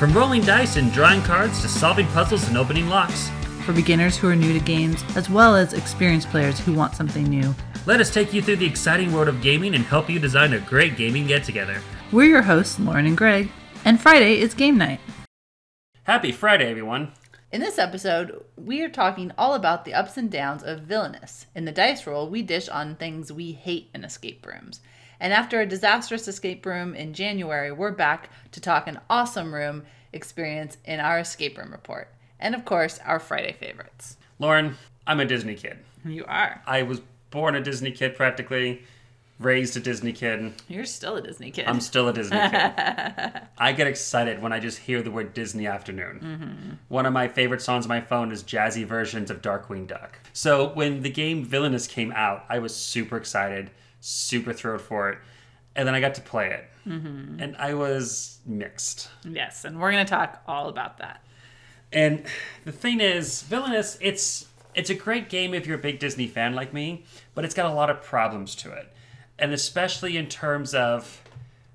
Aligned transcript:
From 0.00 0.14
rolling 0.14 0.40
dice 0.40 0.76
and 0.76 0.90
drawing 0.94 1.20
cards 1.20 1.60
to 1.60 1.68
solving 1.68 2.06
puzzles 2.06 2.48
and 2.48 2.56
opening 2.56 2.88
locks, 2.88 3.28
For 3.66 3.74
beginners 3.74 4.16
who 4.16 4.30
are 4.30 4.34
new 4.34 4.58
to 4.58 4.64
games, 4.64 5.04
as 5.14 5.28
well 5.28 5.54
as 5.54 5.74
experienced 5.74 6.30
players 6.30 6.58
who 6.58 6.72
want 6.72 6.94
something 6.94 7.24
new. 7.24 7.54
let 7.84 8.00
us 8.00 8.10
take 8.10 8.32
you 8.32 8.40
through 8.40 8.56
the 8.56 8.66
exciting 8.66 9.12
world 9.12 9.28
of 9.28 9.42
gaming 9.42 9.74
and 9.74 9.84
help 9.84 10.08
you 10.08 10.18
design 10.18 10.54
a 10.54 10.58
great 10.60 10.96
gaming 10.96 11.26
get 11.26 11.44
together. 11.44 11.82
We're 12.12 12.30
your 12.30 12.40
hosts, 12.40 12.80
Lauren 12.80 13.04
and 13.04 13.14
Greg, 13.14 13.50
and 13.84 14.00
Friday 14.00 14.40
is 14.40 14.54
game 14.54 14.78
night. 14.78 15.00
Happy 16.04 16.32
Friday, 16.32 16.70
everyone! 16.70 17.12
In 17.52 17.60
this 17.60 17.78
episode, 17.78 18.42
we 18.56 18.80
are 18.80 18.88
talking 18.88 19.32
all 19.36 19.52
about 19.52 19.84
the 19.84 19.92
ups 19.92 20.16
and 20.16 20.30
downs 20.30 20.62
of 20.62 20.80
villainous. 20.80 21.44
In 21.54 21.66
the 21.66 21.72
dice 21.72 22.06
roll, 22.06 22.26
we 22.26 22.40
dish 22.40 22.70
on 22.70 22.96
things 22.96 23.30
we 23.30 23.52
hate 23.52 23.90
in 23.94 24.04
escape 24.04 24.46
rooms. 24.46 24.80
And 25.20 25.34
after 25.34 25.60
a 25.60 25.66
disastrous 25.66 26.26
escape 26.26 26.64
room 26.64 26.94
in 26.94 27.12
January, 27.12 27.70
we're 27.70 27.92
back 27.92 28.30
to 28.52 28.60
talk 28.60 28.86
an 28.88 28.98
awesome 29.10 29.54
room 29.54 29.84
experience 30.12 30.78
in 30.86 30.98
our 30.98 31.20
escape 31.20 31.58
room 31.58 31.70
report. 31.70 32.08
And 32.40 32.54
of 32.54 32.64
course, 32.64 32.98
our 33.04 33.20
Friday 33.20 33.52
favorites. 33.52 34.16
Lauren, 34.38 34.76
I'm 35.06 35.20
a 35.20 35.26
Disney 35.26 35.54
kid. 35.54 35.78
You 36.04 36.24
are. 36.26 36.62
I 36.66 36.82
was 36.82 37.02
born 37.30 37.54
a 37.54 37.60
Disney 37.60 37.92
kid 37.92 38.16
practically, 38.16 38.82
raised 39.38 39.76
a 39.76 39.80
Disney 39.80 40.14
kid. 40.14 40.54
You're 40.68 40.86
still 40.86 41.16
a 41.16 41.22
Disney 41.22 41.50
kid. 41.50 41.66
I'm 41.66 41.80
still 41.80 42.08
a 42.08 42.14
Disney 42.14 42.38
kid. 42.38 42.52
I 43.58 43.72
get 43.76 43.86
excited 43.86 44.40
when 44.40 44.54
I 44.54 44.58
just 44.58 44.78
hear 44.78 45.02
the 45.02 45.10
word 45.10 45.34
Disney 45.34 45.66
afternoon. 45.66 46.20
Mm-hmm. 46.22 46.74
One 46.88 47.04
of 47.04 47.12
my 47.12 47.28
favorite 47.28 47.60
songs 47.60 47.84
on 47.84 47.90
my 47.90 48.00
phone 48.00 48.32
is 48.32 48.42
jazzy 48.42 48.86
versions 48.86 49.30
of 49.30 49.42
Darkwing 49.42 49.86
Duck. 49.86 50.18
So 50.32 50.70
when 50.70 51.02
the 51.02 51.10
game 51.10 51.44
Villainous 51.44 51.86
came 51.86 52.10
out, 52.12 52.46
I 52.48 52.58
was 52.58 52.74
super 52.74 53.18
excited, 53.18 53.70
super 54.00 54.52
thrilled 54.52 54.80
for 54.80 55.10
it. 55.10 55.18
And 55.76 55.86
then 55.86 55.94
I 55.94 56.00
got 56.00 56.14
to 56.16 56.20
play 56.20 56.50
it. 56.50 56.64
Mm-hmm. 56.88 57.40
And 57.40 57.56
I 57.56 57.74
was 57.74 58.38
mixed. 58.46 59.08
yes, 59.24 59.64
and 59.64 59.80
we're 59.80 59.92
going 59.92 60.04
to 60.04 60.10
talk 60.10 60.42
all 60.48 60.68
about 60.68 60.98
that. 60.98 61.22
And 61.92 62.24
the 62.64 62.72
thing 62.72 63.00
is, 63.00 63.42
Villainous, 63.42 63.98
it's 64.00 64.46
it's 64.74 64.90
a 64.90 64.94
great 64.94 65.28
game 65.28 65.52
if 65.52 65.66
you're 65.66 65.78
a 65.78 65.82
big 65.82 65.98
Disney 65.98 66.26
fan 66.28 66.54
like 66.54 66.72
me, 66.72 67.04
but 67.34 67.44
it's 67.44 67.54
got 67.54 67.66
a 67.66 67.74
lot 67.74 67.90
of 67.90 68.02
problems 68.02 68.54
to 68.56 68.72
it. 68.72 68.92
And 69.38 69.52
especially 69.52 70.16
in 70.16 70.28
terms 70.28 70.74
of 70.74 71.22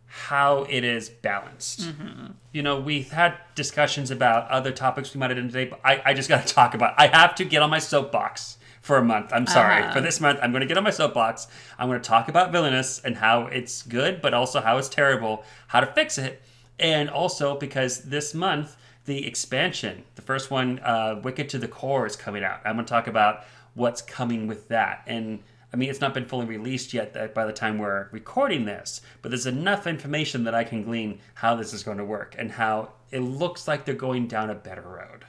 how 0.07 0.65
it 0.69 0.85
is 0.85 1.09
balanced. 1.09 1.81
Mm-hmm. 1.81 2.27
You 2.53 2.63
know, 2.63 2.79
we've 2.79 3.11
had 3.11 3.35
discussions 3.53 4.11
about 4.11 4.49
other 4.49 4.71
topics 4.71 5.13
we 5.13 5.19
might 5.19 5.29
have 5.29 5.37
done 5.37 5.49
today, 5.49 5.65
but 5.65 5.81
I, 5.83 6.01
I 6.05 6.13
just 6.13 6.29
got 6.29 6.47
to 6.47 6.53
talk 6.53 6.73
about 6.73 6.93
I 6.97 7.07
have 7.07 7.35
to 7.35 7.45
get 7.45 7.61
on 7.61 7.69
my 7.69 7.79
soapbox 7.79 8.57
for 8.85 8.97
a 8.97 9.03
month. 9.03 9.33
I'm 9.33 9.47
sorry. 9.47 9.81
Uh-huh. 9.81 9.93
For 9.93 10.01
this 10.01 10.21
month, 10.21 10.37
I'm 10.43 10.51
going 10.51 10.61
to 10.61 10.67
get 10.67 10.77
on 10.77 10.83
my 10.83 10.91
soapbox. 10.91 11.47
I'm 11.79 11.89
going 11.89 11.99
to 11.99 12.07
talk 12.07 12.29
about 12.29 12.51
Villainous 12.51 13.01
and 13.03 13.17
how 13.17 13.47
it's 13.47 13.81
good, 13.81 14.21
but 14.21 14.31
also 14.35 14.61
how 14.61 14.77
it's 14.77 14.89
terrible, 14.89 15.43
how 15.67 15.79
to 15.79 15.87
fix 15.87 16.19
it. 16.19 16.43
And 16.79 17.09
also 17.09 17.57
because 17.57 18.03
this 18.03 18.35
month, 18.35 18.75
the 19.05 19.25
expansion, 19.25 20.03
the 20.13 20.21
first 20.21 20.51
one, 20.51 20.77
uh, 20.79 21.19
Wicked 21.23 21.49
to 21.49 21.57
the 21.57 21.67
Core, 21.67 22.05
is 22.05 22.15
coming 22.15 22.43
out. 22.43 22.59
I'm 22.63 22.75
going 22.75 22.85
to 22.85 22.89
talk 22.89 23.07
about 23.07 23.43
what's 23.73 24.03
coming 24.03 24.45
with 24.45 24.67
that. 24.67 25.01
And 25.07 25.39
I 25.73 25.77
mean, 25.77 25.89
it's 25.89 25.99
not 25.99 26.13
been 26.13 26.25
fully 26.27 26.45
released 26.45 26.93
yet 26.93 27.13
that- 27.13 27.33
by 27.33 27.45
the 27.45 27.53
time 27.53 27.79
we're 27.79 28.07
recording 28.11 28.65
this, 28.65 29.01
but 29.23 29.29
there's 29.31 29.47
enough 29.47 29.87
information 29.87 30.43
that 30.43 30.53
I 30.53 30.63
can 30.63 30.83
glean 30.83 31.19
how 31.33 31.55
this 31.55 31.73
is 31.73 31.81
going 31.81 31.97
to 31.97 32.05
work 32.05 32.35
and 32.37 32.51
how 32.51 32.91
it 33.11 33.21
looks 33.21 33.67
like 33.67 33.83
they're 33.85 33.95
going 33.95 34.27
down 34.27 34.51
a 34.51 34.55
better 34.55 34.83
road. 34.83 35.25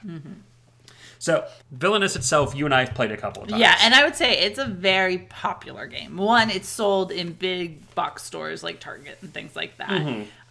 So, 1.19 1.45
Villainous 1.71 2.15
itself, 2.15 2.55
you 2.55 2.65
and 2.65 2.73
I 2.73 2.85
have 2.85 2.93
played 2.95 3.11
a 3.11 3.17
couple 3.17 3.43
of 3.43 3.49
times. 3.49 3.59
Yeah, 3.59 3.75
and 3.81 3.93
I 3.95 4.03
would 4.03 4.15
say 4.15 4.37
it's 4.39 4.59
a 4.59 4.65
very 4.65 5.17
popular 5.17 5.87
game. 5.87 6.17
One, 6.17 6.49
it's 6.49 6.67
sold 6.67 7.11
in 7.11 7.33
big 7.33 7.93
box 7.95 8.23
stores 8.23 8.63
like 8.63 8.79
Target 8.79 9.17
and 9.21 9.33
things 9.33 9.55
like 9.55 9.77
that. 9.77 9.91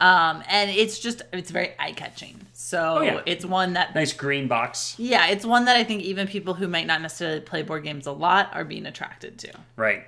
Um, 0.01 0.43
and 0.49 0.71
it's 0.71 0.99
just 0.99 1.23
it's 1.33 1.51
very 1.51 1.71
eye 1.79 1.93
catching. 1.93 2.41
So 2.53 2.77
Mm-hmm. 2.79 2.99
Oh, 2.99 3.03
yeah. 3.03 3.21
it's 3.27 3.45
one 3.45 3.75
that 3.75 3.95
nice 3.95 4.13
green 4.13 4.49
box. 4.49 4.95
yeah, 4.99 5.29
it's 5.29 5.45
one 5.47 5.67
that 5.67 5.77
I 5.77 5.85
think 5.85 6.03
even 6.03 6.27
people 6.27 6.55
who 6.55 6.67
might 6.69 6.87
not 6.87 7.01
necessarily 7.01 7.41
play 7.41 7.63
board 7.63 7.85
games 7.85 8.07
a 8.07 8.13
lot 8.13 8.51
are 8.53 8.65
being 8.65 8.87
attracted 8.87 9.39
to. 9.39 9.53
Right. 9.77 10.05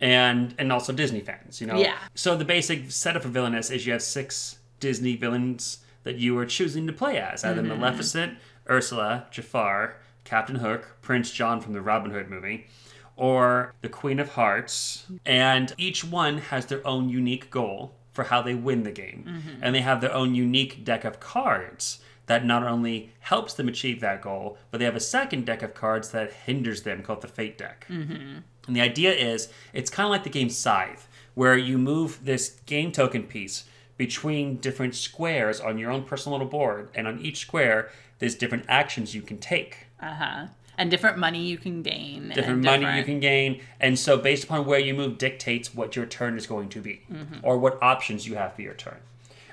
And 0.00 0.54
and 0.58 0.72
also 0.72 0.92
Disney 0.92 1.20
fans, 1.20 1.60
you 1.60 1.66
know. 1.66 1.76
Yeah. 1.76 1.96
So 2.14 2.36
the 2.36 2.44
basic 2.44 2.90
setup 2.90 3.22
for 3.22 3.28
villainous 3.28 3.70
is 3.70 3.86
you 3.86 3.92
have 3.92 4.02
six 4.02 4.58
Disney 4.80 5.14
villains 5.16 5.78
that 6.04 6.16
you 6.16 6.36
are 6.38 6.46
choosing 6.46 6.86
to 6.86 6.92
play 6.92 7.18
as, 7.18 7.44
either 7.44 7.60
Mm-hmm. 7.62 7.78
Maleficent, 7.80 8.38
Ursula, 8.70 9.26
Jafar, 9.30 9.96
Captain 10.24 10.56
Hook, 10.56 10.96
Prince 11.02 11.30
John 11.30 11.60
from 11.60 11.72
the 11.72 11.80
Robin 11.80 12.10
Hood 12.10 12.30
movie, 12.30 12.66
or 13.16 13.74
the 13.82 13.88
Queen 13.88 14.18
of 14.20 14.30
Hearts, 14.30 15.06
and 15.26 15.74
each 15.76 16.04
one 16.04 16.38
has 16.38 16.66
their 16.66 16.86
own 16.86 17.08
unique 17.08 17.50
goal 17.50 17.94
for 18.12 18.24
how 18.24 18.42
they 18.42 18.54
win 18.54 18.82
the 18.82 18.92
game. 18.92 19.24
Mm-hmm. 19.28 19.62
And 19.62 19.74
they 19.74 19.80
have 19.80 20.00
their 20.00 20.12
own 20.12 20.34
unique 20.34 20.84
deck 20.84 21.04
of 21.04 21.20
cards 21.20 22.00
that 22.26 22.44
not 22.44 22.62
only 22.62 23.12
helps 23.20 23.54
them 23.54 23.68
achieve 23.68 24.00
that 24.00 24.22
goal, 24.22 24.56
but 24.70 24.78
they 24.78 24.84
have 24.84 24.96
a 24.96 25.00
second 25.00 25.46
deck 25.46 25.62
of 25.62 25.74
cards 25.74 26.10
that 26.10 26.32
hinders 26.32 26.82
them 26.82 27.02
called 27.02 27.20
the 27.20 27.28
Fate 27.28 27.58
deck. 27.58 27.86
And 27.88 28.76
the 28.76 28.80
idea 28.80 29.12
is 29.12 29.48
it's 29.72 29.90
kind 29.90 30.06
of 30.06 30.10
like 30.10 30.22
the 30.22 30.30
game 30.30 30.48
Scythe, 30.48 31.08
where 31.34 31.56
you 31.56 31.76
move 31.76 32.24
this 32.24 32.60
game 32.66 32.92
token 32.92 33.24
piece 33.24 33.64
between 33.96 34.56
different 34.56 34.94
squares 34.94 35.60
on 35.60 35.76
your 35.76 35.90
own 35.90 36.04
personal 36.04 36.38
little 36.38 36.50
board, 36.50 36.88
and 36.94 37.06
on 37.06 37.20
each 37.20 37.38
square, 37.38 37.90
there's 38.20 38.36
different 38.36 38.64
actions 38.68 39.14
you 39.14 39.22
can 39.22 39.38
take. 39.38 39.86
Uh 40.00 40.14
huh. 40.14 40.46
And 40.78 40.90
different 40.90 41.18
money 41.18 41.42
you 41.42 41.58
can 41.58 41.82
gain. 41.82 42.24
and 42.26 42.32
Different 42.34 42.64
money 42.64 42.96
you 42.96 43.04
can 43.04 43.20
gain, 43.20 43.60
and 43.80 43.98
so 43.98 44.16
based 44.16 44.44
upon 44.44 44.64
where 44.64 44.78
you 44.78 44.94
move 44.94 45.18
dictates 45.18 45.74
what 45.74 45.94
your 45.94 46.06
turn 46.06 46.38
is 46.38 46.46
going 46.46 46.68
to 46.70 46.80
be, 46.80 47.02
Mm-hmm. 47.12 47.38
or 47.42 47.58
what 47.58 47.82
options 47.82 48.26
you 48.26 48.36
have 48.36 48.54
for 48.54 48.62
your 48.62 48.72
turn. 48.74 48.96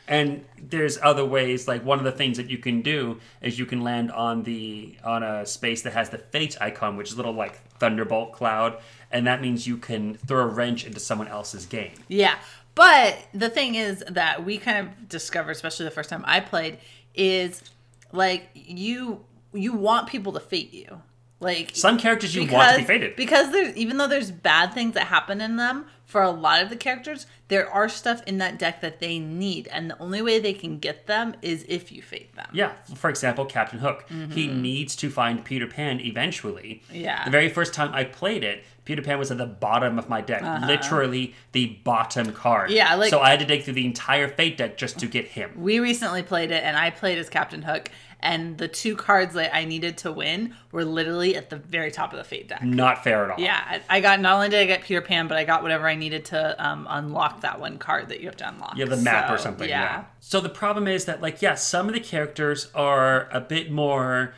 And 0.10 0.46
there's 0.58 0.98
other 1.04 1.26
ways, 1.26 1.68
like 1.68 1.84
one 1.84 1.98
of 2.00 2.06
the 2.06 2.14
things 2.14 2.38
that 2.38 2.50
you 2.50 2.58
can 2.60 2.82
do 2.82 3.20
is 3.42 3.60
you 3.60 3.66
can 3.66 3.82
land 3.84 4.10
on 4.10 4.44
the 4.44 4.96
on 5.04 5.22
a 5.22 5.46
space 5.46 5.82
that 5.82 5.92
has 5.92 6.10
the 6.12 6.18
fate 6.18 6.56
icon, 6.62 6.96
which 6.96 7.08
is 7.10 7.14
a 7.16 7.18
little 7.18 7.34
like 7.34 7.60
thunderbolt 7.78 8.32
cloud, 8.32 8.78
and 9.12 9.28
that 9.28 9.42
means 9.42 9.68
you 9.68 9.76
can 9.76 10.16
throw 10.16 10.44
a 10.44 10.48
wrench 10.48 10.86
into 10.86 11.02
someone 11.02 11.28
else's 11.28 11.66
game. 11.66 11.92
Yeah. 12.08 12.36
But 12.74 13.18
the 13.34 13.50
thing 13.50 13.76
is 13.76 14.02
that 14.08 14.46
we 14.46 14.60
kind 14.60 14.78
of 14.88 15.10
discovered, 15.10 15.52
especially 15.52 15.84
the 15.86 15.92
first 15.92 16.10
time 16.10 16.24
I 16.26 16.40
played, 16.40 16.78
is 17.14 17.64
like 18.12 18.50
you 18.54 19.26
you 19.54 19.74
want 19.74 20.08
people 20.08 20.34
to 20.34 20.40
fate 20.40 20.74
you. 20.74 21.02
Like 21.40 21.72
Some 21.76 22.00
characters 22.00 22.34
you 22.34 22.42
want 22.52 22.52
to 22.72 22.76
be 22.78 22.82
because- 22.82 22.88
fated. 22.88 23.16
Because 23.16 23.52
there's 23.52 23.76
even 23.78 23.98
though 23.98 24.08
there's 24.08 24.32
bad 24.32 24.74
things 24.74 24.94
that 24.96 25.08
happen 25.08 25.40
in 25.40 25.56
them, 25.56 25.86
for 26.06 26.22
a 26.24 26.32
lot 26.32 26.64
of 26.64 26.70
the 26.70 26.76
characters, 26.76 27.28
there 27.50 27.70
are 27.70 27.88
stuff 27.90 28.24
in 28.26 28.38
that 28.40 28.58
deck 28.58 28.80
that 28.82 29.00
they 29.00 29.20
need, 29.20 29.68
and 29.68 29.90
the 29.92 30.00
only 30.00 30.22
way 30.22 30.40
they 30.40 30.54
can 30.54 30.80
get 30.80 31.06
them 31.06 31.36
is 31.42 31.64
if 31.68 31.92
you 31.92 32.02
fate 32.02 32.34
them. 32.36 32.48
Yeah, 32.54 32.72
for 32.96 33.10
example, 33.10 33.46
Captain 33.46 33.80
Hook. 33.80 34.06
He 34.32 34.48
needs 34.48 34.96
to 34.98 35.10
find 35.10 35.44
Peter 35.44 35.68
Pan 35.68 36.00
eventually. 36.00 36.82
Mm-hmm. 36.88 36.96
Yeah. 36.96 37.26
The 37.26 37.32
very 37.32 37.50
first 37.50 37.74
time 37.74 37.94
I 37.94 38.06
played 38.06 38.44
it, 38.44 38.64
Peter 38.88 39.02
Pan 39.02 39.20
was 39.20 39.30
at 39.32 39.38
the 39.38 39.46
bottom 39.46 40.00
of 40.00 40.08
my 40.08 40.22
deck, 40.22 40.42
literally 40.66 41.36
the 41.52 41.66
bottom 41.84 42.32
card. 42.32 42.70
Uh-huh. 42.70 42.78
Yeah, 42.78 42.96
like- 42.96 43.10
so 43.10 43.20
I 43.20 43.32
had 43.32 43.40
to 43.40 43.46
dig 43.46 43.64
through 43.64 43.74
the 43.74 43.86
entire 43.86 44.30
Fate 44.30 44.56
deck 44.58 44.78
just 44.78 44.98
to 45.00 45.08
get 45.08 45.28
him. 45.28 45.52
We 45.58 45.80
recently 45.80 46.24
played 46.24 46.52
it, 46.52 46.64
and 46.64 46.78
I 46.78 46.90
played 46.92 47.18
as 47.18 47.28
Captain 47.28 47.64
Hook, 47.64 47.92
and 48.22 48.58
the 48.58 48.70
two 48.70 48.96
cards 48.96 49.34
that 49.34 49.54
I 49.54 49.66
needed 49.66 49.98
to 50.00 50.12
win 50.14 50.56
were 50.72 50.86
literally 50.86 51.36
at 51.36 51.50
the 51.50 51.58
very 51.58 51.92
top 51.92 52.14
of 52.14 52.18
the 52.18 52.24
fate 52.24 52.48
deck. 52.48 52.64
Not 52.64 53.04
fair 53.04 53.26
at 53.26 53.32
all. 53.32 53.40
Yeah, 53.40 53.62
I 53.90 53.98
I 53.98 54.00
got 54.00 54.22
not 54.22 54.36
only 54.36 54.48
did 54.48 54.62
I 54.62 54.66
get 54.66 54.84
Peter 54.84 55.02
Pan, 55.02 55.28
but 55.28 55.38
I 55.38 55.44
got 55.44 55.64
whatever 55.64 55.86
I 55.86 55.96
needed 55.96 56.24
to 56.26 56.66
um, 56.66 56.88
unlock 56.90 57.42
that 57.42 57.60
one 57.60 57.78
card 57.78 58.08
that 58.08 58.22
you 58.22 58.28
have 58.28 58.38
to 58.38 58.48
unlock. 58.48 58.76
Yeah, 58.78 58.86
the 58.86 58.96
map 58.96 59.30
or 59.30 59.38
something. 59.38 59.68
Yeah. 59.68 59.82
Yeah. 59.82 60.04
So 60.22 60.40
the 60.40 60.50
problem 60.50 60.88
is 60.88 61.04
that, 61.06 61.22
like, 61.22 61.42
yeah, 61.42 61.56
some 61.56 61.90
of 61.90 61.94
the 61.94 62.00
characters 62.00 62.72
are 62.74 63.28
a 63.34 63.42
bit 63.42 63.70
more 63.70 64.34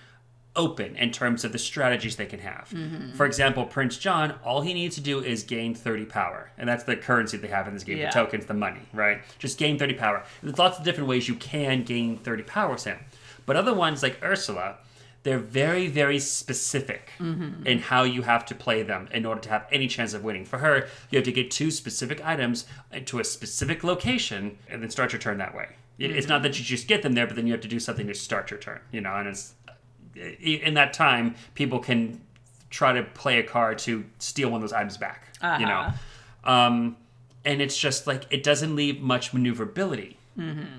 open 0.59 0.95
in 0.97 1.11
terms 1.11 1.43
of 1.45 1.51
the 1.51 1.57
strategies 1.57 2.15
they 2.17 2.25
can 2.25 2.39
have. 2.39 2.69
Mm-hmm. 2.73 3.13
For 3.13 3.25
example, 3.25 3.65
Prince 3.65 3.97
John, 3.97 4.35
all 4.43 4.61
he 4.61 4.73
needs 4.73 4.95
to 4.95 5.01
do 5.01 5.23
is 5.23 5.43
gain 5.43 5.73
30 5.73 6.05
power. 6.05 6.51
And 6.57 6.67
that's 6.69 6.83
the 6.83 6.95
currency 6.95 7.37
they 7.37 7.47
have 7.47 7.67
in 7.67 7.73
this 7.73 7.83
game, 7.83 7.97
Yeah. 7.97 8.07
the 8.11 8.13
tokens, 8.13 8.45
the 8.45 8.53
money, 8.53 8.81
right? 8.93 9.21
Just 9.39 9.57
gain 9.57 9.79
30 9.79 9.93
power. 9.95 10.23
There's 10.43 10.57
lots 10.59 10.77
of 10.77 10.83
different 10.83 11.09
ways 11.09 11.27
you 11.27 11.35
can 11.35 11.83
gain 11.83 12.17
30 12.17 12.43
power 12.43 12.71
with 12.73 12.83
him. 12.83 12.99
But 13.45 13.55
other 13.55 13.73
ones 13.73 14.03
like 14.03 14.19
Ursula, 14.23 14.77
they're 15.23 15.39
very, 15.61 15.87
very 15.87 16.19
specific 16.19 17.11
Mm-hmm. 17.19 17.65
in 17.67 17.79
how 17.79 18.03
you 18.03 18.21
have 18.23 18.45
to 18.47 18.55
play 18.55 18.83
them 18.83 19.07
in 19.11 19.25
order 19.25 19.41
to 19.41 19.49
have 19.49 19.65
any 19.71 19.87
chance 19.87 20.13
of 20.13 20.23
winning. 20.23 20.45
For 20.45 20.59
her, 20.59 20.87
you 21.09 21.17
have 21.17 21.25
to 21.25 21.31
get 21.31 21.51
two 21.51 21.71
specific 21.71 22.25
items 22.25 22.65
to 23.05 23.19
a 23.19 23.23
specific 23.23 23.83
location 23.83 24.57
and 24.69 24.81
then 24.81 24.89
start 24.89 25.11
your 25.13 25.19
turn 25.19 25.37
that 25.39 25.55
way. 25.55 25.67
It- 25.97 26.11
It's 26.11 26.27
not 26.29 26.43
that 26.43 26.57
you 26.57 26.63
just 26.63 26.87
get 26.87 27.01
them 27.01 27.13
there, 27.13 27.27
but 27.27 27.35
then 27.35 27.45
you 27.45 27.51
have 27.51 27.61
to 27.61 27.67
do 27.67 27.79
something 27.79 28.07
to 28.07 28.13
start 28.13 28.49
your 28.51 28.59
turn. 28.59 28.79
You 28.93 29.01
know, 29.01 29.13
and 29.15 29.27
it's 29.27 29.53
in 30.39 30.73
that 30.75 30.93
time 30.93 31.35
people 31.55 31.79
can 31.79 32.21
try 32.69 32.93
to 32.93 33.03
play 33.03 33.39
a 33.39 33.43
card 33.43 33.79
to 33.79 34.05
steal 34.19 34.49
one 34.49 34.57
of 34.57 34.61
those 34.61 34.73
items 34.73 34.97
back. 34.97 35.27
You 35.41 35.65
know, 35.65 35.79
Uh-huh. 36.43 36.51
um, 36.51 36.97
and 37.45 37.61
it's 37.61 37.77
just 37.77 38.05
like 38.07 38.25
it 38.29 38.43
doesn't 38.43 38.75
leave 38.75 38.99
much 39.01 39.33
maneuverability 39.33 40.17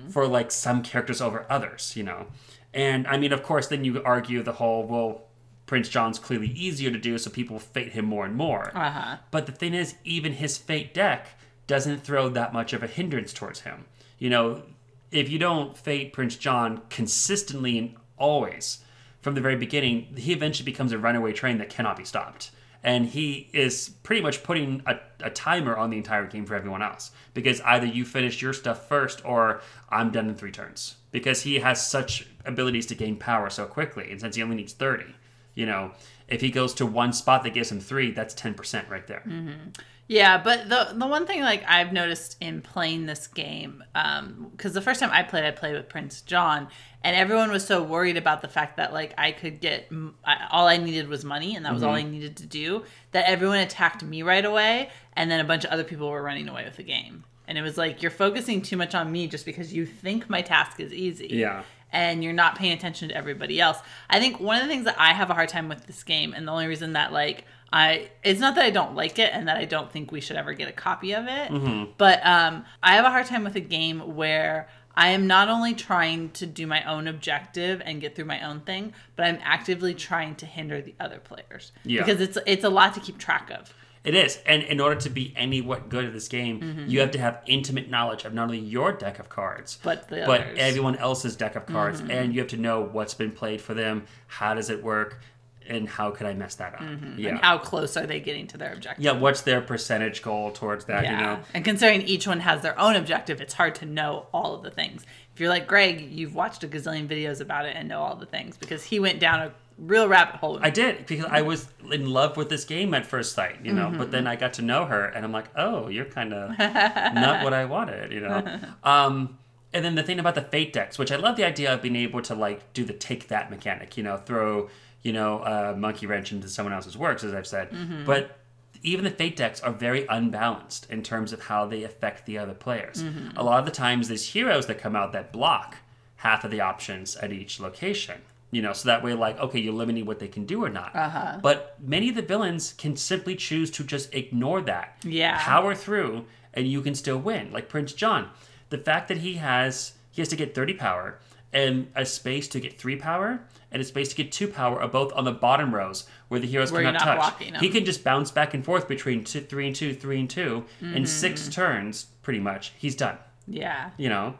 for 0.09 0.27
like 0.27 0.49
some 0.51 0.81
characters 0.81 1.21
over 1.21 1.45
others. 1.49 1.93
You 1.95 2.03
know, 2.03 2.27
and 2.73 3.05
I 3.07 3.17
mean, 3.17 3.33
of 3.33 3.43
course, 3.43 3.67
then 3.67 3.83
you 3.83 4.01
argue 4.03 4.41
the 4.43 4.53
whole 4.53 4.83
well. 4.85 5.23
Prince 5.67 5.87
John's 5.87 6.19
clearly 6.19 6.49
easier 6.49 6.91
to 6.91 6.97
do, 6.99 7.17
so 7.17 7.29
people 7.29 7.57
fate 7.57 7.93
him 7.93 8.03
more 8.03 8.25
and 8.25 8.35
more. 8.35 8.73
Uh-huh. 8.75 9.15
But 9.31 9.45
the 9.45 9.53
thing 9.53 9.73
is, 9.73 9.95
even 10.03 10.33
his 10.33 10.57
fate 10.57 10.93
deck 10.93 11.27
doesn't 11.65 12.03
throw 12.03 12.27
that 12.27 12.51
much 12.51 12.73
of 12.73 12.83
a 12.83 12.87
hindrance 12.87 13.31
towards 13.31 13.61
him. 13.61 13.85
You 14.19 14.29
know, 14.31 14.63
if 15.11 15.29
you 15.29 15.39
don't 15.39 15.77
fate 15.77 16.11
Prince 16.11 16.35
John 16.35 16.81
consistently 16.89 17.77
and 17.77 17.95
always 18.17 18.79
from 19.21 19.35
the 19.35 19.41
very 19.41 19.55
beginning, 19.55 20.13
he 20.17 20.33
eventually 20.33 20.65
becomes 20.65 20.91
a 20.91 20.97
runaway 20.97 21.33
train 21.33 21.57
that 21.59 21.69
cannot 21.69 21.97
be 21.97 22.05
stopped. 22.05 22.51
And 22.83 23.05
he 23.05 23.49
is 23.53 23.89
pretty 24.01 24.23
much 24.23 24.41
putting 24.41 24.81
a, 24.87 24.99
a 25.19 25.29
timer 25.29 25.75
on 25.77 25.91
the 25.91 25.97
entire 25.97 26.25
game 26.25 26.47
for 26.47 26.55
everyone 26.55 26.81
else 26.81 27.11
because 27.35 27.61
either 27.61 27.85
you 27.85 28.05
finish 28.05 28.41
your 28.41 28.53
stuff 28.53 28.87
first 28.87 29.23
or 29.23 29.61
I'm 29.89 30.11
done 30.11 30.27
in 30.27 30.35
three 30.35 30.51
turns 30.51 30.95
because 31.11 31.43
he 31.43 31.59
has 31.59 31.85
such 31.85 32.27
abilities 32.43 32.87
to 32.87 32.95
gain 32.95 33.17
power 33.17 33.51
so 33.51 33.67
quickly. 33.67 34.09
And 34.09 34.19
since 34.19 34.35
he 34.35 34.41
only 34.41 34.55
needs 34.55 34.73
30, 34.73 35.05
you 35.53 35.67
know, 35.67 35.91
if 36.31 36.41
he 36.41 36.49
goes 36.49 36.73
to 36.75 36.85
one 36.85 37.13
spot 37.13 37.43
that 37.43 37.53
gives 37.53 37.71
him 37.71 37.79
three, 37.79 38.11
that's 38.11 38.33
10% 38.33 38.89
right 38.89 39.05
there. 39.05 39.23
Mm-hmm. 39.27 39.69
Yeah, 40.11 40.39
but 40.43 40.67
the 40.67 40.89
the 40.93 41.07
one 41.07 41.25
thing 41.25 41.39
like 41.39 41.63
I've 41.65 41.93
noticed 41.93 42.35
in 42.41 42.61
playing 42.61 43.05
this 43.05 43.27
game, 43.27 43.81
um, 43.95 44.51
because 44.51 44.73
the 44.73 44.81
first 44.81 44.99
time 44.99 45.09
I 45.09 45.23
played, 45.23 45.45
I 45.45 45.51
played 45.51 45.73
with 45.73 45.87
Prince 45.87 46.19
John, 46.19 46.67
and 47.01 47.15
everyone 47.15 47.49
was 47.49 47.65
so 47.65 47.81
worried 47.81 48.17
about 48.17 48.41
the 48.41 48.49
fact 48.49 48.75
that 48.75 48.91
like 48.91 49.13
I 49.17 49.31
could 49.31 49.61
get 49.61 49.89
I, 50.25 50.47
all 50.51 50.67
I 50.67 50.75
needed 50.75 51.07
was 51.07 51.23
money, 51.23 51.55
and 51.55 51.65
that 51.65 51.73
was 51.73 51.81
all 51.81 51.93
I 51.93 52.01
mm-hmm. 52.01 52.11
needed 52.11 52.35
to 52.37 52.45
do. 52.45 52.83
That 53.13 53.29
everyone 53.29 53.59
attacked 53.59 54.03
me 54.03 54.21
right 54.21 54.43
away, 54.43 54.89
and 55.13 55.31
then 55.31 55.39
a 55.39 55.45
bunch 55.45 55.63
of 55.63 55.71
other 55.71 55.85
people 55.85 56.09
were 56.09 56.21
running 56.21 56.49
away 56.49 56.65
with 56.65 56.75
the 56.75 56.83
game. 56.83 57.23
And 57.47 57.57
it 57.57 57.61
was 57.61 57.77
like 57.77 58.01
you're 58.01 58.11
focusing 58.11 58.61
too 58.61 58.75
much 58.75 58.93
on 58.93 59.09
me 59.13 59.27
just 59.27 59.45
because 59.45 59.73
you 59.73 59.85
think 59.85 60.29
my 60.29 60.41
task 60.41 60.81
is 60.81 60.91
easy 60.91 61.27
Yeah. 61.27 61.63
And 61.91 62.23
you're 62.23 62.33
not 62.33 62.55
paying 62.57 62.73
attention 62.73 63.09
to 63.09 63.15
everybody 63.15 63.59
else. 63.59 63.77
I 64.09 64.19
think 64.19 64.39
one 64.39 64.57
of 64.57 64.63
the 64.63 64.69
things 64.69 64.85
that 64.85 64.95
I 64.99 65.13
have 65.13 65.29
a 65.29 65.33
hard 65.33 65.49
time 65.49 65.69
with 65.69 65.85
this 65.87 66.03
game, 66.03 66.33
and 66.33 66.47
the 66.47 66.51
only 66.51 66.67
reason 66.67 66.93
that 66.93 67.11
like 67.13 67.45
I, 67.73 68.09
it's 68.23 68.39
not 68.41 68.55
that 68.55 68.65
I 68.65 68.69
don't 68.69 68.95
like 68.95 69.17
it 69.17 69.31
and 69.33 69.47
that 69.47 69.57
I 69.57 69.63
don't 69.65 69.91
think 69.91 70.11
we 70.11 70.19
should 70.19 70.35
ever 70.35 70.53
get 70.53 70.67
a 70.67 70.73
copy 70.73 71.13
of 71.13 71.25
it, 71.27 71.97
but 71.97 72.25
um, 72.25 72.65
I 72.83 72.95
have 72.95 73.05
a 73.05 73.09
hard 73.09 73.27
time 73.27 73.43
with 73.45 73.55
a 73.55 73.61
game 73.61 74.15
where 74.15 74.67
I 74.93 75.11
am 75.11 75.25
not 75.25 75.47
only 75.47 75.73
trying 75.73 76.31
to 76.31 76.45
do 76.45 76.67
my 76.67 76.83
own 76.83 77.07
objective 77.07 77.81
and 77.85 78.01
get 78.01 78.13
through 78.13 78.25
my 78.25 78.41
own 78.45 78.59
thing, 78.59 78.93
but 79.15 79.25
I'm 79.25 79.39
actively 79.41 79.93
trying 79.93 80.35
to 80.35 80.45
hinder 80.45 80.81
the 80.81 80.93
other 80.99 81.19
players 81.19 81.71
Yeah. 81.85 82.01
because 82.03 82.19
it's 82.19 82.37
it's 82.45 82.65
a 82.65 82.69
lot 82.69 82.93
to 82.95 82.99
keep 82.99 83.17
track 83.17 83.49
of. 83.51 83.73
It 84.03 84.15
is. 84.15 84.39
And 84.45 84.63
in 84.63 84.79
order 84.79 84.99
to 85.01 85.09
be 85.09 85.33
any 85.35 85.61
what 85.61 85.89
good 85.89 86.05
at 86.05 86.13
this 86.13 86.27
game, 86.27 86.59
mm-hmm. 86.59 86.89
you 86.89 87.01
have 87.01 87.11
to 87.11 87.19
have 87.19 87.41
intimate 87.45 87.89
knowledge 87.89 88.25
of 88.25 88.33
not 88.33 88.43
only 88.43 88.59
your 88.59 88.91
deck 88.91 89.19
of 89.19 89.29
cards, 89.29 89.77
But 89.83 90.07
the 90.09 90.23
but 90.25 90.41
everyone 90.57 90.95
else's 90.95 91.35
deck 91.35 91.55
of 91.55 91.65
cards. 91.65 92.01
Mm-hmm. 92.01 92.11
And 92.11 92.33
you 92.33 92.39
have 92.39 92.49
to 92.49 92.57
know 92.57 92.81
what's 92.81 93.13
been 93.13 93.31
played 93.31 93.61
for 93.61 93.73
them, 93.73 94.05
how 94.27 94.55
does 94.55 94.69
it 94.69 94.83
work, 94.83 95.19
and 95.67 95.87
how 95.87 96.09
could 96.11 96.25
I 96.25 96.33
mess 96.33 96.55
that 96.55 96.73
up? 96.73 96.81
Mm-hmm. 96.81 97.19
Yeah. 97.19 97.29
And 97.29 97.39
how 97.39 97.59
close 97.59 97.95
are 97.95 98.07
they 98.07 98.19
getting 98.19 98.47
to 98.47 98.57
their 98.57 98.73
objective? 98.73 99.03
yeah, 99.03 99.11
what's 99.11 99.41
their 99.41 99.61
percentage 99.61 100.21
goal 100.21 100.51
towards 100.51 100.85
that, 100.85 101.05
you 101.05 101.11
know? 101.11 101.39
And 101.53 101.63
considering 101.63 102.01
each 102.01 102.27
one 102.27 102.39
has 102.39 102.61
their 102.61 102.77
own 102.79 102.95
objective, 102.95 103.39
it's 103.39 103.53
hard 103.53 103.75
to 103.75 103.85
know 103.85 104.25
all 104.33 104.55
of 104.55 104.63
the 104.63 104.71
things. 104.71 105.05
If 105.33 105.39
you're 105.39 105.49
like 105.49 105.67
Greg, 105.67 106.01
you've 106.11 106.35
watched 106.35 106.63
a 106.63 106.67
gazillion 106.67 107.07
videos 107.07 107.39
about 107.39 107.65
it 107.65 107.75
and 107.75 107.87
know 107.87 108.01
all 108.01 108.15
the 108.15 108.25
things 108.25 108.57
because 108.57 108.83
he 108.83 108.99
went 108.99 109.19
down 109.19 109.39
a 109.41 109.53
real 109.81 110.07
rabbit 110.07 110.35
hole. 110.35 110.59
I 110.61 110.69
did 110.69 111.05
because 111.05 111.25
I 111.25 111.41
was 111.41 111.67
in 111.91 112.09
love 112.09 112.37
with 112.37 112.49
this 112.49 112.63
game 112.63 112.93
at 112.93 113.05
first 113.05 113.33
sight, 113.33 113.65
you 113.65 113.73
know. 113.73 113.89
But 113.89 113.99
mm-hmm. 113.99 114.11
then 114.11 114.27
I 114.27 114.35
got 114.35 114.53
to 114.53 114.61
know 114.61 114.85
her, 114.85 115.05
and 115.05 115.25
I'm 115.25 115.31
like, 115.31 115.49
oh, 115.55 115.89
you're 115.89 116.05
kind 116.05 116.33
of 116.33 116.57
not 116.59 117.43
what 117.43 117.53
I 117.53 117.65
wanted, 117.65 118.11
you 118.11 118.21
know. 118.21 118.59
Um, 118.83 119.37
and 119.73 119.83
then 119.83 119.95
the 119.95 120.03
thing 120.03 120.19
about 120.19 120.35
the 120.35 120.41
fate 120.41 120.73
decks, 120.73 120.97
which 120.97 121.11
I 121.11 121.15
love 121.15 121.35
the 121.35 121.45
idea 121.45 121.73
of 121.73 121.81
being 121.81 121.95
able 121.95 122.21
to 122.23 122.35
like 122.35 122.73
do 122.73 122.85
the 122.85 122.93
take 122.93 123.27
that 123.29 123.49
mechanic, 123.49 123.97
you 123.97 124.03
know, 124.03 124.17
throw 124.17 124.69
you 125.01 125.13
know 125.13 125.39
a 125.43 125.75
monkey 125.75 126.05
wrench 126.05 126.31
into 126.31 126.47
someone 126.47 126.73
else's 126.73 126.97
works, 126.97 127.23
as 127.23 127.33
I've 127.33 127.47
said. 127.47 127.71
Mm-hmm. 127.71 128.05
But 128.05 128.37
even 128.83 129.03
the 129.03 129.11
fate 129.11 129.35
decks 129.35 129.61
are 129.61 129.71
very 129.71 130.05
unbalanced 130.07 130.89
in 130.89 131.03
terms 131.03 131.33
of 131.33 131.43
how 131.43 131.65
they 131.65 131.83
affect 131.83 132.25
the 132.25 132.37
other 132.37 132.53
players. 132.53 133.03
Mm-hmm. 133.03 133.37
A 133.37 133.43
lot 133.43 133.59
of 133.59 133.65
the 133.65 133.71
times, 133.71 134.07
there's 134.07 134.29
heroes 134.29 134.65
that 134.67 134.79
come 134.79 134.95
out 134.95 135.13
that 135.13 135.31
block 135.31 135.77
half 136.17 136.43
of 136.43 136.51
the 136.51 136.61
options 136.61 137.15
at 137.17 137.31
each 137.31 137.59
location. 137.59 138.21
You 138.51 138.61
know, 138.61 138.73
so 138.73 138.87
that 138.89 139.01
way, 139.03 139.13
like, 139.13 139.39
okay, 139.39 139.59
you're 139.59 139.73
limiting 139.73 140.05
what 140.05 140.19
they 140.19 140.27
can 140.27 140.45
do 140.45 140.63
or 140.63 140.69
not. 140.69 140.93
Uh-huh. 140.95 141.39
But 141.41 141.77
many 141.81 142.09
of 142.09 142.15
the 142.15 142.21
villains 142.21 142.73
can 142.77 142.95
simply 142.97 143.35
choose 143.35 143.71
to 143.71 143.83
just 143.83 144.13
ignore 144.13 144.61
that. 144.63 144.97
Yeah. 145.03 145.39
Power 145.41 145.73
through, 145.73 146.25
and 146.53 146.67
you 146.67 146.81
can 146.81 146.93
still 146.95 147.17
win. 147.17 147.51
Like 147.53 147.69
Prince 147.69 147.93
John, 147.93 148.29
the 148.69 148.77
fact 148.77 149.07
that 149.07 149.17
he 149.19 149.35
has 149.35 149.93
he 150.11 150.21
has 150.21 150.27
to 150.29 150.35
get 150.35 150.53
30 150.53 150.73
power 150.73 151.19
and 151.53 151.87
a 151.95 152.05
space 152.05 152.47
to 152.49 152.59
get 152.59 152.77
three 152.77 152.95
power 152.97 153.41
and 153.71 153.81
a 153.81 153.85
space 153.85 154.09
to 154.09 154.15
get 154.15 154.31
two 154.31 154.47
power 154.49 154.81
are 154.81 154.87
both 154.89 155.11
on 155.13 155.23
the 155.23 155.31
bottom 155.31 155.73
rows 155.73 156.05
where 156.27 156.39
the 156.39 156.47
heroes 156.47 156.71
Where 156.71 156.83
cannot 156.83 157.05
not 157.05 157.39
touch. 157.39 157.51
He 157.61 157.69
can 157.69 157.85
just 157.85 158.03
bounce 158.03 158.31
back 158.31 158.53
and 158.53 158.63
forth 158.65 158.87
between 158.89 159.23
two, 159.23 159.39
three 159.41 159.67
and 159.67 159.75
two, 159.75 159.93
three 159.93 160.19
and 160.19 160.29
2 160.29 160.65
in 160.81 161.05
six 161.05 161.41
Mm-hmm. 161.43 161.51
turns, 161.51 162.05
pretty 162.21 162.39
much. 162.39 162.73
He's 162.77 162.95
done 162.95 163.17
yeah. 163.47 163.91
you 163.97 164.09
know, 164.09 164.35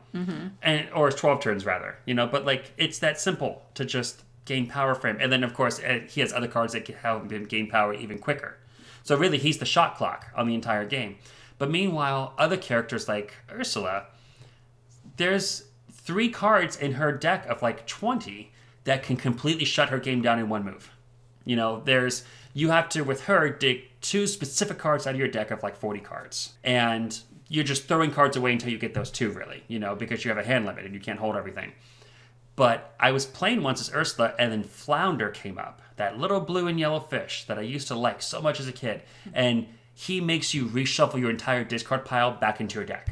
and 0.62 0.88
or 0.94 1.12
12 1.12 1.42
turns 1.42 1.66
rather, 1.66 1.98
you 2.06 2.14
know. 2.14 2.28
But 2.28 2.46
like 2.46 2.72
it's 2.78 3.00
that 3.00 3.20
simple 3.20 3.64
to 3.76 3.86
just 3.86 4.24
gain 4.46 4.68
power 4.68 4.96
frame, 4.96 5.18
and 5.20 5.32
then 5.32 5.44
of 5.44 5.54
course 5.54 5.80
eh, 5.84 6.02
he 6.10 6.22
has 6.22 6.34
other 6.34 6.48
cards 6.48 6.74
that 6.74 6.86
can 6.86 6.96
help 6.96 7.32
him 7.32 7.46
gain 7.46 7.70
power 7.70 7.94
even 7.94 8.20
quicker. 8.20 8.58
So 9.04 9.18
really, 9.18 9.38
he's 9.38 9.58
the 9.58 9.66
shot 9.66 9.96
clock 9.98 10.28
on 10.36 10.48
the 10.48 10.56
entire 10.56 10.86
game. 10.86 11.18
But 11.58 11.70
meanwhile, 11.70 12.34
other 12.38 12.58
characters 12.58 13.08
like 13.08 13.36
Ursula, 13.52 14.06
there's 15.18 15.66
three 15.92 16.30
cards 16.30 16.76
in 16.76 16.94
her 16.94 17.12
deck 17.12 17.46
of 17.48 17.62
like 17.62 17.86
20 17.86 18.52
that 18.84 19.04
can 19.04 19.16
completely 19.16 19.66
shut 19.66 19.90
her 19.90 20.00
game 20.00 20.22
down 20.22 20.40
in 20.40 20.50
one 20.50 20.66
move. 20.66 20.92
You 21.46 21.56
know, 21.56 21.82
there's 21.86 22.24
you 22.54 22.70
have 22.70 22.90
to 22.90 23.04
with 23.04 23.26
her 23.26 23.50
dig 23.50 23.84
two 24.02 24.28
specific 24.28 24.78
cards 24.78 25.08
out 25.08 25.14
of 25.14 25.20
your 25.20 25.28
deck 25.28 25.52
of 25.52 25.64
like 25.64 25.78
40 25.78 26.00
cards. 26.00 26.54
And 26.64 27.18
you're 27.52 27.66
just 27.66 27.86
throwing 27.86 28.12
cards 28.12 28.38
away 28.38 28.54
until 28.54 28.70
you 28.70 28.78
get 28.78 28.94
those 28.94 29.12
two 29.12 29.30
really, 29.30 29.62
you 29.68 29.78
know, 29.78 29.94
because 29.94 30.24
you 30.24 30.30
have 30.30 30.38
a 30.38 30.44
hand 30.44 30.66
limit 30.66 30.86
and 30.86 30.94
you 30.94 31.02
can't 31.02 31.20
hold 31.20 31.36
everything. 31.36 31.74
But 32.56 32.96
I 32.98 33.12
was 33.12 33.26
playing 33.26 33.62
once 33.62 33.82
as 33.82 33.94
Ursula, 33.94 34.34
and 34.40 34.52
then 34.52 34.64
Flounder 34.64 35.30
came 35.30 35.58
up, 35.58 35.82
that 35.98 36.18
little 36.18 36.40
blue 36.40 36.68
and 36.68 36.80
yellow 36.80 37.02
fish 37.02 37.44
that 37.48 37.58
I 37.58 37.62
used 37.62 37.90
to 37.90 37.96
like 37.96 38.22
so 38.22 38.42
much 38.42 38.62
as 38.62 38.70
a 38.70 38.72
kid. 38.72 39.02
And 39.34 39.68
he 39.94 40.22
makes 40.22 40.54
you 40.54 40.68
reshuffle 40.68 41.20
your 41.20 41.30
entire 41.30 41.66
discard 41.66 42.06
pile 42.06 42.32
back 42.32 42.62
into 42.62 42.76
your 42.76 42.86
deck. 42.86 43.10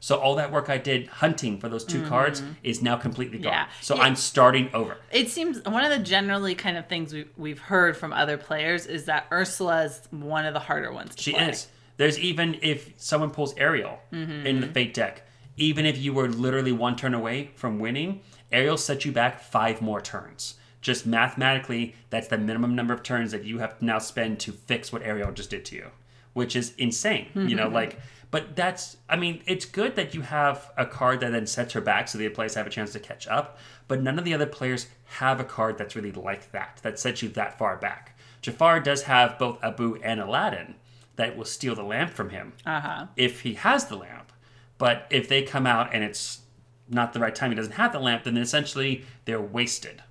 So 0.00 0.16
all 0.16 0.34
that 0.36 0.50
work 0.50 0.68
I 0.68 0.78
did 0.78 1.06
hunting 1.06 1.58
for 1.60 1.68
those 1.68 1.84
2 1.84 2.06
cards 2.06 2.40
mm-hmm. 2.40 2.52
is 2.64 2.82
now 2.82 2.96
completely 2.96 3.38
gone. 3.38 3.52
Yeah. 3.52 3.68
So. 3.82 3.96
I'm 3.96 4.16
starting 4.16 4.68
over. 4.74 4.98
It 5.12 5.30
seems 5.30 5.64
one 5.64 5.84
of 5.84 5.90
the 5.90 5.98
generally 5.98 6.54
kind 6.54 6.76
of 6.76 6.88
things 6.88 7.12
we, 7.12 7.26
we've 7.36 7.58
heard 7.60 7.96
from 7.96 8.12
other 8.12 8.36
players 8.36 8.86
is 8.86 9.04
that 9.06 9.26
Ursula 9.32 9.84
is 9.84 10.00
one 10.10 10.44
of 10.44 10.54
the 10.54 10.60
harder 10.60 10.92
ones 10.92 11.14
to 11.14 11.16
play. 11.16 11.22
She 11.22 11.32
play. 11.32 11.50
is. 11.50 11.66
There's 11.96 12.18
even 12.18 12.58
if 12.62 12.92
someone 12.96 13.30
pulls 13.30 13.54
Ariel 13.56 13.98
mm-hmm. 14.12 14.46
in 14.46 14.60
the 14.60 14.66
fate 14.66 14.94
deck, 14.94 15.22
even 15.56 15.86
if 15.86 15.98
you 15.98 16.12
were 16.12 16.28
literally 16.28 16.72
one 16.72 16.96
turn 16.96 17.14
away 17.14 17.50
from 17.54 17.78
winning, 17.78 18.20
Ariel 18.52 18.76
sets 18.76 19.04
you 19.04 19.12
back 19.12 19.40
five 19.40 19.80
more 19.80 20.00
turns. 20.00 20.54
Just 20.80 21.06
mathematically, 21.06 21.94
that's 22.10 22.28
the 22.28 22.38
minimum 22.38 22.76
number 22.76 22.94
of 22.94 23.02
turns 23.02 23.32
that 23.32 23.44
you 23.44 23.58
have 23.58 23.78
to 23.78 23.84
now 23.84 23.98
spend 23.98 24.38
to 24.40 24.52
fix 24.52 24.92
what 24.92 25.02
Ariel 25.02 25.32
just 25.32 25.50
did 25.50 25.64
to 25.66 25.76
you, 25.76 25.86
which 26.32 26.54
is 26.54 26.74
insane. 26.76 27.28
You 27.34 27.56
know, 27.56 27.64
mm-hmm. 27.64 27.74
like, 27.74 27.98
but 28.30 28.54
that's, 28.54 28.98
I 29.08 29.16
mean, 29.16 29.42
it's 29.46 29.64
good 29.64 29.96
that 29.96 30.14
you 30.14 30.20
have 30.20 30.70
a 30.76 30.84
card 30.84 31.20
that 31.20 31.32
then 31.32 31.46
sets 31.46 31.72
her 31.72 31.80
back 31.80 32.08
so 32.08 32.18
the 32.18 32.26
other 32.26 32.34
players 32.34 32.54
have 32.54 32.66
a 32.66 32.70
chance 32.70 32.92
to 32.92 33.00
catch 33.00 33.26
up, 33.26 33.58
but 33.88 34.02
none 34.02 34.18
of 34.18 34.24
the 34.24 34.34
other 34.34 34.46
players 34.46 34.88
have 35.04 35.40
a 35.40 35.44
card 35.44 35.78
that's 35.78 35.96
really 35.96 36.12
like 36.12 36.52
that, 36.52 36.80
that 36.82 36.98
sets 36.98 37.22
you 37.22 37.30
that 37.30 37.58
far 37.58 37.76
back. 37.76 38.16
Jafar 38.42 38.80
does 38.80 39.04
have 39.04 39.38
both 39.38 39.58
Abu 39.64 39.96
and 40.02 40.20
Aladdin 40.20 40.74
that 41.16 41.36
will 41.36 41.44
steal 41.44 41.74
the 41.74 41.82
lamp 41.82 42.10
from 42.12 42.30
him 42.30 42.52
Uh-huh. 42.64 43.06
if 43.16 43.40
he 43.40 43.54
has 43.54 43.86
the 43.86 43.96
lamp. 43.96 44.32
But 44.78 45.06
if 45.10 45.28
they 45.28 45.42
come 45.42 45.66
out 45.66 45.94
and 45.94 46.04
it's 46.04 46.40
not 46.88 47.12
the 47.12 47.20
right 47.20 47.34
time, 47.34 47.50
he 47.50 47.56
doesn't 47.56 47.72
have 47.72 47.92
the 47.92 47.98
lamp, 47.98 48.24
then 48.24 48.36
essentially 48.36 49.04
they're 49.24 49.40
wasted. 49.40 50.02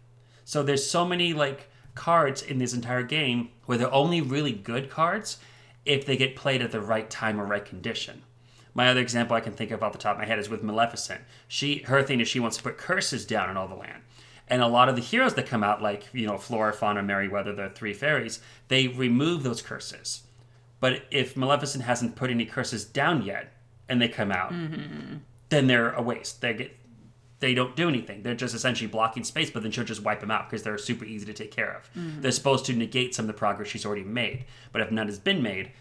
So 0.43 0.63
there's 0.63 0.89
so 0.89 1.05
many 1.05 1.33
like 1.33 1.69
cards 1.93 2.41
in 2.41 2.57
this 2.57 2.73
entire 2.73 3.03
game 3.03 3.49
where 3.65 3.77
they're 3.77 3.93
only 3.93 4.21
really 4.21 4.51
good 4.51 4.89
cards 4.89 5.37
if 5.85 6.05
they 6.05 6.17
get 6.17 6.35
played 6.35 6.61
at 6.61 6.71
the 6.71 6.81
right 6.81 7.09
time 7.09 7.39
or 7.39 7.45
right 7.45 7.63
condition. 7.63 8.23
My 8.73 8.89
other 8.89 8.99
example 8.99 9.37
I 9.37 9.39
can 9.41 9.53
think 9.53 9.71
of 9.71 9.81
off 9.83 9.93
the 9.93 9.97
top 9.99 10.15
of 10.15 10.19
my 10.19 10.25
head 10.25 10.39
is 10.39 10.49
with 10.49 10.63
Maleficent. 10.63 11.21
She 11.47 11.77
her 11.83 12.01
thing 12.03 12.19
is 12.19 12.27
she 12.27 12.39
wants 12.41 12.57
to 12.57 12.63
put 12.63 12.77
curses 12.77 13.25
down 13.25 13.49
on 13.49 13.55
all 13.57 13.67
the 13.67 13.75
land. 13.75 14.01
And 14.47 14.61
a 14.61 14.67
lot 14.67 14.89
of 14.89 14.95
the 14.95 15.01
heroes 15.01 15.33
that 15.35 15.47
come 15.47 15.63
out, 15.63 15.81
like, 15.81 16.03
you 16.13 16.27
know, 16.27 16.37
Flora, 16.37 16.71
Fauna, 16.73 17.01
Merryweather, 17.01 17.51
the 17.53 17.69
three 17.69 17.93
fairies, 17.93 18.41
they 18.67 18.87
remove 18.87 19.41
those 19.41 19.61
curses. 19.63 20.21
But 20.85 21.01
if 21.09 21.35
Maleficent 21.35 21.83
hasn't 21.83 22.15
put 22.15 22.29
any 22.29 22.45
curses 22.45 22.85
down 22.85 23.23
yet, 23.23 23.51
and 23.89 23.99
they 23.99 24.07
come 24.07 24.31
out, 24.31 24.53
mm-hmm. 24.53 25.15
then 25.49 25.65
they're 25.65 25.91
a 25.91 26.01
waste. 26.03 26.41
They 26.41 26.53
get, 26.53 26.77
they 27.39 27.55
don't 27.55 27.75
do 27.75 27.89
anything. 27.89 28.21
They're 28.21 28.35
just 28.35 28.53
essentially 28.53 28.87
blocking 28.87 29.23
space. 29.23 29.49
But 29.49 29.63
then 29.63 29.71
she'll 29.71 29.83
just 29.83 30.03
wipe 30.03 30.19
them 30.19 30.29
out 30.29 30.47
because 30.47 30.61
they're 30.61 30.77
super 30.77 31.03
easy 31.03 31.25
to 31.25 31.33
take 31.33 31.49
care 31.49 31.71
of. 31.75 31.89
Mm-hmm. 31.99 32.21
They're 32.21 32.29
supposed 32.29 32.67
to 32.67 32.73
negate 32.73 33.15
some 33.15 33.23
of 33.23 33.27
the 33.27 33.33
progress 33.33 33.67
she's 33.67 33.83
already 33.83 34.03
made. 34.03 34.45
But 34.71 34.81
if 34.83 34.91
none 34.91 35.07
has 35.07 35.17
been 35.17 35.41
made, 35.41 35.71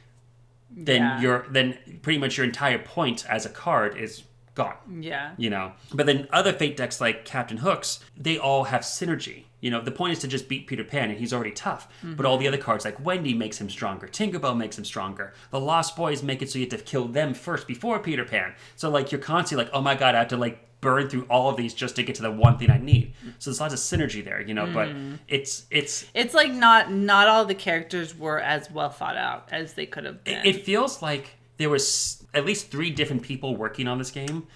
then 0.70 1.02
Yeah. 1.02 1.20
you're 1.20 1.46
then 1.50 1.76
pretty 2.00 2.18
much 2.18 2.38
your 2.38 2.46
entire 2.46 2.78
point 2.78 3.26
as 3.28 3.44
a 3.44 3.50
card 3.50 3.98
is 3.98 4.22
gone. 4.54 5.02
Yeah. 5.02 5.32
You 5.36 5.50
know, 5.50 5.72
but 5.92 6.06
then 6.06 6.28
other 6.32 6.54
fate 6.54 6.78
decks 6.78 6.98
like 6.98 7.26
Captain 7.26 7.58
Hooks, 7.58 8.00
they 8.16 8.38
all 8.38 8.64
have 8.64 8.80
synergy. 8.80 9.44
You 9.64 9.70
know, 9.70 9.80
the 9.80 9.90
point 9.90 10.12
is 10.12 10.18
to 10.18 10.28
just 10.28 10.46
beat 10.46 10.66
Peter 10.66 10.84
Pan, 10.84 11.08
and 11.08 11.18
he's 11.18 11.32
already 11.32 11.50
tough. 11.50 11.88
But 12.02 12.26
all 12.26 12.36
the 12.36 12.46
other 12.46 12.58
cards, 12.58 12.84
like 12.84 13.02
Wendy, 13.02 13.32
makes 13.32 13.58
him 13.58 13.70
stronger. 13.70 14.06
Tinkerbell 14.06 14.54
makes 14.54 14.76
him 14.76 14.84
stronger. 14.84 15.32
The 15.52 15.58
Lost 15.58 15.96
Boys 15.96 16.22
make 16.22 16.42
it 16.42 16.50
so 16.50 16.58
you 16.58 16.66
have 16.70 16.78
to 16.78 16.84
kill 16.84 17.08
them 17.08 17.32
first 17.32 17.66
before 17.66 17.98
Peter 17.98 18.26
Pan. 18.26 18.52
So 18.76 18.90
like 18.90 19.10
you're 19.10 19.22
constantly 19.22 19.64
like, 19.64 19.72
oh 19.72 19.80
my 19.80 19.94
god, 19.94 20.14
I 20.14 20.18
have 20.18 20.28
to 20.28 20.36
like 20.36 20.80
burn 20.82 21.08
through 21.08 21.22
all 21.30 21.48
of 21.48 21.56
these 21.56 21.72
just 21.72 21.96
to 21.96 22.02
get 22.02 22.16
to 22.16 22.22
the 22.22 22.30
one 22.30 22.58
thing 22.58 22.70
I 22.70 22.76
need. 22.76 23.14
So 23.38 23.48
there's 23.48 23.58
lots 23.58 23.72
of 23.72 23.80
synergy 23.80 24.22
there, 24.22 24.42
you 24.42 24.52
know. 24.52 24.66
But 24.70 24.90
mm. 24.90 25.18
it's 25.28 25.64
it's 25.70 26.04
It's 26.12 26.34
like 26.34 26.52
not 26.52 26.92
not 26.92 27.26
all 27.26 27.46
the 27.46 27.54
characters 27.54 28.14
were 28.14 28.40
as 28.40 28.70
well 28.70 28.90
thought 28.90 29.16
out 29.16 29.48
as 29.50 29.72
they 29.72 29.86
could 29.86 30.04
have 30.04 30.24
been. 30.24 30.44
it 30.44 30.66
feels 30.66 31.00
like 31.00 31.38
there 31.56 31.70
was 31.70 32.22
at 32.34 32.44
least 32.44 32.70
three 32.70 32.90
different 32.90 33.22
people 33.22 33.56
working 33.56 33.88
on 33.88 33.96
this 33.96 34.10
game 34.10 34.46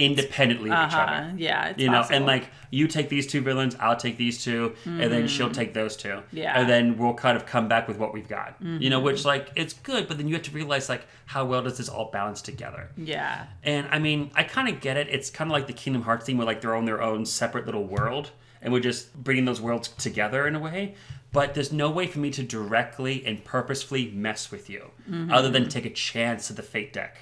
independently 0.00 0.70
of 0.70 0.88
each 0.88 0.94
uh-huh. 0.94 0.98
other. 0.98 1.34
Yeah, 1.36 1.68
it's 1.68 1.80
you 1.80 1.88
know, 1.88 1.98
possible. 1.98 2.16
and 2.16 2.26
like 2.26 2.48
you 2.70 2.88
take 2.88 3.08
these 3.08 3.26
two 3.26 3.40
villains, 3.40 3.76
I'll 3.78 3.96
take 3.96 4.16
these 4.16 4.42
2 4.42 4.74
and 4.86 5.12
then 5.12 5.28
she'll 5.28 5.50
take 5.50 5.74
those 5.74 5.96
two. 5.96 6.08
Mm-hmm. 6.08 6.36
Yeah. 6.36 6.50
Mm-hmm. 6.50 6.60
And 6.60 6.70
then 6.70 6.98
we'll 6.98 7.14
kind 7.14 7.36
of 7.36 7.46
come 7.46 7.68
back 7.68 7.86
with 7.86 7.98
what 7.98 8.12
we've 8.12 8.28
got. 8.28 8.56
You 8.60 8.90
know, 8.90 9.00
which 9.00 9.24
like 9.24 9.50
it's 9.54 9.74
good, 9.74 10.08
but 10.08 10.16
then 10.16 10.28
you 10.28 10.34
have 10.34 10.44
to 10.44 10.50
realize 10.50 10.88
like 10.88 11.06
how 11.26 11.44
well 11.44 11.62
does 11.62 11.78
this 11.78 11.88
all 11.88 12.10
balance 12.10 12.42
together? 12.42 12.90
yeah. 12.96 13.46
And 13.62 13.86
I 13.90 13.98
mean, 13.98 14.30
I 14.34 14.44
kind 14.44 14.68
of 14.68 14.80
get 14.80 14.96
it. 14.96 15.08
It's 15.08 15.30
kind 15.30 15.50
of 15.50 15.52
like 15.52 15.66
the 15.66 15.72
Kingdom 15.72 16.02
Hearts 16.02 16.24
theme 16.24 16.38
where 16.38 16.46
like 16.46 16.60
they're 16.60 16.74
on 16.74 16.86
their 16.86 17.02
own 17.02 17.26
separate 17.26 17.66
little 17.66 17.84
world 17.84 18.30
and 18.62 18.72
we're 18.72 18.80
just 18.80 19.14
bringing 19.14 19.44
those 19.44 19.60
worlds 19.60 19.88
together 19.88 20.46
in 20.46 20.54
a 20.54 20.58
way. 20.60 20.94
But 21.32 21.54
there's 21.54 21.72
no 21.72 21.90
way 21.90 22.06
for 22.06 22.18
me 22.18 22.30
to 22.32 22.42
directly 22.42 23.24
and 23.24 23.44
purposefully 23.44 24.10
mess 24.10 24.50
with 24.50 24.68
you 24.68 24.90
other 25.30 25.48
than 25.48 25.68
take 25.68 25.84
a 25.84 25.90
chance 25.90 26.50
at 26.50 26.56
the 26.56 26.62
fate 26.62 26.92
deck. 26.92 27.18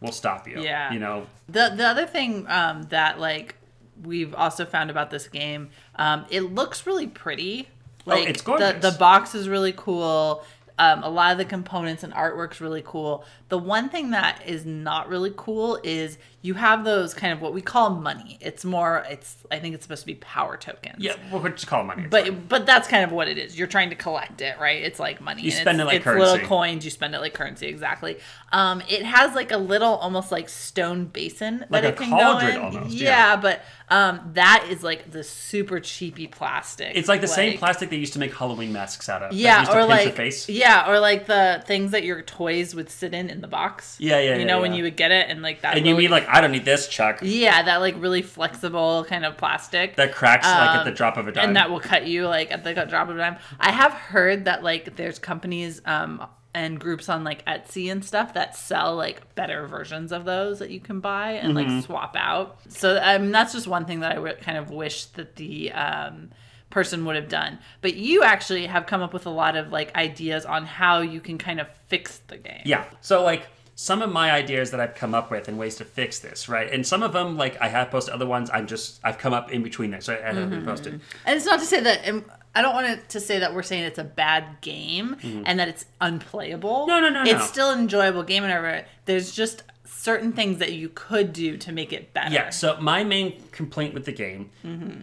Will 0.00 0.12
stop 0.12 0.46
you. 0.48 0.60
Yeah. 0.62 0.92
You 0.92 0.98
know, 0.98 1.26
The 1.48 1.72
the 1.76 1.86
other 1.86 2.06
thing 2.06 2.46
um, 2.48 2.82
that 2.84 3.18
like 3.20 3.54
we've 4.02 4.34
also 4.34 4.64
found 4.64 4.90
about 4.90 5.10
this 5.10 5.28
game, 5.28 5.70
um, 5.96 6.26
it 6.30 6.40
looks 6.40 6.86
really 6.86 7.06
pretty. 7.06 7.68
Like 8.06 8.26
Oh, 8.26 8.30
it's 8.30 8.42
the 8.42 8.46
gorgeous. 8.46 8.82
the 8.82 8.98
box 8.98 9.34
is 9.34 9.48
really 9.48 9.72
cool. 9.74 10.44
Um, 10.76 11.04
a 11.04 11.08
lot 11.08 11.30
of 11.30 11.38
the 11.38 11.44
components 11.44 12.02
and 12.02 12.12
artwork's 12.12 12.60
really 12.60 12.82
cool. 12.84 13.24
The 13.48 13.58
one 13.58 13.88
thing 13.88 14.10
that 14.10 14.42
is 14.44 14.66
not 14.66 15.08
really 15.08 15.32
cool 15.36 15.78
is 15.84 16.18
you 16.42 16.54
have 16.54 16.84
those 16.84 17.14
kind 17.14 17.32
of 17.32 17.40
what 17.40 17.54
we 17.54 17.62
call 17.62 17.90
money. 17.90 18.38
It's 18.40 18.64
more, 18.64 19.04
it's 19.08 19.36
I 19.52 19.60
think 19.60 19.74
it's 19.76 19.84
supposed 19.84 20.02
to 20.02 20.06
be 20.06 20.16
power 20.16 20.56
tokens. 20.56 20.96
yeah, 20.98 21.14
we'll 21.30 21.42
just 21.44 21.68
call 21.68 21.82
it 21.82 21.84
money. 21.84 22.02
It's 22.04 22.14
fine. 22.14 22.34
But 22.34 22.48
but 22.48 22.66
that's 22.66 22.88
kind 22.88 23.04
of 23.04 23.12
what 23.12 23.28
it 23.28 23.38
is. 23.38 23.56
You're 23.56 23.68
trying 23.68 23.90
to 23.90 23.96
collect 23.96 24.40
it, 24.40 24.58
right? 24.58 24.82
It's 24.82 24.98
like 24.98 25.20
money. 25.20 25.42
You 25.42 25.52
and 25.52 25.60
spend 25.60 25.80
it's, 25.80 25.82
it 25.82 25.86
like 25.86 25.96
it's 25.98 26.06
little 26.06 26.46
coins. 26.46 26.84
You 26.84 26.90
spend 26.90 27.14
it 27.14 27.20
like 27.20 27.34
currency, 27.34 27.68
exactly. 27.68 28.18
Um, 28.52 28.82
it 28.88 29.04
has 29.04 29.34
like 29.34 29.52
a 29.52 29.56
little, 29.56 29.94
almost 29.94 30.32
like 30.32 30.48
stone 30.48 31.04
basin 31.06 31.60
Like 31.70 31.82
that 31.82 31.84
it 31.84 31.96
can 31.96 32.10
go 32.10 32.38
in. 32.38 32.56
almost, 32.58 32.94
yeah, 32.94 33.34
yeah. 33.34 33.36
but 33.36 33.62
um, 33.90 34.30
that 34.32 34.66
is 34.70 34.82
like 34.82 35.10
the 35.10 35.22
super 35.22 35.78
cheapy 35.78 36.26
plastic. 36.26 36.92
it's 36.96 37.06
like 37.08 37.20
the 37.20 37.28
same 37.28 37.58
plastic 37.58 37.90
they 37.90 37.96
used 37.96 38.14
to 38.14 38.18
make 38.18 38.34
Halloween 38.34 38.72
masks 38.72 39.08
out 39.10 39.22
of. 39.22 39.32
Yeah, 39.34 39.66
or 39.76 39.84
like 39.84 40.16
yeah, 40.48 40.88
or 40.90 40.98
like 41.00 41.26
the 41.26 41.62
things 41.66 41.90
that 41.90 42.02
your 42.02 42.22
toys 42.22 42.74
would 42.74 42.88
sit 42.88 43.12
in 43.12 43.28
in 43.28 43.40
the 43.42 43.46
box. 43.48 43.96
Yeah, 44.00 44.18
yeah, 44.18 44.32
You 44.34 44.40
yeah, 44.40 44.46
know 44.46 44.60
when 44.62 44.72
you 44.72 44.84
would 44.84 44.96
get 44.96 45.10
it 45.10 45.28
and 45.28 45.42
like 45.42 45.60
that. 45.62 45.76
And 45.76 45.86
you 45.86 45.94
mean 45.94 46.10
like 46.10 46.26
I 46.28 46.40
don't 46.40 46.52
need 46.52 46.64
this, 46.64 46.88
Chuck. 46.88 47.18
yeah, 47.22 47.62
that 47.62 47.76
like 47.78 47.94
really 47.98 48.22
flexible 48.22 49.04
kind 49.08 49.24
of 49.24 49.36
plastic 49.36 49.96
That 49.96 50.12
cracks 50.14 50.46
like 50.46 50.70
at 50.70 50.78
Um, 50.80 50.84
the 50.86 50.90
drop 50.92 51.16
of 51.18 51.28
a 51.28 51.32
dime. 51.32 51.48
and 51.48 51.56
that 51.56 51.70
will 51.70 51.80
cut 51.80 52.06
you 52.06 52.26
like 52.26 52.50
at 52.50 52.64
the 52.64 52.72
drop 52.72 53.08
of 53.10 53.16
a 53.16 53.18
dime. 53.18 53.36
I 53.60 53.70
have 53.72 53.92
heard 53.92 54.46
that 54.46 54.62
like 54.64 54.96
there's 54.96 55.18
companies 55.18 55.82
um 55.84 56.26
and 56.54 56.78
groups 56.78 57.08
on 57.08 57.24
like 57.24 57.44
Etsy 57.46 57.90
and 57.90 58.04
stuff 58.04 58.34
that 58.34 58.54
sell 58.56 58.94
like 58.94 59.34
better 59.34 59.66
versions 59.66 60.12
of 60.12 60.24
those 60.24 60.60
that 60.60 60.70
you 60.70 60.80
can 60.80 61.00
buy 61.00 61.32
and 61.32 61.54
Mm-hmm. 61.54 61.74
like 61.76 61.84
swap 61.84 62.14
out. 62.16 62.58
So 62.68 62.98
um, 63.02 63.32
that's 63.32 63.52
just 63.52 63.66
one 63.66 63.84
thing 63.86 64.00
that 64.00 64.12
I 64.12 64.16
w- 64.16 64.36
kind 64.40 64.56
of 64.56 64.70
wish 64.70 65.06
that 65.06 65.36
the 65.36 65.72
um 65.72 66.30
person 66.70 67.04
would 67.04 67.14
have 67.16 67.28
done. 67.28 67.58
But 67.82 67.94
you 67.94 68.22
actually 68.24 68.66
have 68.66 68.86
come 68.86 69.00
up 69.02 69.12
with 69.12 69.26
a 69.26 69.30
lot 69.30 69.54
of 69.56 69.70
like 69.70 69.94
ideas 69.96 70.44
on 70.44 70.64
how 70.66 71.00
you 71.02 71.20
can 71.20 71.38
kind 71.38 71.60
of 71.60 71.68
fix 71.86 72.18
the 72.26 72.36
game. 72.36 72.62
Yeah. 72.64 72.84
So 73.00 73.22
like 73.22 73.46
some 73.76 74.02
of 74.02 74.12
my 74.12 74.30
ideas 74.32 74.70
that 74.72 74.80
I've 74.80 74.94
come 74.94 75.14
up 75.14 75.30
with 75.30 75.48
and 75.48 75.58
ways 75.58 75.76
to 75.76 75.84
fix 75.84 76.18
this, 76.20 76.48
right? 76.48 76.72
And 76.72 76.84
some 76.86 77.02
of 77.02 77.12
them 77.12 77.36
like 77.36 77.60
I 77.60 77.68
have 77.68 77.90
posted. 77.90 78.14
Other 78.14 78.26
ones 78.26 78.50
I'm 78.52 78.66
just 78.66 79.00
I've 79.04 79.18
come 79.18 79.32
up 79.32 79.50
in 79.52 79.62
between 79.62 79.90
there, 79.90 80.00
so 80.00 80.14
I 80.14 80.20
haven't 80.26 80.50
Mm-hmm. 80.50 80.64
posted. 80.64 81.00
And 81.26 81.36
it's 81.36 81.46
not 81.46 81.58
to 81.60 81.66
say 81.66 81.80
that 81.80 82.08
um, 82.08 82.24
I 82.54 82.62
don't 82.62 82.74
want 82.74 82.86
it 82.86 83.08
to 83.10 83.20
say 83.20 83.38
that 83.40 83.54
we're 83.54 83.62
saying 83.62 83.84
it's 83.84 83.98
a 83.98 84.04
bad 84.04 84.60
game 84.60 85.16
and 85.44 85.58
that 85.58 85.68
it's 85.68 85.86
unplayable. 86.00 86.86
Mm-hmm. 86.86 86.88
No, 86.88 87.00
no, 87.00 87.08
no, 87.10 87.22
It's 87.22 87.32
no. 87.32 87.40
still 87.46 87.70
an 87.70 87.80
enjoyable 87.80 88.22
game 88.22 88.44
and 88.44 88.52
everything. 88.52 88.84
There's 89.06 89.32
just 89.32 89.62
certain 89.84 90.32
things 90.32 90.58
that 90.58 90.72
you 90.72 90.90
could 90.94 91.32
do 91.32 91.56
to 91.56 91.72
make 91.72 91.92
it 91.92 92.12
better. 92.14 92.32
Yeah. 92.34 92.50
So 92.50 92.76
my 92.80 93.04
main 93.04 93.42
complaint 93.52 93.94
with 93.94 94.04
the 94.04 94.12
game 94.12 94.50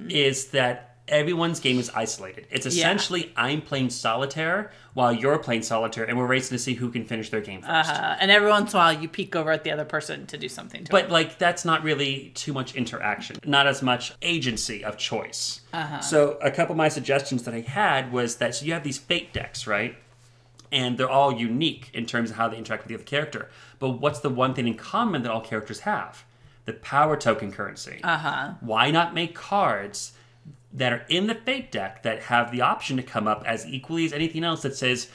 is 0.10 0.48
that 0.48 0.91
everyone's 1.12 1.60
game 1.60 1.78
is 1.78 1.92
isolated. 1.92 2.48
It's 2.50 2.66
essentially 2.66 3.32
I'm 3.36 3.62
playing 3.62 3.92
solitaire 3.92 4.72
while 4.94 5.14
you're 5.14 5.38
playing 5.38 5.62
solitaire, 5.62 6.06
and 6.06 6.18
we're 6.18 6.26
racing 6.26 6.58
to 6.58 6.64
see 6.64 6.74
who 6.74 6.90
can 6.90 7.06
finish 7.06 7.30
their 7.30 7.42
game 7.42 7.62
first. 7.62 7.92
Uh, 7.92 8.16
and 8.20 8.32
every 8.32 8.50
once 8.50 8.74
in 8.74 8.78
a 8.78 8.80
while, 8.80 8.94
you 8.94 9.08
peek 9.08 9.36
over 9.36 9.52
at 9.52 9.64
the 9.64 9.72
other 9.72 9.86
person 9.86 10.26
to 10.28 10.38
do 10.38 10.50
something 10.50 10.84
to 10.86 10.92
But 10.92 11.12
like 11.12 11.38
that's 11.38 11.64
not 11.66 11.84
really 11.84 12.32
too 12.34 12.54
much 12.54 12.76
interaction, 12.76 13.38
not 13.46 13.68
as 13.68 13.82
much 13.82 14.14
agency 14.22 14.84
of 14.84 14.98
choice. 14.98 15.62
So 16.02 16.38
a 16.42 16.50
couple 16.50 16.74
of 16.74 16.78
my 16.78 16.90
suggestions 16.90 17.44
that 17.44 17.54
I 17.54 17.62
had 17.62 18.12
was 18.12 18.38
that 18.38 18.56
so 18.56 18.66
you 18.66 18.74
have 18.74 18.84
these 18.84 18.98
fate 18.98 19.34
decks, 19.34 19.68
right? 19.68 19.96
And 20.72 20.98
they're 20.98 21.10
all 21.10 21.34
unique 21.34 21.90
in 21.94 22.06
terms 22.06 22.32
of 22.32 22.38
how 22.38 22.48
they 22.48 22.58
interact 22.58 22.84
with 22.84 22.90
the 22.90 22.96
other 22.96 23.04
character. 23.04 23.50
But 23.80 24.00
what's 24.00 24.20
the 24.20 24.30
one 24.30 24.54
thing 24.54 24.68
in 24.68 24.76
common 24.76 25.22
that 25.24 25.32
all 25.32 25.42
characters 25.42 25.82
have? 25.82 26.24
The 26.66 26.74
power 26.74 27.18
token 27.18 27.52
currency. 27.52 28.00
Uh 28.04 28.18
huh. 28.18 28.54
Why 28.62 28.90
not 28.92 29.14
make 29.14 29.36
cards 29.36 30.14
that 30.74 30.94
are 30.94 31.06
in 31.10 31.28
the 31.28 31.36
fate 31.36 31.72
deck 31.72 32.04
that 32.04 32.24
have 32.24 32.52
the 32.52 32.62
option 32.62 32.98
to 32.98 33.04
come 33.04 33.28
up 33.28 33.44
as 33.46 33.66
equally 33.66 34.06
as 34.06 34.14
anything 34.14 34.44
else 34.44 34.62
that 34.62 34.76
says 34.76 35.10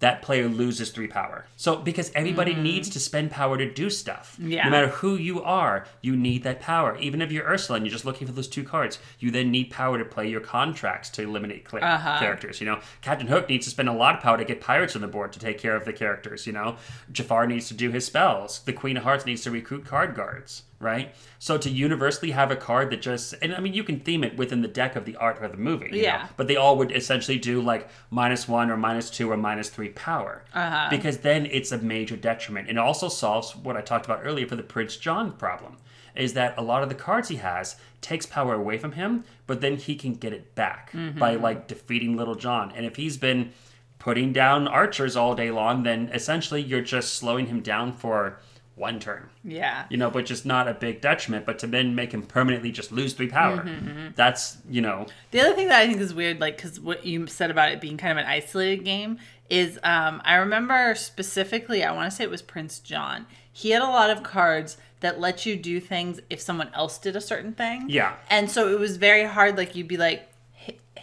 that 0.00 0.22
player 0.22 0.48
loses 0.48 0.90
three 0.90 1.06
power. 1.06 1.44
So 1.56 1.76
because 1.76 2.10
everybody 2.14 2.52
mm-hmm. 2.52 2.62
needs 2.62 2.88
to 2.90 3.00
spend 3.00 3.30
power 3.30 3.58
to 3.58 3.70
do 3.70 3.90
stuff. 3.90 4.36
Yeah. 4.40 4.64
No 4.64 4.70
matter 4.70 4.88
who 4.88 5.16
you 5.16 5.42
are, 5.42 5.86
you 6.00 6.16
need 6.16 6.42
that 6.42 6.60
power. 6.60 6.96
Even 6.98 7.20
if 7.20 7.30
you're 7.30 7.44
Ursula 7.44 7.76
and 7.76 7.86
you're 7.86 7.92
just 7.92 8.06
looking 8.06 8.26
for 8.26 8.32
those 8.32 8.48
two 8.48 8.64
cards, 8.64 8.98
you 9.18 9.30
then 9.30 9.50
need 9.50 9.70
power 9.70 9.98
to 9.98 10.04
play 10.04 10.28
your 10.28 10.40
contracts 10.40 11.10
to 11.10 11.22
eliminate 11.22 11.70
cl- 11.70 11.84
uh-huh. 11.84 12.18
characters. 12.18 12.60
You 12.60 12.66
know, 12.66 12.80
Captain 13.02 13.26
Hook 13.26 13.48
needs 13.48 13.66
to 13.66 13.70
spend 13.70 13.90
a 13.90 13.92
lot 13.92 14.16
of 14.16 14.22
power 14.22 14.38
to 14.38 14.44
get 14.44 14.62
pirates 14.62 14.96
on 14.96 15.02
the 15.02 15.08
board 15.08 15.34
to 15.34 15.38
take 15.38 15.58
care 15.58 15.76
of 15.76 15.84
the 15.84 15.92
characters. 15.92 16.46
You 16.46 16.54
know, 16.54 16.76
Jafar 17.12 17.46
needs 17.46 17.68
to 17.68 17.74
do 17.74 17.90
his 17.90 18.06
spells. 18.06 18.60
The 18.60 18.72
Queen 18.72 18.96
of 18.96 19.02
Hearts 19.02 19.26
needs 19.26 19.42
to 19.42 19.50
recruit 19.50 19.84
card 19.84 20.14
guards. 20.14 20.62
Right. 20.80 21.14
So 21.38 21.58
to 21.58 21.68
universally 21.68 22.30
have 22.30 22.50
a 22.50 22.56
card 22.56 22.90
that 22.90 23.02
just, 23.02 23.34
and 23.42 23.54
I 23.54 23.60
mean, 23.60 23.74
you 23.74 23.84
can 23.84 24.00
theme 24.00 24.24
it 24.24 24.38
within 24.38 24.62
the 24.62 24.68
deck 24.68 24.96
of 24.96 25.04
the 25.04 25.14
art 25.16 25.36
or 25.42 25.46
the 25.48 25.58
movie. 25.58 25.86
you 25.86 25.90
know, 25.92 25.98
Yeah. 25.98 26.28
but 26.38 26.48
they 26.48 26.56
all 26.56 26.78
would 26.78 26.90
essentially 26.90 27.38
do 27.38 27.60
like 27.60 27.88
minus 28.10 28.48
one 28.48 28.70
or 28.70 28.78
minus 28.78 29.10
two 29.10 29.30
or 29.30 29.36
minus 29.36 29.68
three 29.68 29.90
power 29.90 30.42
Uh-huh. 30.54 30.86
because 30.88 31.18
then 31.18 31.44
it's 31.46 31.70
a 31.70 31.76
major 31.78 32.16
detriment 32.16 32.68
and 32.70 32.78
it 32.78 32.80
also 32.80 33.08
solves 33.10 33.54
what 33.54 33.76
i 33.76 33.82
talked 33.82 34.06
about 34.06 34.20
earlier 34.24 34.46
for 34.46 34.56
the 34.56 34.62
prince 34.62 34.96
john 34.96 35.32
problem 35.32 35.76
is 36.16 36.32
that 36.32 36.54
a 36.56 36.62
lot 36.62 36.82
of 36.82 36.88
the 36.88 36.94
cards 36.94 37.28
he 37.28 37.36
has 37.36 37.76
takes 38.00 38.24
power 38.26 38.54
away 38.54 38.78
from 38.78 38.92
him 38.92 39.24
but 39.46 39.60
then 39.60 39.76
he 39.76 39.94
can 39.94 40.14
get 40.14 40.32
it 40.32 40.54
back 40.54 40.92
by 40.92 40.98
Mm-hmm. 41.34 41.42
like 41.42 41.68
defeating 41.68 42.16
little 42.16 42.34
john 42.36 42.72
and 42.74 42.86
if 42.86 42.96
he's 42.96 43.18
been 43.18 43.52
putting 43.98 44.32
down 44.32 44.66
archers 44.66 45.14
all 45.14 45.34
day 45.34 45.50
long 45.50 45.82
then 45.82 46.08
essentially 46.14 46.62
you're 46.62 46.80
just 46.80 47.14
slowing 47.14 47.46
him 47.48 47.60
down 47.60 47.92
for 47.92 48.38
one 48.80 48.98
turn 48.98 49.28
yeah. 49.44 49.84
you 49.90 49.96
know 49.96 50.10
but 50.10 50.26
just 50.26 50.44
not 50.44 50.66
a 50.66 50.74
big 50.74 51.00
detriment 51.00 51.46
but 51.46 51.58
to 51.58 51.66
then 51.68 51.94
make 51.94 52.12
him 52.12 52.22
permanently 52.22 52.72
just 52.72 52.90
lose 52.90 53.12
three 53.12 53.28
power 53.28 53.58
Mm-hmm, 53.58 54.08
that's 54.16 54.58
you 54.68 54.80
know 54.80 55.06
The 55.30 55.40
other 55.40 55.54
thing 55.54 55.68
that 55.68 55.80
I 55.80 55.86
think 55.86 56.00
is 56.00 56.14
weird, 56.14 56.40
like, 56.40 56.56
because 56.56 56.80
what 56.80 57.04
you 57.04 57.26
said 57.26 57.50
about 57.50 57.70
it 57.72 57.80
being 57.80 57.96
kind 57.96 58.12
of 58.12 58.18
an 58.18 58.30
isolated 58.30 58.84
game, 58.84 59.18
is 59.48 59.78
um, 59.82 60.22
I 60.24 60.36
remember 60.36 60.94
specifically, 60.94 61.84
I 61.84 61.92
want 61.92 62.10
to 62.10 62.16
say 62.16 62.24
it 62.24 62.30
was 62.30 62.42
Prince 62.42 62.78
John. 62.78 63.26
He 63.52 63.70
had 63.70 63.82
a 63.82 63.86
lot 63.86 64.10
of 64.10 64.22
cards 64.22 64.76
that 65.00 65.18
let 65.18 65.44
you 65.44 65.56
do 65.56 65.80
things 65.80 66.20
if 66.30 66.40
someone 66.40 66.70
else 66.74 66.98
did 66.98 67.16
a 67.16 67.20
certain 67.20 67.52
thing. 67.52 67.86
Yeah. 67.88 68.14
And 68.28 68.50
so 68.50 68.68
it 68.68 68.78
was 68.78 68.96
very 68.96 69.24
hard. 69.24 69.56
Like, 69.56 69.74
you'd 69.74 69.88
be 69.88 69.96
like, 69.96 70.29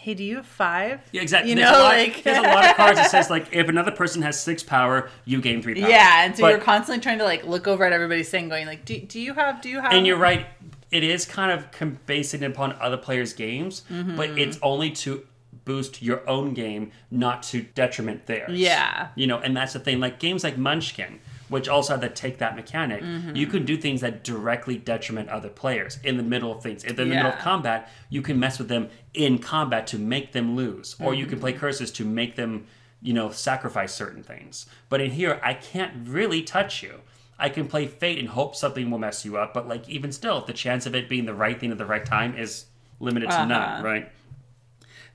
hey, 0.08 0.14
do 0.14 0.24
you 0.24 0.38
have 0.38 0.46
five? 0.46 1.02
Yeah, 1.12 1.22
exactly. 1.22 1.50
You 1.50 1.58
there's 1.58 1.70
know, 1.72 1.80
a 1.80 1.84
lot, 1.84 1.96
like. 1.98 2.24
there's 2.24 2.38
a 2.38 2.42
lot 2.42 2.64
of 2.70 2.76
cards 2.82 2.98
that 2.98 3.12
says 3.12 3.30
like 3.30 3.50
if 3.52 3.68
another 3.68 3.92
person 3.92 4.22
has 4.22 4.40
six 4.40 4.64
power, 4.64 5.10
you 5.26 5.42
gain 5.42 5.62
three 5.62 5.76
power. 5.80 5.90
Yeah, 5.90 6.24
and 6.26 6.36
so 6.36 6.44
But- 6.44 6.50
you're 6.52 6.60
constantly 6.60 7.02
trying 7.02 7.18
to 7.18 7.26
like 7.26 7.46
look 7.46 7.68
over 7.68 7.84
at 7.84 7.92
everybody's 7.92 8.30
thing, 8.30 8.48
going 8.48 8.66
like, 8.68 8.86
"Do, 8.86 8.98
do 9.00 9.20
you 9.20 9.34
have? 9.34 9.62
Do 9.62 9.68
you 9.70 9.82
have?" 9.82 9.92
and 9.92 10.08
you're 10.08 10.18
right. 10.18 10.46
It 10.92 11.04
is 11.04 11.26
kind 11.26 11.52
of 11.52 11.70
com- 11.72 12.00
basing 12.06 12.44
upon 12.44 12.72
other 12.80 12.96
players' 12.98 13.34
games, 13.34 13.82
Mm-hmm. 13.92 14.16
but 14.16 14.30
it's 14.40 14.58
only 14.62 14.92
to 14.92 15.26
boost 15.66 16.02
your 16.02 16.28
own 16.30 16.54
game, 16.54 16.92
not 17.12 17.44
to 17.44 17.62
detriment 17.62 18.26
theirs. 18.26 18.58
Yeah. 18.58 19.10
You 19.16 19.28
know, 19.28 19.38
and 19.40 19.56
that's 19.58 19.74
the 19.74 19.80
thing. 19.80 20.00
Like 20.00 20.18
games 20.18 20.46
like 20.46 20.58
Munchkin, 20.58 21.20
which 21.50 21.68
also 21.68 21.94
had 21.94 22.02
to 22.02 22.10
take 22.10 22.38
that 22.40 22.56
mechanic, 22.56 23.02
Mm-hmm. 23.04 23.36
you 23.36 23.48
can 23.48 23.66
do 23.66 23.78
things 23.78 24.02
that 24.02 24.24
directly 24.24 24.78
detriment 24.78 25.30
other 25.30 25.50
players 25.50 26.00
in 26.04 26.18
the 26.18 26.24
middle 26.24 26.52
of 26.52 26.62
things. 26.62 26.84
In 26.84 26.96
the 26.96 27.06
middle 27.06 27.28
of 27.32 27.38
combat, 27.40 27.90
you 28.10 28.22
can 28.22 28.40
mess 28.40 28.60
with 28.60 28.68
them 28.68 28.90
in 29.14 29.40
combat 29.40 29.88
to 29.88 29.98
make 29.98 30.32
them 30.34 30.56
lose, 30.56 30.96
or 31.00 31.14
you 31.14 31.26
can 31.26 31.40
play 31.40 31.52
Mm-hmm. 31.52 31.60
curses 31.60 31.92
to 31.94 32.06
make 32.06 32.36
them, 32.36 32.66
you 33.02 33.14
know, 33.14 33.32
sacrifice 33.32 33.94
certain 33.94 34.24
things. 34.24 34.66
But 34.90 35.02
in 35.02 35.12
here, 35.12 35.40
I 35.44 35.54
can't 35.54 36.08
really 36.08 36.42
touch 36.44 36.84
you. 36.84 37.02
I 37.40 37.50
can 37.50 37.68
play 37.68 37.86
Fate 37.88 38.18
and 38.18 38.30
hope 38.30 38.56
something 38.56 38.90
will 38.90 38.98
mess 38.98 39.24
you 39.24 39.38
up, 39.38 39.54
but 39.54 39.68
like 39.68 39.88
even 39.88 40.12
still, 40.12 40.42
the 40.42 40.54
chance 40.54 40.86
of 40.88 40.96
it 40.96 41.08
being 41.08 41.26
the 41.26 41.36
right 41.36 41.60
thing 41.60 41.72
at 41.72 41.78
the 41.78 41.86
right 41.86 42.04
time 42.06 42.36
is 42.36 42.66
limited 43.00 43.30
to 43.30 43.46
none, 43.46 43.84
right? 43.84 44.12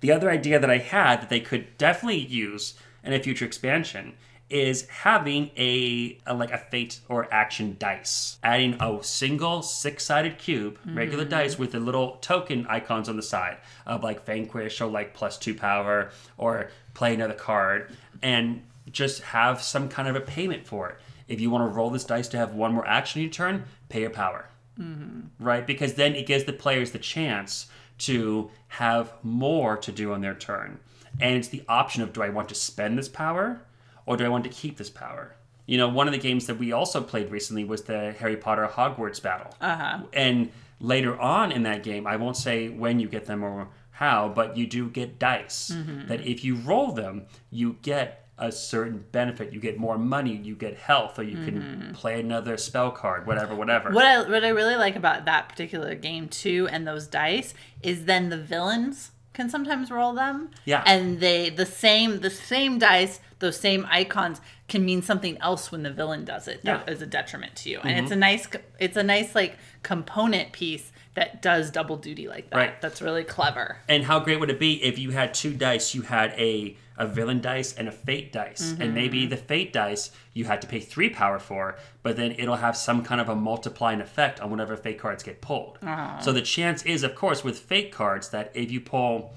The 0.01 0.13
other 0.13 0.31
idea 0.31 0.59
that 0.61 0.71
I 0.71 0.79
had 0.79 1.21
that 1.21 1.29
they 1.29 1.41
could 1.41 1.77
definitely 1.79 2.19
use 2.19 2.75
in 3.05 3.13
a 3.13 3.19
future 3.21 3.45
expansion 3.45 4.15
is 4.53 4.87
having 4.89 5.51
a, 5.57 6.19
a 6.27 6.35
like 6.35 6.53
a 6.53 6.59
fate 6.59 7.01
or 7.09 7.33
action 7.33 7.75
dice. 7.79 8.39
Adding 8.43 8.77
a 8.81 9.03
single 9.03 9.63
six-sided 9.63 10.39
cube 10.39 10.79
regular 10.85 11.25
mm-hmm. 11.25 11.31
dice 11.31 11.59
with 11.59 11.73
the 11.73 11.81
little 11.81 12.19
token 12.21 12.67
icons 12.69 13.09
on 13.09 13.17
the 13.17 13.23
side 13.23 13.57
of 13.87 14.05
like 14.05 14.27
vanquish 14.27 14.81
or 14.81 14.87
like 14.87 15.15
plus 15.15 15.39
two 15.39 15.55
power 15.55 16.11
or 16.37 16.71
play 16.93 17.15
another 17.15 17.35
card 17.35 17.91
and 18.23 18.63
just 18.91 19.23
have 19.23 19.63
some 19.63 19.89
kind 19.89 20.07
of 20.07 20.17
a 20.17 20.21
payment 20.21 20.67
for 20.67 20.91
it. 20.91 20.97
If 21.29 21.41
you 21.41 21.49
want 21.51 21.71
to 21.71 21.75
roll 21.75 21.89
this 21.89 22.05
dice 22.05 22.29
to 22.29 22.37
have 22.37 22.53
one 22.53 22.75
more 22.75 22.87
action 22.87 23.21
in 23.21 23.25
your 23.25 23.33
turn 23.33 23.65
pay 23.89 24.03
your 24.03 24.11
power. 24.11 24.49
Mm-hmm. 24.79 25.43
Right? 25.43 25.67
Because 25.67 25.95
then 25.95 26.15
it 26.15 26.27
gives 26.27 26.45
the 26.45 26.53
players 26.53 26.91
the 26.91 26.99
chance 26.99 27.67
to 27.99 28.51
have 28.69 29.13
more 29.23 29.77
to 29.79 29.93
do 29.93 30.13
on 30.13 30.21
their 30.21 30.35
turn. 30.35 30.81
And 31.21 31.37
it's 31.37 31.49
the 31.49 31.63
option 31.69 32.03
of 32.03 32.13
do 32.13 32.23
I 32.23 32.29
want 32.29 32.49
to 32.51 32.55
spend 32.55 32.99
this 32.99 33.09
power 33.09 33.63
or 34.07 34.17
do 34.17 34.25
I 34.25 34.29
want 34.29 34.45
to 34.45 34.51
keep 34.51 34.77
this 34.77 34.91
power? 34.91 35.37
You 35.67 35.79
know, 35.79 35.89
one 35.89 36.09
of 36.09 36.13
the 36.13 36.19
games 36.19 36.47
that 36.47 36.59
we 36.59 36.73
also 36.73 37.01
played 37.01 37.31
recently 37.31 37.65
was 37.65 37.83
the 37.83 38.13
Harry 38.13 38.37
Potter 38.37 38.69
Hogwarts 38.71 39.23
battle. 39.23 39.55
Uh-huh. 39.61 40.01
And 40.13 40.51
later 40.81 41.19
on 41.19 41.53
in 41.53 41.63
that 41.63 41.83
game, 41.83 42.07
I 42.07 42.17
won't 42.17 42.37
say 42.37 42.69
when 42.69 42.99
you 42.99 43.09
get 43.09 43.27
them 43.27 43.45
or 43.45 43.69
how, 43.93 44.29
but 44.29 44.57
you 44.57 44.67
do 44.67 44.89
get 44.91 45.19
dice 45.19 45.73
that 46.09 46.27
if 46.27 46.45
you 46.45 46.57
roll 46.57 46.93
them, 46.93 47.27
you 47.51 47.77
get 47.83 48.27
a 48.39 48.51
certain 48.51 49.05
benefit. 49.13 49.53
You 49.53 49.61
get 49.61 49.79
more 49.79 49.97
money, 49.97 50.35
you 50.35 50.57
get 50.57 50.77
health, 50.77 51.19
or 51.19 51.23
you 51.23 51.37
can 51.45 51.93
play 51.95 52.19
another 52.19 52.57
spell 52.57 52.91
card, 52.91 53.27
whatever, 53.27 53.55
whatever. 53.55 53.93
What 53.93 54.05
I 54.05 54.29
what 54.29 54.45
I 54.45 54.49
really 54.49 54.75
like 54.75 54.97
about 54.97 55.27
that 55.27 55.49
particular 55.49 55.95
game 55.95 56.29
too, 56.29 56.69
and 56.73 56.87
those 56.87 57.07
dice, 57.07 57.55
is 57.83 58.07
then 58.07 58.31
the 58.31 58.39
villains 58.39 59.13
can 59.33 59.49
sometimes 59.49 59.91
roll 59.91 60.13
them. 60.13 60.51
Yeah. 60.65 60.83
And 60.87 61.21
they 61.21 61.51
the 61.51 61.67
same 61.67 62.21
the 62.21 62.31
same 62.31 62.79
dice, 62.79 63.21
those 63.39 63.59
same 63.59 63.87
icons 63.91 64.41
can 64.69 64.85
mean 64.85 65.03
something 65.03 65.39
else 65.39 65.73
when 65.73 65.83
the 65.83 65.91
villain 65.91 66.25
does 66.25 66.49
it 66.49 66.63
that 66.65 66.85
Yeah. 66.87 66.93
is 66.93 67.03
a 67.03 67.07
detriment 67.07 67.57
to 67.57 67.71
you. 67.71 67.81
And 67.81 67.93
it's 67.93 68.05
mm-hmm. 68.05 68.13
a 68.13 68.17
nice 68.17 68.49
it's 68.79 68.97
a 68.97 69.03
nice 69.03 69.35
like 69.35 69.57
component 69.83 70.53
piece 70.53 70.93
that 71.15 71.43
does 71.43 71.71
double 71.71 71.97
duty 71.97 72.27
like 72.29 72.51
that. 72.51 72.57
Right. 72.57 72.81
That's 72.81 73.03
really 73.03 73.25
clever. 73.25 73.79
And 73.89 74.05
how 74.05 74.21
great 74.21 74.41
would 74.41 74.51
it 74.51 74.59
be 74.59 74.83
if 74.83 74.99
you 74.99 75.11
had 75.11 75.35
two 75.35 75.53
dice? 75.55 75.95
You 75.95 76.03
had 76.03 76.33
a 76.39 76.77
a 77.03 77.07
villain 77.07 77.41
dice 77.41 77.75
and 77.75 77.89
a 77.89 77.93
fate 77.93 78.33
dice, 78.33 78.71
and 78.71 78.81
mm-hmm. 78.81 78.95
maybe 78.95 79.27
the 79.27 79.37
fate 79.37 79.73
dice 79.73 80.13
you 80.35 80.45
had 80.45 80.63
to 80.63 80.69
pay 80.69 80.79
three 80.79 81.11
power 81.11 81.41
for, 81.41 81.77
but 82.05 82.17
then 82.17 82.31
it'll 82.39 82.57
have 82.57 82.77
some 82.77 83.03
kind 83.03 83.21
of 83.21 83.29
a 83.29 83.35
multiplying 83.35 84.01
effect 84.01 84.41
on 84.41 84.51
whenever 84.51 84.77
fate 84.77 85.01
cards 85.01 85.25
get 85.25 85.41
pulled. 85.41 85.79
Ah. 85.83 86.21
So 86.23 86.33
the 86.33 86.43
chance 86.43 86.85
is, 86.85 87.03
of 87.03 87.17
course, 87.17 87.43
with 87.43 87.59
fate 87.59 87.91
cards 87.91 88.29
that 88.29 88.53
if 88.55 88.71
you 88.71 88.81
pull 88.81 89.35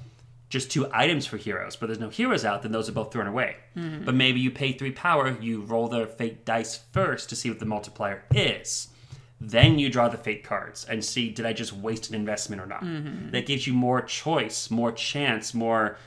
just 0.48 0.70
two 0.70 0.88
items 0.94 1.26
for 1.26 1.38
heroes, 1.38 1.76
but 1.76 1.88
there's 1.88 2.00
no 2.00 2.10
heroes 2.10 2.46
out, 2.46 2.62
then 2.62 2.72
those 2.72 2.88
are 2.88 2.92
both 2.92 3.12
thrown 3.12 3.26
away. 3.26 3.56
Mm-hmm. 3.76 4.06
But 4.06 4.14
maybe 4.14 4.40
you 4.40 4.52
pay 4.52 4.72
three 4.72 4.92
power, 4.92 5.36
you 5.42 5.62
roll 5.62 5.88
the 5.88 6.06
fate 6.06 6.46
dice 6.46 6.80
first 6.92 7.30
to 7.30 7.36
see 7.36 7.50
what 7.50 7.58
the 7.58 7.66
multiplier 7.66 8.24
is. 8.32 8.90
Then 9.42 9.80
you 9.80 9.90
draw 9.90 10.08
the 10.08 10.18
fate 10.18 10.44
cards 10.44 10.86
and 10.86 11.04
see 11.04 11.32
did 11.32 11.48
I 11.48 11.54
just 11.54 11.74
waste 11.74 12.10
an 12.10 12.16
investment 12.16 12.62
or 12.62 12.68
not. 12.68 12.84
Mm-hmm. 12.84 13.32
That 13.32 13.48
gives 13.48 13.66
you 13.66 13.74
more 13.74 14.02
choice, 14.02 14.70
more 14.70 14.92
chance, 14.92 15.54
more, 15.54 15.98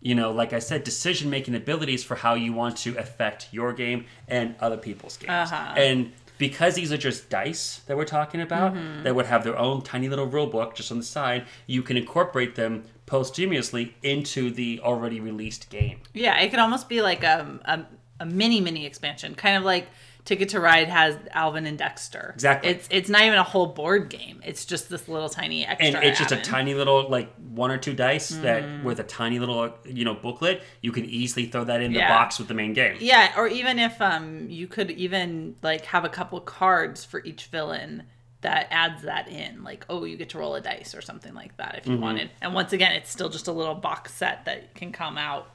you 0.00 0.14
know, 0.14 0.32
like 0.32 0.52
I 0.52 0.58
said, 0.58 0.84
decision 0.84 1.28
making 1.30 1.54
abilities 1.54 2.04
for 2.04 2.14
how 2.14 2.34
you 2.34 2.52
want 2.52 2.76
to 2.78 2.96
affect 2.96 3.48
your 3.50 3.72
game 3.72 4.06
and 4.28 4.54
other 4.60 4.76
people's 4.76 5.16
games. 5.16 5.52
Uh-huh. 5.52 5.74
And 5.76 6.12
because 6.38 6.76
these 6.76 6.92
are 6.92 6.96
just 6.96 7.28
dice 7.28 7.80
that 7.86 7.96
we're 7.96 8.04
talking 8.04 8.40
about 8.40 8.74
that 9.02 9.14
would 9.14 9.26
have 9.26 9.42
their 9.42 9.58
own 9.58 9.82
tiny 9.82 10.08
little 10.08 10.26
rule 10.26 10.46
book 10.46 10.74
just 10.74 10.92
on 10.92 10.98
the 10.98 11.04
side, 11.04 11.46
you 11.66 11.82
can 11.82 11.96
incorporate 11.96 12.54
them 12.54 12.84
posthumously 13.06 13.96
into 14.02 14.50
the 14.50 14.80
already 14.80 15.18
released 15.18 15.68
game. 15.68 16.00
Yeah, 16.14 16.38
it 16.38 16.50
could 16.50 16.60
almost 16.60 16.88
be 16.88 17.02
like 17.02 17.24
a, 17.24 17.58
a, 17.64 17.84
a 18.20 18.26
mini 18.26 18.60
mini 18.60 18.86
expansion, 18.86 19.34
kind 19.34 19.56
of 19.56 19.64
like 19.64 19.88
Ticket 20.28 20.50
to 20.50 20.60
Ride 20.60 20.88
has 20.88 21.16
Alvin 21.32 21.64
and 21.64 21.78
Dexter. 21.78 22.32
Exactly. 22.34 22.68
It's 22.70 22.86
it's 22.90 23.08
not 23.08 23.22
even 23.22 23.38
a 23.38 23.42
whole 23.42 23.64
board 23.68 24.10
game. 24.10 24.42
It's 24.44 24.66
just 24.66 24.90
this 24.90 25.08
little 25.08 25.30
tiny 25.30 25.64
extra. 25.64 25.86
and 25.98 26.04
it's 26.04 26.18
just 26.18 26.32
a 26.32 26.36
tiny 26.36 26.74
little 26.74 27.08
like 27.08 27.34
one 27.36 27.70
or 27.70 27.78
two 27.78 27.94
dice 27.94 28.36
that 28.40 28.84
with 28.84 29.00
a 29.00 29.04
tiny 29.04 29.38
little 29.38 29.72
you 29.86 30.04
know 30.04 30.12
booklet 30.12 30.62
you 30.82 30.92
can 30.92 31.06
easily 31.06 31.46
throw 31.46 31.64
that 31.64 31.80
in 31.80 31.94
the 31.94 32.00
box 32.00 32.38
with 32.38 32.46
the 32.48 32.52
main 32.52 32.74
game 32.74 32.98
Yeah, 33.00 33.32
or 33.38 33.48
even 33.48 33.78
if 33.78 34.02
um 34.02 34.50
you 34.50 34.66
could 34.66 34.90
even 34.90 35.56
like 35.62 35.86
have 35.86 36.04
a 36.04 36.10
couple 36.10 36.38
cards 36.40 37.06
for 37.06 37.24
each 37.24 37.46
villain 37.46 38.02
that 38.42 38.68
adds 38.70 39.02
that 39.04 39.28
in. 39.28 39.64
Like, 39.64 39.86
oh, 39.88 40.04
you 40.04 40.16
get 40.18 40.28
to 40.28 40.38
roll 40.38 40.54
a 40.56 40.60
dice 40.60 40.94
or 40.94 41.00
something 41.00 41.32
like 41.32 41.56
that 41.56 41.74
if 41.78 41.86
you 41.86 41.94
Mm-hmm. 41.94 42.02
wanted. 42.02 42.30
And 42.42 42.52
once 42.52 42.74
again, 42.74 42.92
it's 42.92 43.10
still 43.10 43.30
just 43.30 43.48
a 43.48 43.52
little 43.52 43.74
box 43.74 44.12
set 44.12 44.44
that 44.44 44.74
can 44.74 44.92
come 44.92 45.16
out, 45.16 45.48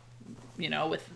you 0.58 0.70
know, 0.70 0.88
with 0.88 1.08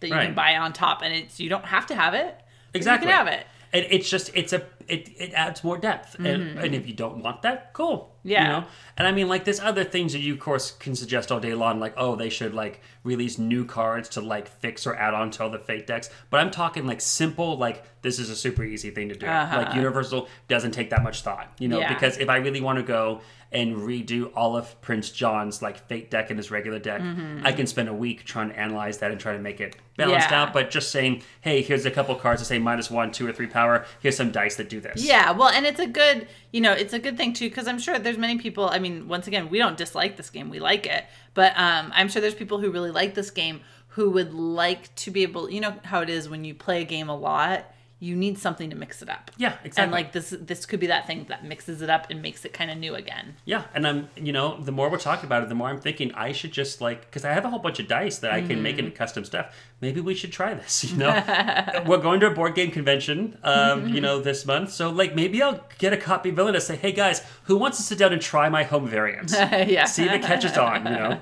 that 0.00 0.08
you 0.08 0.14
Right. 0.14 0.26
can 0.26 0.34
buy 0.34 0.56
on 0.56 0.72
top 0.72 1.02
and 1.02 1.12
it's 1.12 1.40
you 1.40 1.48
don't 1.50 1.64
have 1.66 1.86
to 1.88 1.94
have 1.96 2.14
it. 2.14 2.40
Exactly 2.74 3.08
You 3.08 3.16
can 3.16 3.26
have 3.26 3.34
it. 3.40 3.46
and 3.72 3.86
it's 3.90 4.08
just 4.10 4.30
it's 4.34 4.52
a 4.52 4.62
it, 4.86 5.08
it 5.18 5.32
adds 5.32 5.64
more 5.64 5.78
depth 5.78 6.14
and, 6.16 6.58
and 6.58 6.74
if 6.74 6.86
you 6.86 6.92
don't 6.92 7.22
want 7.22 7.40
that 7.42 7.72
cool 7.72 8.14
Yeah. 8.22 8.42
you 8.42 8.48
know 8.52 8.64
and 8.98 9.08
i 9.08 9.12
mean 9.12 9.28
like 9.28 9.44
there's 9.46 9.60
other 9.60 9.82
things 9.82 10.12
that 10.12 10.18
you 10.20 10.34
of 10.34 10.40
course 10.40 10.72
can 10.72 10.94
suggest 10.94 11.32
all 11.32 11.40
day 11.40 11.54
long 11.54 11.80
like 11.80 11.94
oh 11.96 12.16
they 12.16 12.28
should 12.28 12.52
like 12.52 12.82
release 13.02 13.38
new 13.38 13.64
cards 13.64 14.10
to 14.10 14.20
like 14.20 14.46
fix 14.60 14.86
or 14.86 14.94
add 14.94 15.14
on 15.14 15.30
to 15.32 15.42
all 15.42 15.50
the 15.50 15.58
fate 15.58 15.86
decks 15.86 16.10
but 16.28 16.38
i'm 16.40 16.50
talking 16.50 16.86
like 16.86 17.00
simple 17.00 17.56
like 17.56 17.82
this 18.02 18.18
is 18.18 18.28
a 18.28 18.36
super 18.36 18.62
easy 18.62 18.90
thing 18.90 19.08
to 19.08 19.14
do 19.14 19.26
like 19.26 19.74
universal 19.74 20.28
doesn't 20.48 20.72
take 20.72 20.90
that 20.90 21.02
much 21.02 21.22
thought 21.22 21.50
you 21.58 21.68
know 21.68 21.78
Uh-huh. 21.78 21.88
Yeah. 21.88 21.94
because 21.94 22.18
if 22.18 22.28
i 22.28 22.36
really 22.36 22.60
want 22.60 22.76
to 22.78 22.82
go 22.84 23.20
and 23.54 23.76
redo 23.76 24.30
all 24.34 24.56
of 24.56 24.78
prince 24.82 25.08
john's 25.10 25.62
like 25.62 25.78
fate 25.88 26.10
deck 26.10 26.28
and 26.28 26.38
his 26.38 26.50
regular 26.50 26.78
deck 26.78 27.00
i 27.44 27.52
can 27.52 27.66
spend 27.66 27.88
a 27.88 27.94
week 27.94 28.24
trying 28.24 28.48
to 28.50 28.58
analyze 28.58 28.98
that 28.98 29.10
and 29.10 29.20
try 29.20 29.32
to 29.32 29.38
make 29.38 29.60
it 29.60 29.76
balanced 29.96 30.26
Mm-hmm. 30.26 30.32
Yeah. 30.34 30.42
out 30.42 30.52
but 30.52 30.70
just 30.70 30.90
saying 30.90 31.22
hey 31.40 31.62
here's 31.62 31.86
a 31.86 31.90
couple 31.90 32.14
cards 32.16 32.40
that 32.40 32.46
say 32.46 32.58
minus 32.58 32.90
one 32.90 33.12
two 33.12 33.26
or 33.26 33.32
three 33.32 33.46
power 33.46 33.86
here's 34.00 34.16
some 34.16 34.30
dice 34.32 34.56
that 34.56 34.68
do 34.68 34.80
this 34.80 35.04
Yeah, 35.04 35.30
well, 35.30 35.48
and 35.48 35.64
it's 35.66 35.78
a 35.80 35.86
good, 35.86 36.26
you 36.52 36.60
know, 36.60 36.72
it's 36.72 36.92
a 36.92 36.98
good 36.98 37.16
thing 37.16 37.32
too 37.32 37.48
because 37.48 37.68
I'm 37.68 37.78
sure 37.78 37.98
there's 37.98 38.18
many 38.18 38.38
people. 38.38 38.68
I 38.68 38.78
mean, 38.80 39.06
once 39.08 39.26
again, 39.28 39.48
we 39.50 39.58
don't 39.58 39.76
dislike 39.76 40.16
this 40.16 40.30
game; 40.30 40.50
we 40.50 40.58
like 40.58 40.84
it, 40.86 41.04
but 41.34 41.52
um, 41.56 41.92
I'm 41.94 42.08
sure 42.08 42.20
there's 42.20 42.34
people 42.34 42.58
who 42.58 42.70
really 42.72 42.90
like 42.90 43.14
this 43.14 43.30
game 43.30 43.60
who 43.88 44.10
would 44.10 44.34
like 44.34 44.92
to 44.96 45.12
be 45.12 45.22
able, 45.22 45.48
you 45.48 45.60
know, 45.60 45.74
how 45.84 46.00
it 46.00 46.10
is 46.10 46.28
when 46.28 46.44
you 46.44 46.54
play 46.54 46.82
a 46.82 46.84
game 46.84 47.08
a 47.08 47.16
lot, 47.16 47.64
you 48.00 48.16
need 48.16 48.38
something 48.38 48.70
to 48.70 48.76
mix 48.76 49.00
it 49.02 49.08
up. 49.08 49.30
Yeah, 49.36 49.54
exactly. 49.64 49.82
And 49.82 49.92
like 49.92 50.12
this, 50.12 50.34
this 50.38 50.66
could 50.66 50.80
be 50.80 50.88
that 50.88 51.06
thing 51.06 51.24
that 51.28 51.44
mixes 51.44 51.80
it 51.80 51.88
up 51.88 52.10
and 52.10 52.20
makes 52.20 52.44
it 52.44 52.52
kind 52.52 52.70
of 52.70 52.76
new 52.76 52.94
again. 52.94 53.36
Yeah, 53.44 53.64
and 53.72 53.86
I'm, 53.86 54.08
you 54.16 54.32
know, 54.32 54.60
the 54.60 54.72
more 54.72 54.90
we're 54.90 54.98
talking 54.98 55.24
about 55.24 55.42
it, 55.42 55.48
the 55.48 55.54
more 55.54 55.68
I'm 55.68 55.80
thinking 55.80 56.12
I 56.12 56.32
should 56.32 56.52
just 56.52 56.80
like, 56.80 57.02
because 57.06 57.24
I 57.24 57.32
have 57.32 57.44
a 57.44 57.50
whole 57.50 57.60
bunch 57.60 57.78
of 57.78 57.88
dice 57.88 58.18
that 58.18 58.30
I 58.32 58.42
can 58.42 58.62
make 58.62 58.78
into 58.78 58.90
custom 58.90 59.24
stuff. 59.24 59.56
Maybe 59.80 60.00
we 60.00 60.14
should 60.14 60.32
try 60.32 60.54
this. 60.54 60.84
You 60.94 60.98
know, 61.00 61.82
we're 61.86 61.98
going 61.98 62.20
to 62.20 62.26
a 62.26 62.30
board 62.30 62.54
game 62.54 62.70
convention, 62.70 63.38
um, 63.42 63.88
you 63.88 64.00
know, 64.00 64.20
this 64.20 64.44
month. 64.44 64.70
So 64.70 64.90
like, 64.90 65.14
maybe 65.14 65.42
I'll 65.42 65.64
get 65.78 65.92
a 65.92 65.96
copy 65.96 66.28
of 66.28 66.36
Villainous. 66.36 66.66
Say, 66.66 66.76
hey 66.76 66.92
guys, 66.92 67.22
who 67.44 67.56
wants 67.56 67.78
to 67.78 67.82
sit 67.82 67.98
down 67.98 68.12
and 68.12 68.20
try 68.20 68.48
my 68.48 68.62
home 68.62 68.86
variant? 68.86 69.32
yeah. 69.32 69.86
See 69.86 70.04
if 70.04 70.12
it 70.12 70.22
catches 70.22 70.56
on. 70.56 70.84
You 70.84 70.92
know. 70.92 71.18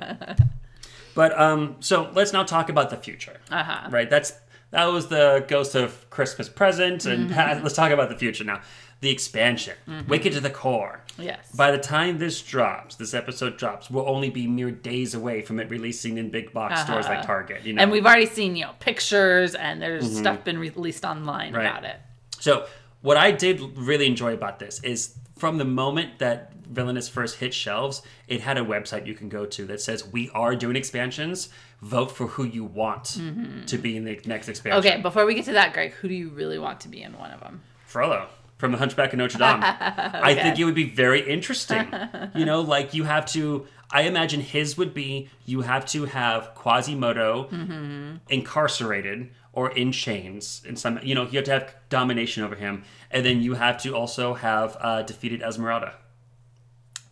But 1.14 1.38
um, 1.38 1.76
so 1.80 2.10
let's 2.14 2.32
now 2.32 2.42
talk 2.42 2.68
about 2.68 2.90
the 2.90 2.96
future. 2.96 3.40
Uh-huh. 3.50 3.88
Right. 3.90 4.10
That's 4.10 4.32
that 4.72 4.86
was 4.86 5.06
the 5.06 5.44
ghost 5.48 5.74
of 5.76 6.10
Christmas 6.10 6.48
present, 6.48 7.06
and 7.06 7.30
Mm-hmm. 7.30 7.62
let's 7.62 7.76
talk 7.76 7.92
about 7.92 8.08
the 8.08 8.16
future 8.18 8.42
now. 8.44 8.60
The 9.00 9.10
expansion, 9.10 9.74
Wicked 10.06 10.32
to 10.34 10.40
the 10.40 10.48
core. 10.50 11.00
Yes. 11.18 11.50
By 11.56 11.72
the 11.72 11.78
time 11.78 12.18
this 12.18 12.40
drops, 12.40 12.94
this 12.94 13.14
episode 13.14 13.56
drops, 13.56 13.90
we'll 13.90 14.08
only 14.08 14.30
be 14.30 14.46
mere 14.46 14.70
days 14.70 15.14
away 15.14 15.42
from 15.42 15.58
it 15.58 15.68
releasing 15.70 16.18
in 16.18 16.30
big 16.30 16.52
box 16.52 16.82
stores 16.82 17.06
like 17.06 17.26
Target. 17.26 17.64
You 17.64 17.72
know, 17.72 17.78
Uh-huh. 17.78 17.82
and 17.82 17.90
we've 17.92 18.06
already 18.06 18.26
seen, 18.26 18.54
you 18.54 18.64
know, 18.64 18.74
pictures 18.78 19.56
and 19.56 19.82
there's 19.82 20.18
stuff 20.18 20.44
been 20.44 20.56
released 20.58 21.04
online 21.04 21.48
Mm-hmm. 21.48 21.56
Right. 21.56 21.66
about 21.66 21.84
it. 21.84 21.96
So, 22.38 22.66
what 23.02 23.16
I 23.16 23.30
did 23.30 23.60
really 23.76 24.06
enjoy 24.06 24.32
about 24.32 24.58
this 24.58 24.82
is 24.82 25.14
from 25.36 25.58
the 25.58 25.64
moment 25.64 26.18
that 26.18 26.52
Villainous 26.72 27.08
first 27.08 27.36
hit 27.36 27.52
shelves, 27.52 28.02
it 28.28 28.40
had 28.40 28.56
a 28.56 28.62
website 28.62 29.06
you 29.06 29.14
can 29.14 29.28
go 29.28 29.44
to 29.44 29.66
that 29.66 29.80
says, 29.80 30.06
We 30.06 30.30
are 30.30 30.56
doing 30.56 30.76
expansions. 30.76 31.50
Vote 31.82 32.12
for 32.12 32.28
who 32.28 32.44
you 32.44 32.64
want 32.64 33.04
mm-hmm. 33.04 33.64
to 33.66 33.76
be 33.76 33.96
in 33.96 34.04
the 34.04 34.18
next 34.24 34.48
expansion. 34.48 34.78
Okay, 34.78 35.02
before 35.02 35.26
we 35.26 35.34
get 35.34 35.44
to 35.46 35.52
that, 35.52 35.74
Greg, 35.74 35.92
who 35.94 36.08
do 36.08 36.14
you 36.14 36.30
really 36.30 36.58
want 36.58 36.80
to 36.80 36.88
be 36.88 37.02
in 37.02 37.18
one 37.18 37.32
of 37.32 37.40
them? 37.40 37.60
Frollo 37.86 38.28
from 38.62 38.70
The 38.70 38.78
Hunchback 38.78 39.12
of 39.12 39.18
Notre 39.18 39.38
Dame. 39.38 39.58
I 39.62 40.34
think 40.34 40.56
it 40.60 40.64
would 40.64 40.76
be 40.76 40.88
very 40.88 41.28
interesting. 41.28 41.92
you 42.34 42.44
know, 42.44 42.60
like 42.60 42.94
you 42.94 43.02
have 43.04 43.26
to. 43.32 43.66
I 43.90 44.02
imagine 44.02 44.40
his 44.40 44.78
would 44.78 44.94
be 44.94 45.28
you 45.44 45.62
have 45.62 45.84
to 45.86 46.06
have 46.06 46.54
Quasimodo 46.54 47.50
mm-hmm. 47.50 48.16
incarcerated 48.28 49.30
or 49.52 49.70
in 49.70 49.92
chains 49.92 50.62
in 50.66 50.76
some. 50.76 50.98
You 51.02 51.14
know, 51.14 51.24
you 51.24 51.36
have 51.38 51.44
to 51.44 51.50
have 51.52 51.74
domination 51.88 52.42
over 52.42 52.54
him, 52.54 52.84
and 53.10 53.24
then 53.24 53.42
you 53.42 53.54
have 53.54 53.76
to 53.82 53.94
also 53.94 54.34
have 54.34 54.76
uh, 54.80 55.02
defeated 55.02 55.42
Esmeralda. 55.42 55.94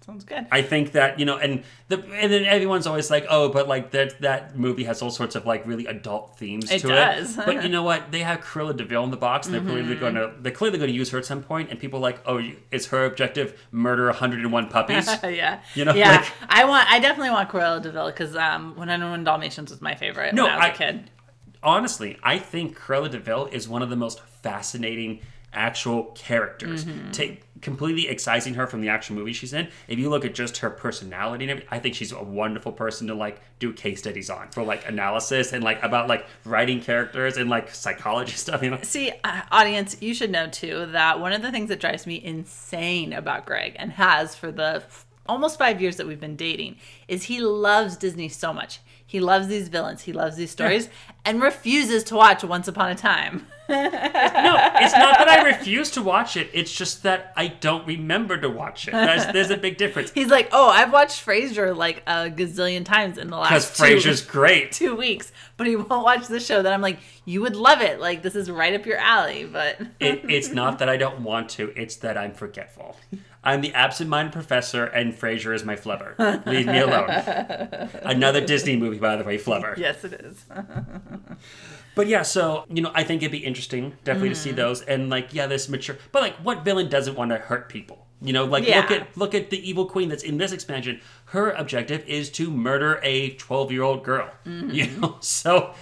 Sounds 0.07 0.25
good. 0.25 0.47
I 0.51 0.63
think 0.63 0.93
that 0.93 1.21
you 1.21 1.27
know, 1.27 1.37
and 1.37 1.63
the 1.89 2.03
and 2.15 2.33
then 2.33 2.45
everyone's 2.45 2.87
always 2.87 3.11
like, 3.11 3.27
oh, 3.29 3.51
but 3.51 3.69
like 3.69 3.91
that 3.91 4.19
that 4.23 4.59
movie 4.59 4.85
has 4.85 5.03
all 5.03 5.11
sorts 5.11 5.37
of 5.37 5.45
like 5.47 5.65
really 5.67 5.87
adult 5.87 6.39
themes 6.39 6.71
It 6.71 6.81
to 6.81 6.89
does. 6.89 7.33
Mm-hmm. 7.37 7.41
it. 7.43 7.47
But 7.47 7.63
you 7.65 7.69
know 7.69 7.83
what? 7.83 8.11
They 8.11 8.21
have 8.21 8.41
Cruella 8.41 8.75
de 8.77 8.85
Vil 8.85 9.05
in 9.05 9.11
the 9.11 9.19
box, 9.19 9.47
and 9.47 9.55
they're 9.55 9.61
clearly 9.63 9.95
going 9.95 10.15
to 10.15 10.33
they're 10.41 10.51
clearly 10.53 10.79
going 10.79 10.91
to 10.91 10.97
use 10.97 11.11
her 11.11 11.19
at 11.19 11.27
some 11.27 11.43
point. 11.43 11.71
And 11.71 11.79
people 11.79 11.99
are 11.99 12.03
like, 12.03 12.21
oh, 12.27 12.41
is 12.73 12.87
her 12.87 13.05
objective 13.05 13.61
murder 13.71 14.07
101 14.07 14.69
puppies? 14.69 15.07
yeah. 15.23 15.61
You 15.75 15.85
know, 15.85 15.95
yeah. 15.95 16.17
like- 16.17 16.33
I 16.49 16.65
want. 16.65 16.91
I 16.91 16.99
definitely 16.99 17.31
want 17.31 17.51
Cruella 17.51 17.81
de 17.83 17.93
Vil 17.93 18.07
because 18.07 18.35
um, 18.35 18.71
101 18.77 19.23
Dalmatians 19.23 19.71
was 19.71 19.83
my 19.83 19.95
favorite 19.95 20.35
No, 20.35 20.45
when 20.45 20.53
I 20.55 20.57
was 20.57 20.65
a 20.65 20.69
I- 20.73 20.77
kid. 20.77 21.11
Honestly, 21.63 22.19
I 22.23 22.39
think 22.39 22.79
Cruella 22.79 23.11
de 23.11 23.19
Vil 23.19 23.47
is 23.47 23.69
one 23.69 23.83
of 23.83 23.91
the 23.91 23.97
most 23.97 24.21
fascinating 24.43 25.21
actual 25.53 26.05
characters. 26.15 26.85
Mm-hmm. 26.85 27.11
Take 27.11 27.43
completely 27.61 28.09
excising 28.09 28.55
her 28.55 28.67
from 28.67 28.81
the 28.81 28.89
actual 28.89 29.17
movie 29.17 29.33
she's 29.33 29.53
in. 29.53 29.69
If 29.89 29.99
you 29.99 30.09
look 30.09 30.25
at 30.25 30.35
just 30.35 30.59
her 30.59 30.71
personality 30.71 31.45
and 31.45 31.51
everything, 31.51 31.69
I 31.71 31.79
think 31.79 31.95
she's 31.95 32.13
a 32.13 32.23
wonderful 32.23 32.73
person 32.73 33.09
to 33.09 33.15
like 33.15 33.41
do 33.59 33.73
case 33.73 33.99
studies 33.99 34.31
on 34.31 34.49
for 34.49 34.63
like 34.63 34.89
analysis 34.89 35.53
and 35.53 35.63
like 35.63 35.83
about 35.83 36.09
like 36.09 36.27
writing 36.45 36.81
characters 36.81 37.37
and 37.37 37.51
like 37.51 37.75
psychology 37.75 38.33
stuff. 38.37 38.63
You 38.63 38.71
know, 38.71 38.79
See, 38.83 39.13
uh, 39.25 39.43
audience, 39.51 39.97
you 40.01 40.15
should 40.15 40.31
know 40.31 40.47
too 40.47 40.87
that 40.93 41.21
one 41.21 41.33
of 41.33 41.43
the 41.43 41.51
things 41.51 41.69
that 41.69 41.81
drives 41.81 42.07
me 42.07 42.23
insane 42.23 43.13
about 43.13 43.45
Greg 43.45 43.75
and 43.77 43.93
has 43.93 44.35
for 44.35 44.53
the 44.53 44.77
f- 44.77 45.07
almost 45.29 45.59
five 45.59 45.81
years 45.81 45.97
that 45.97 46.07
we've 46.07 46.21
been 46.21 46.37
dating 46.37 46.77
is 47.09 47.25
he 47.25 47.41
loves 47.41 47.97
Disney 47.97 48.29
so 48.29 48.53
much. 48.53 48.81
He 49.11 49.19
loves 49.19 49.49
these 49.49 49.67
villains. 49.67 50.03
He 50.03 50.13
loves 50.13 50.37
these 50.37 50.53
stories 50.53 50.89
and 51.25 51.43
refuses 51.43 52.05
to 52.05 52.15
watch 52.15 52.45
Once 52.45 52.69
Upon 52.69 52.93
a 52.93 52.95
Time. 52.95 53.49
no, 53.69 53.77
it's 53.77 54.95
not 54.95 55.19
that 55.19 55.27
I 55.29 55.43
refuse 55.47 55.91
to 55.93 56.03
watch 56.03 56.37
it. 56.37 56.49
It's 56.53 56.73
just 56.73 57.03
that 57.03 57.33
I 57.37 57.49
don't 57.49 57.85
remember 57.89 58.37
to 58.39 58.49
watch 58.49 58.87
it. 58.87 58.93
There's, 58.93 59.27
there's 59.33 59.51
a 59.51 59.57
big 59.57 59.79
difference. 59.79 60.13
He's 60.13 60.29
like, 60.29 60.51
oh, 60.53 60.69
I've 60.69 60.93
watched 60.93 61.27
Frasier 61.27 61.77
like 61.77 62.05
a 62.07 62.31
gazillion 62.31 62.85
times 62.85 63.19
in 63.19 63.31
the 63.31 63.37
last 63.37 63.77
two, 63.77 63.83
Frasier's 63.83 64.23
great. 64.23 64.71
two 64.71 64.95
weeks, 64.95 65.33
but 65.57 65.67
he 65.67 65.75
won't 65.75 66.05
watch 66.05 66.29
the 66.29 66.39
show. 66.39 66.63
That 66.63 66.73
I'm 66.73 66.81
like, 66.81 67.01
you 67.25 67.41
would 67.41 67.57
love 67.57 67.81
it. 67.81 67.99
Like 67.99 68.23
this 68.23 68.37
is 68.37 68.49
right 68.49 68.75
up 68.75 68.87
your 68.87 68.99
alley. 68.99 69.45
But 69.45 69.81
It, 69.99 70.31
it's 70.31 70.51
not 70.51 70.79
that 70.79 70.89
I 70.89 70.97
don't 70.97 71.25
want 71.25 71.49
to, 71.51 71.73
it's 71.75 71.97
that 71.97 72.17
I'm 72.17 72.33
forgetful. 72.33 72.97
I'm 73.43 73.63
the 73.63 73.73
absent 73.73 74.11
minded 74.11 74.33
professor, 74.33 74.85
and 74.85 75.15
Frasier 75.15 75.55
is 75.55 75.65
my 75.65 75.75
flubber. 75.77 76.15
Leave 76.47 76.67
me 76.67 76.79
alone. 76.79 77.09
Another 78.03 78.45
Disney 78.45 78.77
movie, 78.77 78.99
by 78.99 79.17
the 79.17 79.25
way, 79.25 79.39
flubber. 79.39 79.77
yes, 79.79 80.05
it 80.05 80.13
is. 80.15 80.45
But 81.95 82.07
yeah, 82.07 82.23
so, 82.23 82.65
you 82.69 82.83
know, 82.83 82.93
I 82.95 83.03
think 83.03 83.23
it'd 83.23 83.33
be 83.33 83.39
interesting, 83.39 83.95
definitely, 84.05 84.31
to 84.31 84.35
Mm. 84.35 84.39
see 84.39 84.51
those. 84.53 84.83
And, 84.83 85.11
like, 85.11 85.35
yeah, 85.35 85.47
this 85.47 85.69
mature. 85.69 85.97
But, 86.13 86.23
like, 86.23 86.37
what 86.37 86.65
villain 86.65 86.89
doesn't 86.89 87.17
want 87.17 87.31
to 87.33 87.39
hurt 87.39 87.69
people? 87.69 88.07
You 88.23 88.33
know, 88.35 88.45
like 88.45 88.67
Yeah. 88.69 88.81
look 88.81 88.91
at 88.91 89.17
look 89.17 89.35
at 89.35 89.49
the 89.49 89.67
evil 89.69 89.87
queen 89.87 90.11
that's 90.11 90.23
in 90.23 90.37
this 90.37 90.53
expansion. 90.53 91.01
Her 91.27 91.51
objective 91.53 92.05
is 92.07 92.29
to 92.33 92.51
murder 92.51 93.01
a 93.03 93.31
twelve 93.37 93.73
year 93.73 93.83
old 93.83 94.05
girl. 94.05 94.29
Mm-hmm. 94.47 94.71
You 94.71 94.87
know, 94.89 95.17
so 95.21 95.73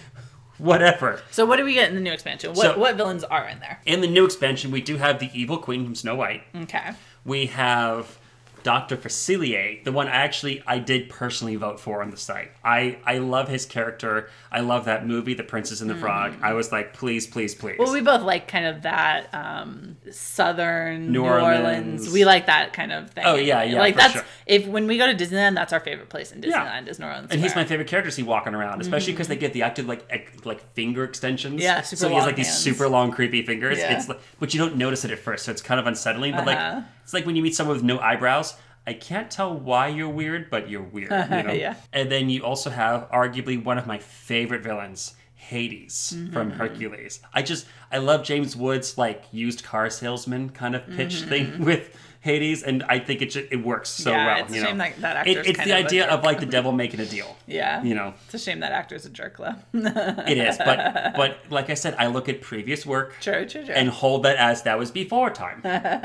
whatever. 0.58 1.20
So 1.32 1.44
what 1.44 1.56
do 1.56 1.64
we 1.64 1.74
get 1.74 1.88
in 1.88 1.96
the 1.96 2.00
new 2.00 2.12
expansion? 2.12 2.50
What 2.50 2.62
So- 2.74 2.78
what 2.78 2.94
villains 2.96 3.24
are 3.24 3.48
in 3.48 3.58
there? 3.58 3.80
In 3.86 4.02
the 4.02 4.06
new 4.06 4.24
expansion, 4.24 4.70
we 4.70 4.80
do 4.80 4.98
have 4.98 5.18
the 5.18 5.30
evil 5.34 5.58
queen 5.58 5.84
from 5.84 5.96
Snow 5.96 6.14
White. 6.14 6.44
Okay. 6.62 6.90
We 7.24 7.46
have 7.46 8.18
Dr. 8.64 8.96
Facilier, 8.96 9.82
the 9.84 9.92
one 9.92 10.08
I 10.08 10.16
actually 10.16 10.62
I 10.66 10.78
did 10.78 11.08
personally 11.08 11.54
vote 11.56 11.78
for 11.78 12.02
on 12.02 12.10
the 12.10 12.16
site. 12.16 12.50
I 12.64 12.98
I 13.06 13.18
love 13.18 13.48
his 13.48 13.64
character. 13.64 14.28
I 14.50 14.60
love 14.60 14.86
that 14.86 15.06
movie, 15.06 15.32
The 15.34 15.44
Princess 15.44 15.80
and 15.80 15.88
the 15.88 15.94
Frog. 15.94 16.34
I 16.42 16.52
was 16.54 16.72
like, 16.72 16.92
please, 16.92 17.26
please, 17.26 17.54
please. 17.54 17.76
Mm. 17.76 17.78
Well, 17.78 17.92
we 17.92 18.00
both 18.00 18.22
like 18.22 18.48
kind 18.48 18.66
of 18.66 18.82
that 18.82 19.32
um, 19.32 19.96
southern 20.10 21.06
New 21.06 21.22
New, 21.22 21.24
Orleans. 21.24 21.60
Orleans. 21.64 22.12
We 22.12 22.24
like 22.24 22.46
that 22.46 22.72
kind 22.72 22.92
of 22.92 23.10
thing. 23.10 23.24
Oh, 23.26 23.36
yeah, 23.36 23.62
yeah, 23.62 23.78
Like 23.78 23.96
that's 23.96 24.14
sure. 24.14 24.24
if 24.46 24.66
when 24.66 24.86
we 24.88 24.98
go 24.98 25.06
to 25.06 25.14
Disneyland, 25.14 25.54
that's 25.54 25.72
our 25.72 25.80
favorite 25.80 26.08
place 26.08 26.32
in 26.32 26.42
Yeah. 26.42 26.66
Disneyland 26.66 26.88
is 26.88 26.98
New 26.98 27.06
Orleans. 27.06 27.28
and 27.30 27.40
he's 27.40 27.54
my 27.54 27.64
favorite 27.64 27.86
character 27.88 28.10
to 28.10 28.14
see 28.16 28.24
walking 28.24 28.54
around, 28.54 28.80
especially 28.80 29.12
because 29.12 29.28
they 29.28 29.36
get 29.36 29.52
the 29.52 29.62
active 29.62 29.86
like 29.86 30.04
like 30.44 30.60
finger 30.74 31.04
extensions. 31.04 31.62
Yeah, 31.62 31.80
super 31.82 32.00
so 32.00 32.08
he 32.08 32.16
has 32.16 32.26
like 32.26 32.36
these 32.36 32.52
super 32.52 32.88
long, 32.88 33.12
creepy 33.12 33.42
fingers. 33.46 33.78
Yeah. 33.78 33.96
It's 33.96 34.08
like, 34.08 34.20
but 34.40 34.52
you 34.52 34.58
don't 34.58 34.76
notice 34.76 35.04
it 35.04 35.12
at 35.12 35.20
first, 35.20 35.44
so 35.44 35.52
it's 35.52 35.62
kind 35.62 35.78
of 35.78 35.86
unsettling. 35.86 36.32
But 36.32 36.48
Uh-huh. 36.48 36.74
like, 36.76 36.84
it's 37.08 37.14
like 37.14 37.24
when 37.24 37.36
you 37.36 37.42
meet 37.42 37.54
someone 37.54 37.74
with 37.76 37.84
no 37.84 37.98
eyebrows. 38.00 38.54
I 38.86 38.92
can't 38.92 39.30
tell 39.30 39.54
why 39.54 39.88
you're 39.88 40.08
weird, 40.10 40.50
but 40.50 40.68
you're 40.68 40.82
weird. 40.82 41.10
You 41.10 41.42
know? 41.42 41.52
Yeah. 41.52 41.74
And 41.92 42.10
then 42.12 42.28
you 42.28 42.42
also 42.44 42.68
have 42.68 43.10
arguably 43.10 43.62
one 43.62 43.78
of 43.78 43.86
my 43.86 43.96
favorite 43.98 44.62
villains, 44.62 45.14
Hades 45.34 46.10
from 46.32 46.50
Mm-hmm. 46.50 46.58
Hercules. 46.58 47.20
I 47.32 47.40
just 47.42 47.66
I 47.90 47.98
love 47.98 48.24
James 48.24 48.54
Woods 48.56 48.98
like 48.98 49.24
used 49.32 49.64
car 49.64 49.88
salesman 49.88 50.50
kind 50.50 50.74
of 50.74 50.86
pitch 50.86 51.22
thing 51.22 51.64
with 51.64 51.96
Hades, 52.20 52.62
and 52.62 52.82
I 52.82 52.98
think 52.98 53.22
it 53.22 53.30
ju- 53.30 53.48
it 53.50 53.62
works 53.64 53.88
so 53.90 54.10
Mm-hmm. 54.10 54.18
Yeah, 54.18 54.26
well. 54.26 54.44
it's 54.44 54.52
a 54.52 54.54
you 54.56 54.60
know? 54.62 54.66
shame 54.68 54.78
that- 54.78 55.00
that 55.00 55.26
It- 55.28 55.46
it's 55.46 55.64
the 55.64 55.78
of 55.78 55.84
idea 55.86 56.06
of 56.08 56.24
like 56.24 56.40
the 56.40 56.46
devil 56.46 56.72
making 56.72 57.00
a 57.00 57.06
deal. 57.06 57.36
Yeah. 57.46 57.82
You 57.82 57.94
know, 57.94 58.14
It's 58.26 58.34
a 58.34 58.38
shame 58.38 58.60
that 58.60 58.72
actor's 58.72 59.06
a 59.06 59.10
jerk, 59.10 59.36
though. 59.38 59.54
it 59.74 60.36
is, 60.38 60.58
but 60.58 61.14
but 61.16 61.38
like 61.50 61.70
I 61.70 61.74
said, 61.74 61.94
I 61.98 62.06
look 62.08 62.28
at 62.28 62.40
previous 62.40 62.84
work 62.86 63.14
true, 63.20 63.46
true, 63.46 63.64
true. 63.64 63.74
and 63.74 63.88
hold 63.88 64.22
that 64.24 64.36
as 64.36 64.62
that 64.62 64.78
was 64.78 64.90
before 64.90 65.30
time. 65.30 65.60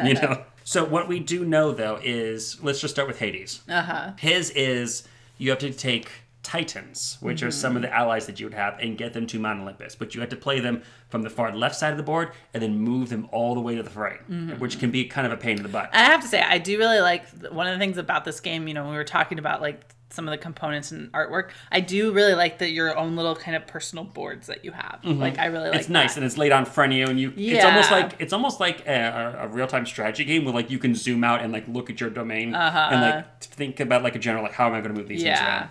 you 0.06 0.14
know. 0.16 0.44
So 0.64 0.84
what 0.86 1.08
we 1.08 1.20
do 1.20 1.46
know 1.46 1.72
though 1.72 2.00
is 2.04 2.62
let's 2.64 2.80
just 2.82 2.94
start 2.94 3.08
with 3.08 3.20
Hades. 3.20 3.62
uh-huh. 3.70 4.12
His 4.20 4.50
is 4.52 5.04
you 5.38 5.50
have 5.50 5.60
to 5.60 5.72
take 5.72 6.10
Titans, 6.44 7.18
which 7.22 7.42
are 7.42 7.50
some 7.52 7.76
of 7.76 7.82
the 7.82 7.92
allies 7.94 8.26
that 8.28 8.40
you 8.40 8.46
would 8.46 8.54
have, 8.54 8.78
and 8.80 8.98
get 8.98 9.14
them 9.14 9.26
to 9.28 9.40
Mount 9.40 9.62
Olympus. 9.62 9.96
But 9.96 10.14
you 10.14 10.22
had 10.22 10.30
to 10.30 10.36
play 10.36 10.60
them 10.60 10.84
from 11.10 11.22
the 11.24 11.30
far 11.30 11.56
left 11.56 11.76
side 11.76 11.92
of 11.92 11.98
the 11.98 12.04
board 12.04 12.32
and 12.54 12.62
then 12.62 12.78
move 12.78 13.10
them 13.10 13.28
all 13.32 13.56
the 13.56 13.62
way 13.62 13.76
to 13.76 13.84
the 13.84 13.90
right, 14.00 14.20
which 14.60 14.78
can 14.80 14.92
be 14.92 15.06
kind 15.06 15.26
of 15.26 15.32
a 15.34 15.38
pain 15.38 15.58
in 15.58 15.64
the 15.64 15.70
butt. 15.70 15.90
I 15.94 16.04
have 16.04 16.22
to 16.22 16.28
say, 16.28 16.42
I 16.42 16.58
do 16.58 16.78
really 16.78 17.00
like 17.00 17.28
one 17.52 17.66
of 17.68 17.74
the 17.74 17.80
things 17.80 17.98
about 17.98 18.26
this 18.26 18.40
game. 18.40 18.68
You 18.68 18.74
know, 18.74 18.84
when 18.84 18.92
we 18.92 18.98
were 18.98 19.04
talking 19.04 19.40
about 19.40 19.62
like 19.62 19.82
some 20.10 20.28
of 20.28 20.32
the 20.32 20.38
components 20.38 20.92
and 20.92 21.12
artwork, 21.14 21.50
I 21.72 21.80
do 21.80 22.12
really 22.12 22.36
like 22.36 22.60
that 22.60 22.70
your 22.70 22.96
own 22.96 23.16
little 23.16 23.36
kind 23.36 23.56
of 23.58 23.66
personal 23.66 24.04
boards 24.04 24.46
that 24.48 24.64
you 24.64 24.72
have. 24.72 25.00
Like, 25.04 25.40
I 25.40 25.46
really 25.46 25.70
like. 25.70 25.72
Mm-hmm. 25.72 25.80
it's 25.80 25.90
nice 25.90 26.14
that. 26.14 26.20
and 26.20 26.26
it's 26.26 26.38
laid 26.38 26.52
on 26.52 26.66
front 26.66 26.92
of 26.92 26.98
you 27.00 27.08
and 27.08 27.20
you 27.20 27.34
Yeah. 27.36 27.56
it's 27.56 27.66
almost 27.66 27.90
like 27.92 28.16
it's 28.20 28.34
almost 28.34 28.60
like 28.60 28.86
a, 28.86 29.40
a 29.44 29.48
real-time 29.48 29.86
strategy 29.88 30.24
game 30.26 30.46
where 30.46 30.54
like 30.54 30.70
you 30.70 30.78
can 30.78 30.94
zoom 30.94 31.24
out 31.24 31.42
and 31.42 31.52
like 31.54 31.68
look 31.68 31.90
at 31.90 32.00
your 32.00 32.10
domain 32.12 32.54
and 32.54 33.02
like 33.02 33.42
think 33.44 33.80
about 33.80 34.04
like 34.04 34.16
a 34.16 34.20
general 34.20 34.44
like 34.44 34.54
how 34.54 34.68
am 34.68 34.74
i 34.74 34.82
going 34.82 34.94
to 34.94 35.00
move 35.00 35.08
these 35.08 35.24
things 35.24 35.40
Uh-huh. 35.40 35.50
Yeah. 35.50 35.60
around 35.62 35.70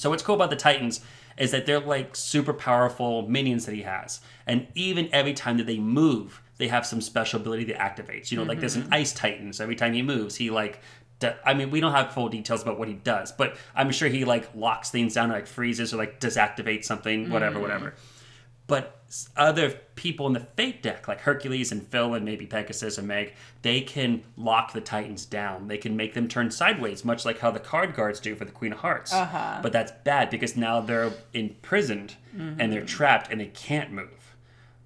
so 0.00 0.10
what's 0.10 0.22
cool 0.22 0.34
about 0.34 0.50
the 0.50 0.56
titans 0.56 1.00
is 1.38 1.50
that 1.52 1.64
they're 1.66 1.80
like 1.96 2.16
super 2.16 2.52
powerful 2.52 3.28
minions 3.28 3.66
that 3.66 3.74
he 3.74 3.82
has 3.82 4.20
and 4.46 4.66
even 4.74 5.08
every 5.12 5.34
time 5.34 5.56
that 5.58 5.66
they 5.66 5.78
move 5.78 6.42
they 6.58 6.68
have 6.68 6.84
some 6.86 7.00
special 7.00 7.40
ability 7.40 7.64
that 7.64 7.78
activates 7.78 8.30
you 8.30 8.36
know 8.38 8.44
like 8.44 8.60
there's 8.60 8.76
Mm-hmm. 8.76 8.92
an 8.92 9.00
ice 9.00 9.12
titan 9.12 9.52
so 9.52 9.62
every 9.64 9.76
time 9.76 9.92
he 9.92 10.02
moves 10.02 10.36
he 10.36 10.50
like 10.50 10.80
I 11.44 11.52
mean, 11.52 11.70
we 11.70 11.80
don't 11.80 11.92
have 11.92 12.14
full 12.14 12.30
details 12.30 12.62
about 12.62 12.78
what 12.78 12.88
he 12.88 12.94
does, 12.94 13.30
but 13.30 13.54
I'm 13.74 13.90
sure 13.92 14.08
he 14.08 14.24
like 14.24 14.48
locks 14.54 14.88
things 14.90 15.12
down, 15.12 15.30
or, 15.30 15.34
like 15.34 15.46
freezes, 15.46 15.92
or 15.92 15.98
like 15.98 16.18
disactivates 16.18 16.84
something, 16.84 17.28
whatever, 17.28 17.58
Mm. 17.58 17.60
whatever. 17.60 17.94
But 18.70 18.96
other 19.36 19.70
people 19.96 20.28
in 20.28 20.32
the 20.32 20.40
Fate 20.40 20.80
deck, 20.82 21.08
like 21.08 21.20
Hercules 21.22 21.72
and 21.72 21.84
Phil 21.88 22.14
and 22.14 22.24
maybe 22.24 22.46
Pegasus 22.46 22.96
and 22.98 23.08
Meg, 23.08 23.34
they 23.62 23.80
can 23.80 24.22
lock 24.36 24.72
the 24.72 24.80
Titans 24.80 25.26
down. 25.26 25.66
They 25.66 25.76
can 25.76 25.96
make 25.96 26.14
them 26.14 26.28
turn 26.28 26.52
sideways, 26.52 27.04
much 27.04 27.24
like 27.24 27.40
how 27.40 27.50
the 27.50 27.58
card 27.58 27.94
guards 27.96 28.20
do 28.20 28.36
for 28.36 28.44
the 28.44 28.52
Queen 28.52 28.72
of 28.72 28.78
Hearts. 28.78 29.12
Uh-huh. 29.12 29.58
But 29.60 29.72
that's 29.72 29.90
bad 30.04 30.30
because 30.30 30.56
now 30.56 30.80
they're 30.80 31.12
imprisoned 31.34 32.14
and 32.32 32.72
they're 32.72 32.84
trapped 32.86 33.30
and 33.32 33.40
they 33.40 33.48
can't 33.48 33.90
move. 33.92 34.36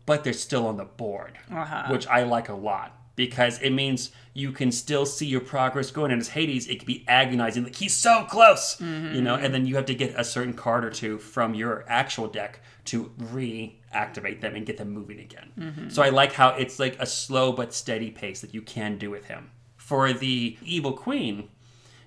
But 0.06 0.24
they're 0.24 0.32
still 0.32 0.66
on 0.66 0.78
the 0.78 0.84
board, 0.86 1.38
Uh-huh. 1.52 1.88
which 1.90 2.06
I 2.06 2.22
like 2.24 2.48
a 2.48 2.54
lot 2.54 2.96
because 3.16 3.60
it 3.60 3.70
means 3.70 4.10
you 4.32 4.50
can 4.50 4.72
still 4.72 5.06
see 5.06 5.26
your 5.26 5.40
progress 5.40 5.90
going. 5.90 6.10
And 6.10 6.20
as 6.20 6.28
Hades, 6.28 6.66
it 6.66 6.80
can 6.80 6.86
be 6.86 7.04
agonizing, 7.06 7.64
like 7.64 7.76
he's 7.76 7.94
so 7.96 8.24
close, 8.24 8.80
you 8.80 9.22
know. 9.22 9.36
And 9.36 9.54
then 9.54 9.66
you 9.66 9.76
have 9.76 9.86
to 9.86 9.94
get 9.94 10.18
a 10.18 10.24
certain 10.24 10.54
card 10.54 10.84
or 10.84 10.90
two 10.90 11.18
from 11.18 11.54
your 11.54 11.84
actual 11.88 12.26
deck 12.26 12.60
to 12.86 13.12
reactivate 13.18 14.40
them 14.40 14.54
and 14.56 14.66
get 14.66 14.76
them 14.76 14.90
moving 14.90 15.20
again. 15.20 15.52
So 15.90 16.02
I 16.02 16.08
like 16.10 16.32
how 16.32 16.50
it's 16.50 16.78
like 16.78 16.96
a 17.00 17.06
slow 17.06 17.52
but 17.52 17.72
steady 17.72 18.10
pace 18.10 18.40
that 18.40 18.52
you 18.52 18.62
can 18.62 18.98
do 18.98 19.10
with 19.10 19.26
him. 19.26 19.50
For 19.76 20.12
the 20.12 20.56
evil 20.62 20.92
queen, 20.92 21.50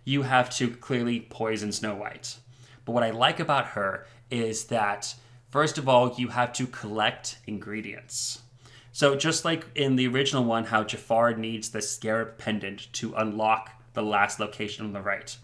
you 0.03 0.23
have 0.23 0.49
to 0.57 0.69
clearly 0.69 1.21
poison 1.21 1.71
Snow 1.71 1.95
White. 1.95 2.37
But 2.85 2.91
what 2.93 3.03
I 3.03 3.11
like 3.11 3.39
about 3.39 3.67
her 3.67 4.05
is 4.31 4.65
that, 4.65 5.13
first 5.49 5.77
of 5.77 5.87
all, 5.87 6.15
you 6.17 6.29
have 6.29 6.53
to 6.53 6.67
collect 6.67 7.39
ingredients. 7.45 8.39
So 8.97 9.15
just 9.15 9.45
like 9.45 9.67
in 9.75 9.95
the 9.95 10.07
original 10.07 10.43
one, 10.43 10.63
how 10.63 10.83
Jafar 10.83 11.35
needs 11.35 11.69
the 11.69 11.83
scarab 11.83 12.39
pendant 12.39 12.91
to 12.93 13.13
unlock 13.13 13.69
the 13.93 14.01
last 14.01 14.39
location 14.39 14.87
on 14.87 14.93
the 14.93 15.03
right, 15.03 15.37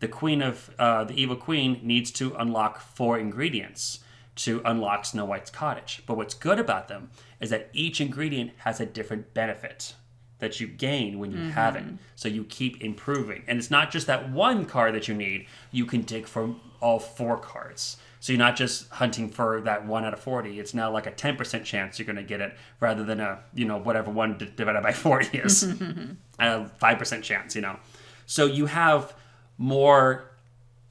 the 0.00 0.08
queen 0.08 0.40
of 0.40 0.70
uh, 0.78 1.04
the 1.04 1.12
evil 1.12 1.36
queen 1.36 1.80
needs 1.82 2.10
to 2.12 2.34
unlock 2.36 2.80
four 2.80 3.18
ingredients 3.18 3.98
to 4.36 4.62
unlock 4.64 5.04
Snow 5.04 5.26
White's 5.26 5.50
cottage. 5.50 6.02
But 6.06 6.16
what's 6.16 6.32
good 6.32 6.58
about 6.58 6.88
them 6.88 7.10
is 7.42 7.50
that 7.50 7.68
each 7.74 8.00
ingredient 8.00 8.52
has 8.60 8.80
a 8.80 8.86
different 8.86 9.34
benefit 9.34 9.92
that 10.38 10.58
you 10.58 10.66
gain 10.66 11.18
when 11.18 11.30
you 11.30 11.50
have 11.50 11.76
it. 11.76 11.84
So 12.16 12.28
you 12.28 12.44
keep 12.44 12.82
improving. 12.82 13.44
And 13.46 13.58
it's 13.58 13.70
not 13.70 13.90
just 13.90 14.06
that 14.06 14.30
one 14.30 14.64
card 14.64 14.94
that 14.94 15.08
you 15.08 15.14
need, 15.14 15.46
you 15.70 15.84
can 15.84 16.00
dig 16.00 16.26
for 16.26 16.54
all 16.80 16.98
four 16.98 17.36
cards. 17.36 17.98
So 18.24 18.32
you're 18.32 18.38
not 18.38 18.56
just 18.56 18.88
hunting 18.88 19.28
for 19.28 19.60
that 19.60 19.84
one 19.84 20.06
out 20.06 20.14
of 20.14 20.20
40. 20.20 20.58
It's 20.58 20.72
now 20.72 20.90
like 20.90 21.06
a 21.06 21.10
10% 21.10 21.62
chance 21.62 21.98
you're 21.98 22.06
going 22.06 22.16
to 22.16 22.22
get 22.22 22.40
it 22.40 22.56
rather 22.80 23.04
than 23.04 23.20
a, 23.20 23.40
you 23.52 23.66
know, 23.66 23.76
whatever 23.76 24.10
one 24.10 24.38
divided 24.56 24.82
by 24.82 24.92
40 24.94 25.36
is. 25.36 25.62
a 26.38 26.70
5% 26.80 27.22
chance, 27.22 27.54
you 27.54 27.60
know. 27.60 27.78
So 28.24 28.46
you 28.46 28.64
have 28.64 29.14
more 29.58 30.30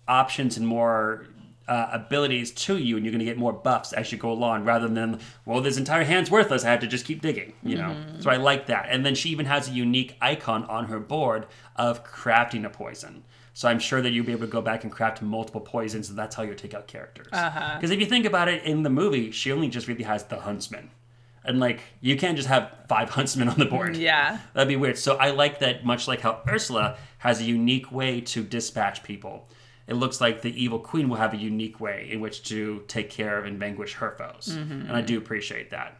options 0.07 0.57
and 0.57 0.67
more 0.67 1.25
uh, 1.67 1.87
abilities 1.93 2.51
to 2.51 2.77
you, 2.77 2.97
and 2.97 3.03
you're 3.03 3.11
going 3.11 3.17
to 3.17 3.25
get 3.25 3.39
more 3.39 3.51
buffs 3.51 3.93
as 3.93 4.11
you 4.11 4.19
go 4.19 4.31
along, 4.31 4.65
rather 4.65 4.87
than 4.87 5.19
well, 5.47 5.59
this 5.59 5.77
entire 5.77 6.03
hand's 6.03 6.29
worthless. 6.29 6.63
I 6.63 6.69
have 6.69 6.81
to 6.81 6.87
just 6.87 7.03
keep 7.03 7.23
digging, 7.23 7.53
you 7.63 7.77
know. 7.77 7.95
So 8.19 8.29
I 8.29 8.35
like 8.35 8.67
that. 8.67 8.85
And 8.89 9.03
then 9.03 9.15
she 9.15 9.29
even 9.29 9.47
has 9.47 9.69
a 9.69 9.71
unique 9.71 10.17
icon 10.21 10.65
on 10.65 10.85
her 10.85 10.99
board 10.99 11.47
of 11.75 12.03
crafting 12.05 12.63
a 12.63 12.69
poison. 12.69 13.23
So 13.55 13.67
I'm 13.69 13.77
sure 13.79 14.01
that 14.01 14.09
you'll 14.11 14.25
be 14.25 14.31
able 14.31 14.47
to 14.47 14.51
go 14.51 14.61
back 14.61 14.83
and 14.83 14.91
craft 14.91 15.21
multiple 15.21 15.61
poisons, 15.61 16.09
and 16.09 16.17
that's 16.17 16.35
how 16.35 16.41
you 16.43 16.55
take 16.55 16.73
out 16.73 16.87
characters. 16.87 17.27
Uh-huh. 17.31 17.75
Because 17.75 17.91
if 17.91 17.99
you 17.99 18.07
think 18.07 18.25
about 18.25 18.47
it, 18.47 18.63
in 18.63 18.81
the 18.83 18.89
movie, 18.89 19.29
she 19.31 19.51
only 19.51 19.67
just 19.69 19.87
really 19.87 20.03
has 20.03 20.23
the 20.23 20.39
huntsman, 20.39 20.89
and 21.45 21.59
like 21.59 21.81
you 22.01 22.17
can't 22.17 22.35
just 22.35 22.49
have 22.49 22.71
five 22.89 23.09
huntsmen 23.17 23.47
on 23.49 23.59
the 23.59 23.65
board. 23.65 23.93
Mm, 23.93 23.99
yeah. 23.99 24.39
That'd 24.53 24.67
be 24.69 24.75
weird. 24.75 24.97
So 24.97 25.17
I 25.17 25.29
like 25.31 25.59
that 25.59 25.85
much 25.85 26.07
like 26.07 26.21
how 26.21 26.41
Ursula 26.47 26.97
has 27.19 27.41
a 27.41 27.43
unique 27.43 27.91
way 27.91 28.21
to 28.21 28.43
dispatch 28.43 29.03
people. 29.03 29.47
It 29.85 29.95
looks 29.95 30.19
like 30.21 30.41
the 30.41 30.63
evil 30.63 30.79
queen 30.79 31.09
will 31.09 31.17
have 31.17 31.33
a 31.33 31.37
unique 31.37 31.79
way 31.79 32.07
in 32.09 32.21
which 32.21 32.41
to 32.45 32.83
take 32.87 33.09
care 33.09 33.37
of 33.37 33.45
and 33.45 33.59
vanquish 33.59 33.93
her 33.95 34.15
foes. 34.17 34.55
Mm-hmm. 34.57 34.87
And 34.87 34.93
I 34.93 35.01
do 35.01 35.17
appreciate 35.17 35.71
that. 35.71 35.99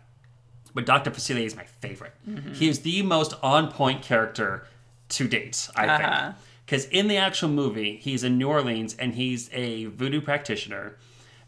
But 0.74 0.86
Dr. 0.86 1.12
Facilier 1.12 1.46
is 1.46 1.56
my 1.56 1.66
favorite. 1.66 2.14
Mm-hmm. 2.28 2.54
He 2.54 2.68
is 2.70 2.80
the 2.80 3.02
most 3.04 3.34
on 3.44 3.70
point 3.72 4.02
character 4.02 4.66
to 5.10 5.28
date, 5.28 5.70
I 5.76 5.86
Uh-huh. 5.88 5.98
think. 6.32 6.36
Because 6.66 6.86
in 6.86 7.08
the 7.08 7.18
actual 7.18 7.50
movie, 7.50 7.98
he's 7.98 8.24
in 8.24 8.38
New 8.38 8.48
Orleans 8.48 8.96
and 8.98 9.16
he's 9.16 9.50
a 9.54 9.86
voodoo 9.86 10.22
practitioner. 10.22 10.98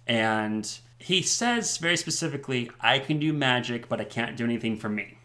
And 0.05 0.77
he 0.99 1.21
says 1.21 1.77
very 1.77 1.97
specifically, 1.97 2.69
I 2.81 2.99
can 2.99 3.19
do 3.19 3.33
magic, 3.33 3.87
but 3.87 4.01
I 4.01 4.03
can't 4.03 4.35
do 4.35 4.43
anything 4.43 4.77
for 4.77 4.89
me. 4.89 5.17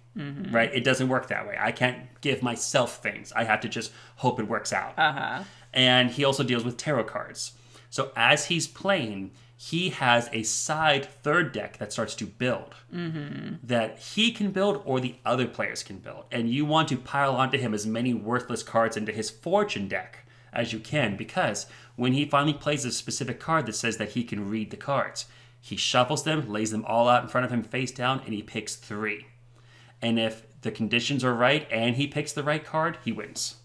Right? 0.53 0.75
It 0.75 0.85
doesn't 0.85 1.09
work 1.09 1.29
that 1.29 1.47
way. 1.47 1.57
I 1.59 1.73
can't 1.73 2.21
give 2.21 2.43
myself 2.43 3.03
things. 3.03 3.33
I 3.33 3.45
have 3.45 3.61
to 3.61 3.69
just 3.69 3.91
hope 4.17 4.39
it 4.39 4.49
works 4.49 4.73
out. 4.73 4.95
Uh-huh. 4.99 5.45
And 5.73 6.11
he 6.11 6.25
also 6.25 6.43
deals 6.43 6.65
with 6.65 6.77
tarot 6.77 7.05
cards. 7.05 7.53
So 7.91 8.11
as 8.17 8.47
he's 8.47 8.67
playing, 8.67 9.31
he 9.63 9.91
has 9.91 10.31
a 10.33 10.43
side 10.43 11.05
third 11.05 11.53
deck 11.53 11.77
that 11.77 11.93
starts 11.93 12.15
to 12.15 12.25
build 12.25 12.75
mm-hmm. 12.91 13.57
that 13.63 13.99
he 13.99 14.33
can 14.33 14.53
build 14.53 14.81
or 14.87 15.01
the 15.01 15.17
other 15.23 15.47
players 15.47 15.83
can 15.83 15.99
build. 15.99 16.25
And 16.33 16.49
you 16.49 16.65
want 16.65 16.89
to 16.89 16.97
pile 16.97 17.37
onto 17.37 17.59
him 17.59 17.75
as 17.75 17.87
many 17.87 18.15
worthless 18.15 18.63
cards 18.63 18.97
into 18.97 19.13
his 19.13 19.29
fortune 19.29 19.87
deck 19.87 20.25
as 20.51 20.73
you 20.73 20.79
can 20.79 21.15
because 21.15 21.67
when 21.95 22.15
he 22.15 22.25
finally 22.25 22.55
plays 22.55 22.87
a 22.87 22.91
specific 22.91 23.39
card 23.39 23.67
that 23.67 23.75
says 23.75 23.99
that 23.99 24.13
he 24.13 24.25
can 24.25 24.49
read 24.49 24.71
the 24.71 24.79
cards, 24.79 25.27
he 25.61 25.77
shuffles 25.77 26.25
them, 26.25 26.51
lays 26.51 26.71
them 26.71 26.87
all 26.87 27.07
out 27.07 27.25
in 27.25 27.29
front 27.29 27.45
of 27.45 27.53
him 27.53 27.63
face 27.63 27.93
down, 27.93 28.23
and 28.25 28.33
he 28.33 28.43
picks 28.43 28.77
three. 28.77 29.27
And 30.01 30.19
if 30.19 30.47
the 30.63 30.71
conditions 30.71 31.23
are 31.23 31.35
right 31.35 31.69
and 31.71 31.97
he 31.97 32.07
picks 32.07 32.33
the 32.33 32.43
right 32.43 32.65
card, 32.65 32.97
he 33.05 33.13
wins. 33.13 33.57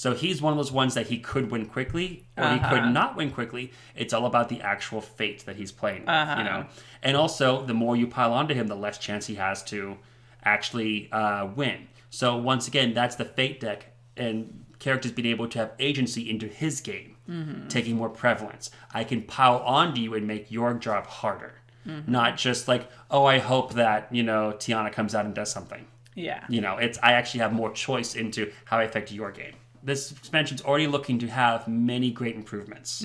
So 0.00 0.14
he's 0.14 0.40
one 0.40 0.54
of 0.54 0.56
those 0.56 0.72
ones 0.72 0.94
that 0.94 1.08
he 1.08 1.18
could 1.18 1.50
win 1.50 1.66
quickly 1.66 2.24
or 2.38 2.48
he 2.48 2.58
could 2.58 2.78
uh-huh. 2.78 2.88
not 2.88 3.16
win 3.18 3.30
quickly. 3.30 3.70
It's 3.94 4.14
all 4.14 4.24
about 4.24 4.48
the 4.48 4.62
actual 4.62 5.02
fate 5.02 5.44
that 5.44 5.56
he's 5.56 5.72
playing, 5.72 6.06
with, 6.06 6.38
you 6.38 6.44
know. 6.44 6.64
And 7.02 7.18
also, 7.18 7.66
the 7.66 7.74
more 7.74 7.94
you 7.96 8.06
pile 8.06 8.32
onto 8.32 8.54
him, 8.54 8.66
the 8.66 8.74
less 8.74 8.96
chance 8.96 9.26
he 9.26 9.34
has 9.34 9.62
to 9.64 9.98
actually 10.42 11.12
uh, 11.12 11.48
win. 11.54 11.86
So 12.08 12.38
once 12.38 12.66
again, 12.66 12.94
that's 12.94 13.16
the 13.16 13.26
fate 13.26 13.60
deck 13.60 13.92
and 14.16 14.64
characters 14.78 15.12
being 15.12 15.28
able 15.28 15.48
to 15.48 15.58
have 15.58 15.72
agency 15.78 16.30
into 16.30 16.46
his 16.46 16.80
game, 16.80 17.16
mm-hmm. 17.28 17.68
taking 17.68 17.96
more 17.96 18.08
prevalence. 18.08 18.70
I 18.94 19.04
can 19.04 19.20
pile 19.20 19.58
onto 19.58 20.00
you 20.00 20.14
and 20.14 20.26
make 20.26 20.50
your 20.50 20.72
job 20.72 21.08
harder, 21.08 21.56
mm-hmm. 21.86 22.10
not 22.10 22.38
just 22.38 22.68
like, 22.68 22.88
oh, 23.10 23.26
I 23.26 23.36
hope 23.36 23.74
that 23.74 24.08
you 24.10 24.22
know 24.22 24.54
Tiana 24.56 24.90
comes 24.94 25.14
out 25.14 25.26
and 25.26 25.34
does 25.34 25.52
something 25.52 25.86
Yeah. 26.14 26.42
you 26.48 26.62
know 26.62 26.78
it's 26.78 26.98
i 27.02 27.12
actually 27.12 27.40
have 27.40 27.52
more 27.52 27.70
choice 27.72 28.14
into 28.14 28.50
how 28.64 28.78
i 28.78 28.84
affect 28.84 29.12
your 29.12 29.30
game 29.30 29.54
this 29.82 30.12
expansion's 30.12 30.60
already 30.62 30.86
looking 30.86 31.18
to 31.20 31.26
have 31.28 31.66
many 31.66 32.10
great 32.10 32.34
improvements 32.36 33.02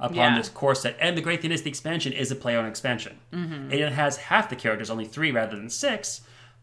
upon 0.00 0.14
Yeah. 0.14 0.36
this 0.36 0.48
core 0.48 0.74
set. 0.74 0.96
And 1.00 1.16
the 1.16 1.22
great 1.22 1.40
thing 1.40 1.52
is 1.52 1.62
the 1.62 1.70
expansion 1.70 2.12
is 2.12 2.30
a 2.30 2.36
player 2.36 2.58
on 2.58 2.66
expansion. 2.66 3.18
And 3.32 3.72
it 3.72 3.92
has 3.92 4.16
half 4.16 4.50
the 4.50 4.56
characters 4.56 4.90
only 4.90 5.06
three 5.06 5.30
rather 5.32 5.56
than 5.56 5.70
six. 5.70 6.20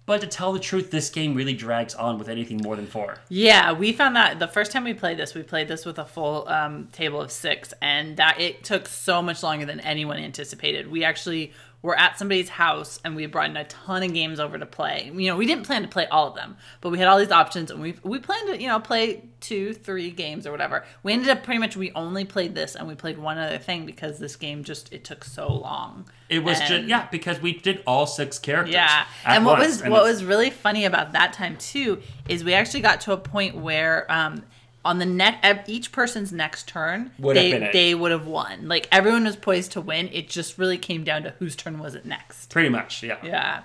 But 0.07 0.21
to 0.21 0.27
tell 0.27 0.53
the 0.53 0.59
truth 0.59 0.91
this 0.91 1.09
game 1.09 1.33
really 1.33 1.55
drags 1.55 1.95
on 1.95 2.19
with 2.19 2.29
anything 2.29 2.57
more 2.63 2.75
than 2.75 2.85
four. 2.85 3.17
Yeah, 3.27 3.71
we 3.71 3.91
found 3.91 4.15
that 4.15 4.37
the 4.37 4.47
first 4.47 4.71
time 4.71 4.83
we 4.83 4.93
played 4.93 5.17
this, 5.17 5.33
we 5.33 5.41
played 5.41 5.67
this 5.67 5.83
with 5.83 5.97
a 5.97 6.05
full 6.05 6.47
um, 6.47 6.89
table 6.91 7.19
of 7.19 7.31
six, 7.31 7.73
and 7.81 8.15
that 8.17 8.39
it 8.39 8.63
took 8.63 8.87
so 8.87 9.23
much 9.23 9.41
longer 9.41 9.65
than 9.65 9.79
anyone 9.79 10.17
anticipated. 10.17 10.91
We 10.91 11.03
actually 11.03 11.53
were 11.85 11.97
at 11.97 12.17
somebody's 12.17 12.49
house 12.49 12.99
and 13.05 13.15
we 13.15 13.27
brought 13.27 13.49
in 13.51 13.55
a 13.55 13.63
ton 13.65 14.01
of 14.01 14.11
games 14.11 14.39
over 14.39 14.57
to 14.57 14.65
play. 14.65 15.11
You 15.13 15.29
know, 15.29 15.37
we 15.37 15.45
didn't 15.45 15.65
plan 15.65 15.83
to 15.83 15.87
play 15.87 16.07
all 16.07 16.27
of 16.27 16.35
them, 16.35 16.57
but 16.81 16.89
we 16.89 16.97
had 16.97 17.07
all 17.07 17.19
these 17.19 17.31
options, 17.31 17.69
and 17.69 17.79
we 17.79 17.93
we 18.03 18.19
planned 18.19 18.47
to 18.49 18.61
you 18.61 18.67
know 18.67 18.79
play 18.79 19.23
two, 19.39 19.73
three 19.73 20.09
games 20.09 20.47
or 20.47 20.51
whatever. 20.51 20.83
We 21.03 21.13
ended 21.13 21.29
up 21.29 21.43
pretty 21.43 21.59
much 21.59 21.77
we 21.77 21.91
only 21.91 22.25
played 22.25 22.55
this, 22.55 22.75
and 22.75 22.87
we 22.87 22.95
played 22.95 23.19
one 23.19 23.37
other 23.37 23.59
thing 23.59 23.85
because 23.85 24.17
this 24.17 24.35
game 24.35 24.63
just 24.63 24.91
it 24.91 25.03
took 25.03 25.23
so 25.23 25.47
long. 25.53 26.09
it 26.27 26.39
was 26.43 26.59
just 26.61 26.85
yeah 26.85 27.07
because 27.11 27.39
we 27.39 27.53
did 27.53 27.83
all 27.85 28.07
six 28.07 28.39
characters 28.39 28.73
yeah, 28.73 29.05
and 29.23 29.45
what 29.45 29.59
once, 29.59 29.67
was 29.67 29.81
and 29.83 29.91
what 29.91 30.03
was 30.03 30.23
really 30.23 30.49
funny 30.49 30.85
about 30.85 31.11
that 31.11 31.33
time 31.33 31.55
too 31.57 32.01
is 32.27 32.43
we 32.43 32.53
actually 32.55 32.81
got 32.81 32.99
to 33.01 33.13
a 33.13 33.17
point 33.17 33.55
where 33.55 34.11
um, 34.11 34.43
on 34.85 34.99
the 34.99 35.05
next 35.05 35.67
each 35.67 35.91
person's 35.91 36.31
next 36.31 36.67
turn 36.69 37.11
Would 37.19 37.35
they 37.35 37.69
they 37.73 37.93
would 37.95 38.11
have 38.11 38.25
won. 38.27 38.67
Like 38.69 38.87
everyone 38.91 39.25
was 39.25 39.35
poised 39.35 39.73
to 39.73 39.81
win. 39.81 40.07
It 40.13 40.29
just 40.29 40.57
really 40.57 40.77
came 40.77 41.03
down 41.03 41.23
to 41.23 41.31
whose 41.39 41.55
turn 41.57 41.79
was 41.79 41.95
it 41.95 42.05
next. 42.05 42.49
pretty 42.51 42.69
much 42.69 43.03
yeah 43.03 43.17
Yeah, 43.23 43.61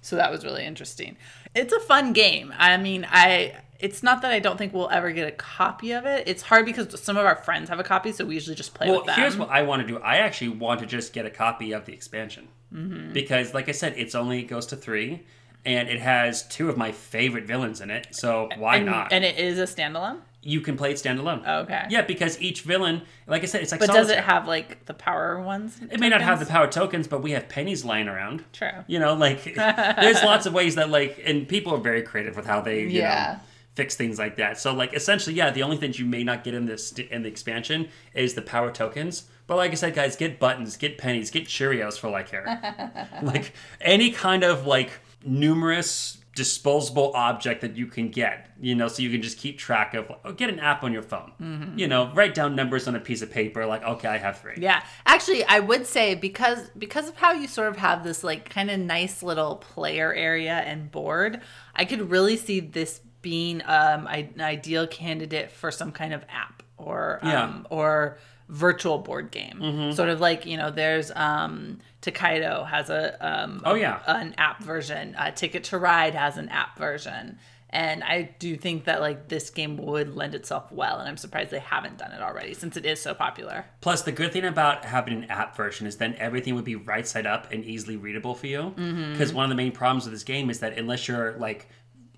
so 0.00 0.16
that 0.16 0.30
was 0.30 0.44
really 0.44 0.64
interesting. 0.64 1.16
It's 1.54 1.72
a 1.72 1.80
fun 1.80 2.12
game. 2.14 2.54
I 2.56 2.76
mean, 2.78 3.06
I. 3.10 3.56
It's 3.80 4.02
not 4.02 4.20
that 4.22 4.30
I 4.30 4.40
don't 4.40 4.58
think 4.58 4.74
we'll 4.74 4.90
ever 4.90 5.10
get 5.10 5.26
a 5.26 5.30
copy 5.32 5.92
of 5.92 6.04
it. 6.04 6.28
It's 6.28 6.42
hard 6.42 6.66
because 6.66 7.00
some 7.00 7.16
of 7.16 7.24
our 7.24 7.34
friends 7.36 7.70
have 7.70 7.80
a 7.80 7.82
copy, 7.82 8.12
so 8.12 8.26
we 8.26 8.34
usually 8.34 8.54
just 8.54 8.74
play 8.74 8.88
Well, 8.88 8.98
with 8.98 9.06
them. 9.06 9.18
here's 9.18 9.38
what 9.38 9.48
I 9.48 9.62
want 9.62 9.80
to 9.80 9.88
do. 9.88 9.98
I 10.00 10.16
actually 10.18 10.50
want 10.50 10.80
to 10.80 10.86
just 10.86 11.14
get 11.14 11.24
a 11.24 11.30
copy 11.30 11.72
of 11.72 11.86
the 11.86 11.92
expansion 11.94 12.48
Mm-hmm. 12.74 13.14
because, 13.14 13.52
like 13.54 13.68
I 13.70 13.72
said, 13.72 13.94
it's 13.96 14.14
only 14.14 14.42
goes 14.42 14.66
to 14.66 14.76
three, 14.76 15.24
and 15.64 15.88
it 15.88 15.98
has 15.98 16.46
two 16.46 16.68
of 16.68 16.76
my 16.76 16.92
favorite 16.92 17.44
villains 17.46 17.80
in 17.80 17.90
it. 17.90 18.08
So 18.12 18.50
why 18.58 18.76
and, 18.76 18.86
not? 18.86 19.12
And 19.14 19.24
it 19.24 19.38
is 19.38 19.58
a 19.58 19.64
standalone. 19.64 20.18
You 20.42 20.60
can 20.60 20.76
play 20.76 20.90
it 20.90 20.96
standalone. 20.96 21.46
Okay. 21.64 21.84
Yeah, 21.90 22.02
because 22.02 22.40
each 22.40 22.62
villain, 22.62 23.02
like 23.26 23.42
I 23.42 23.46
said, 23.46 23.62
it's 23.62 23.72
like. 23.72 23.80
But 23.80 23.90
does 23.90 24.08
it 24.10 24.20
have 24.20 24.48
like 24.48 24.86
the 24.86 24.94
power 24.94 25.40
ones? 25.40 25.78
It 25.90 26.00
may 26.00 26.08
not 26.08 26.20
have 26.22 26.40
the 26.40 26.46
power 26.46 26.66
tokens, 26.66 27.06
but 27.08 27.22
we 27.22 27.32
have 27.32 27.48
pennies 27.48 27.84
lying 27.84 28.08
around. 28.08 28.44
True. 28.52 28.70
You 28.86 28.98
know, 28.98 29.14
like 29.14 29.44
there's 29.54 30.22
lots 30.22 30.46
of 30.46 30.54
ways 30.54 30.76
that 30.76 30.88
like, 30.90 31.20
and 31.24 31.46
people 31.46 31.74
are 31.74 31.78
very 31.80 32.02
creative 32.02 32.36
with 32.36 32.46
how 32.46 32.60
they, 32.60 32.80
you 32.82 33.00
Yeah. 33.00 33.34
know, 33.38 33.40
fix 33.74 33.96
things 33.96 34.18
like 34.18 34.36
that. 34.36 34.58
So 34.58 34.74
like, 34.74 34.94
essentially, 34.94 35.36
yeah, 35.36 35.50
the 35.50 35.62
only 35.62 35.76
things 35.76 35.98
you 35.98 36.06
may 36.06 36.24
not 36.24 36.42
get 36.44 36.54
in 36.54 36.64
this 36.66 36.92
in 36.92 37.22
the 37.22 37.28
expansion 37.28 37.88
is 38.14 38.34
the 38.34 38.42
power 38.42 38.70
tokens. 38.70 39.24
But 39.46 39.56
like 39.56 39.72
I 39.72 39.74
said, 39.74 39.94
guys, 39.94 40.16
get 40.16 40.38
buttons, 40.38 40.76
get 40.76 40.96
pennies, 40.96 41.30
get 41.30 41.46
Cheerios 41.46 41.98
for 41.98 42.08
like 42.08 42.30
here, 42.30 42.44
like 43.22 43.52
any 43.80 44.10
kind 44.10 44.44
of 44.44 44.64
like 44.66 44.90
numerous 45.24 46.18
disposable 46.44 47.08
object 47.14 47.60
that 47.60 47.76
you 47.76 47.86
can 47.86 48.06
get 48.08 48.36
you 48.60 48.74
know 48.74 48.88
so 48.88 49.02
you 49.02 49.10
can 49.14 49.20
just 49.28 49.36
keep 49.44 49.58
track 49.58 49.92
of 49.98 50.10
oh, 50.24 50.32
get 50.32 50.48
an 50.48 50.58
app 50.70 50.82
on 50.82 50.90
your 50.96 51.02
phone 51.12 51.30
you 51.76 51.86
know 51.92 52.10
write 52.14 52.34
down 52.34 52.56
numbers 52.60 52.88
on 52.88 52.94
a 52.96 53.00
piece 53.08 53.20
of 53.22 53.30
paper 53.30 53.66
like 53.66 53.82
okay 53.92 54.08
i 54.08 54.18
have 54.26 54.38
three 54.40 54.54
Yeah, 54.68 54.82
actually, 55.04 55.42
I 55.44 55.58
would 55.60 55.84
say 55.86 56.06
because 56.28 56.60
because 56.84 57.06
of 57.10 57.16
how 57.16 57.32
you 57.40 57.46
sort 57.58 57.68
of 57.68 57.76
have 57.76 57.98
this 58.08 58.24
like 58.30 58.42
kind 58.48 58.70
of 58.70 58.78
nice 58.80 59.22
little 59.22 59.56
player 59.56 60.10
area 60.14 60.56
and 60.70 60.90
board, 60.90 61.40
I 61.74 61.84
could 61.84 62.02
really 62.10 62.36
see 62.46 62.58
this 62.60 63.00
being 63.22 63.60
um, 63.66 64.06
an 64.06 64.40
ideal 64.40 64.86
candidate 64.86 65.50
for 65.50 65.70
some 65.70 65.92
kind 65.92 66.12
of 66.14 66.22
app 66.44 66.62
or 66.78 67.18
um, 67.22 67.28
Yeah. 67.30 67.46
Mm-hmm. 67.48 67.62
or 67.78 68.18
virtual 68.50 68.98
board 68.98 69.30
game. 69.30 69.92
Sort 69.92 70.08
of 70.08 70.20
like 70.20 70.44
you 70.44 70.56
know, 70.56 70.70
there's 70.70 71.10
um, 71.14 71.78
Tokaido 72.00 72.64
has 72.64 72.90
a 72.90 73.16
um, 73.26 73.62
Oh, 73.64 73.74
yeah. 73.74 74.00
an 74.06 74.34
app 74.36 74.62
version. 74.62 75.14
Uh, 75.16 75.30
Ticket 75.30 75.64
to 75.64 75.78
Ride 75.78 76.14
has 76.14 76.36
an 76.36 76.48
app 76.48 76.76
version. 76.78 77.38
And 77.72 78.02
I 78.02 78.34
do 78.40 78.56
think 78.56 78.86
that 78.86 79.00
like 79.00 79.28
this 79.28 79.48
game 79.50 79.76
would 79.76 80.16
lend 80.16 80.34
itself 80.34 80.72
well, 80.72 80.98
and 80.98 81.08
I'm 81.08 81.16
surprised 81.16 81.52
they 81.52 81.60
haven't 81.60 81.98
done 81.98 82.10
it 82.10 82.20
already 82.20 82.52
since 82.52 82.76
it 82.76 82.84
is 82.84 83.00
so 83.00 83.14
popular. 83.14 83.64
Plus, 83.80 84.02
the 84.02 84.10
good 84.10 84.32
thing 84.32 84.44
about 84.44 84.84
having 84.84 85.14
an 85.22 85.30
app 85.30 85.56
version 85.56 85.86
is 85.86 85.96
then 85.96 86.16
everything 86.18 86.56
would 86.56 86.64
be 86.64 86.74
right 86.74 87.06
side 87.06 87.26
up 87.26 87.52
and 87.52 87.64
easily 87.64 87.96
readable 87.96 88.34
for 88.34 88.48
you. 88.48 88.74
Mm-hmm. 88.76 89.12
Because 89.12 89.32
one 89.32 89.44
of 89.44 89.50
the 89.50 89.54
main 89.54 89.70
problems 89.70 90.04
with 90.04 90.12
this 90.12 90.24
game 90.24 90.50
is 90.50 90.58
that 90.58 90.76
unless 90.78 91.06
you're 91.06 91.34
like 91.38 91.68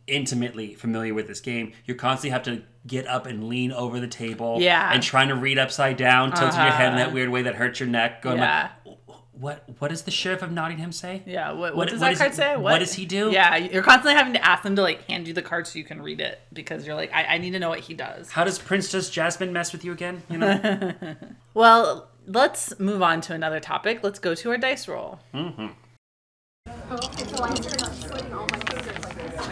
intimately 0.06 0.74
familiar 0.74 1.14
with 1.14 1.26
this 1.28 1.40
game, 1.40 1.72
you 1.84 1.94
constantly 1.94 2.30
have 2.30 2.42
to 2.44 2.62
get 2.86 3.06
up 3.06 3.26
and 3.26 3.48
lean 3.48 3.70
over 3.72 4.00
the 4.00 4.08
table. 4.08 4.58
Yeah. 4.60 4.80
Uh-huh. 4.84 4.94
And 4.94 5.02
trying 5.02 5.28
to 5.28 5.34
read 5.34 5.58
upside 5.58 5.96
down, 5.96 6.32
tilting 6.32 6.60
your 6.60 6.70
head 6.70 6.90
in 6.92 6.96
that 6.98 7.12
weird 7.12 7.30
way 7.30 7.42
that 7.42 7.54
hurts 7.54 7.78
your 7.80 7.88
neck. 7.88 8.22
Going 8.22 8.38
Yeah. 8.38 8.70
like, 8.84 8.96
what? 9.32 9.64
What 9.78 9.88
does 9.88 10.02
the 10.02 10.10
sheriff 10.10 10.42
of 10.42 10.52
Nottingham 10.52 10.92
say? 10.92 11.22
Yeah, 11.26 11.50
what, 11.52 11.58
what, 11.58 11.76
What- 11.76 11.88
does 11.88 12.00
what 12.00 12.06
that 12.06 12.12
is 12.12 12.18
card 12.18 12.30
he- 12.32 12.36
say? 12.36 12.56
what 12.56 12.78
does 12.78 12.92
he 12.94 13.06
do? 13.06 13.30
Yeah, 13.32 13.56
you're 13.56 13.82
constantly 13.82 14.14
having 14.14 14.34
to 14.34 14.44
ask 14.44 14.62
them 14.62 14.76
to 14.76 14.82
like 14.82 15.04
hand 15.08 15.26
you 15.26 15.34
the 15.34 15.42
card 15.42 15.66
so 15.66 15.78
you 15.78 15.84
can 15.84 16.02
read 16.02 16.20
it 16.20 16.40
because 16.52 16.86
you're 16.86 16.94
like, 16.94 17.12
I, 17.12 17.24
I 17.24 17.38
need 17.38 17.50
to 17.52 17.58
know 17.58 17.68
what 17.70 17.80
he 17.80 17.94
does. 17.94 18.30
How 18.30 18.44
does 18.44 18.58
Princess 18.58 19.10
Jasmine 19.10 19.52
mess 19.52 19.72
with 19.72 19.84
you 19.84 19.92
again? 19.92 20.22
You 20.28 20.38
know. 20.38 20.92
Well, 21.54 22.08
let's 22.26 22.78
move 22.80 23.02
on 23.02 23.20
to 23.22 23.34
another 23.34 23.60
topic. 23.60 24.00
Let's 24.02 24.18
go 24.18 24.34
to 24.34 24.50
our 24.50 24.56
dice 24.56 24.88
roll. 24.88 25.20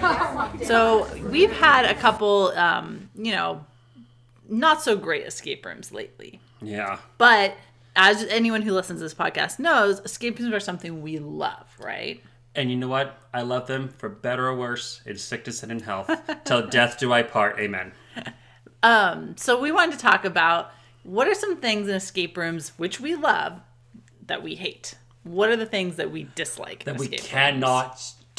So 0.65 1.09
we've 1.29 1.53
had 1.53 1.85
a 1.85 1.95
couple, 1.95 2.49
um, 2.57 3.11
you 3.15 3.33
know, 3.33 3.65
not 4.49 4.83
so 4.83 4.97
great 4.97 5.27
escape 5.27 5.65
rooms 5.65 5.93
lately. 5.93 6.41
Yeah. 6.61 6.99
But 7.19 7.57
as 7.97 8.25
anyone 8.25 8.63
who 8.63 8.73
listens 8.73 9.01
to 9.01 9.05
this 9.05 9.15
podcast 9.15 9.59
knows, 9.59 10.01
escape 10.01 10.39
rooms 10.39 10.53
are 10.55 10.61
something 10.61 11.03
we 11.03 11.19
love, 11.19 11.67
right? 11.79 12.23
And 12.55 12.71
you 12.71 12.77
know 12.77 12.89
what? 12.89 13.17
I 13.33 13.43
love 13.43 13.67
them 13.67 13.89
for 13.89 14.09
better 14.09 14.47
or 14.49 14.57
worse, 14.57 15.01
in 15.07 15.17
sickness 15.17 15.63
and 15.63 15.71
in 15.71 15.81
health. 15.81 16.11
Till 16.45 16.67
death 16.69 16.99
do 16.99 17.13
I 17.13 17.23
part. 17.23 17.59
Amen. 17.59 17.93
Um, 18.83 19.37
So 19.37 19.61
we 19.61 19.73
wanted 19.73 19.93
to 19.93 19.99
talk 19.99 20.25
about 20.25 20.73
what 21.03 21.29
are 21.29 21.35
some 21.35 21.57
things 21.57 21.89
in 21.89 21.95
escape 21.95 22.37
rooms 22.37 22.73
which 22.77 23.01
we 23.01 23.15
love 23.15 23.61
that 24.27 24.43
we 24.43 24.55
hate. 24.57 24.95
What 25.23 25.49
are 25.51 25.57
the 25.57 25.67
things 25.67 25.97
that 25.97 26.11
we 26.11 26.29
dislike? 26.35 26.87
in 26.87 26.93
That 26.93 26.99
we 27.01 27.07
escape 27.07 27.21
rooms? 27.53 27.61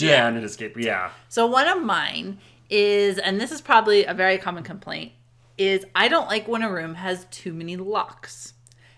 Cannot 0.08 0.16
stand 0.16 0.38
an 0.38 0.44
escape. 0.44 0.78
Yeah. 0.78 1.12
So 1.30 1.46
one 1.48 1.68
of 1.68 1.82
mine 1.82 2.40
is, 2.70 3.18
and 3.18 3.40
this 3.40 3.52
is 3.52 3.62
probably 3.62 4.06
a 4.06 4.14
very 4.14 4.38
common 4.38 4.64
complaint, 4.64 5.14
is 5.58 5.86
I 5.96 6.08
don't 6.08 6.28
like 6.28 6.48
when 6.48 6.62
a 6.62 6.72
room 6.72 6.96
has 6.96 7.26
too 7.32 7.54
many 7.54 7.76
locks. 7.76 8.54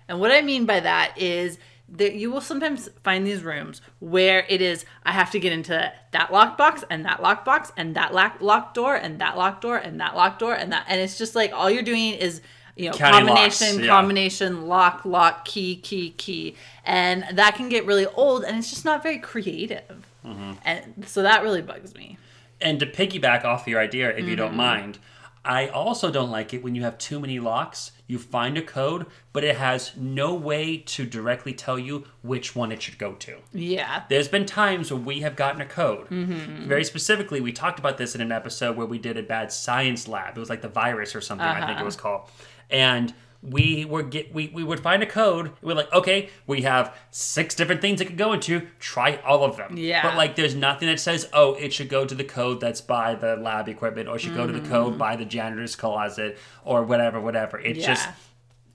And 0.08 0.20
what 0.20 0.32
I 0.32 0.42
mean 0.42 0.66
by 0.66 0.80
that 0.80 1.14
is 1.18 1.58
that 1.90 2.16
you 2.16 2.32
will 2.32 2.42
sometimes 2.42 2.90
find 3.04 3.26
these 3.26 3.44
rooms 3.44 3.82
where 4.00 4.46
it 4.50 4.62
is 4.62 4.86
I 5.04 5.12
have 5.12 5.32
to 5.32 5.40
get 5.40 5.52
into 5.52 5.92
that 6.12 6.32
lock 6.32 6.58
box 6.58 6.84
and 6.90 7.06
that 7.06 7.22
lock 7.22 7.46
box 7.46 7.72
and 7.78 7.96
that 7.96 8.14
lock 8.14 8.38
lock 8.42 8.74
door 8.74 8.96
and 8.96 9.20
that 9.20 9.38
lock 9.38 9.62
door 9.62 9.78
and 9.78 10.00
that 10.00 10.16
lock 10.16 10.40
door 10.40 10.54
and 10.54 10.72
that 10.72 10.86
and 10.88 11.00
it's 11.00 11.18
just 11.18 11.36
like 11.36 11.52
all 11.54 11.70
you're 11.70 11.84
doing 11.84 12.14
is 12.14 12.42
you 12.76 12.86
know 12.86 12.96
locks, 12.96 13.12
combination 13.12 13.80
yeah. 13.82 13.88
combination 13.88 14.68
lock 14.68 15.06
lock 15.06 15.46
key 15.46 15.76
key 15.76 16.12
key 16.12 16.56
and 16.86 17.26
that 17.34 17.56
can 17.56 17.70
get 17.70 17.86
really 17.86 18.08
old 18.08 18.44
and 18.44 18.58
it's 18.58 18.70
just 18.70 18.86
not 18.86 19.04
very 19.04 19.20
creative. 19.20 20.08
Mm-hmm. 20.26 20.52
And 20.66 21.06
so 21.08 21.22
that 21.24 21.44
really 21.44 21.62
bugs 21.62 21.94
me. 21.96 22.18
And 22.62 22.80
to 22.80 22.86
piggyback 22.86 23.44
off 23.44 23.68
your 23.68 23.80
idea, 23.80 24.10
if 24.12 24.20
you 24.20 24.24
Mm-hmm. 24.28 24.36
don't 24.36 24.56
mind, 24.56 25.00
I 25.46 25.68
also 25.68 26.10
don't 26.10 26.32
like 26.32 26.54
it 26.54 26.64
when 26.64 26.74
you 26.76 26.84
have 26.84 26.98
too 26.98 27.20
many 27.20 27.38
locks. 27.40 27.92
You 28.08 28.18
find 28.18 28.58
a 28.58 28.62
code, 28.62 29.08
but 29.34 29.44
it 29.44 29.58
has 29.58 29.92
no 29.98 30.34
way 30.34 30.78
to 30.78 31.06
directly 31.06 31.54
tell 31.54 31.78
you 31.78 32.06
which 32.22 32.56
one 32.56 32.72
it 32.72 32.82
should 32.82 32.98
go 32.98 33.14
to. 33.16 33.38
Yeah. 33.52 34.04
There's 34.08 34.30
been 34.30 34.46
times 34.46 34.90
where 34.92 35.02
we 35.02 35.20
have 35.22 35.36
gotten 35.36 35.60
a 35.60 35.66
code. 35.66 36.08
Mm-hmm. 36.10 36.68
Very 36.70 36.86
specifically, 36.86 37.42
we 37.42 37.52
talked 37.52 37.80
about 37.80 37.98
this 37.98 38.16
in 38.16 38.22
an 38.22 38.32
episode 38.32 38.78
where 38.78 38.88
we 38.88 39.00
did 39.00 39.18
a 39.18 39.24
bad 39.24 39.52
science 39.52 40.08
lab. 40.08 40.38
It 40.38 40.40
was 40.40 40.50
like 40.50 40.62
the 40.62 40.70
virus 40.70 41.14
or 41.16 41.20
something, 41.22 41.46
I 41.46 41.58
Uh-huh. 41.58 41.68
think 41.68 41.80
it 41.82 41.86
was 41.86 41.98
called. 41.98 42.30
And 42.70 43.14
we 43.44 43.84
were 43.84 44.04
get 44.04 44.34
we, 44.34 44.48
we 44.54 44.64
would 44.64 44.80
find 44.80 45.04
a 45.04 45.06
code. 45.06 45.52
We're 45.62 45.76
like, 45.76 45.92
okay, 45.92 46.30
we 46.48 46.62
have 46.62 46.96
six 47.12 47.54
different 47.56 47.82
things 47.82 48.00
it 48.00 48.06
could 48.06 48.18
go 48.18 48.32
into. 48.32 48.68
Try 48.80 49.18
all 49.18 49.44
of 49.44 49.58
them. 49.58 49.76
Yeah. 49.78 50.02
But 50.02 50.16
like, 50.16 50.36
there's 50.38 50.56
nothing 50.56 50.88
that 50.88 51.00
says, 51.00 51.28
oh, 51.34 51.54
it 51.56 51.74
should 51.74 51.90
go 51.90 52.06
to 52.06 52.16
the 52.16 52.24
code 52.24 52.62
that's 52.62 52.80
by 52.80 53.16
the 53.16 53.36
lab 53.36 53.68
equipment, 53.68 54.08
or 54.08 54.16
it 54.16 54.20
should 54.20 54.34
go 54.36 54.48
to 54.48 54.54
the 54.54 54.62
Mm. 54.62 54.70
code 54.70 54.98
by 54.98 55.18
the 55.18 55.26
janitor's 55.26 55.76
closet, 55.76 56.38
or 56.64 56.84
whatever, 56.84 57.20
whatever. 57.20 57.60
It's 57.60 57.80
Yeah. 57.80 57.88
just 57.88 58.10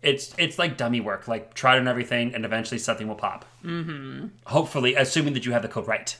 it's 0.03 0.35
it's 0.39 0.59
like 0.59 0.77
dummy 0.77 1.01
work. 1.01 1.27
Like 1.27 1.55
try 1.55 1.77
it 1.77 1.81
on 1.81 1.89
everything, 1.89 2.35
and 2.35 2.45
eventually 2.45 2.79
something 2.79 3.09
will 3.09 3.15
pop. 3.17 3.47
Mm-hmm. 3.65 4.27
Hopefully, 4.47 4.95
assuming 4.95 5.33
that 5.35 5.47
you 5.47 5.53
have 5.53 5.63
the 5.63 5.69
code 5.69 5.89
right. 5.89 6.17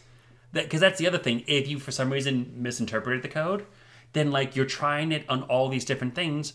Because 0.53 0.81
that's 0.81 0.99
the 0.99 1.07
other 1.07 1.19
thing. 1.19 1.45
If 1.47 1.69
you 1.69 1.79
for 1.79 1.91
some 1.93 2.11
reason 2.11 2.51
misinterpreted 2.57 3.23
the 3.23 3.29
code, 3.29 3.67
then 4.15 4.31
like 4.31 4.57
you're 4.57 4.65
trying 4.65 5.13
it 5.13 5.25
on 5.29 5.43
all 5.43 5.69
these 5.69 5.85
different 5.85 6.15
things, 6.15 6.55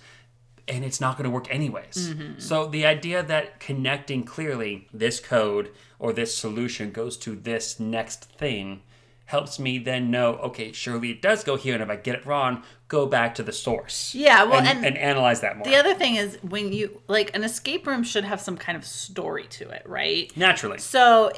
and 0.68 0.84
it's 0.86 1.02
not 1.02 1.18
going 1.18 1.26
to 1.26 1.30
work 1.30 1.54
anyways. 1.54 2.10
Mm-hmm. 2.14 2.40
So 2.40 2.68
the 2.68 2.86
idea 2.86 3.22
that 3.24 3.60
connecting 3.60 4.24
clearly 4.24 4.88
this 4.94 5.20
code 5.20 5.72
or 6.00 6.14
this 6.14 6.36
solution 6.36 6.92
goes 6.92 7.18
to 7.18 7.36
this 7.36 7.80
next 7.80 8.26
thing 8.26 8.82
helps 9.26 9.58
me 9.58 9.78
then 9.80 10.12
know 10.12 10.36
okay 10.36 10.74
surely 10.74 11.10
it 11.10 11.22
does 11.22 11.46
go 11.46 11.56
here 11.56 11.74
and 11.74 11.82
if 11.82 11.90
i 11.90 11.96
get 11.96 12.14
it 12.14 12.26
wrong 12.26 12.62
go 12.90 13.06
back 13.06 13.34
to 13.34 13.42
the 13.42 13.54
source 13.54 14.14
Yeah, 14.14 14.44
well, 14.44 14.60
and, 14.60 14.68
and- 14.68 14.86
and 14.86 14.98
analyze 14.98 15.40
that 15.42 15.56
more 15.58 15.64
The 15.66 15.78
other 15.78 15.96
thing 15.96 16.16
is 16.18 16.38
when 16.44 16.74
you 16.74 17.02
like 17.08 17.34
an 17.36 17.44
escape 17.46 17.88
room 17.88 18.04
should 18.04 18.26
have 18.26 18.42
some 18.42 18.58
kind 18.58 18.78
of 18.78 18.84
story 18.86 19.46
to 19.52 19.70
it, 19.70 19.84
right? 19.88 20.32
naturally 20.36 20.78
So, 20.78 21.32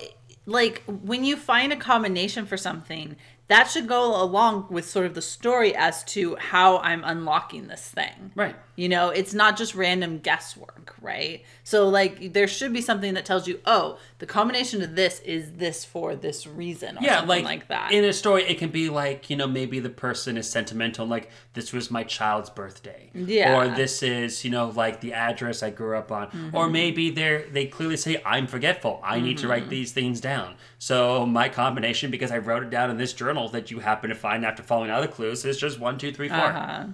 like 0.48 0.82
when 0.88 1.24
you 1.24 1.38
find 1.38 1.72
a 1.72 1.76
combination 1.78 2.46
for 2.48 2.58
something, 2.58 3.16
that 3.48 3.70
should 3.70 3.88
go 3.88 4.22
along 4.22 4.68
with 4.70 4.90
sort 4.90 5.06
of 5.06 5.14
the 5.14 5.22
story 5.22 5.76
as 5.76 6.04
to 6.06 6.36
how 6.38 6.80
I'm 6.80 7.04
unlocking 7.04 7.68
this 7.68 7.88
thing. 7.88 8.32
Right. 8.34 8.56
You 8.76 8.90
know, 8.90 9.10
it's 9.10 9.34
not 9.34 9.56
just 9.56 9.74
random 9.76 10.18
guesswork, 10.18 10.96
right? 11.02 11.44
So, 11.64 11.88
like, 11.88 12.34
there 12.34 12.48
should 12.48 12.74
be 12.74 12.82
something 12.82 13.14
that 13.14 13.24
tells 13.24 13.48
you, 13.48 13.62
oh, 13.66 13.98
the 14.20 14.26
combination 14.26 14.82
of 14.82 14.96
this 14.96 15.20
is 15.22 15.54
this 15.54 15.86
for 15.86 16.16
this 16.16 16.46
reason, 16.48 16.98
or 16.98 17.02
yeah 17.02 17.20
something 17.20 17.28
like, 17.28 17.44
like, 17.46 17.68
that. 17.70 17.92
in 17.92 18.04
a 18.04 18.12
story 18.14 18.44
it 18.44 18.58
can 18.58 18.70
be 18.70 18.90
like 18.90 19.30
you 19.30 19.36
know 19.36 19.46
maybe 19.48 19.80
the 19.80 19.90
person 19.90 20.38
is 20.38 20.50
sentimental 20.50 21.06
like 21.06 21.30
this 21.54 21.72
was 21.74 21.92
my 21.92 22.04
child's 22.04 22.50
birthday 22.50 23.10
Yeah. 23.14 23.56
or 23.58 23.68
this 23.76 24.02
is 24.02 24.44
you 24.46 24.52
know 24.52 24.70
like 24.70 25.02
the 25.02 25.12
address 25.14 25.62
i 25.64 25.70
grew 25.70 25.98
up 25.98 26.12
on 26.12 26.28
Mm-hmm. 26.28 26.56
or 26.56 26.70
maybe 26.70 27.10
they're 27.12 27.46
they 27.50 27.66
clearly 27.68 27.98
say 27.98 28.22
i'm 28.26 28.48
forgetful 28.48 29.02
i 29.04 29.20
need 29.20 29.38
to 29.40 29.48
write 29.50 29.68
these 29.70 29.92
things 29.92 30.20
down 30.22 30.56
so 30.80 31.26
my 31.26 31.50
combination 31.50 32.10
because 32.10 32.32
i 32.32 32.38
wrote 32.38 32.64
it 32.64 32.70
down 32.70 32.90
in 32.90 32.98
this 32.98 33.12
journal 33.14 33.35
that 33.50 33.72
you 33.72 33.80
happen 33.80 34.10
to 34.10 34.16
find 34.16 34.46
after 34.46 34.64
following 34.64 34.92
other 34.92 35.08
clues 35.08 35.46
is 35.46 35.58
just 35.58 35.80
one 35.80 35.98
two 35.98 36.12
three 36.12 36.30
four. 36.30 36.38
uh-huh. 36.38 36.88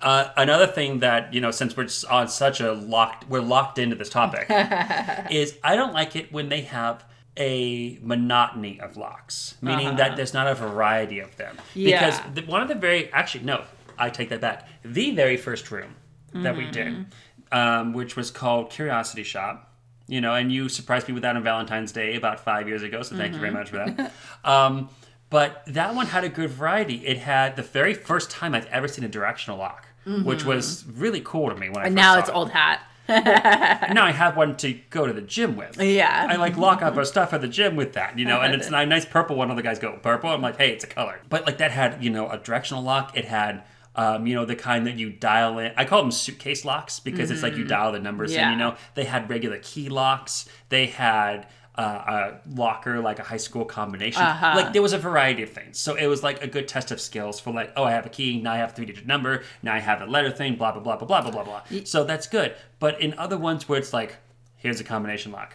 Uh, 0.00 0.30
another 0.36 0.66
thing 0.66 1.00
that 1.00 1.34
you 1.34 1.40
know, 1.40 1.50
since 1.50 1.76
we're 1.76 1.88
on 2.08 2.28
such 2.28 2.60
a 2.60 2.72
locked, 2.72 3.28
we're 3.28 3.40
locked 3.40 3.78
into 3.78 3.96
this 3.96 4.08
topic, 4.08 4.46
is 5.30 5.58
I 5.64 5.74
don't 5.74 5.92
like 5.92 6.14
it 6.14 6.32
when 6.32 6.48
they 6.48 6.60
have 6.62 7.04
a 7.36 7.98
monotony 8.02 8.80
of 8.80 8.96
locks, 8.96 9.56
meaning 9.60 9.96
that 9.96 10.16
there's 10.16 10.34
not 10.34 10.46
a 10.46 10.54
variety 10.54 11.20
of 11.20 11.36
them. 11.36 11.56
Yeah. 11.74 12.10
Because 12.10 12.34
the, 12.34 12.42
one 12.42 12.62
of 12.62 12.68
the 12.68 12.74
very, 12.74 13.12
actually, 13.12 13.44
no, 13.44 13.64
I 13.96 14.10
take 14.10 14.28
that 14.30 14.40
back. 14.40 14.68
The 14.84 15.12
very 15.12 15.36
first 15.36 15.70
room 15.70 15.94
that 16.32 16.56
we 16.56 16.70
did, 16.70 17.06
um, 17.52 17.92
which 17.92 18.16
was 18.16 18.30
called 18.30 18.70
Curiosity 18.70 19.22
Shop, 19.22 19.72
you 20.06 20.20
know, 20.20 20.34
and 20.34 20.50
you 20.50 20.68
surprised 20.68 21.06
me 21.08 21.14
with 21.14 21.22
that 21.22 21.36
on 21.36 21.42
Valentine's 21.42 21.92
Day 21.92 22.16
about 22.16 22.40
five 22.40 22.66
years 22.68 22.82
ago, 22.82 23.02
so 23.02 23.16
thank 23.16 23.34
you 23.34 23.40
very 23.40 23.52
much 23.52 23.70
for 23.70 23.76
that. 23.76 24.12
um, 24.44 24.88
but 25.30 25.62
that 25.66 25.94
one 25.94 26.06
had 26.06 26.24
a 26.24 26.28
good 26.28 26.50
variety. 26.50 27.06
It 27.06 27.18
had 27.18 27.56
the 27.56 27.62
very 27.62 27.94
first 27.94 28.30
time 28.30 28.54
I've 28.54 28.66
ever 28.66 28.88
seen 28.88 29.04
a 29.04 29.08
directional 29.08 29.58
lock, 29.58 29.86
which 30.24 30.44
was 30.44 30.84
really 30.86 31.20
cool 31.20 31.50
to 31.50 31.54
me 31.56 31.68
when 31.68 31.78
I 31.78 31.86
And 31.86 31.94
now 31.94 32.18
it's 32.18 32.28
it. 32.28 32.34
old 32.34 32.50
hat. 32.50 32.80
And 33.08 33.94
now 33.94 34.04
I 34.04 34.12
have 34.12 34.36
one 34.36 34.56
to 34.58 34.74
go 34.90 35.06
to 35.06 35.12
the 35.12 35.20
gym 35.22 35.56
with. 35.56 35.80
Yeah. 35.80 36.26
I 36.30 36.36
like 36.36 36.56
lock 36.56 36.82
up 36.82 36.96
our 36.96 37.04
stuff 37.04 37.32
at 37.32 37.40
the 37.40 37.48
gym 37.48 37.74
with 37.76 37.94
that, 37.94 38.18
you 38.18 38.24
know, 38.24 38.40
and 38.40 38.54
it's 38.54 38.68
a 38.72 38.86
nice 38.86 39.04
purple 39.06 39.36
one. 39.36 39.50
All 39.50 39.56
the 39.56 39.62
guys 39.62 39.78
go 39.78 39.92
purple. 40.02 40.30
I'm 40.30 40.42
like, 40.42 40.56
hey, 40.58 40.70
it's 40.72 40.84
a 40.84 40.88
color. 40.88 41.20
But 41.28 41.46
like 41.46 41.58
that 41.58 41.70
had, 41.70 42.02
you 42.04 42.10
know, 42.10 42.28
a 42.30 42.38
directional 42.38 42.82
lock. 42.82 43.16
It 43.16 43.24
had, 43.26 43.64
um, 43.96 44.26
you 44.26 44.34
know, 44.34 44.44
the 44.44 44.56
kind 44.56 44.86
that 44.86 44.96
you 44.96 45.10
dial 45.10 45.58
in. 45.58 45.72
I 45.76 45.84
call 45.84 46.02
them 46.02 46.10
suitcase 46.12 46.64
locks 46.64 47.00
because 47.00 47.30
it's 47.30 47.42
like 47.42 47.56
you 47.56 47.64
dial 47.64 47.92
the 47.92 47.98
numbers 48.00 48.32
in. 48.34 48.50
You 48.50 48.56
know, 48.56 48.76
they 48.94 49.04
had 49.04 49.28
regular 49.28 49.58
key 49.62 49.88
locks. 49.88 50.48
They 50.68 50.86
had 50.86 51.46
uh, 51.78 51.82
a 51.82 52.50
locker, 52.54 53.00
like 53.00 53.20
a 53.20 53.22
high 53.22 53.38
school 53.38 53.64
combination. 53.64 54.20
Uh-huh. 54.20 54.54
Like 54.56 54.72
there 54.72 54.82
was 54.82 54.92
a 54.92 54.98
variety 54.98 55.44
of 55.44 55.50
things. 55.50 55.78
So 55.78 55.94
it 55.94 56.06
was 56.06 56.24
like 56.24 56.42
a 56.42 56.48
good 56.48 56.66
test 56.66 56.90
of 56.90 57.00
skills 57.00 57.38
for 57.38 57.52
like, 57.52 57.72
oh, 57.76 57.84
I 57.84 57.92
have 57.92 58.04
a 58.04 58.08
key, 58.08 58.40
now 58.40 58.52
I 58.52 58.56
have 58.56 58.70
a 58.70 58.72
three 58.72 58.86
digit 58.86 59.06
number, 59.06 59.44
now 59.62 59.74
I 59.74 59.78
have 59.78 60.02
a 60.02 60.06
letter 60.06 60.30
thing, 60.30 60.56
blah, 60.56 60.72
blah, 60.72 60.82
blah, 60.82 60.96
blah, 60.96 61.22
blah, 61.22 61.30
blah, 61.30 61.44
blah. 61.44 61.62
So 61.84 62.02
that's 62.02 62.26
good. 62.26 62.56
But 62.80 63.00
in 63.00 63.14
other 63.14 63.38
ones 63.38 63.68
where 63.68 63.78
it's 63.78 63.92
like, 63.92 64.16
here's 64.56 64.80
a 64.80 64.84
combination 64.84 65.30
lock 65.30 65.54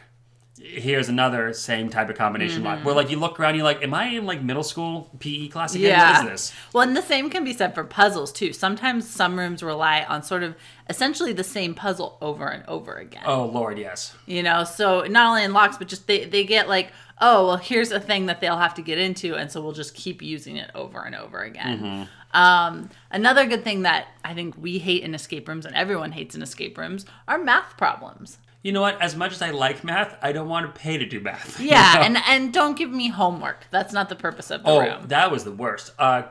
here's 0.65 1.09
another 1.09 1.51
same 1.51 1.89
type 1.89 2.09
of 2.09 2.17
combination 2.17 2.63
lock 2.63 2.79
where 2.85 2.95
like 2.95 3.09
you 3.11 3.19
look 3.19 3.37
around 3.37 3.53
you're 3.55 3.65
like 3.65 3.83
am 3.83 3.93
i 3.93 4.05
in 4.05 4.25
like 4.25 4.41
middle 4.41 4.63
school 4.63 5.09
pe 5.19 5.49
class 5.49 5.75
again 5.75 5.89
Yeah. 5.89 6.23
what 6.23 6.25
is 6.25 6.31
this 6.31 6.53
Well, 6.71 6.87
and 6.87 6.95
the 6.95 7.01
same 7.01 7.29
can 7.29 7.43
be 7.43 7.51
said 7.53 7.75
for 7.75 7.83
puzzles 7.83 8.31
too. 8.31 8.53
Sometimes 8.53 9.07
some 9.09 9.37
rooms 9.37 9.61
rely 9.61 10.03
on 10.03 10.23
sort 10.23 10.41
of 10.41 10.55
essentially 10.89 11.33
the 11.33 11.43
same 11.43 11.73
puzzle 11.75 12.17
over 12.21 12.47
and 12.47 12.63
over 12.69 12.93
again. 12.95 13.23
oh 13.25 13.45
lord 13.45 13.77
yes 13.77 14.15
You 14.25 14.41
know, 14.41 14.63
so 14.63 15.01
not 15.01 15.27
only 15.29 15.43
in 15.43 15.51
locks, 15.53 15.77
but 15.77 15.87
just 15.89 16.07
they, 16.07 16.23
they 16.25 16.45
get 16.45 16.69
like, 16.69 16.91
oh, 17.19 17.47
well, 17.47 17.57
here's 17.57 17.91
a 17.91 17.99
thing 17.99 18.25
that 18.27 18.39
they'll 18.41 18.57
have 18.57 18.73
to 18.75 18.81
get 18.81 18.97
into. 18.97 19.35
And 19.35 19.51
so 19.51 19.61
we'll 19.61 19.71
just 19.73 19.93
keep 19.95 20.21
using 20.21 20.57
it 20.57 20.69
over 20.75 21.01
and 21.01 21.15
over 21.15 21.41
again. 21.41 22.07
Um, 22.33 22.89
another 23.11 23.45
good 23.45 23.63
thing 23.63 23.83
that 23.83 24.07
I 24.25 24.33
think 24.33 24.55
we 24.57 24.79
hate 24.79 25.03
in 25.03 25.13
escape 25.13 25.47
rooms 25.47 25.65
and 25.65 25.75
everyone 25.75 26.11
hates 26.13 26.35
in 26.35 26.41
escape 26.41 26.77
rooms 26.77 27.05
are 27.27 27.37
math 27.37 27.77
problems. 27.77 28.39
You 28.63 28.71
know 28.71 28.81
what 28.81 28.99
as 29.01 29.15
much 29.15 29.31
as 29.33 29.41
i 29.41 29.51
like 29.51 29.83
math 29.83 30.15
i 30.21 30.31
don't 30.31 30.47
want 30.49 30.65
to 30.65 30.79
pay 30.81 30.97
to 30.97 31.05
do 31.05 31.19
math 31.19 31.59
you 31.59 31.67
Yeah, 31.69 31.93
know? 31.95 32.01
and, 32.01 32.17
and 32.27 32.53
don't 32.53 32.75
give 32.77 32.89
me 32.91 33.09
homework. 33.09 33.67
That's 33.71 33.93
not 33.93 34.09
the 34.09 34.15
purpose 34.15 34.49
of 34.51 34.63
the 34.63 34.69
Oh, 34.69 34.79
room. 34.79 35.07
that 35.09 35.29
was 35.31 35.43
the 35.43 35.51
worst. 35.51 35.91
Uh, 35.99 36.23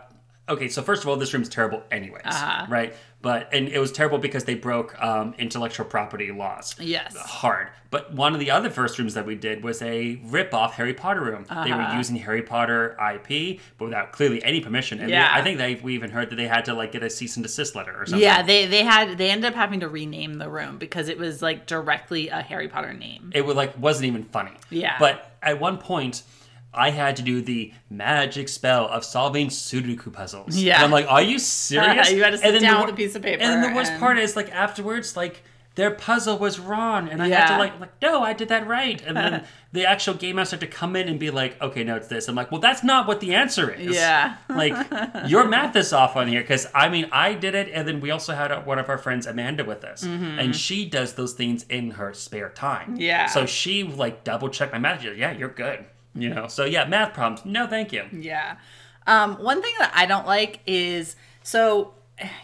okay, 0.49 0.69
so 0.69 0.83
first 0.83 1.03
of 1.03 1.09
all, 1.09 1.17
this 1.17 1.33
room's 1.35 1.49
terrible, 1.49 1.83
anyways, 1.91 2.23
Uh-huh. 2.25 2.67
right? 2.69 2.95
But 3.23 3.49
and 3.55 3.69
it 3.69 3.79
was 3.79 3.93
terrible 3.93 4.19
because 4.19 4.45
they 4.45 4.55
broke 4.57 5.01
um, 5.01 5.35
intellectual 5.39 5.87
property 5.87 6.33
laws. 6.33 6.75
Yes. 6.81 7.17
hard. 7.17 7.69
But 7.91 8.13
one 8.15 8.33
of 8.35 8.41
the 8.41 8.51
other 8.51 8.69
first 8.71 8.99
rooms 8.99 9.15
that 9.15 9.27
we 9.27 9.35
did 9.35 9.63
was 9.63 9.81
a 9.83 10.19
rip-off 10.25 10.75
Harry 10.75 10.95
Potter 10.95 11.21
room. 11.21 11.45
They 11.49 11.55
Uh-huh. 11.71 11.91
were 11.93 11.97
using 11.97 12.17
Harry 12.17 12.43
Potter 12.43 12.97
IP, 12.99 13.61
but 13.79 13.85
without 13.87 14.13
clearly 14.13 14.43
any 14.43 14.61
permission. 14.61 14.99
And 14.99 15.09
they- 15.09 15.13
Yeah. 15.13 15.31
I 15.33 15.43
think 15.43 15.59
they 15.59 15.75
we 15.77 15.95
even 15.95 16.11
heard 16.11 16.31
that 16.31 16.37
they 16.37 16.49
had 16.49 16.65
to 16.65 16.75
like 16.75 16.91
get 16.93 17.03
a 17.05 17.11
cease 17.11 17.37
and 17.37 17.45
desist 17.45 17.77
letter 17.77 17.93
or 17.97 18.07
something. 18.07 18.21
Yeah, 18.23 18.43
they 18.43 18.67
they 18.67 18.83
had 18.83 19.19
they 19.19 19.31
ended 19.31 19.49
up 19.53 19.55
having 19.55 19.81
to 19.81 19.89
rename 19.89 20.35
the 20.39 20.49
room 20.49 20.79
because 20.79 21.09
it 21.09 21.19
was 21.19 21.43
like 21.43 21.67
directly 21.67 22.29
a 22.29 22.41
Harry 22.43 22.67
Potter 22.69 22.93
name. 22.93 23.31
it 23.35 23.45
was 23.47 23.55
like 23.57 23.79
wasn't 23.79 24.07
even 24.07 24.25
funny. 24.25 24.53
Yeah. 24.71 24.97
But 24.99 25.31
at 25.43 25.61
one 25.61 25.79
point, 25.79 26.23
I 26.75 26.91
had 26.91 27.17
to 27.17 27.23
do 27.23 27.43
the 27.43 27.73
magic 27.91 28.49
spell 28.49 28.89
of 28.89 29.05
solving 29.05 29.49
Sudoku 29.49 30.13
puzzles. 30.13 30.57
Yeah. 30.57 30.77
And 30.77 30.85
I'm 30.87 30.91
like, 30.91 31.07
are 31.07 31.23
you 31.23 31.39
serious? 31.39 32.11
You 32.13 32.23
had 32.23 32.31
to 32.31 32.39
sit 32.39 32.61
down 32.61 32.81
the 32.81 32.87
with 32.87 32.95
a 32.95 32.97
piece 32.97 33.15
of 33.15 33.23
paper 33.23 33.43
And 33.43 33.53
then 33.63 33.71
the 33.71 33.77
worst 33.77 33.93
and- 33.93 34.01
part 34.01 34.19
is 34.19 34.37
like 34.37 34.51
afterwards, 34.53 35.17
like 35.17 35.43
their 35.75 35.91
puzzle 35.91 36.37
was 36.37 36.61
wrong, 36.61 37.09
and 37.09 37.23
I 37.23 37.29
had 37.29 37.47
to 37.47 37.57
like, 37.57 37.81
like, 37.81 38.03
no, 38.03 38.23
I 38.23 38.35
did 38.35 38.49
that 38.49 38.67
right. 38.67 39.01
And 39.07 39.17
then 39.17 39.45
the 39.73 39.87
actual 39.87 40.13
game 40.13 40.37
master 40.37 40.57
had 40.57 40.61
to 40.61 40.67
come 40.67 40.97
in 40.97 41.09
and 41.09 41.19
be 41.19 41.31
like, 41.31 41.61
okay, 41.63 41.83
no, 41.83 41.97
it's 41.97 42.09
this. 42.09 42.29
I'm 42.29 42.35
like, 42.35 42.53
well, 42.53 42.61
that's 42.61 42.85
not 42.85 43.09
what 43.09 43.21
the 43.21 43.35
answer 43.35 43.71
is. 43.71 43.97
Yeah. 43.97 44.37
like 44.51 44.75
your 45.29 45.45
math 45.49 45.75
is 45.77 45.95
off 45.95 46.15
on 46.15 46.29
here 46.29 46.43
because 46.43 46.67
I 46.75 46.91
mean 46.91 47.09
I 47.11 47.33
did 47.33 47.55
it, 47.55 47.71
and 47.73 47.89
then 47.89 48.01
we 48.01 48.11
also 48.11 48.35
had 48.35 48.67
one 48.67 48.79
of 48.79 48.91
our 48.91 48.99
friends 48.99 49.27
Amanda 49.27 49.65
with 49.65 49.83
us, 49.85 50.03
and 50.03 50.55
she 50.55 50.85
does 50.85 51.15
those 51.15 51.33
things 51.33 51.65
in 51.71 51.93
her 51.93 52.13
spare 52.13 52.51
time. 52.51 52.93
Mm-hmm. 52.93 53.01
Yeah. 53.01 53.27
So 53.27 53.47
she 53.47 53.83
like 53.83 54.25
double 54.25 54.51
checked 54.51 54.73
my 54.73 54.79
math. 54.79 55.03
Like, 55.03 55.17
yeah, 55.17 55.33
you're 55.33 55.49
good. 55.49 55.87
You 56.15 56.31
know. 56.31 56.47
So 56.49 56.65
yeah, 56.65 56.85
math 56.87 57.15
problems. 57.15 57.45
No, 57.45 57.67
thank 57.67 57.93
you. 57.93 58.05
Yeah. 58.13 58.57
Um, 59.07 59.35
one 59.43 59.63
thing 59.63 59.75
that 59.79 59.93
I 59.95 60.07
don't 60.07 60.27
like 60.27 60.61
is 60.67 61.17
so 61.43 61.95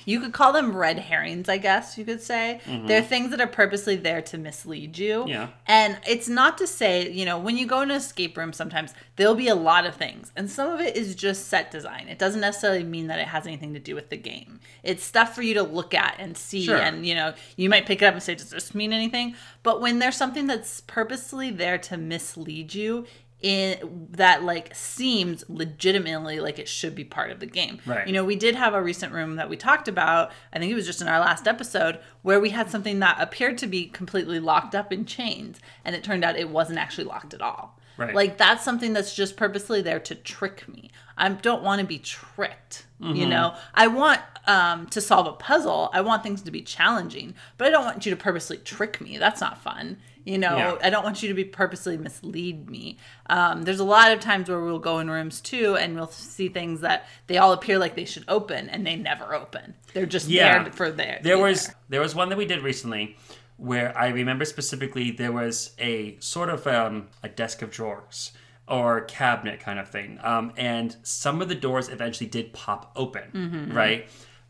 you 0.04 0.18
could 0.18 0.32
call 0.32 0.52
them 0.52 0.74
red 0.76 0.98
herrings, 0.98 1.48
I 1.48 1.58
guess 1.58 1.96
you 1.96 2.04
could 2.04 2.20
say. 2.20 2.60
They're 2.66 3.02
things 3.02 3.30
that 3.30 3.40
are 3.40 3.46
purposely 3.46 3.94
there 3.94 4.20
to 4.22 4.38
mislead 4.38 4.98
you. 4.98 5.20
Mm-hmm. 5.20 5.28
Yeah. 5.28 5.48
And 5.66 5.98
it's 6.08 6.28
not 6.28 6.58
to 6.58 6.66
say, 6.66 7.08
you 7.10 7.24
know, 7.24 7.38
when 7.38 7.56
you 7.56 7.64
go 7.66 7.82
in 7.82 7.90
an 7.90 7.96
escape 7.96 8.36
room, 8.36 8.52
sometimes 8.52 8.92
there'll 9.16 9.36
be 9.36 9.46
a 9.48 9.54
lot 9.54 9.86
of 9.86 9.94
things, 9.94 10.32
and 10.34 10.50
some 10.50 10.70
of 10.72 10.80
it 10.80 10.96
is 10.96 11.14
just 11.14 11.46
set 11.46 11.70
design. 11.70 12.08
It 12.08 12.18
doesn't 12.18 12.40
necessarily 12.40 12.82
mean 12.82 13.06
that 13.08 13.20
it 13.20 13.28
has 13.28 13.46
anything 13.46 13.74
to 13.74 13.78
do 13.80 13.94
with 13.94 14.08
the 14.10 14.16
game. 14.16 14.58
It's 14.82 15.04
stuff 15.04 15.34
for 15.34 15.42
you 15.42 15.54
to 15.54 15.62
look 15.62 15.94
at 15.94 16.16
and 16.18 16.36
see, 16.36 16.64
Sure. 16.64 16.76
and 16.76 17.06
you 17.06 17.14
know, 17.14 17.34
you 17.56 17.68
might 17.68 17.86
pick 17.86 18.02
it 18.02 18.06
up 18.06 18.14
and 18.14 18.22
say, 18.22 18.34
"Does 18.34 18.50
this 18.50 18.74
mean 18.74 18.92
anything?" 18.92 19.36
But 19.62 19.80
when 19.80 20.00
there's 20.00 20.16
something 20.16 20.46
that's 20.48 20.80
purposely 20.80 21.50
there 21.50 21.78
to 21.78 21.96
mislead 21.96 22.74
you, 22.74 23.06
in 23.40 24.08
that 24.10 24.42
like 24.42 24.74
seems 24.74 25.44
legitimately 25.48 26.40
like 26.40 26.58
it 26.58 26.68
should 26.68 26.94
be 26.94 27.04
part 27.04 27.30
of 27.30 27.38
the 27.40 27.46
game. 27.46 27.78
Right. 27.86 28.06
You 28.06 28.12
know, 28.12 28.24
we 28.24 28.34
did 28.36 28.56
have 28.56 28.74
a 28.74 28.82
recent 28.82 29.12
room 29.12 29.36
that 29.36 29.48
we 29.48 29.56
talked 29.56 29.86
about. 29.86 30.32
I 30.52 30.58
think 30.58 30.72
it 30.72 30.74
was 30.74 30.86
just 30.86 31.00
in 31.00 31.08
our 31.08 31.20
last 31.20 31.46
episode 31.46 32.00
where 32.22 32.40
we 32.40 32.50
had 32.50 32.68
something 32.70 32.98
that 32.98 33.16
appeared 33.20 33.58
to 33.58 33.66
be 33.66 33.86
completely 33.86 34.40
locked 34.40 34.74
up 34.74 34.92
in 34.92 35.04
chains, 35.04 35.60
and 35.84 35.94
it 35.94 36.02
turned 36.02 36.24
out 36.24 36.36
it 36.36 36.50
wasn't 36.50 36.78
actually 36.78 37.04
locked 37.04 37.32
at 37.32 37.40
all. 37.40 37.78
Right. 37.96 38.14
Like 38.14 38.38
that's 38.38 38.64
something 38.64 38.92
that's 38.92 39.14
just 39.14 39.36
purposely 39.36 39.82
there 39.82 40.00
to 40.00 40.14
trick 40.14 40.68
me. 40.68 40.90
I 41.16 41.28
don't 41.30 41.62
want 41.62 41.80
to 41.80 41.86
be 41.86 41.98
tricked. 41.98 42.86
You 43.00 43.08
Mm-hmm. 43.12 43.30
know, 43.30 43.54
I 43.74 43.86
want 43.86 44.20
um, 44.48 44.86
to 44.88 45.00
solve 45.00 45.28
a 45.28 45.32
puzzle. 45.32 45.90
I 45.92 46.00
want 46.00 46.24
things 46.24 46.42
to 46.42 46.50
be 46.50 46.62
challenging, 46.62 47.34
but 47.56 47.68
I 47.68 47.70
don't 47.70 47.84
want 47.84 48.04
you 48.04 48.10
to 48.10 48.16
purposely 48.16 48.56
trick 48.58 49.00
me. 49.00 49.18
That's 49.18 49.40
not 49.40 49.62
fun. 49.62 49.98
You 50.28 50.36
know, 50.38 50.56
Yeah. 50.56 50.76
I 50.82 50.90
don't 50.90 51.04
want 51.04 51.22
you 51.22 51.28
to 51.28 51.34
be 51.34 51.44
purposely 51.44 51.96
mislead 51.96 52.68
me. 52.68 52.98
Um, 53.30 53.62
there's 53.62 53.80
a 53.80 53.84
lot 53.84 54.12
of 54.12 54.20
times 54.20 54.48
where 54.50 54.60
we'll 54.60 54.78
go 54.78 54.98
in 54.98 55.08
rooms 55.10 55.40
too, 55.40 55.76
and 55.76 55.94
we'll 55.94 56.08
see 56.10 56.48
things 56.48 56.82
that 56.82 57.06
they 57.28 57.38
all 57.38 57.52
appear 57.52 57.78
like 57.78 57.94
they 57.96 58.04
should 58.04 58.24
open, 58.28 58.68
and 58.68 58.86
they 58.86 58.94
never 58.94 59.34
open. 59.34 59.74
They're 59.94 60.04
just 60.06 60.28
Yeah. 60.28 60.64
there 60.64 60.72
for 60.72 60.90
there. 60.90 61.18
There 61.22 61.36
be 61.36 61.42
was 61.42 61.66
there. 61.66 61.74
there 61.88 62.00
was 62.02 62.14
one 62.14 62.28
that 62.28 62.36
we 62.36 62.44
did 62.44 62.62
recently 62.62 63.16
where 63.56 63.96
I 63.96 64.08
remember 64.08 64.44
specifically 64.44 65.10
there 65.10 65.32
was 65.32 65.70
a 65.78 66.16
sort 66.20 66.50
of 66.50 66.66
um, 66.66 67.08
a 67.22 67.28
desk 67.28 67.62
of 67.62 67.70
drawers 67.70 68.32
or 68.68 69.00
cabinet 69.00 69.60
kind 69.60 69.78
of 69.78 69.88
thing, 69.88 70.18
um, 70.22 70.52
and 70.58 70.94
some 71.02 71.40
of 71.40 71.48
the 71.48 71.54
doors 71.54 71.88
eventually 71.88 72.28
did 72.28 72.52
pop 72.52 72.92
open, 72.96 73.22
Mm-hmm. 73.34 73.72
right? 73.74 74.06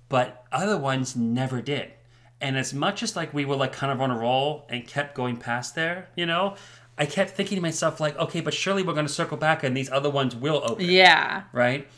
But 0.09 0.45
other 0.51 0.76
ones 0.76 1.14
never 1.14 1.62
did. 1.62 1.93
And 2.41 2.57
as 2.57 2.72
much 2.72 3.03
as 3.03 3.16
like 3.16 3.34
we 3.34 3.45
were 3.45 3.57
like 3.57 3.72
kind 3.72 3.93
of 3.93 4.01
on 4.01 4.11
a 4.11 4.18
roll 4.18 4.66
and 4.68 4.86
kept 4.86 5.14
going 5.14 5.36
past 5.36 5.74
there, 5.74 6.09
you 6.16 6.26
know, 6.26 6.55
I 6.97 7.07
kept 7.07 7.30
thinking 7.30 7.57
to 7.57 7.62
myself 7.62 8.01
like, 8.01 8.16
okay, 8.18 8.41
but 8.41 8.55
surely 8.55 8.82
we're 8.82 8.95
going 8.95 9.07
to 9.07 9.12
circle 9.12 9.36
back 9.36 9.62
and 9.62 9.76
these 9.76 9.91
other 9.91 10.11
ones 10.11 10.34
will 10.34 10.62
open 10.64 10.84
yeah. 10.84 11.45
right? 11.53 11.89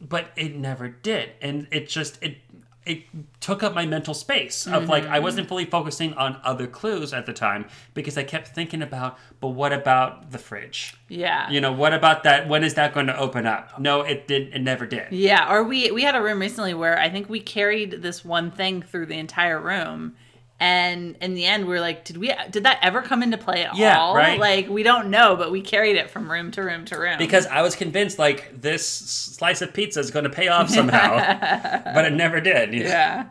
But 0.00 0.26
it 0.36 0.54
never 0.54 0.88
did, 0.88 1.30
and 1.40 1.66
it 1.70 1.88
just 1.88 2.22
it 2.22 2.38
it 2.86 3.04
took 3.40 3.62
up 3.62 3.74
my 3.74 3.86
mental 3.86 4.12
space 4.12 4.66
of 4.66 4.72
mm-hmm, 4.72 4.90
like 4.90 5.04
I 5.04 5.14
mm-hmm. 5.16 5.24
wasn't 5.24 5.48
fully 5.48 5.64
focusing 5.64 6.12
on 6.14 6.38
other 6.44 6.66
clues 6.66 7.14
at 7.14 7.24
the 7.24 7.32
time 7.32 7.66
because 7.94 8.18
I 8.18 8.24
kept 8.24 8.48
thinking 8.48 8.82
about, 8.82 9.18
but 9.40 9.48
what 9.48 9.72
about 9.72 10.30
the 10.32 10.38
fridge? 10.38 10.94
Yeah. 11.08 11.50
You 11.50 11.60
know, 11.60 11.72
what 11.72 11.94
about 11.94 12.24
that? 12.24 12.46
When 12.46 12.62
is 12.62 12.74
that 12.74 12.92
going 12.92 13.06
to 13.06 13.18
open 13.18 13.46
up? 13.46 13.80
No, 13.80 14.02
it 14.02 14.26
didn't. 14.26 14.52
It 14.52 14.60
never 14.60 14.86
did. 14.86 15.12
Yeah, 15.12 15.50
or 15.50 15.64
we 15.64 15.90
we 15.92 16.02
had 16.02 16.14
a 16.14 16.22
room 16.22 16.40
recently 16.40 16.74
where 16.74 16.98
I 16.98 17.08
think 17.08 17.28
we 17.28 17.40
carried 17.40 18.02
this 18.02 18.24
one 18.24 18.50
thing 18.50 18.82
through 18.82 19.06
the 19.06 19.18
entire 19.18 19.60
room, 19.60 20.14
and 20.60 21.16
in 21.20 21.34
the 21.34 21.44
end 21.44 21.66
we 21.66 21.74
are 21.76 21.80
like, 21.80 22.04
did 22.04 22.16
we 22.16 22.32
did 22.50 22.64
that 22.64 22.78
ever 22.82 23.02
come 23.02 23.22
into 23.22 23.36
play 23.36 23.64
at 23.64 23.76
Yeah, 23.76 23.98
all? 23.98 24.14
right. 24.14 24.38
Like 24.38 24.68
we 24.68 24.82
don't 24.82 25.10
know, 25.10 25.36
but 25.36 25.50
we 25.50 25.60
carried 25.60 25.96
it 25.96 26.10
from 26.10 26.30
room 26.30 26.50
to 26.52 26.62
room 26.62 26.84
to 26.86 26.98
room 26.98 27.18
Because 27.18 27.46
I 27.46 27.62
was 27.62 27.74
convinced 27.76 28.18
like 28.18 28.60
this 28.60 28.86
slice 28.86 29.62
of 29.62 29.74
pizza 29.74 30.00
is 30.00 30.10
going 30.10 30.24
to 30.24 30.30
pay 30.30 30.48
off 30.48 30.70
somehow, 30.70 31.16
but 31.94 32.04
it 32.04 32.12
never 32.12 32.40
did. 32.40 32.72
yeah, 32.72 33.26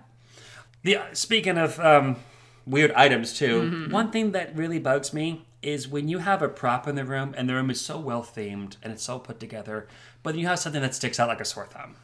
The 0.83 0.99
speaking 1.13 1.57
of 1.57 1.79
um, 1.79 2.17
weird 2.65 2.91
items 2.91 3.33
too, 3.37 3.61
Mm-hmm. 3.61 3.91
one 3.91 4.11
thing 4.11 4.31
that 4.33 4.55
really 4.55 4.79
bugs 4.79 5.13
me 5.13 5.45
is 5.61 5.87
when 5.87 6.09
you 6.09 6.17
have 6.19 6.41
a 6.41 6.49
prop 6.49 6.89
in 6.89 6.95
the 6.95 7.05
room 7.05 7.33
and 7.37 7.47
the 7.47 7.53
room 7.53 7.69
is 7.69 7.79
so 7.79 7.97
well 7.97 8.21
themed 8.21 8.75
and 8.83 8.91
it's 8.91 9.03
so 9.03 9.17
put 9.17 9.39
together, 9.39 9.87
but 10.23 10.35
you 10.35 10.45
have 10.45 10.59
something 10.59 10.81
that 10.81 10.93
sticks 10.93 11.21
out 11.21 11.29
like 11.29 11.39
a 11.39 11.45
sore 11.45 11.65
thumb. 11.67 11.95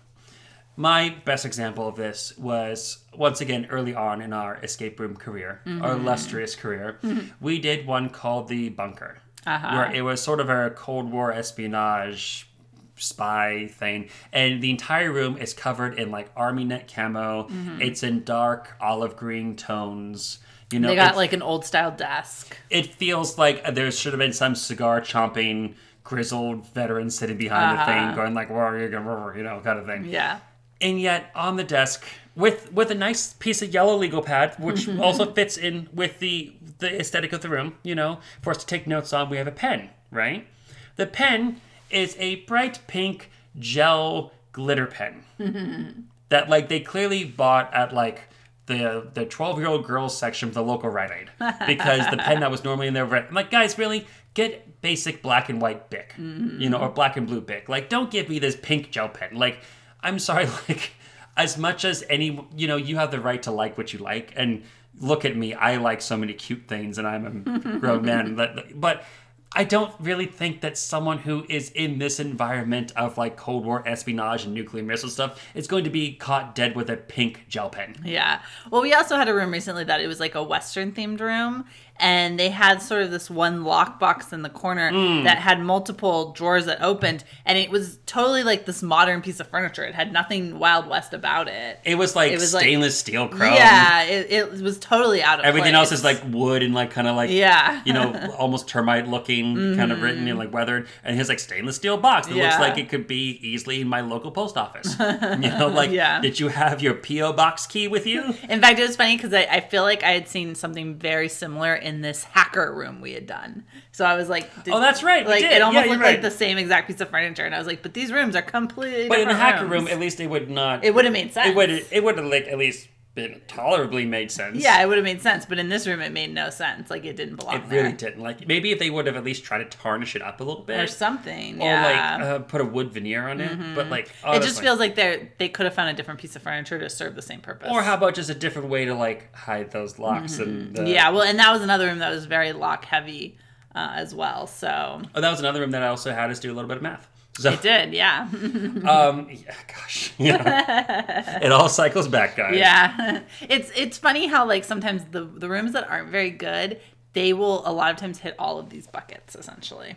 My 0.80 1.13
best 1.25 1.45
example 1.45 1.89
of 1.89 1.97
this 1.97 2.38
was 2.38 2.99
once 3.13 3.41
again 3.41 3.67
early 3.69 3.93
on 3.93 4.21
in 4.21 4.32
our 4.32 4.55
escape 4.63 4.97
room 4.97 5.17
career, 5.17 5.59
our 5.65 5.71
Mm-hmm. 5.73 6.01
illustrious 6.01 6.55
career. 6.55 6.97
We 7.41 7.59
did 7.59 7.86
one 7.86 8.09
called 8.09 8.47
the 8.47 8.69
Bunker, 8.69 9.17
where 9.45 9.91
it 9.93 10.03
was 10.03 10.21
sort 10.21 10.39
of 10.39 10.49
a 10.49 10.69
Cold 10.69 11.11
War 11.11 11.34
espionage 11.34 12.47
spy 12.95 13.67
thing 13.71 14.09
and 14.34 14.61
the 14.61 14.69
entire 14.69 15.09
room 15.11 15.38
is 15.38 15.53
covered 15.53 15.97
in 15.97 16.11
like 16.11 16.30
army 16.36 16.65
net 16.65 16.91
camo 16.93 17.43
Mm-hmm. 17.47 17.82
it's 17.82 18.03
in 18.03 18.25
dark 18.25 18.75
olive 18.82 19.15
green 19.15 19.55
tones 19.55 20.39
you 20.73 20.80
know 20.82 20.89
they 20.89 20.95
got 20.97 21.15
like 21.15 21.32
an 21.32 21.41
old 21.41 21.63
style 21.63 21.91
desk. 21.91 22.57
it 22.69 22.88
feels 22.95 23.38
like 23.38 23.63
there 23.73 23.89
should 23.89 24.11
have 24.11 24.19
been 24.19 24.34
some 24.34 24.53
cigar 24.53 24.99
chomping 24.99 25.75
grizzled 26.03 26.67
veteran 26.73 27.09
sitting 27.09 27.38
behind 27.38 27.80
the 27.80 27.86
thing 27.86 28.15
going 28.17 28.34
like 28.34 28.49
where 28.49 28.63
are 28.63 28.77
you 28.77 28.89
going 28.89 29.38
you 29.38 29.43
know 29.43 29.61
kind 29.63 29.80
of 29.80 29.86
thing 29.86 30.03
Yeah, 30.03 30.39
and 30.82 30.99
yet 30.99 31.32
on 31.36 31.57
the 31.57 31.63
desk 31.63 32.05
with 32.36 32.71
with 32.71 32.89
a 32.89 32.95
nice 32.95 33.34
piece 33.34 33.61
of 33.61 33.73
yellow 33.73 33.95
legal 33.95 34.21
pad 34.21 34.55
which 34.59 34.88
mm-hmm. 34.88 35.01
also 35.01 35.32
fits 35.34 35.57
in 35.57 35.89
with 35.93 36.19
the 36.19 36.53
the 36.80 36.99
aesthetic 36.99 37.34
of 37.34 37.41
the 37.41 37.49
room 37.49 37.75
you 37.84 37.93
know 37.93 38.19
for 38.41 38.51
us 38.51 38.57
to 38.57 38.65
take 38.65 38.88
notes 38.88 39.13
on. 39.13 39.30
We 39.30 39.38
have 39.38 39.47
a 39.47 39.51
pen 39.51 39.89
right? 40.11 40.47
The 40.95 41.05
pen 41.05 41.61
is 41.89 42.15
a 42.19 42.36
bright 42.45 42.80
pink 42.88 43.32
gel 43.57 44.32
glitter 44.51 44.86
pen 44.86 45.23
mm-hmm. 45.39 46.01
that 46.30 46.49
like 46.49 46.69
they 46.69 46.80
clearly 46.80 47.23
bought 47.23 47.73
at 47.73 47.93
like 47.93 48.23
the 48.65 49.09
the 49.13 49.25
12 49.25 49.59
year 49.59 49.67
old 49.67 49.86
girls 49.86 50.17
section 50.17 50.49
of 50.49 50.55
the 50.55 50.61
local 50.61 50.89
Rite 50.89 51.11
Aid 51.11 51.30
because 51.67 52.09
the 52.11 52.17
pen 52.17 52.41
that 52.41 52.51
was 52.51 52.63
normally 52.63 52.88
in 52.88 52.93
there. 52.93 53.05
I'm 53.13 53.34
like 53.34 53.51
guys 53.51 53.77
really? 53.77 54.05
Get 54.36 54.82
basic 54.82 55.21
black 55.21 55.49
and 55.49 55.59
white 55.59 55.89
bic 55.89 56.13
you 56.17 56.23
know 56.23 56.77
mm-hmm. 56.77 56.86
or 56.86 56.89
black 56.89 57.17
and 57.17 57.27
blue 57.27 57.41
bic. 57.41 57.67
Like 57.67 57.89
don't 57.89 58.11
give 58.11 58.30
me 58.30 58.39
this 58.39 58.55
pink 58.55 58.91
gel 58.91 59.09
pen. 59.09 59.36
Like 59.36 59.59
I'm 60.02 60.20
sorry 60.20 60.45
like 60.70 60.91
as 61.38 61.58
much 61.58 61.86
as 61.86 62.04
any 62.10 62.47
you 62.56 62.68
know 62.68 62.76
you 62.76 62.97
have 62.97 63.12
the 63.12 63.20
right 63.20 63.41
to 63.43 63.52
like 63.52 63.78
what 63.78 63.93
you 63.93 64.00
like 64.00 64.34
and 64.36 64.64
look 65.00 65.26
at 65.26 65.36
me 65.36 65.54
I 65.54 65.78
like 65.78 66.02
so 66.02 66.18
many 66.18 66.34
cute 66.34 66.68
things 66.68 66.97
and 66.97 67.08
I'm 67.08 67.26
a 67.26 67.80
grown 67.80 68.06
man 68.06 68.36
but 68.36 68.80
but 68.80 69.04
I 69.52 69.64
don't 69.64 69.91
really 70.00 70.28
think 70.28 70.62
that 70.62 70.78
someone 70.78 71.18
who 71.18 71.43
is 71.50 71.72
in 71.72 71.97
this 71.97 72.20
environment 72.20 72.91
of 72.95 73.18
like 73.18 73.36
Cold 73.36 73.66
War 73.66 73.82
espionage 73.88 74.45
and 74.45 74.54
nuclear 74.54 74.84
missile 74.84 75.10
stuff 75.10 75.43
is 75.56 75.66
going 75.68 75.86
to 75.86 75.89
be 75.89 76.14
caught 76.14 76.54
dead 76.54 76.76
with 76.76 76.88
a 76.89 76.97
pink 76.97 77.45
gel 77.50 77.70
pen. 77.70 77.95
yeah. 78.04 78.41
Well, 78.70 78.84
we 78.84 78.93
also 78.93 79.16
had 79.16 79.28
a 79.28 79.34
room 79.34 79.52
recently 79.52 79.84
that 79.86 80.02
it 80.02 80.08
was 80.08 80.20
like 80.20 80.36
a 80.36 80.43
Western 80.43 80.91
themed 80.91 81.20
room, 81.20 81.66
and 82.00 82.39
they 82.39 82.50
had 82.50 82.82
sort 82.82 83.02
of 83.04 83.12
this 83.12 83.30
one 83.30 83.64
lockbox 83.64 84.32
in 84.34 84.41
the 84.41 84.50
corner 84.50 84.89
Hmm. 84.91 85.24
that 85.24 85.38
had 85.39 85.60
multiple 85.62 86.32
drawers 86.34 86.66
that 86.66 86.82
opened, 86.82 87.24
and 87.45 87.58
it 87.58 87.70
was 87.70 88.00
totally 88.06 88.43
like 88.43 88.66
this 88.66 88.82
modern 88.82 89.22
piece 89.22 89.39
of 89.39 89.47
furniture. 89.47 89.84
It 89.84 89.95
had 89.95 90.12
nothing 90.14 90.60
Wild 90.60 90.88
West 90.88 91.14
about 91.14 91.47
it. 91.47 91.80
It 91.84 91.95
was 91.95 92.16
like 92.16 92.32
It 92.32 92.39
was 92.39 92.54
like- 92.54 92.64
stainless 92.64 92.97
steel 93.00 93.28
chrome. 93.28 93.54
Yeah, 93.54 94.04
it, 94.04 94.28
it 94.32 94.52
was 94.62 94.80
totally 94.80 95.22
out 95.24 95.39
of 95.39 95.45
Everything 95.45 95.74
else 95.76 95.91
is 95.91 96.04
like 96.04 96.22
wood 96.30 96.64
and 96.64 96.74
like 96.74 96.91
kind 96.91 97.08
of 97.08 97.16
like 97.16 97.30
Yeah. 97.30 97.82
you 97.86 97.93
know, 97.93 98.14
almost 98.38 98.68
termite 98.68 99.08
looking, 99.08 99.76
kind 99.76 99.91
of 99.91 100.02
written 100.02 100.28
and 100.28 100.38
like 100.39 100.54
weathered. 100.54 100.88
And 101.04 101.16
his 101.18 101.30
like 101.30 101.39
stainless 101.39 101.76
steel 101.76 101.97
box 101.97 102.28
that 102.28 102.36
looks 102.36 102.60
like 102.60 102.78
it 102.78 102.89
could 102.89 103.08
be 103.08 103.39
easily 103.41 103.82
in 103.82 103.88
my 103.88 104.02
local 104.02 104.32
post 104.32 104.58
office. 104.58 104.95
you 105.00 105.50
know, 105.50 105.68
like 105.74 105.91
Yeah. 105.91 106.22
did 106.22 106.39
you 106.39 106.47
have 106.50 106.82
your 106.82 106.93
PO 106.93 107.34
box 107.34 107.66
key 107.68 107.88
with 107.88 108.06
you? 108.08 108.34
In 108.50 108.62
fact, 108.62 108.80
it 108.80 108.88
was 108.88 108.95
funny 108.95 109.16
because 109.18 109.34
I, 109.34 109.47
I 109.50 109.60
feel 109.62 109.84
like 109.84 110.04
I 110.04 110.12
had 110.12 110.28
seen 110.28 110.56
something 110.56 110.95
very 110.95 111.28
similar 111.30 111.74
in 111.76 111.89
this 112.02 112.24
hacker 112.24 112.74
room 112.74 113.02
we 113.02 113.14
had 113.14 113.26
done. 113.28 113.64
So 113.92 114.06
I 114.06 114.16
was 114.16 114.30
like, 114.30 114.64
did- 114.64 114.74
Oh, 114.74 114.80
that's 114.80 115.04
right, 115.04 115.26
we 115.26 115.32
Like 115.32 115.42
did. 115.42 115.52
it 115.52 115.62
almost 115.62 115.86
Yeah, 115.86 115.92
looked 115.92 116.04
like 116.04 116.22
the 116.22 116.32
same 116.32 116.58
exact 116.58 116.88
piece 116.88 117.02
of 117.02 117.10
furniture, 117.10 117.46
and 117.46 117.54
I 117.54 117.58
was 117.58 117.68
like, 117.68 117.82
but 117.82 117.94
these 117.94 118.12
rooms 118.12 118.36
are 118.36 118.42
completely. 118.42 119.10
But 119.10 119.20
in 119.20 119.28
the 119.28 119.36
hacker 119.36 119.66
room, 119.66 119.88
at 119.88 120.00
least 120.00 120.20
it 120.20 120.28
would 120.28 120.50
not. 120.50 120.84
it 120.86 120.94
would 120.96 121.06
have 121.06 121.14
made 121.14 121.34
sense. 121.34 121.50
It 121.50 121.56
would. 121.56 121.70
It 121.92 122.04
would 122.04 122.18
have 122.18 122.28
like 122.28 122.48
at 122.48 122.58
least 122.58 122.88
been 123.16 123.41
tolerably 123.47 124.05
made 124.05 124.32
sense. 124.32 124.62
Yeah, 124.64 124.82
it 124.82 124.88
would 124.88 124.97
have 124.97 125.03
made 125.03 125.22
sense, 125.22 125.45
but 125.45 125.57
in 125.60 125.68
this 125.68 125.86
room, 125.88 125.99
it 125.99 126.12
made 126.14 126.34
no 126.34 126.49
sense. 126.49 126.89
Like 126.89 127.05
it 127.05 127.18
didn't 127.18 127.38
belong 127.38 127.55
It 127.55 127.68
there. 127.70 127.84
really 127.84 127.95
didn't. 127.95 128.22
Like 128.22 128.47
maybe 128.47 128.72
if 128.72 128.80
they 128.80 128.89
would 128.89 129.07
have 129.07 129.16
at 129.16 129.24
least 129.24 129.43
tried 129.43 129.57
to 129.70 129.78
tarnish 129.78 130.16
it 130.16 130.22
up 130.22 130.39
a 130.39 130.43
little 130.43 130.64
bit, 130.64 130.80
or 130.80 130.88
something. 130.88 131.62
or 131.62 131.66
yeah. 131.66 132.18
like 132.18 132.22
uh, 132.24 132.39
put 132.39 132.62
a 132.62 132.66
wood 132.66 132.93
veneer 132.93 133.28
on 133.28 133.41
it. 133.41 133.76
But 133.76 133.89
like 133.89 134.05
it 134.07 134.12
honestly, 134.24 134.47
just 134.47 134.62
feels 134.62 134.80
like 134.80 134.95
they 134.95 135.32
they 135.38 135.49
could 135.49 135.66
have 135.66 135.74
found 135.74 135.89
a 135.89 135.93
different 135.93 136.20
piece 136.20 136.36
of 136.36 136.43
furniture 136.43 136.80
to 136.80 136.89
serve 136.89 137.16
the 137.16 137.22
same 137.22 137.41
purpose. 137.41 137.70
Or 137.72 137.82
how 137.82 137.95
about 137.95 138.14
just 138.14 138.30
a 138.30 138.36
different 138.36 138.70
way 138.70 138.86
to 138.86 138.93
like 138.93 139.36
hide 139.36 139.72
those 139.72 139.99
locks 139.99 140.38
and 140.39 140.76
the, 140.76 140.82
Mm-hmm. 140.84 140.88
yeah, 140.88 141.10
well, 141.10 141.24
and 141.24 141.38
that 141.39 141.51
was 141.51 141.62
another 141.62 141.88
room 141.88 141.99
that 141.99 142.12
was 142.12 142.26
very 142.26 142.53
lock 142.53 142.86
heavy 142.86 143.38
uh, 143.76 143.93
as 143.95 144.14
well. 144.16 144.47
So 144.47 145.01
Oh, 145.16 145.20
that 145.20 145.30
was 145.32 145.39
another 145.39 145.60
room 145.62 145.72
that 145.72 145.84
I 145.84 145.88
also 145.88 146.14
had 146.14 146.30
us 146.30 146.39
do 146.39 146.51
a 146.51 146.55
little 146.55 146.68
bit 146.70 146.78
of 146.78 146.84
math. 146.84 147.09
So 147.40 147.52
it 147.54 147.62
did, 147.62 147.94
yeah, 147.94 148.28
um, 148.34 149.28
yeah, 149.32 149.54
gosh, 149.68 150.14
yeah, 150.18 151.40
it 151.44 151.52
all 151.52 151.70
cycles 151.70 152.08
back, 152.08 152.36
guys. 152.36 152.56
yeah. 152.56 153.22
It's 153.42 153.72
it's 153.76 153.98
funny 153.98 154.28
how 154.28 154.46
like 154.46 154.64
sometimes 154.64 155.06
the 155.12 155.24
the 155.24 155.50
rooms 155.50 155.74
that 155.74 155.90
aren't 155.90 156.10
very 156.10 156.32
good, 156.32 156.80
they 157.14 157.34
will 157.34 157.68
a 157.68 157.72
lot 157.72 157.92
of 157.92 157.98
times 157.98 158.20
hit 158.20 158.36
all 158.38 158.60
of 158.60 158.70
these 158.70 158.88
buckets 158.88 159.36
essentially. 159.36 159.96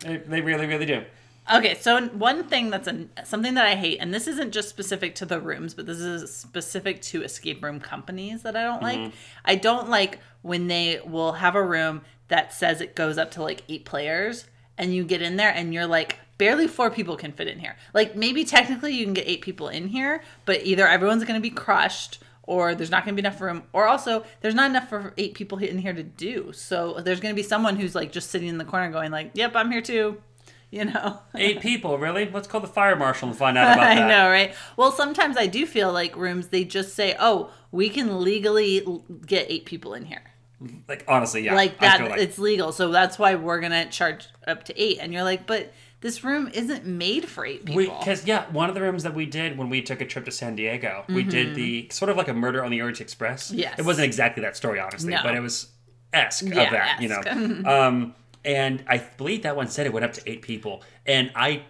They, 0.00 0.16
they 0.18 0.40
really, 0.40 0.66
really 0.66 0.86
do. 0.86 1.04
Okay, 1.52 1.74
so 1.74 2.06
one 2.08 2.44
thing 2.44 2.70
that's 2.70 2.88
a, 2.88 3.06
something 3.24 3.52
that 3.54 3.66
I 3.66 3.74
hate, 3.74 3.98
and 3.98 4.14
this 4.14 4.26
isn't 4.28 4.52
just 4.52 4.70
specific 4.70 5.14
to 5.16 5.26
the 5.26 5.38
rooms, 5.40 5.74
but 5.74 5.84
this 5.84 5.98
is 5.98 6.34
specific 6.34 7.02
to 7.02 7.22
escape 7.22 7.62
room 7.62 7.80
companies 7.80 8.42
that 8.44 8.56
I 8.56 8.62
don't 8.62 8.80
like. 8.80 9.12
I 9.44 9.54
don't 9.56 9.90
like 9.90 10.20
when 10.40 10.68
they 10.68 11.00
will 11.04 11.32
have 11.32 11.54
a 11.54 11.62
room 11.62 12.00
that 12.28 12.54
says 12.54 12.80
it 12.80 12.96
goes 12.96 13.18
up 13.18 13.30
to 13.32 13.42
like 13.42 13.62
eight 13.68 13.84
players, 13.84 14.46
and 14.78 14.94
you 14.94 15.04
get 15.04 15.20
in 15.20 15.36
there 15.36 15.50
and 15.50 15.74
you're 15.74 15.86
like, 15.86 16.18
barely 16.38 16.66
four 16.68 16.90
people 16.90 17.16
can 17.16 17.32
fit 17.32 17.48
in 17.48 17.58
here. 17.58 17.76
Like 17.92 18.16
maybe 18.16 18.44
technically 18.44 18.92
you 18.94 19.04
can 19.04 19.14
get 19.14 19.26
eight 19.28 19.42
people 19.42 19.68
in 19.68 19.88
here, 19.88 20.22
but 20.44 20.64
either 20.66 20.86
everyone's 20.86 21.24
going 21.24 21.40
to 21.40 21.42
be 21.42 21.54
crushed. 21.54 22.20
Or 22.46 22.74
there's 22.74 22.90
not 22.90 23.06
going 23.06 23.16
to 23.16 23.22
be 23.22 23.26
enough 23.26 23.40
room, 23.40 23.62
or 23.72 23.86
also 23.86 24.22
there's 24.42 24.54
not 24.54 24.68
enough 24.68 24.90
for 24.90 25.14
eight 25.16 25.32
people 25.32 25.56
in 25.56 25.78
here 25.78 25.94
to 25.94 26.02
do. 26.02 26.52
So 26.52 27.00
there's 27.00 27.18
going 27.18 27.34
to 27.34 27.42
be 27.42 27.42
someone 27.42 27.76
who's 27.76 27.94
like 27.94 28.12
just 28.12 28.28
sitting 28.28 28.48
in 28.48 28.58
the 28.58 28.66
corner, 28.66 28.90
going 28.90 29.10
like, 29.10 29.30
"Yep, 29.32 29.52
I'm 29.56 29.70
here 29.70 29.80
too," 29.80 30.20
you 30.70 30.84
know. 30.84 31.20
Eight 31.34 31.60
people, 31.62 31.96
really? 31.96 32.28
Let's 32.30 32.46
call 32.46 32.60
the 32.60 32.66
fire 32.66 32.96
marshal 32.96 33.30
and 33.30 33.38
find 33.38 33.56
out 33.56 33.72
about 33.78 33.86
I 33.86 33.94
that. 33.94 34.08
know, 34.08 34.28
right? 34.28 34.54
Well, 34.76 34.92
sometimes 34.92 35.38
I 35.38 35.46
do 35.46 35.64
feel 35.64 35.90
like 35.90 36.16
rooms 36.16 36.48
they 36.48 36.64
just 36.66 36.94
say, 36.94 37.16
"Oh, 37.18 37.50
we 37.72 37.88
can 37.88 38.20
legally 38.20 38.84
l- 38.86 39.04
get 39.24 39.46
eight 39.48 39.64
people 39.64 39.94
in 39.94 40.04
here." 40.04 40.24
Like 40.86 41.06
honestly, 41.08 41.46
yeah. 41.46 41.54
like 41.54 41.80
that, 41.80 42.02
like 42.02 42.20
it's 42.20 42.38
legal, 42.38 42.72
so 42.72 42.90
that's 42.90 43.18
why 43.18 43.36
we're 43.36 43.60
gonna 43.60 43.86
charge 43.88 44.28
up 44.46 44.64
to 44.64 44.78
eight. 44.78 44.98
And 45.00 45.14
you're 45.14 45.24
like, 45.24 45.46
"But 45.46 45.72
this 46.04 46.22
room 46.22 46.48
isn't 46.52 46.84
made 46.86 47.24
for 47.28 47.44
eight 47.46 47.64
people." 47.64 47.98
because 47.98 48.24
yeah, 48.26 48.44
one 48.52 48.68
of 48.68 48.74
the 48.76 48.80
rooms 48.82 49.02
that 49.02 49.14
we 49.14 49.24
did 49.26 49.56
when 49.58 49.68
we 49.70 49.80
took 49.82 50.00
a 50.00 50.06
trip 50.06 50.24
to 50.26 50.30
San 50.30 50.54
Diego, 50.54 51.04
we 51.08 51.22
did 51.24 51.54
the 51.56 51.88
sort 51.90 52.10
of 52.10 52.16
like 52.16 52.28
a 52.28 52.34
Murder 52.34 52.62
on 52.62 52.70
the 52.70 52.80
Orient 52.80 53.00
Express. 53.00 53.48
Mm-hmm. 53.50 53.58
Yes. 53.60 53.78
it 53.78 53.84
wasn't 53.84 54.04
exactly 54.04 54.42
that 54.42 54.56
story, 54.56 54.78
honestly, 54.78 55.10
No. 55.14 55.20
but 55.24 55.34
it 55.34 55.40
was 55.40 55.68
esque 56.12 56.44
Yeah, 56.44 56.60
of 56.62 56.70
that, 56.70 57.02
you 57.02 57.08
know. 57.08 57.22
um, 57.70 58.14
and 58.44 58.84
I 58.86 58.98
believe 58.98 59.42
that 59.42 59.56
one 59.56 59.68
said 59.68 59.86
it 59.86 59.92
went 59.92 60.04
up 60.04 60.12
to 60.12 60.30
eight 60.30 60.42
people, 60.42 60.82
and 61.06 61.32
I 61.34 61.62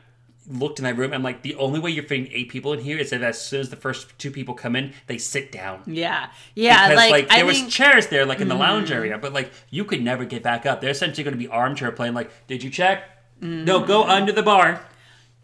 looked 0.47 0.79
in 0.79 0.85
that 0.85 0.99
room. 0.99 1.15
I'm 1.15 1.23
like, 1.23 1.41
the 1.43 1.55
only 1.55 1.81
way 1.81 1.91
you're 1.91 2.05
fitting 2.05 2.29
eight 2.31 2.51
people 2.51 2.73
in 2.75 2.81
here 2.81 2.99
is 2.99 3.09
that 3.11 3.23
as 3.23 3.41
soon 3.41 3.61
as 3.61 3.71
the 3.71 3.77
first 3.77 4.19
two 4.19 4.31
people 4.31 4.53
come 4.55 4.77
in, 4.77 4.93
they 5.07 5.17
sit 5.17 5.51
down. 5.53 5.83
yeah, 5.87 6.31
yeah, 6.55 6.89
Because 6.89 6.97
like, 6.97 7.11
like, 7.13 7.33
I 7.33 7.37
there 7.37 7.47
was 7.47 7.57
think, 7.57 7.69
Mm-hmm. 7.71 7.83
chairs 7.83 8.07
there, 8.09 8.27
like 8.27 8.41
in 8.41 8.49
the 8.49 8.55
lounge 8.55 8.91
area, 8.91 9.17
but 9.17 9.33
like 9.33 9.51
you 9.71 9.85
could 9.87 10.03
never 10.03 10.25
get 10.27 10.43
back 10.43 10.67
up. 10.67 10.81
They're 10.83 10.91
essentially 10.91 11.25
going 11.25 11.33
to 11.33 11.39
be 11.39 11.49
armchair 11.49 11.93
playing. 11.93 12.13
Like, 12.15 12.31
did 12.49 12.63
you 12.63 12.69
check? 12.71 13.05
No, 13.45 13.85
go 13.85 14.05
under 14.05 14.33
the 14.33 14.43
bar. 14.43 14.81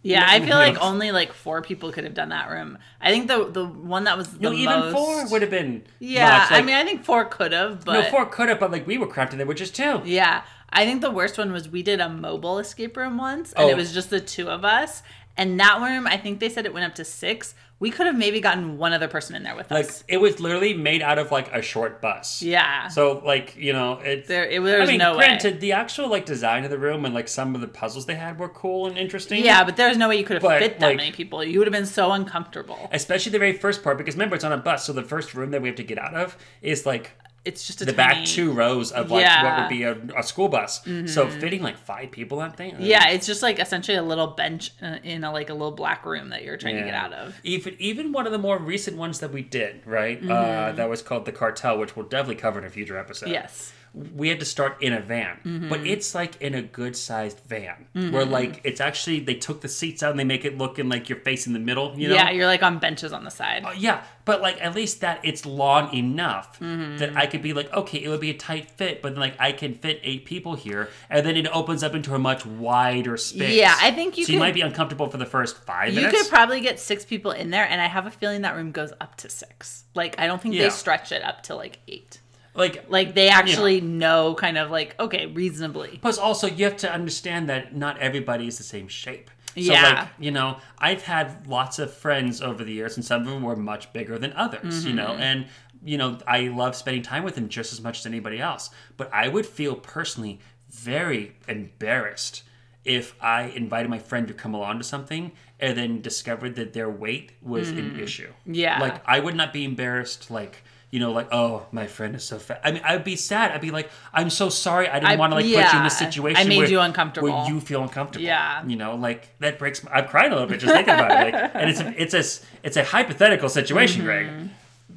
yeah, 0.02 0.24
I 0.26 0.40
feel 0.40 0.56
like 0.56 0.80
only 0.80 1.12
like 1.12 1.32
four 1.34 1.60
people 1.60 1.92
could 1.92 2.04
have 2.04 2.14
done 2.14 2.30
that 2.30 2.48
room. 2.50 2.78
I 3.00 3.10
think 3.10 3.28
the 3.28 3.44
the 3.50 3.66
one 3.66 4.04
that 4.04 4.16
was 4.16 4.28
the 4.32 4.40
No, 4.40 4.52
even 4.52 4.78
most, 4.80 4.92
four 4.94 5.28
would 5.28 5.42
have 5.42 5.50
been. 5.50 5.82
Yeah, 5.98 6.38
much. 6.38 6.52
I 6.52 6.62
mean, 6.62 6.74
I 6.76 6.84
think 6.84 7.04
four 7.04 7.26
could 7.26 7.52
have, 7.52 7.84
but 7.84 7.92
no, 7.92 8.02
four 8.10 8.24
could 8.26 8.48
have, 8.48 8.58
but 8.58 8.70
like 8.72 8.86
we 8.86 8.96
were 8.96 9.06
cramped 9.06 9.32
in 9.34 9.38
there 9.38 9.46
with 9.46 9.58
just 9.58 9.76
two. 9.76 10.00
Yeah. 10.04 10.42
I 10.72 10.86
think 10.86 11.00
the 11.02 11.10
worst 11.10 11.36
one 11.36 11.52
was 11.52 11.68
we 11.68 11.82
did 11.82 12.00
a 12.00 12.08
mobile 12.08 12.58
escape 12.60 12.96
room 12.96 13.18
once 13.18 13.52
and 13.54 13.64
Oh. 13.64 13.68
it 13.68 13.76
was 13.76 13.92
just 13.92 14.08
the 14.08 14.20
two 14.20 14.48
of 14.48 14.64
us. 14.64 15.02
And 15.36 15.58
that 15.60 15.80
room, 15.80 16.06
I 16.06 16.16
think 16.16 16.38
they 16.40 16.48
said 16.48 16.64
it 16.64 16.72
went 16.72 16.86
up 16.86 16.94
to 16.94 17.04
six. 17.04 17.54
We 17.80 17.90
could 17.90 18.06
have 18.06 18.16
maybe 18.16 18.40
gotten 18.40 18.76
one 18.76 18.92
other 18.92 19.08
person 19.08 19.34
in 19.34 19.42
there 19.42 19.56
with 19.56 19.70
Like 19.70 19.86
us. 19.86 19.96
Like 20.02 20.04
it 20.08 20.16
was 20.18 20.38
literally 20.38 20.74
made 20.74 21.00
out 21.02 21.18
of 21.18 21.32
like 21.32 21.50
a 21.52 21.62
short 21.62 22.00
bus. 22.02 22.42
Yeah. 22.42 22.88
So 22.88 23.22
like 23.24 23.56
you 23.56 23.72
know 23.72 23.94
it's 24.04 24.28
There- 24.28 24.44
it- 24.44 24.62
there 24.62 24.80
was 24.80 24.88
I 24.88 24.92
mean, 24.92 24.98
no 24.98 25.12
way. 25.12 25.24
granted, 25.26 25.60
the 25.60 25.72
actual 25.72 26.08
like 26.08 26.26
design 26.26 26.62
of 26.64 26.70
the 26.70 26.78
room 26.78 27.04
and 27.06 27.14
like 27.14 27.26
some 27.26 27.54
of 27.54 27.62
the 27.62 27.68
puzzles 27.68 28.04
they 28.06 28.14
had 28.16 28.38
were 28.38 28.50
cool 28.50 28.86
and 28.86 28.98
interesting. 28.98 29.42
yeah, 29.44 29.64
but 29.64 29.76
there's 29.76 29.96
no 29.96 30.08
way 30.10 30.18
you 30.18 30.24
could 30.24 30.34
have 30.34 30.42
But, 30.42 30.60
fit 30.60 30.78
that 30.78 30.86
like- 30.88 30.96
many 30.98 31.12
people. 31.12 31.42
You 31.42 31.58
would 31.58 31.66
have 31.66 31.72
been 31.72 31.86
so 31.86 32.12
uncomfortable. 32.12 32.88
Especially 32.92 33.32
the 33.32 33.38
very 33.38 33.54
first 33.54 33.82
part 33.82 33.96
because 33.98 34.14
remember 34.14 34.34
it's 34.36 34.44
on 34.44 34.52
a 34.52 34.58
bus, 34.58 34.84
so 34.84 34.92
the 34.92 35.02
first 35.02 35.32
room 35.34 35.50
that 35.52 35.62
we 35.62 35.68
have 35.68 35.76
to 35.76 35.82
get 35.82 35.98
out 35.98 36.14
of 36.14 36.36
is 36.60 36.84
like 36.84 37.12
It's 37.42 37.66
just 37.66 37.80
a 37.80 37.86
the 37.86 37.92
tiny, 37.94 38.20
back 38.20 38.26
two 38.26 38.52
rows 38.52 38.92
of 38.92 39.10
like 39.10 39.10
what 39.10 39.20
Yeah. 39.22 39.44
Mm-hmm. 39.44 39.62
would 39.62 39.68
be 40.04 40.12
a, 40.14 40.18
a 40.18 40.22
school 40.22 40.48
bus. 40.48 40.82
So 41.06 41.26
fitting 41.28 41.62
like 41.62 41.78
five 41.78 42.10
people 42.10 42.40
on 42.40 42.50
that 42.50 42.56
thing. 42.58 42.76
Yeah, 42.80 43.08
it's 43.08 43.26
just 43.26 43.42
like 43.42 43.58
essentially 43.58 43.96
a 43.96 44.02
little 44.02 44.26
bench 44.26 44.72
uh, 44.82 44.98
in 45.02 45.24
a 45.24 45.32
like 45.32 45.48
a 45.48 45.54
little 45.54 45.70
black 45.72 46.04
room 46.04 46.28
that 46.30 46.44
you're 46.44 46.58
trying 46.58 46.76
to 46.76 46.82
get 46.84 46.94
out 46.94 47.12
of. 47.14 47.34
Even 47.42 47.76
even 47.78 48.12
one 48.12 48.26
of 48.26 48.32
the 48.32 48.38
more 48.38 48.58
recent 48.58 48.96
ones 48.98 49.20
that 49.20 49.32
we 49.32 49.42
did, 49.42 49.86
right? 49.86 50.20
Mm-hmm. 50.20 50.30
Uh, 50.30 50.72
that 50.72 50.90
was 50.90 51.00
called 51.00 51.24
the 51.24 51.32
Cartel, 51.32 51.78
which 51.78 51.96
we'll 51.96 52.06
definitely 52.06 52.36
cover 52.36 52.58
in 52.58 52.66
a 52.66 52.70
future 52.70 52.98
episode. 52.98 53.30
Yes. 53.30 53.72
We 53.92 54.28
had 54.28 54.38
to 54.40 54.46
start 54.46 54.80
in 54.82 54.92
a 54.92 55.00
van, 55.00 55.38
Mm-hmm. 55.44 55.68
but 55.68 55.80
it's 55.86 56.14
like 56.14 56.40
in 56.40 56.54
a 56.54 56.62
good 56.62 56.96
sized 56.96 57.40
van 57.40 57.86
where 58.12 58.24
like 58.24 58.60
it's 58.64 58.80
actually 58.80 59.20
they 59.20 59.34
took 59.34 59.60
the 59.62 59.68
seats 59.68 60.02
out 60.02 60.10
and 60.12 60.18
they 60.20 60.24
make 60.24 60.44
it 60.44 60.56
look 60.56 60.78
in 60.78 60.88
like 60.88 61.08
you're 61.08 61.18
facing 61.18 61.52
the 61.52 61.58
middle. 61.58 61.98
You 61.98 62.08
know? 62.08 62.14
Yeah, 62.14 62.30
you're 62.30 62.46
like 62.46 62.62
on 62.62 62.78
benches 62.78 63.12
on 63.12 63.24
the 63.24 63.30
side. 63.30 63.64
Yeah, 63.78 64.02
but 64.24 64.40
like 64.40 64.62
at 64.62 64.74
least 64.76 65.00
that 65.00 65.20
it's 65.24 65.44
long 65.44 65.92
enough 65.94 66.58
Mm-hmm. 66.60 66.98
that 66.98 67.16
I 67.16 67.26
could 67.26 67.42
be 67.42 67.52
like, 67.52 67.72
okay, 67.72 67.98
it 68.02 68.08
would 68.08 68.20
be 68.20 68.30
a 68.30 68.36
tight 68.36 68.70
fit, 68.70 69.02
but 69.02 69.12
then 69.14 69.20
like 69.20 69.34
I 69.40 69.52
can 69.52 69.74
fit 69.74 70.00
eight 70.04 70.24
people 70.24 70.54
here, 70.54 70.88
and 71.08 71.26
then 71.26 71.36
it 71.36 71.46
opens 71.48 71.82
up 71.82 71.94
into 71.94 72.14
a 72.14 72.18
much 72.18 72.44
wider 72.46 73.16
space. 73.16 73.56
Yeah, 73.56 73.74
I 73.80 73.90
think 73.90 74.16
you 74.18 74.24
so 74.24 74.32
you 74.34 74.38
might 74.38 74.54
be 74.54 74.60
uncomfortable 74.60 75.08
for 75.08 75.16
the 75.16 75.26
first 75.26 75.56
five 75.64 75.88
You 75.94 76.02
minutes. 76.02 76.22
could 76.22 76.30
probably 76.30 76.60
get 76.60 76.78
six 76.78 77.04
people 77.04 77.30
in 77.32 77.50
there, 77.50 77.64
and 77.64 77.80
I 77.80 77.86
have 77.86 78.06
a 78.06 78.10
feeling 78.10 78.42
that 78.42 78.54
room 78.54 78.70
goes 78.70 78.92
up 79.00 79.16
to 79.16 79.28
six. 79.28 79.84
Like, 79.94 80.14
I 80.20 80.26
don't 80.28 80.40
think 80.40 80.54
Yeah. 80.54 80.64
they 80.64 80.70
stretch 80.70 81.10
it 81.10 81.22
up 81.24 81.42
to 81.44 81.56
like 81.56 81.78
eight. 81.88 82.19
Like 82.60 82.84
Like, 82.88 83.14
they 83.14 83.28
actually 83.28 83.80
know 83.80 84.34
kind 84.34 84.56
of 84.58 84.70
like, 84.70 84.94
okay, 85.00 85.26
reasonably. 85.26 85.98
Plus, 86.00 86.18
also 86.18 86.46
you 86.46 86.64
have 86.64 86.76
to 86.78 86.92
understand 86.92 87.48
that 87.48 87.74
not 87.74 87.98
everybody 87.98 88.46
is 88.46 88.58
the 88.58 88.64
same 88.64 88.86
shape. 88.88 89.30
So, 89.54 89.60
Yeah. 89.62 89.82
like, 90.02 90.08
you 90.20 90.30
know, 90.30 90.58
I've 90.78 91.02
had 91.02 91.46
lots 91.48 91.78
of 91.80 91.92
friends 91.92 92.40
over 92.40 92.62
the 92.62 92.72
years, 92.72 92.96
and 92.96 93.04
some 93.04 93.22
of 93.22 93.26
them 93.28 93.42
were 93.42 93.56
much 93.56 93.92
bigger 93.92 94.16
than 94.16 94.32
others, 94.34 94.86
you 94.86 94.92
know, 94.92 95.08
Mm-hmm. 95.08 95.22
and, 95.22 95.46
you 95.84 95.98
know, 95.98 96.18
I 96.26 96.42
love 96.48 96.76
spending 96.76 97.02
time 97.02 97.24
with 97.24 97.34
them 97.34 97.48
just 97.48 97.72
as 97.72 97.80
much 97.80 97.98
as 97.98 98.06
anybody 98.06 98.38
else. 98.40 98.70
But 98.96 99.12
I 99.12 99.26
would 99.26 99.46
feel 99.46 99.74
personally 99.74 100.38
very 100.70 101.34
embarrassed 101.48 102.44
if 102.84 103.14
I 103.20 103.42
invited 103.42 103.90
my 103.90 103.98
friend 103.98 104.28
to 104.28 104.34
come 104.34 104.54
along 104.54 104.78
to 104.78 104.84
something 104.84 105.32
and 105.58 105.76
then 105.76 106.00
discovered 106.00 106.54
that 106.54 106.72
their 106.72 106.88
weight 106.88 107.32
was 107.42 107.70
an 107.70 107.98
issue. 108.00 108.28
Mm-hmm. 108.28 108.54
Yeah. 108.54 108.78
Like, 108.80 109.02
I 109.06 109.20
would 109.20 109.34
not 109.34 109.52
be 109.52 109.64
embarrassed, 109.64 110.30
like, 110.30 110.62
you 110.90 110.98
know, 110.98 111.12
like, 111.12 111.28
oh, 111.32 111.66
my 111.70 111.86
friend 111.86 112.16
is 112.16 112.24
so 112.24 112.38
fat. 112.38 112.60
I 112.64 112.72
mean, 112.72 112.82
I'd 112.84 113.04
be 113.04 113.14
sad. 113.14 113.52
I'd 113.52 113.60
be 113.60 113.70
like, 113.70 113.90
I'm 114.12 114.28
so 114.28 114.48
sorry. 114.48 114.88
I 114.88 114.98
didn't 114.98 115.18
want 115.18 115.30
to 115.30 115.36
like 115.36 115.44
put 115.44 115.50
you 115.50 115.56
in 115.58 115.62
yeah. 115.62 115.84
this 115.84 115.96
situation. 115.98 116.40
I 116.40 116.48
made 116.48 116.58
where, 116.58 116.68
you 116.68 116.80
uncomfortable. 116.80 117.28
Where 117.30 117.48
you 117.48 117.60
feel 117.60 117.82
uncomfortable. 117.82 118.24
Yeah. 118.24 118.66
You 118.66 118.76
know, 118.76 118.96
like 118.96 119.28
that 119.38 119.58
breaks. 119.58 119.84
My, 119.84 119.92
I'm 119.92 120.08
crying 120.08 120.32
a 120.32 120.34
little 120.34 120.48
bit 120.48 120.58
just 120.58 120.74
thinking 120.74 120.94
about 120.94 121.28
it. 121.28 121.32
Like, 121.32 121.50
and 121.54 121.70
it's 121.70 121.80
a, 121.80 122.02
it's 122.02 122.14
a 122.14 122.46
it's 122.64 122.76
a 122.76 122.84
hypothetical 122.84 123.48
situation, 123.48 124.04
Greg. 124.04 124.26
Mm-hmm. 124.26 124.46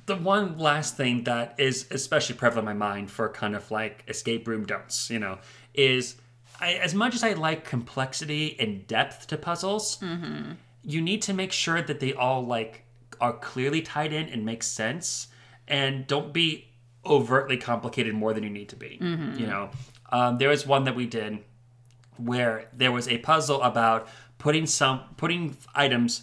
The 0.08 0.16
one 0.16 0.58
last 0.58 0.98
thing 0.98 1.26
that 1.26 1.56
is 1.60 1.86
especially 1.91 2.36
prevalent 2.36 2.68
in 2.68 2.78
my 2.78 2.86
mind 2.88 3.12
for 3.12 3.30
kind 3.30 3.56
of 3.56 3.70
like 3.70 4.04
escape 4.08 4.48
room 4.48 4.66
don'ts, 4.66 5.10
you 5.12 5.20
know, 5.20 5.38
is 5.76 6.16
I, 6.60 6.74
as 6.74 6.96
much 6.96 7.14
as 7.14 7.24
I 7.24 7.34
like 7.34 7.66
complexity 7.66 8.58
and 8.60 8.88
depth 8.88 9.28
to 9.28 9.38
puzzles, 9.38 9.98
Mm-hmm. 10.00 10.54
you 10.84 11.02
need 11.02 11.22
to 11.22 11.34
make 11.34 11.52
sure 11.52 11.82
that 11.84 12.00
they 12.00 12.14
all 12.14 12.44
like 12.44 12.84
are 13.22 13.34
clearly 13.34 13.82
tied 13.82 14.12
in 14.12 14.28
and 14.28 14.44
make 14.44 14.64
sense 14.64 15.28
and 15.68 16.05
don't 16.07 16.34
be 16.34 16.68
overtly 17.05 17.57
complicated 17.57 18.14
more 18.14 18.34
than 18.34 18.43
you 18.43 18.49
need 18.49 18.70
to 18.70 18.76
be 18.76 18.97
you 19.38 19.47
know? 19.47 19.70
Um, 20.11 20.38
there 20.38 20.49
was 20.49 20.66
one 20.66 20.84
that 20.86 20.95
we 20.95 21.05
did 21.05 21.39
where 22.18 22.66
there 22.74 22.91
was 22.91 23.07
a 23.07 23.18
puzzle 23.18 23.61
about 23.61 24.07
putting 24.38 24.66
some 24.68 25.01
putting 25.18 25.57
items 25.74 26.22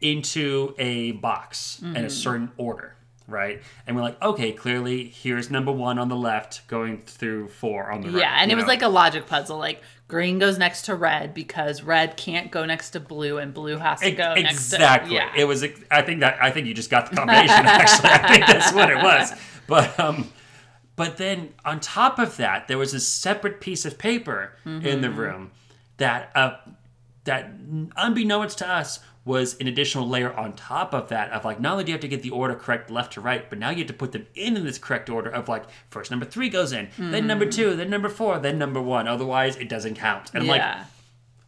into 0.00 0.74
a 0.78 1.12
box 1.12 1.80
in 1.82 2.04
a 2.04 2.10
certain 2.10 2.50
order 2.56 2.96
right? 3.28 3.62
And 3.86 3.96
we're 3.96 4.02
like 4.02 4.20
okay 4.22 4.52
clearly 4.52 5.04
here's 5.08 5.50
number 5.50 5.72
one 5.72 5.98
on 5.98 6.08
the 6.08 6.16
left 6.16 6.66
going 6.68 6.98
through 7.02 7.48
four 7.48 7.90
on 7.90 8.00
the 8.02 8.08
right 8.10 8.18
Yeah, 8.18 8.36
and 8.40 8.50
it 8.50 8.56
was 8.56 8.66
like 8.66 8.82
a 8.82 8.88
logic 8.88 9.26
puzzle. 9.26 9.58
Like, 9.58 9.80
green 10.12 10.38
goes 10.38 10.58
next 10.58 10.82
to 10.82 10.94
red 10.94 11.32
because 11.32 11.82
red 11.82 12.16
can't 12.18 12.50
go 12.50 12.66
next 12.66 12.90
to 12.90 13.00
blue, 13.00 13.38
and 13.38 13.54
blue 13.54 13.78
has 13.78 14.00
to 14.00 14.10
go 14.12 14.34
next 14.34 14.68
to. 14.70 14.76
exactly. 14.76 15.14
Yeah. 15.14 15.32
It 15.36 15.44
was. 15.46 15.64
I 15.90 16.02
think 16.02 16.20
that. 16.20 16.36
I 16.40 16.50
think 16.50 16.66
you 16.66 16.74
just 16.74 16.90
got 16.90 17.08
the 17.10 17.16
combination. 17.16 17.48
actually, 17.66 18.10
I 18.10 18.28
think 18.28 18.46
that's 18.46 18.72
what 18.72 18.90
it 18.90 18.96
was. 19.02 19.32
But 19.66 19.98
um, 19.98 20.30
but 20.96 21.16
then 21.16 21.54
on 21.64 21.80
top 21.80 22.18
of 22.18 22.36
that, 22.36 22.68
there 22.68 22.76
was 22.78 22.92
a 22.92 23.00
separate 23.00 23.60
piece 23.60 23.86
of 23.86 23.96
paper 23.96 24.52
in 24.66 25.00
the 25.00 25.08
Mm-hmm. 25.08 25.18
room 25.18 25.50
that 25.96 26.30
uh 26.34 26.56
that 27.24 27.50
unbeknownst 27.96 28.58
to 28.58 28.68
us 28.68 28.98
was 29.24 29.56
an 29.60 29.68
additional 29.68 30.08
layer 30.08 30.32
on 30.34 30.52
top 30.52 30.92
of 30.92 31.08
that 31.08 31.30
of 31.30 31.44
like 31.44 31.60
not 31.60 31.72
only 31.72 31.84
do 31.84 31.90
you 31.90 31.94
have 31.94 32.00
to 32.00 32.08
get 32.08 32.22
the 32.22 32.30
order 32.30 32.54
correct 32.56 32.90
left 32.90 33.12
to 33.12 33.20
right, 33.20 33.48
but 33.48 33.58
now 33.58 33.70
you 33.70 33.78
have 33.78 33.86
to 33.86 33.92
put 33.92 34.12
them 34.12 34.26
in 34.34 34.56
in 34.56 34.64
this 34.64 34.78
correct 34.78 35.08
order 35.08 35.30
of 35.30 35.48
like 35.48 35.64
first 35.90 36.10
number 36.10 36.26
three 36.26 36.48
goes 36.48 36.72
in, 36.72 36.88
then 36.98 37.26
number 37.26 37.46
two, 37.46 37.76
then 37.76 37.88
number 37.88 38.08
four, 38.08 38.38
then 38.38 38.58
number 38.58 38.82
one. 38.82 39.06
Otherwise, 39.06 39.56
it 39.56 39.68
doesn't 39.68 39.94
count. 39.94 40.30
And 40.34 40.42
I'm 40.42 40.48
like, 40.48 40.60
yeah. 40.60 40.84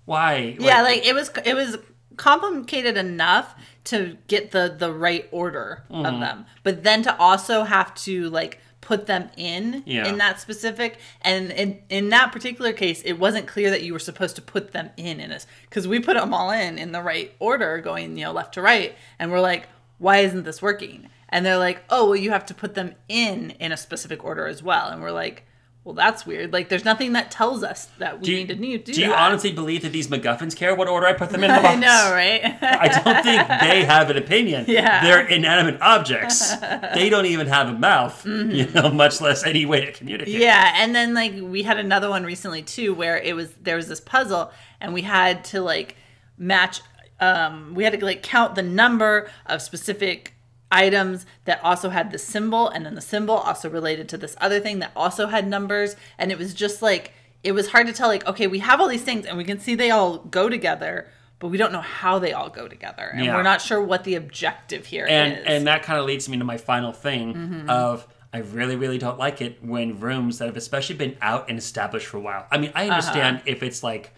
why? 0.04 0.56
yeah, 0.60 0.82
like 0.82 1.04
it 1.04 1.14
was 1.14 1.30
it 1.44 1.54
was 1.54 1.76
complicated 2.16 2.96
enough 2.96 3.54
to 3.84 4.16
get 4.28 4.52
the 4.52 4.74
the 4.78 4.92
right 4.92 5.28
order 5.32 5.82
Mm-hmm. 5.90 6.06
of 6.06 6.20
them, 6.20 6.46
but 6.62 6.82
then 6.84 7.02
to 7.02 7.16
also 7.18 7.64
have 7.64 7.94
to 7.96 8.30
like 8.30 8.60
put 8.84 9.06
them 9.06 9.30
in 9.36 9.82
Yeah. 9.86 10.06
in 10.06 10.18
that 10.18 10.40
specific 10.40 10.98
and 11.22 11.50
in 11.52 11.80
in 11.88 12.10
that 12.10 12.32
particular 12.32 12.72
case 12.72 13.00
it 13.02 13.14
wasn't 13.14 13.46
clear 13.46 13.70
that 13.70 13.82
you 13.82 13.92
were 13.92 13.98
supposed 13.98 14.36
to 14.36 14.42
put 14.42 14.72
them 14.72 14.90
in 14.96 15.20
in 15.20 15.30
this 15.30 15.46
because 15.68 15.88
we 15.88 15.98
put 16.00 16.16
them 16.16 16.34
all 16.34 16.50
in 16.50 16.76
in 16.78 16.92
the 16.92 17.00
right 17.02 17.34
order 17.38 17.78
going 17.78 18.16
you 18.18 18.24
know 18.24 18.32
left 18.32 18.54
to 18.54 18.62
right 18.62 18.94
and 19.18 19.32
we're 19.32 19.40
like 19.40 19.68
why 19.98 20.18
isn't 20.18 20.44
this 20.44 20.60
working 20.60 21.08
and 21.30 21.46
they're 21.46 21.56
like 21.58 21.82
oh 21.88 22.04
well 22.06 22.16
you 22.16 22.30
have 22.30 22.44
to 22.46 22.54
put 22.54 22.74
them 22.74 22.94
in 23.08 23.50
in 23.58 23.72
a 23.72 23.76
specific 23.76 24.22
order 24.22 24.46
as 24.46 24.62
well 24.62 24.88
and 24.90 25.00
we're 25.02 25.10
like 25.10 25.46
well 25.84 25.94
that's 25.94 26.24
weird 26.26 26.52
like 26.52 26.68
there's 26.68 26.84
nothing 26.84 27.12
that 27.12 27.30
tells 27.30 27.62
us 27.62 27.86
that 27.98 28.18
we 28.18 28.24
do 28.24 28.32
you, 28.32 28.38
need 28.38 28.48
to 28.48 28.54
need 28.56 28.84
do, 28.84 28.92
do 28.94 29.00
you 29.02 29.08
that. 29.08 29.18
honestly 29.18 29.52
believe 29.52 29.82
that 29.82 29.92
these 29.92 30.08
MacGuffins 30.08 30.56
care 30.56 30.74
what 30.74 30.88
order 30.88 31.06
I 31.06 31.12
put 31.12 31.30
them 31.30 31.44
in 31.44 31.50
the 31.50 31.56
box? 31.62 31.66
I 31.66 31.74
know, 31.76 32.10
right? 32.12 32.58
I 32.62 32.88
don't 32.88 33.22
think 33.22 33.48
they 33.60 33.84
have 33.84 34.10
an 34.10 34.16
opinion. 34.16 34.64
Yeah. 34.74 35.04
They're 35.04 35.26
inanimate 35.26 35.80
objects. 35.80 36.52
They 36.94 37.08
don't 37.08 37.26
even 37.26 37.46
have 37.46 37.68
a 37.68 37.72
mouth, 37.72 38.24
you 38.26 38.66
know, 38.70 38.90
much 38.90 39.20
less 39.20 39.44
any 39.44 39.66
way 39.66 39.84
to 39.84 39.92
communicate. 39.92 40.34
Mm-hmm. 40.34 40.42
Yeah, 40.42 40.72
and 40.76 40.94
then 40.94 41.14
like 41.14 41.34
we 41.40 41.62
had 41.62 41.78
another 41.78 42.08
one 42.08 42.24
recently 42.24 42.62
too 42.62 42.94
where 42.94 43.16
it 43.18 43.36
was 43.36 43.52
there 43.62 43.76
was 43.76 43.88
this 43.88 44.00
puzzle 44.00 44.50
and 44.80 44.94
we 44.94 45.02
had 45.02 45.44
to 45.46 45.60
like 45.60 45.96
match 46.38 46.80
um 47.20 47.74
we 47.74 47.84
had 47.84 47.98
to 47.98 48.04
like 48.04 48.22
count 48.22 48.54
the 48.54 48.62
number 48.62 49.30
of 49.46 49.62
specific 49.62 50.33
items 50.74 51.24
that 51.44 51.58
also 51.62 51.88
had 51.90 52.10
the 52.10 52.18
symbol 52.18 52.68
and 52.68 52.84
then 52.84 52.94
the 52.94 53.00
symbol 53.00 53.34
also 53.36 53.70
related 53.70 54.08
to 54.08 54.16
this 54.18 54.34
other 54.40 54.58
thing 54.60 54.80
that 54.80 54.90
also 54.96 55.26
had 55.28 55.46
numbers 55.46 55.94
and 56.18 56.30
it 56.32 56.38
was 56.38 56.52
just 56.52 56.82
like 56.82 57.12
it 57.42 57.52
was 57.52 57.68
hard 57.68 57.86
to 57.86 57.92
tell 57.92 58.08
like 58.08 58.26
okay 58.26 58.46
we 58.46 58.58
have 58.58 58.80
all 58.80 58.88
these 58.88 59.02
things 59.02 59.24
and 59.26 59.36
we 59.38 59.44
can 59.44 59.58
see 59.60 59.74
they 59.74 59.90
all 59.90 60.18
go 60.18 60.48
together 60.48 61.08
but 61.38 61.48
we 61.48 61.56
don't 61.58 61.72
know 61.72 61.80
how 61.80 62.18
they 62.18 62.32
all 62.32 62.48
go 62.50 62.66
together 62.68 63.10
and 63.14 63.24
Yeah. 63.24 63.34
we're 63.36 63.42
not 63.52 63.60
sure 63.60 63.80
what 63.82 64.04
the 64.04 64.14
objective 64.16 64.86
here 64.86 65.04
is. 65.04 65.10
and 65.10 65.32
and 65.46 65.66
that 65.66 65.82
kind 65.82 65.98
of 65.98 66.06
leads 66.06 66.28
me 66.28 66.38
to 66.38 66.44
my 66.44 66.56
final 66.58 66.92
thing 66.92 67.34
Mm-hmm. 67.34 67.70
of 67.70 68.06
I 68.32 68.38
really 68.38 68.74
really 68.76 68.98
don't 68.98 69.18
like 69.18 69.40
it 69.40 69.62
when 69.62 70.00
rooms 70.00 70.38
that 70.38 70.46
have 70.46 70.56
especially 70.56 70.96
been 70.96 71.16
out 71.22 71.48
and 71.48 71.56
established 71.56 72.08
for 72.08 72.16
a 72.16 72.20
while. 72.20 72.46
I 72.50 72.58
mean, 72.58 72.72
I 72.74 72.88
understand 72.88 73.36
Uh-huh. 73.36 73.44
if 73.54 73.62
it's 73.62 73.82
like 73.84 74.12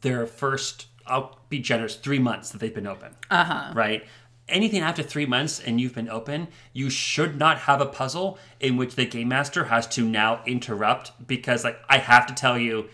their 0.00 0.26
first 0.26 0.86
I'll 1.06 1.38
be 1.50 1.58
generous 1.58 1.94
3 1.96 2.18
months 2.18 2.50
that 2.50 2.58
they've 2.60 2.74
been 2.74 2.86
open. 2.86 3.14
Uh-huh. 3.30 3.72
Right? 3.74 4.06
Anything 4.48 4.80
after 4.80 5.02
3 5.02 5.26
months 5.26 5.60
and 5.60 5.80
you've 5.80 5.94
been 5.94 6.08
open, 6.08 6.48
you 6.72 6.88
should 6.90 7.38
not 7.38 7.58
have 7.60 7.80
a 7.80 7.86
puzzle 7.86 8.38
in 8.60 8.76
which 8.76 8.94
the 8.94 9.04
game 9.04 9.28
master 9.28 9.64
has 9.64 9.86
to 9.88 10.04
now 10.04 10.42
interrupt 10.46 11.12
because 11.26 11.64
like 11.64 11.78
I 11.88 11.98
have 11.98 12.26
to 12.26 12.34
tell 12.34 12.58
you 12.58 12.88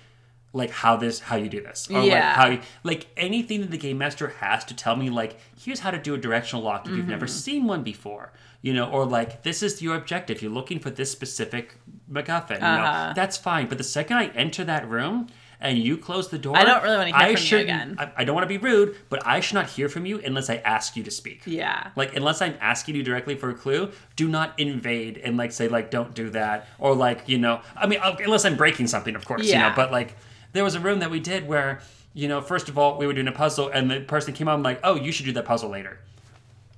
like 0.52 0.70
how 0.70 0.96
this 0.96 1.18
how 1.20 1.36
you 1.36 1.48
do 1.48 1.60
this 1.60 1.88
or 1.90 1.94
like 2.00 2.06
Yeah. 2.10 2.34
how 2.34 2.46
you 2.48 2.60
like 2.84 3.06
anything 3.16 3.60
that 3.60 3.70
the 3.72 3.78
game 3.78 3.98
master 3.98 4.28
has 4.40 4.64
to 4.66 4.74
tell 4.74 4.94
me 4.96 5.10
like 5.10 5.36
here's 5.60 5.80
how 5.80 5.90
to 5.90 5.98
do 5.98 6.14
a 6.14 6.18
directional 6.18 6.62
lock 6.64 6.86
if 6.86 6.92
you've 6.96 7.08
never 7.08 7.26
Mm-hmm. 7.26 7.34
seen 7.46 7.66
one 7.66 7.82
before 7.82 8.32
you 8.62 8.72
know 8.72 8.88
or 8.88 9.04
like 9.04 9.42
this 9.42 9.64
is 9.64 9.82
your 9.82 9.96
objective 9.96 10.42
you're 10.42 10.52
looking 10.52 10.78
for 10.78 10.90
this 10.90 11.10
specific 11.10 11.74
macguffin 12.10 12.60
you 12.60 12.66
Uh-huh. 12.66 13.08
know 13.08 13.12
that's 13.14 13.36
fine 13.36 13.66
but 13.68 13.78
the 13.78 13.84
second 13.84 14.16
i 14.16 14.26
enter 14.28 14.62
that 14.64 14.88
room 14.88 15.26
and 15.60 15.78
you 15.78 15.96
close 15.96 16.28
the 16.28 16.38
door 16.38 16.56
I 16.56 16.64
don't 16.64 16.82
really 16.82 16.96
wanna 16.96 17.06
hear 17.06 17.16
I 17.16 17.34
from 17.34 17.58
you 17.58 17.64
again. 17.64 17.96
I, 17.98 18.12
I 18.18 18.24
don't 18.24 18.34
want 18.34 18.44
to 18.44 18.48
be 18.48 18.58
rude 18.58 18.96
but 19.08 19.26
i 19.26 19.40
should 19.40 19.54
not 19.54 19.70
hear 19.70 19.88
from 19.88 20.06
you 20.06 20.20
unless 20.24 20.50
i 20.50 20.56
ask 20.56 20.96
you 20.96 21.02
to 21.02 21.10
speak 21.10 21.42
yeah. 21.46 21.90
like 21.96 22.14
unless 22.16 22.40
I'm 22.42 22.54
asking 22.60 22.96
you 22.96 23.02
directly 23.02 23.34
for 23.36 23.50
a 23.50 23.54
clue, 23.54 23.90
do 24.16 24.28
not 24.28 24.58
invade 24.58 25.18
and 25.18 25.36
like 25.36 25.52
say 25.52 25.68
like 25.68 25.90
don't 25.90 26.14
do 26.14 26.30
that 26.30 26.68
or 26.78 26.94
like 26.94 27.28
you 27.28 27.38
know 27.38 27.60
I 27.76 27.86
mean 27.86 28.00
unless 28.02 28.44
I'm 28.44 28.56
breaking 28.56 28.86
something 28.86 29.14
of 29.14 29.24
course 29.24 29.42
you 29.44 29.50
Yeah. 29.50 29.68
know 29.68 29.74
but 29.74 29.90
like 29.90 30.16
there 30.52 30.64
was 30.64 30.74
a 30.74 30.80
room 30.80 31.00
that 31.00 31.10
we 31.10 31.20
did 31.20 31.46
where 31.46 31.80
you 32.12 32.28
know 32.28 32.40
first 32.40 32.68
of 32.68 32.78
all 32.78 32.98
we 32.98 33.06
were 33.06 33.12
doing 33.12 33.28
a 33.28 33.32
puzzle 33.32 33.68
and 33.68 33.90
the 33.90 34.00
person 34.00 34.34
came 34.34 34.48
out 34.48 34.54
and 34.54 34.62
like 34.62 34.80
oh 34.84 34.94
you 34.94 35.12
should 35.12 35.26
do 35.26 35.32
that 35.32 35.44
puzzle 35.44 35.70
later. 35.70 35.98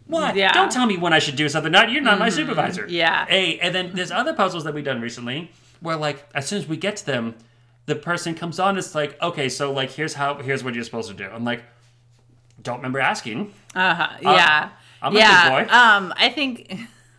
What? 0.06 0.36
Yeah. 0.36 0.52
Don't 0.52 0.70
tell 0.70 0.86
me 0.86 0.96
when 0.96 1.12
I 1.12 1.18
should 1.18 1.34
do 1.36 1.48
something. 1.48 1.72
Not 1.72 1.90
you're 1.90 2.02
not 2.02 2.18
my 2.18 2.28
mm-hmm. 2.28 2.36
supervisor. 2.36 2.86
Yeah. 2.88 3.26
Hey, 3.26 3.58
and 3.58 3.74
then 3.74 3.90
there's 3.92 4.12
other 4.12 4.34
puzzles 4.34 4.62
that 4.64 4.72
we've 4.72 4.84
done 4.84 5.00
recently 5.00 5.50
where 5.80 5.96
like 5.96 6.24
as 6.34 6.46
soon 6.46 6.58
as 6.58 6.68
we 6.68 6.76
get 6.76 6.96
to 6.98 7.06
them, 7.06 7.34
the 7.86 7.96
person 7.96 8.34
comes 8.34 8.58
on. 8.58 8.76
It's 8.76 8.94
like 8.94 9.20
okay, 9.22 9.48
so 9.48 9.72
like 9.72 9.90
here's 9.92 10.14
how 10.14 10.36
here's 10.36 10.62
what 10.62 10.74
you're 10.74 10.84
supposed 10.84 11.08
to 11.08 11.14
do. 11.14 11.24
I'm 11.24 11.44
like, 11.44 11.62
don't 12.62 12.76
remember 12.76 13.00
asking. 13.00 13.52
Uh-huh. 13.74 14.08
Yeah. 14.22 14.70
I'm 15.02 15.14
a 15.14 15.18
yeah. 15.18 15.60
good 15.60 15.68
boy. 15.68 15.74
Um, 15.74 16.14
I 16.16 16.28
think 16.30 16.80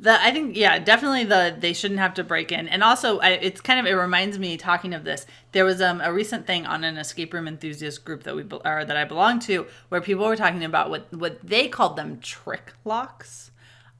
the 0.00 0.22
I 0.22 0.30
think 0.32 0.56
yeah, 0.56 0.78
definitely 0.78 1.24
the 1.24 1.54
they 1.58 1.72
shouldn't 1.72 2.00
have 2.00 2.14
to 2.14 2.24
break 2.24 2.50
in. 2.50 2.68
And 2.68 2.82
also 2.82 3.18
I, 3.20 3.30
it's 3.30 3.60
kind 3.60 3.78
of 3.78 3.86
it 3.86 3.94
reminds 3.94 4.38
me 4.38 4.56
talking 4.56 4.94
of 4.94 5.04
this. 5.04 5.26
There 5.52 5.64
was 5.64 5.82
um 5.82 6.00
a 6.00 6.12
recent 6.12 6.46
thing 6.46 6.66
on 6.66 6.84
an 6.84 6.96
escape 6.96 7.32
room 7.34 7.46
enthusiast 7.46 8.04
group 8.04 8.24
that 8.24 8.34
we 8.34 8.42
or 8.64 8.84
that 8.84 8.96
I 8.96 9.04
belong 9.04 9.38
to 9.40 9.66
where 9.88 10.00
people 10.00 10.24
were 10.24 10.36
talking 10.36 10.64
about 10.64 10.90
what 10.90 11.12
what 11.12 11.38
they 11.42 11.68
called 11.68 11.96
them 11.96 12.20
trick 12.20 12.72
locks. 12.84 13.50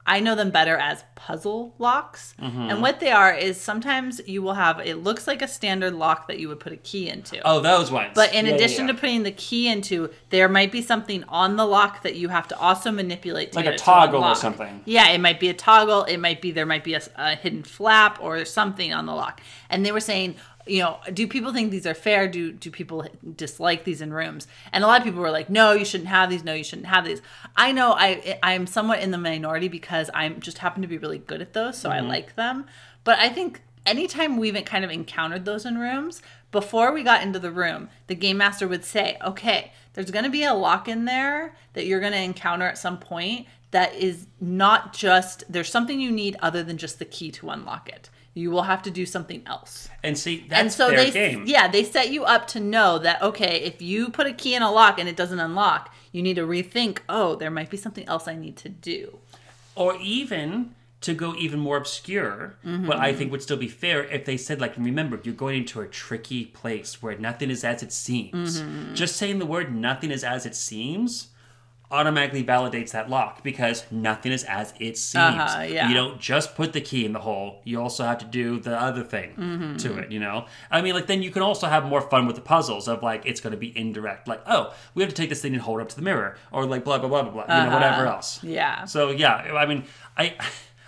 I 0.07 0.19
know 0.19 0.35
them 0.35 0.51
better 0.51 0.77
as 0.77 1.03
puzzle 1.15 1.73
locks. 1.79 2.35
Mm-hmm. 2.39 2.59
And 2.69 2.81
what 2.81 2.99
they 2.99 3.09
are 3.11 3.33
is 3.33 3.59
sometimes 3.59 4.21
you 4.27 4.41
will 4.43 4.53
have 4.53 4.79
it 4.79 4.97
looks 4.97 5.25
like 5.25 5.41
a 5.41 5.47
standard 5.47 5.93
lock 5.93 6.27
that 6.27 6.39
you 6.39 6.47
would 6.47 6.59
put 6.59 6.73
a 6.73 6.77
key 6.77 7.09
into. 7.09 7.41
Oh, 7.43 7.59
those 7.59 7.91
ones. 7.91 8.11
But 8.13 8.33
in 8.33 8.45
Yeah, 8.45 8.53
addition 8.53 8.87
yeah. 8.87 8.93
to 8.93 8.99
putting 8.99 9.23
the 9.23 9.31
key 9.31 9.67
into, 9.67 10.11
there 10.29 10.47
might 10.47 10.71
be 10.71 10.81
something 10.81 11.23
on 11.27 11.55
the 11.55 11.65
lock 11.65 12.03
that 12.03 12.15
you 12.15 12.29
have 12.29 12.47
to 12.49 12.59
also 12.59 12.91
manipulate 12.91 13.51
to 13.53 13.57
Like 13.57 13.65
get 13.65 13.71
a 13.71 13.75
it 13.75 13.77
to 13.79 13.83
toggle 13.83 14.23
or 14.23 14.35
something. 14.35 14.81
Yeah, 14.85 15.09
it 15.09 15.19
might 15.19 15.39
be 15.39 15.49
a 15.49 15.53
toggle. 15.53 16.03
It 16.03 16.17
might 16.17 16.41
be 16.41 16.51
there 16.51 16.65
might 16.67 16.83
be 16.83 16.93
a, 16.93 17.01
a 17.15 17.35
hidden 17.35 17.63
flap 17.63 18.19
or 18.21 18.45
something 18.45 18.93
on 18.93 19.07
the 19.07 19.13
lock. 19.13 19.41
And 19.69 19.83
they 19.85 19.91
were 19.91 19.99
saying, 19.99 20.35
you 20.65 20.79
know, 20.79 20.99
do 21.13 21.27
people 21.27 21.53
think 21.53 21.71
these 21.71 21.85
are 21.85 21.93
fair? 21.93 22.27
Do 22.27 22.51
do 22.51 22.71
people 22.71 23.07
dislike 23.35 23.83
these 23.83 24.01
in 24.01 24.13
rooms? 24.13 24.47
And 24.71 24.83
a 24.83 24.87
lot 24.87 24.99
of 24.99 25.05
people 25.05 25.21
were 25.21 25.31
like, 25.31 25.49
no, 25.49 25.73
you 25.73 25.85
shouldn't 25.85 26.09
have 26.09 26.29
these. 26.29 26.43
No, 26.43 26.53
you 26.53 26.63
shouldn't 26.63 26.87
have 26.87 27.05
these. 27.05 27.21
I 27.55 27.71
know 27.71 27.93
I 27.93 28.39
I'm 28.41 28.67
somewhat 28.67 28.99
in 28.99 29.11
the 29.11 29.17
minority 29.17 29.67
because 29.67 30.09
I'm 30.13 30.39
just 30.39 30.59
happen 30.59 30.81
to 30.81 30.87
be 30.87 30.97
really 30.97 31.19
good 31.19 31.41
at 31.41 31.53
those, 31.53 31.77
so 31.77 31.89
I 31.89 31.97
mm-hmm. 31.97 32.07
like 32.07 32.35
them. 32.35 32.65
But 33.03 33.19
I 33.19 33.29
think 33.29 33.61
anytime 33.85 34.37
we've 34.37 34.65
kind 34.65 34.83
of 34.83 34.91
encountered 34.91 35.45
those 35.45 35.65
in 35.65 35.77
rooms, 35.77 36.21
before 36.51 36.91
we 36.91 37.03
got 37.03 37.21
into 37.21 37.39
the 37.39 37.51
room, 37.51 37.89
the 38.07 38.15
game 38.15 38.37
master 38.37 38.67
would 38.67 38.83
say, 38.83 39.17
okay, 39.23 39.71
there's 39.93 40.11
going 40.11 40.25
to 40.25 40.31
be 40.31 40.43
a 40.43 40.53
lock 40.53 40.87
in 40.87 41.05
there 41.05 41.55
that 41.73 41.85
you're 41.85 41.99
going 41.99 42.13
to 42.13 42.21
encounter 42.21 42.65
at 42.65 42.77
some 42.77 42.97
point 42.97 43.45
that 43.71 43.93
is 43.93 44.27
not 44.39 44.93
just, 44.93 45.43
there's 45.49 45.69
something 45.69 45.99
you 45.99 46.11
need 46.11 46.37
other 46.41 46.63
than 46.63 46.77
just 46.77 46.97
the 46.97 47.05
key 47.05 47.29
to 47.31 47.49
unlock 47.49 47.89
it. 47.89 48.09
You 48.35 48.51
will 48.51 48.63
have 48.63 48.83
to 48.83 48.91
do 48.91 49.05
something 49.05 49.41
else. 49.47 49.89
And 50.03 50.17
see, 50.17 50.45
that's 50.47 50.61
and 50.61 50.71
so 50.71 50.89
their 50.89 51.05
they, 51.05 51.11
game. 51.11 51.45
yeah, 51.47 51.67
they 51.67 51.83
set 51.83 52.11
you 52.11 52.25
up 52.25 52.47
to 52.49 52.59
know 52.59 52.99
that, 52.99 53.21
okay, 53.21 53.61
if 53.61 53.81
you 53.81 54.09
put 54.09 54.27
a 54.27 54.33
key 54.33 54.53
in 54.53 54.61
a 54.61 54.69
lock 54.69 54.99
and 54.99 55.09
it 55.09 55.15
doesn't 55.15 55.39
unlock, 55.39 55.93
you 56.11 56.21
need 56.21 56.35
to 56.35 56.45
rethink, 56.45 56.99
oh, 57.09 57.35
there 57.35 57.49
might 57.49 57.69
be 57.69 57.77
something 57.77 58.07
else 58.07 58.27
I 58.27 58.35
need 58.35 58.57
to 58.57 58.69
do. 58.69 59.19
Or 59.73 59.95
even 59.95 60.75
to 61.01 61.13
go 61.13 61.33
even 61.35 61.59
more 61.59 61.77
obscure, 61.77 62.55
what 62.63 62.97
I 62.97 63.13
think 63.13 63.31
would 63.31 63.41
still 63.41 63.57
be 63.57 63.67
fair 63.67 64.03
if 64.05 64.25
they 64.25 64.37
said, 64.37 64.59
like, 64.59 64.75
remember, 64.77 65.19
you're 65.23 65.33
going 65.33 65.57
into 65.59 65.79
a 65.79 65.87
tricky 65.87 66.45
place 66.45 67.01
where 67.01 67.17
nothing 67.17 67.49
is 67.49 67.63
as 67.63 67.83
it 67.83 67.93
seems. 67.93 68.61
Mm-hmm. 68.61 68.95
Just 68.95 69.15
saying 69.15 69.39
the 69.39 69.45
word 69.45 69.73
nothing 69.73 70.11
is 70.11 70.23
as 70.23 70.45
it 70.45 70.55
seems 70.55 71.29
automatically 71.91 72.43
validates 72.43 72.91
that 72.91 73.09
lock 73.09 73.43
because 73.43 73.85
nothing 73.91 74.31
is 74.31 74.43
as 74.43 74.73
it 74.79 74.97
seems. 74.97 75.15
Uh-huh, 75.15 75.61
yeah. 75.61 75.87
You 75.87 75.93
don't 75.93 76.19
just 76.19 76.55
put 76.55 76.73
the 76.73 76.81
key 76.81 77.05
in 77.05 77.13
the 77.13 77.19
hole, 77.19 77.61
you 77.63 77.81
also 77.81 78.03
have 78.03 78.17
to 78.19 78.25
do 78.25 78.59
the 78.59 78.79
other 78.79 79.03
thing 79.03 79.75
to 79.79 79.97
it, 79.97 80.11
you 80.11 80.19
know? 80.19 80.45
I 80.71 80.81
mean, 80.81 80.93
like, 80.93 81.07
then 81.07 81.21
you 81.21 81.31
can 81.31 81.41
also 81.41 81.67
have 81.67 81.85
more 81.85 82.01
fun 82.01 82.25
with 82.27 82.35
the 82.35 82.41
puzzles 82.41 82.87
of, 82.87 83.03
like, 83.03 83.25
it's 83.25 83.39
going 83.39 83.51
to 83.51 83.57
be 83.57 83.77
indirect. 83.77 84.27
Like, 84.27 84.41
oh, 84.47 84.73
we 84.93 85.03
have 85.03 85.09
to 85.13 85.15
take 85.15 85.29
this 85.29 85.41
thing 85.41 85.53
and 85.53 85.61
hold 85.61 85.79
it 85.79 85.83
up 85.83 85.89
to 85.89 85.95
the 85.95 86.01
mirror, 86.01 86.37
or, 86.51 86.65
like, 86.65 86.83
blah, 86.83 86.97
blah, 86.97 87.09
blah, 87.09 87.23
blah, 87.23 87.31
blah, 87.45 87.57
you 87.57 87.65
know, 87.69 87.73
whatever 87.73 88.05
else. 88.07 88.43
Yeah. 88.43 88.85
So 88.85 89.11
yeah, 89.11 89.35
I 89.35 89.65
mean, 89.65 89.83
I 90.17 90.35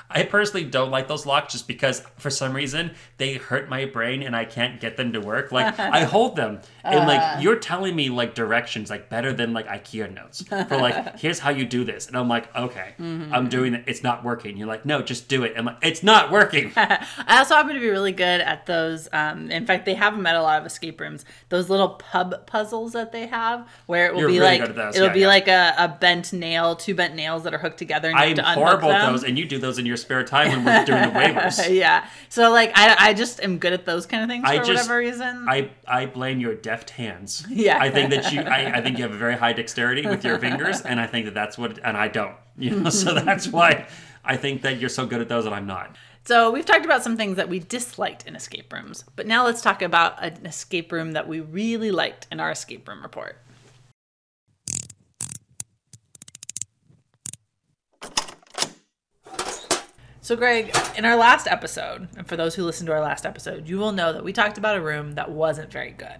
I 0.09 0.23
personally 0.23 0.65
don't 0.65 0.89
like 0.89 1.07
those 1.07 1.25
locks 1.25 1.53
just 1.53 1.67
because 1.67 2.01
for 2.17 2.29
some 2.29 2.53
reason 2.55 2.91
they 3.17 3.33
hurt 3.33 3.69
my 3.69 3.85
brain 3.85 4.23
and 4.23 4.35
I 4.35 4.45
can't 4.45 4.79
get 4.79 4.95
them 4.97 5.11
to 5.13 5.19
work. 5.19 5.51
Like 5.51 5.77
I 5.79 6.03
hold 6.03 6.35
them 6.35 6.61
and 6.87 6.99
Uh. 7.01 7.05
like 7.07 7.43
you're 7.43 7.57
telling 7.57 7.95
me 7.95 8.09
like 8.09 8.33
directions 8.35 8.89
like 8.89 9.09
better 9.09 9.33
than 9.33 9.53
like 9.53 9.67
IKEA 9.67 10.13
notes 10.13 10.41
for 10.43 10.77
like 10.77 11.19
here's 11.19 11.39
how 11.39 11.49
you 11.49 11.65
do 11.65 11.83
this 11.83 12.07
and 12.07 12.17
I'm 12.17 12.27
like 12.27 12.53
okay 12.55 12.93
Mm-hmm. 12.99 13.33
I'm 13.33 13.49
doing 13.49 13.73
it 13.73 13.83
it's 13.87 14.03
not 14.03 14.23
working. 14.23 14.57
You're 14.57 14.67
like 14.67 14.85
no 14.85 15.01
just 15.01 15.27
do 15.27 15.43
it. 15.43 15.53
I'm 15.57 15.65
like 15.65 15.77
it's 15.81 16.03
not 16.03 16.31
working. 16.31 16.71
I 16.75 17.05
also 17.39 17.55
happen 17.55 17.73
to 17.75 17.79
be 17.79 17.89
really 17.89 18.11
good 18.11 18.41
at 18.41 18.65
those. 18.65 19.07
Um, 19.13 19.51
in 19.51 19.65
fact, 19.65 19.85
they 19.85 19.93
have 19.93 20.15
them 20.15 20.25
at 20.25 20.35
a 20.35 20.41
lot 20.41 20.59
of 20.59 20.65
escape 20.65 20.99
rooms. 20.99 21.25
Those 21.49 21.69
little 21.69 21.89
pub 21.89 22.45
puzzles 22.47 22.93
that 22.93 23.11
they 23.11 23.27
have, 23.27 23.67
where 23.85 24.07
it 24.07 24.13
will 24.13 24.21
You're 24.21 24.29
be 24.29 24.39
really 24.39 24.45
like 24.59 24.61
good 24.61 24.69
at 24.71 24.75
those, 24.75 24.95
it'll 24.95 25.07
yeah, 25.07 25.13
be 25.13 25.19
yeah. 25.21 25.27
like 25.27 25.47
a, 25.47 25.73
a 25.77 25.87
bent 25.99 26.33
nail, 26.33 26.75
two 26.75 26.95
bent 26.95 27.15
nails 27.15 27.43
that 27.43 27.53
are 27.53 27.57
hooked 27.57 27.77
together. 27.77 28.09
And 28.09 28.37
you 28.37 28.43
I'm 28.43 28.45
have 28.45 28.55
to 28.55 28.59
horrible 28.65 28.91
at 28.91 29.09
those 29.11 29.23
and 29.23 29.37
you 29.37 29.45
do 29.45 29.57
those 29.59 29.77
in 29.79 29.85
your 29.85 29.97
spare 29.97 30.23
time 30.23 30.49
when 30.51 30.65
we're 30.65 30.85
doing 30.85 31.01
the 31.01 31.07
waivers. 31.19 31.73
yeah. 31.73 32.07
So 32.29 32.51
like 32.51 32.71
I, 32.75 32.95
I 33.09 33.13
just 33.13 33.41
am 33.43 33.57
good 33.59 33.73
at 33.73 33.85
those 33.85 34.05
kind 34.05 34.23
of 34.23 34.29
things 34.29 34.47
for 34.47 34.55
just- 34.57 34.69
whatever 34.69 34.97
reason. 34.97 35.45
I, 35.49 35.69
I 35.87 36.05
blame 36.07 36.39
your 36.39 36.55
deft 36.77 36.91
hands. 36.91 37.45
Yeah. 37.57 37.79
I 37.79 37.89
think 37.89 38.11
that 38.11 38.31
you 38.31 38.41
I, 38.41 38.77
I 38.77 38.81
think 38.81 38.97
you 38.97 39.03
have 39.03 39.13
a 39.13 39.17
very 39.17 39.35
high 39.35 39.53
dexterity 39.53 40.05
with 40.05 40.23
your 40.23 40.37
fingers, 40.37 40.81
and 40.81 40.99
I 40.99 41.07
think 41.07 41.25
that 41.25 41.33
that's 41.33 41.57
what 41.57 41.79
and 41.83 41.97
I 41.97 42.07
don't. 42.07 42.35
You 42.59 42.71
know, 42.71 42.89
so 42.89 43.13
that's 43.13 43.47
why 43.47 43.87
I 44.25 44.35
think 44.35 44.63
that 44.63 44.79
you're 44.79 44.89
so 44.89 45.05
good 45.05 45.21
at 45.21 45.29
those 45.29 45.45
and 45.45 45.53
I'm 45.53 45.67
not. 45.67 45.95
so 46.25 46.49
we've 46.49 46.65
talked 46.65 46.85
about 46.85 47.03
some 47.03 47.15
things 47.15 47.37
that 47.37 47.49
we 47.49 47.59
disliked 47.59 48.25
in 48.25 48.35
escape 48.35 48.73
rooms, 48.73 49.03
but 49.15 49.27
now 49.27 49.45
let's 49.45 49.61
talk 49.61 49.83
about 49.83 50.23
an 50.23 50.43
escape 50.43 50.91
room 50.91 51.11
that 51.11 51.27
we 51.27 51.39
really 51.39 51.91
liked 51.91 52.25
in 52.31 52.39
our 52.39 52.49
escape 52.49 52.87
room 52.87 53.03
report. 53.03 53.37
So, 60.21 60.35
Greg, 60.35 60.75
in 60.97 61.05
our 61.05 61.15
last 61.15 61.47
episode, 61.47 62.09
and 62.17 62.27
for 62.27 62.35
those 62.35 62.55
who 62.55 62.63
listened 62.65 62.87
to 62.87 62.93
our 62.93 62.99
last 62.99 63.25
episode, 63.25 63.69
you 63.69 63.77
will 63.77 63.93
know 63.93 64.11
that 64.11 64.25
we 64.25 64.33
talked 64.33 64.57
about 64.57 64.75
a 64.75 64.81
room 64.81 65.13
that 65.13 65.31
wasn't 65.31 65.71
very 65.71 65.91
good. 65.91 66.17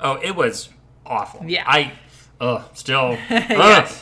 Oh, 0.00 0.14
it 0.22 0.34
was 0.36 0.68
awful. 1.06 1.44
Yeah. 1.46 1.64
I 1.66 1.92
ugh, 2.40 2.64
still 2.74 3.18
Yeah. 3.30 3.46
ugh. 3.86 3.92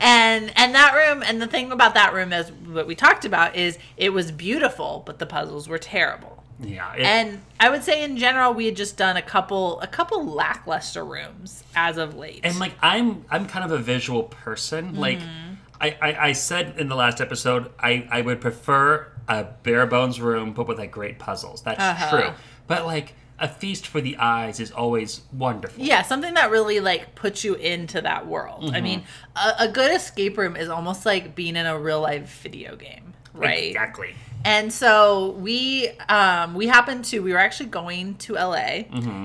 And 0.00 0.52
and 0.56 0.74
that 0.74 0.94
room 0.94 1.22
and 1.24 1.40
the 1.40 1.46
thing 1.46 1.70
about 1.72 1.94
that 1.94 2.12
room 2.14 2.32
is 2.32 2.50
what 2.52 2.86
we 2.86 2.94
talked 2.94 3.24
about 3.24 3.56
is 3.56 3.78
it 3.96 4.12
was 4.12 4.32
beautiful, 4.32 5.02
but 5.06 5.18
the 5.18 5.26
puzzles 5.26 5.68
were 5.68 5.78
terrible. 5.78 6.42
Yeah. 6.60 6.92
it- 6.94 7.02
And 7.02 7.40
I 7.60 7.68
would 7.70 7.84
say 7.84 8.02
in 8.02 8.16
general 8.16 8.52
we 8.54 8.66
had 8.66 8.76
just 8.76 8.96
done 8.96 9.16
a 9.16 9.22
couple 9.22 9.80
a 9.80 9.86
couple 9.86 10.24
lackluster 10.24 11.04
rooms 11.04 11.62
as 11.76 11.96
of 11.98 12.16
late. 12.16 12.40
and 12.44 12.58
like 12.58 12.72
I'm 12.82 13.24
I'm 13.30 13.46
kind 13.46 13.64
of 13.64 13.72
a 13.72 13.82
visual 13.82 14.24
person. 14.24 14.94
Like 14.96 15.18
Mm-hmm. 15.18 15.54
I, 15.80 15.96
I, 16.00 16.26
I 16.28 16.32
said 16.32 16.76
in 16.78 16.88
the 16.88 16.94
last 16.94 17.20
episode, 17.20 17.70
I, 17.80 18.06
I 18.10 18.22
would 18.22 18.40
prefer 18.40 19.08
a 19.28 19.44
bare 19.64 19.86
bones 19.86 20.20
room 20.20 20.52
but 20.52 20.66
with 20.68 20.78
like 20.78 20.92
great 20.92 21.18
puzzles. 21.18 21.62
That's 21.62 21.80
Uh-huh. 21.80 22.10
true. 22.20 22.30
But 22.68 22.86
like 22.86 23.14
a 23.38 23.48
feast 23.48 23.86
for 23.86 24.00
the 24.00 24.16
eyes 24.18 24.60
is 24.60 24.70
always 24.70 25.22
wonderful. 25.32 25.82
yeah, 25.82 26.02
something 26.02 26.34
that 26.34 26.50
really 26.50 26.80
like 26.80 27.14
puts 27.14 27.42
you 27.44 27.54
into 27.54 28.00
that 28.00 28.26
world. 28.26 28.70
I 28.74 28.80
mean, 28.80 29.00
Mm-hmm. 29.00 29.62
a, 29.64 29.68
a 29.68 29.72
good 29.72 29.92
escape 29.94 30.38
room 30.38 30.56
is 30.56 30.68
almost 30.68 31.04
like 31.04 31.34
being 31.34 31.56
in 31.56 31.66
a 31.66 31.78
real 31.78 32.00
life 32.00 32.40
video 32.42 32.76
game, 32.76 33.12
right? 33.32 33.64
Exactly. 33.70 34.14
And 34.44 34.72
so 34.72 35.30
we 35.30 35.88
um 36.08 36.54
we 36.54 36.66
happened 36.66 37.06
to 37.06 37.20
we 37.20 37.32
were 37.32 37.38
actually 37.38 37.70
going 37.70 38.14
to 38.16 38.34
LA 38.34 38.82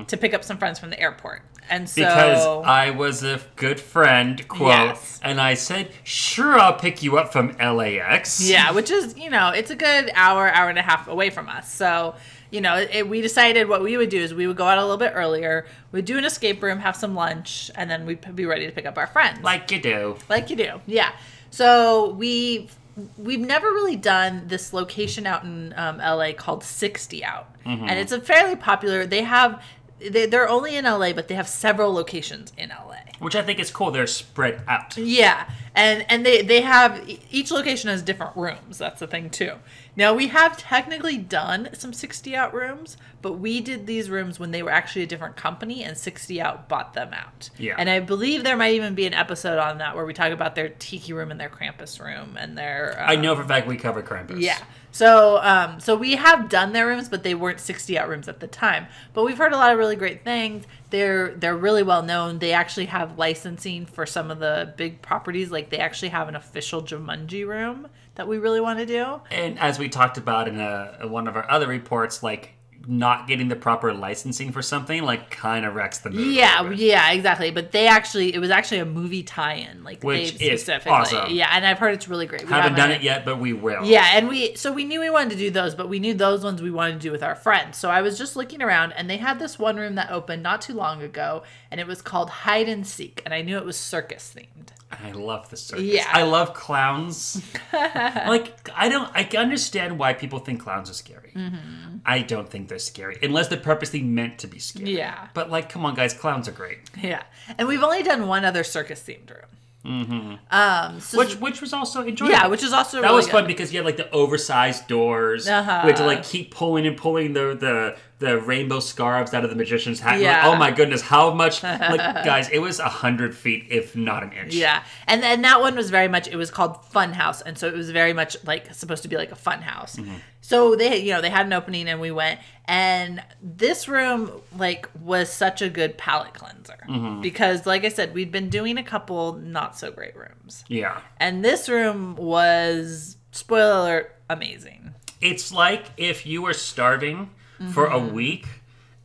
to 0.07 0.17
pick 0.17 0.33
up 0.33 0.43
some 0.43 0.57
friends 0.57 0.79
from 0.79 0.89
the 0.89 0.99
airport. 0.99 1.41
And 1.69 1.87
so 1.87 2.01
Mm-hmm. 2.01 2.09
Because 2.15 2.65
I 2.65 2.89
was 2.89 3.21
a 3.23 3.39
good 3.55 3.79
friend, 3.79 4.47
quote, 4.47 4.69
Yes. 4.69 5.19
and 5.21 5.39
I 5.39 5.53
said, 5.53 5.91
"Sure, 6.03 6.57
I'll 6.59 6.73
pick 6.73 7.03
you 7.03 7.19
up 7.19 7.31
from 7.31 7.55
LAX." 7.59 8.41
Yeah, 8.49 8.71
which 8.71 8.89
is, 8.89 9.15
you 9.17 9.29
know, 9.29 9.49
it's 9.51 9.69
a 9.69 9.75
good 9.75 10.09
hour, 10.15 10.49
hour 10.49 10.69
and 10.69 10.79
a 10.79 10.81
half 10.81 11.07
away 11.07 11.29
from 11.29 11.47
us. 11.47 11.71
So, 11.71 12.15
you 12.51 12.61
know, 12.61 12.77
it, 12.77 13.07
we 13.07 13.21
decided 13.21 13.69
what 13.69 13.81
we 13.83 13.97
would 13.97 14.09
do 14.09 14.19
is 14.19 14.33
we 14.33 14.47
would 14.47 14.57
go 14.57 14.65
out 14.65 14.77
a 14.77 14.81
little 14.81 14.97
bit 14.97 15.13
earlier, 15.15 15.65
we'd 15.91 16.05
do 16.05 16.17
an 16.17 16.25
escape 16.25 16.61
room, 16.63 16.79
have 16.79 16.95
some 16.95 17.15
lunch, 17.15 17.69
and 17.75 17.89
then 17.89 18.05
we'd 18.05 18.35
be 18.35 18.45
ready 18.45 18.65
to 18.65 18.71
pick 18.71 18.85
up 18.85 18.97
our 18.97 19.07
friends. 19.07 19.41
like 19.43 19.71
you 19.71 19.81
do. 19.81 20.17
like 20.29 20.49
you 20.49 20.55
do. 20.55 20.81
Yeah. 20.87 21.11
So 21.51 22.11
we 22.11 22.69
we've 23.17 23.39
never 23.39 23.67
really 23.67 23.95
done 23.95 24.43
this 24.47 24.73
location 24.73 25.25
out 25.25 25.43
in 25.43 25.73
um, 25.77 25.97
LA 25.97 26.33
called 26.33 26.63
60 26.63 27.23
Out, 27.23 27.47
and 27.65 27.91
it's 27.91 28.11
a 28.11 28.19
fairly 28.19 28.55
popular. 28.55 29.05
They 29.05 29.23
have 29.23 29.63
they, 29.99 30.25
they're 30.25 30.49
only 30.49 30.75
in 30.75 30.85
LA, 30.85 31.13
but 31.13 31.27
they 31.27 31.35
have 31.35 31.47
several 31.47 31.93
locations 31.93 32.53
in 32.57 32.69
LA. 32.69 32.95
Which 33.19 33.35
I 33.35 33.41
think 33.41 33.59
is 33.59 33.69
cool. 33.69 33.91
They're 33.91 34.07
spread 34.07 34.61
out. 34.67 34.97
Yeah, 34.97 35.49
and 35.75 36.05
and 36.09 36.25
they 36.25 36.41
they 36.41 36.61
have 36.61 37.07
each 37.29 37.51
location 37.51 37.89
has 37.89 38.01
different 38.01 38.35
rooms. 38.35 38.77
That's 38.77 38.99
the 38.99 39.07
thing 39.07 39.29
too. 39.29 39.53
Now 39.95 40.13
we 40.13 40.27
have 40.27 40.57
technically 40.57 41.17
done 41.17 41.69
some 41.73 41.93
60 41.93 42.35
out 42.35 42.53
rooms, 42.53 42.97
but 43.21 43.33
we 43.33 43.59
did 43.61 43.85
these 43.85 44.09
rooms 44.09 44.39
when 44.39 44.51
they 44.51 44.63
were 44.63 44.71
actually 44.71 45.03
a 45.03 45.07
different 45.07 45.35
company, 45.35 45.83
and 45.83 45.97
60 45.97 46.41
out 46.41 46.69
bought 46.69 46.93
them 46.93 47.13
out. 47.13 47.49
Yeah. 47.57 47.75
and 47.77 47.89
I 47.89 47.99
believe 47.99 48.43
there 48.43 48.57
might 48.57 48.75
even 48.75 48.95
be 48.95 49.05
an 49.05 49.13
episode 49.13 49.59
on 49.59 49.79
that 49.79 49.95
where 49.95 50.05
we 50.05 50.13
talk 50.13 50.31
about 50.31 50.55
their 50.55 50.69
tiki 50.69 51.13
room 51.13 51.31
and 51.31 51.39
their 51.39 51.49
Krampus 51.49 51.99
room 51.99 52.37
and 52.39 52.57
their. 52.57 52.97
I 52.99 53.15
um, 53.15 53.21
know 53.21 53.35
for 53.35 53.41
a 53.41 53.47
fact 53.47 53.67
we 53.67 53.77
covered 53.77 54.05
Krampus. 54.05 54.41
yeah. 54.41 54.59
So, 54.91 55.39
um, 55.43 55.79
so 55.79 55.95
we 55.95 56.15
have 56.15 56.49
done 56.49 56.73
their 56.73 56.87
rooms, 56.87 57.09
but 57.09 57.23
they 57.23 57.35
weren't 57.35 57.59
sixty 57.59 57.97
out 57.97 58.09
rooms 58.09 58.27
at 58.27 58.39
the 58.39 58.47
time. 58.47 58.87
But 59.13 59.23
we've 59.23 59.37
heard 59.37 59.53
a 59.53 59.57
lot 59.57 59.71
of 59.71 59.77
really 59.77 59.95
great 59.95 60.23
things. 60.23 60.65
They're 60.89 61.35
they're 61.35 61.57
really 61.57 61.83
well 61.83 62.01
known. 62.01 62.39
They 62.39 62.53
actually 62.53 62.87
have 62.87 63.17
licensing 63.17 63.85
for 63.85 64.05
some 64.05 64.31
of 64.31 64.39
the 64.39 64.73
big 64.77 65.01
properties. 65.01 65.51
Like 65.51 65.69
they 65.69 65.77
actually 65.77 66.09
have 66.09 66.27
an 66.27 66.35
official 66.35 66.81
Jumanji 66.81 67.47
room 67.47 67.87
that 68.19 68.27
we 68.27 68.37
really 68.37 68.59
want 68.59 68.77
to 68.79 68.85
do. 68.85 69.21
And 69.31 69.57
as 69.59 69.79
we 69.79 69.87
talked 69.87 70.17
about 70.17 70.49
in 70.49 70.59
a, 70.59 71.07
one 71.07 71.25
of 71.25 71.37
our 71.37 71.49
other 71.49 71.67
reports, 71.67 72.21
like 72.21 72.51
not 72.85 73.29
getting 73.29 73.47
the 73.47 73.55
proper 73.55 73.93
licensing 73.93 74.51
for 74.51 74.61
something 74.61 75.03
like 75.03 75.31
kind 75.31 75.65
of 75.65 75.73
wrecks 75.73 75.99
the 75.99 76.09
movie. 76.09 76.31
Yeah, 76.31 76.69
yeah, 76.69 77.13
exactly. 77.13 77.49
But 77.49 77.71
they 77.71 77.87
actually, 77.87 78.35
it 78.35 78.39
was 78.39 78.49
actually 78.49 78.79
a 78.79 78.85
movie 78.85 79.23
tie-in, 79.23 79.85
like 79.85 80.03
Which 80.03 80.37
they 80.37 80.49
is 80.51 80.61
specifically. 80.63 80.91
awesome. 80.91 81.33
Yeah, 81.33 81.47
and 81.53 81.65
I've 81.65 81.79
heard 81.79 81.93
it's 81.93 82.09
really 82.09 82.25
great. 82.25 82.43
We 82.43 82.49
Haven't 82.49 82.75
done 82.75 82.91
it 82.91 83.01
yet, 83.01 83.23
but 83.23 83.39
we 83.39 83.53
will. 83.53 83.85
Yeah, 83.85 84.05
and 84.15 84.27
we 84.27 84.53
so 84.55 84.73
we 84.73 84.83
knew 84.83 84.99
we 84.99 85.09
wanted 85.09 85.29
to 85.29 85.37
do 85.37 85.49
those, 85.49 85.73
but 85.73 85.87
we 85.87 85.99
knew 85.99 86.13
those 86.13 86.43
ones 86.43 86.61
we 86.61 86.71
wanted 86.71 86.95
to 86.95 86.99
do 86.99 87.13
with 87.13 87.23
our 87.23 87.35
friends. 87.35 87.77
So 87.77 87.89
I 87.89 88.01
was 88.01 88.17
just 88.17 88.35
looking 88.35 88.61
around 88.61 88.91
and 88.97 89.09
they 89.09 89.17
had 89.17 89.39
this 89.39 89.57
one 89.57 89.77
room 89.77 89.95
that 89.95 90.11
opened 90.11 90.43
not 90.43 90.61
too 90.61 90.73
long 90.73 91.01
ago 91.01 91.43
and 91.71 91.79
it 91.79 91.87
was 91.87 92.01
called 92.01 92.29
Hide 92.29 92.67
and 92.67 92.85
Seek 92.85 93.21
and 93.23 93.33
I 93.33 93.43
knew 93.43 93.55
it 93.55 93.65
was 93.65 93.77
circus 93.77 94.35
themed. 94.35 94.71
I 94.91 95.11
love 95.11 95.49
the 95.49 95.57
circus. 95.57 95.85
Yeah. 95.85 96.07
I 96.11 96.23
love 96.23 96.53
clowns. 96.53 97.41
like 97.73 98.69
I 98.75 98.89
don't. 98.89 99.09
I 99.13 99.23
understand 99.37 99.99
why 99.99 100.13
people 100.13 100.39
think 100.39 100.61
clowns 100.61 100.89
are 100.89 100.93
scary. 100.93 101.31
Mm-hmm. 101.35 101.97
I 102.05 102.21
don't 102.21 102.49
think 102.49 102.69
they're 102.69 102.79
scary 102.79 103.17
unless 103.21 103.47
they're 103.49 103.59
purposely 103.59 104.01
meant 104.01 104.39
to 104.39 104.47
be 104.47 104.59
scary. 104.59 104.97
Yeah. 104.97 105.27
But 105.33 105.49
like, 105.51 105.69
come 105.69 105.85
on, 105.85 105.95
guys, 105.95 106.13
clowns 106.13 106.47
are 106.47 106.51
great. 106.53 106.79
Yeah. 107.01 107.23
And 107.57 107.67
we've 107.67 107.83
only 107.83 108.03
done 108.03 108.27
one 108.27 108.45
other 108.45 108.63
circus 108.63 109.01
themed 109.01 109.29
room. 109.29 109.45
Mm-hmm. 109.85 110.33
Um 110.51 110.99
so 110.99 111.17
Which 111.17 111.39
which 111.39 111.61
was 111.61 111.71
also 111.71 112.03
enjoyable. 112.05 112.33
yeah, 112.33 112.47
which 112.47 112.63
is 112.63 112.73
also 112.73 112.97
that 112.97 113.03
really 113.07 113.15
was 113.15 113.27
good. 113.27 113.31
fun 113.31 113.47
because 113.47 113.71
you 113.71 113.79
had 113.79 113.85
like 113.85 113.95
the 113.97 114.11
oversized 114.11 114.87
doors. 114.87 115.47
Uh-huh. 115.47 115.81
We 115.85 115.91
had 115.91 115.97
to 115.97 116.05
like 116.05 116.23
keep 116.23 116.53
pulling 116.53 116.85
and 116.85 116.97
pulling 116.97 117.31
the 117.33 117.55
the 117.57 117.97
the 118.19 118.37
rainbow 118.39 118.79
scarves 118.81 119.33
out 119.33 119.43
of 119.45 119.49
the 119.49 119.55
magician's 119.55 119.99
hat. 119.99 120.19
Yeah. 120.19 120.45
Like, 120.45 120.55
oh 120.55 120.59
my 120.59 120.71
goodness, 120.71 121.01
how 121.01 121.33
much? 121.33 121.63
Like 121.63 121.97
guys, 122.25 122.49
it 122.49 122.59
was 122.59 122.79
a 122.79 122.89
hundred 122.89 123.35
feet, 123.35 123.67
if 123.69 123.95
not 123.95 124.23
an 124.23 124.33
inch. 124.33 124.53
Yeah, 124.53 124.83
and 125.07 125.23
then 125.23 125.41
that 125.43 125.61
one 125.61 125.75
was 125.75 125.89
very 125.89 126.07
much. 126.09 126.27
It 126.27 126.35
was 126.35 126.51
called 126.51 126.85
Fun 126.85 127.13
House, 127.13 127.41
and 127.41 127.57
so 127.57 127.67
it 127.67 127.73
was 127.73 127.89
very 127.91 128.13
much 128.13 128.35
like 128.45 128.73
supposed 128.73 129.03
to 129.03 129.09
be 129.09 129.15
like 129.17 129.31
a 129.31 129.35
fun 129.37 129.61
house. 129.61 129.95
Mm-hmm. 129.95 130.15
So 130.41 130.75
they, 130.75 130.97
you 130.97 131.11
know, 131.13 131.21
they 131.21 131.29
had 131.29 131.45
an 131.45 131.53
opening, 131.53 131.87
and 131.87 131.99
we 132.01 132.11
went. 132.11 132.39
And 132.65 133.23
this 133.41 133.87
room, 133.87 134.31
like, 134.57 134.87
was 135.01 135.31
such 135.31 135.61
a 135.61 135.69
good 135.69 135.97
palate 135.97 136.33
cleanser 136.35 136.77
Mm-hmm. 136.87 137.21
because, 137.21 137.65
like 137.65 137.83
I 137.85 137.89
said, 137.89 138.13
we'd 138.13 138.31
been 138.31 138.49
doing 138.49 138.77
a 138.77 138.83
couple 138.83 139.33
not 139.33 139.77
so 139.77 139.91
great 139.91 140.15
rooms, 140.15 140.63
Yeah. 140.67 141.01
and 141.17 141.43
this 141.45 141.67
room 141.69 142.15
was 142.15 143.17
spoiler 143.31 143.79
alert 143.81 144.15
amazing. 144.29 144.93
It's 145.21 145.51
like 145.51 145.85
if 145.97 146.25
you 146.25 146.41
were 146.41 146.53
starving 146.53 147.29
for 147.73 147.87
a 147.87 147.91
Mm-hmm. 147.99 148.13
week 148.13 148.47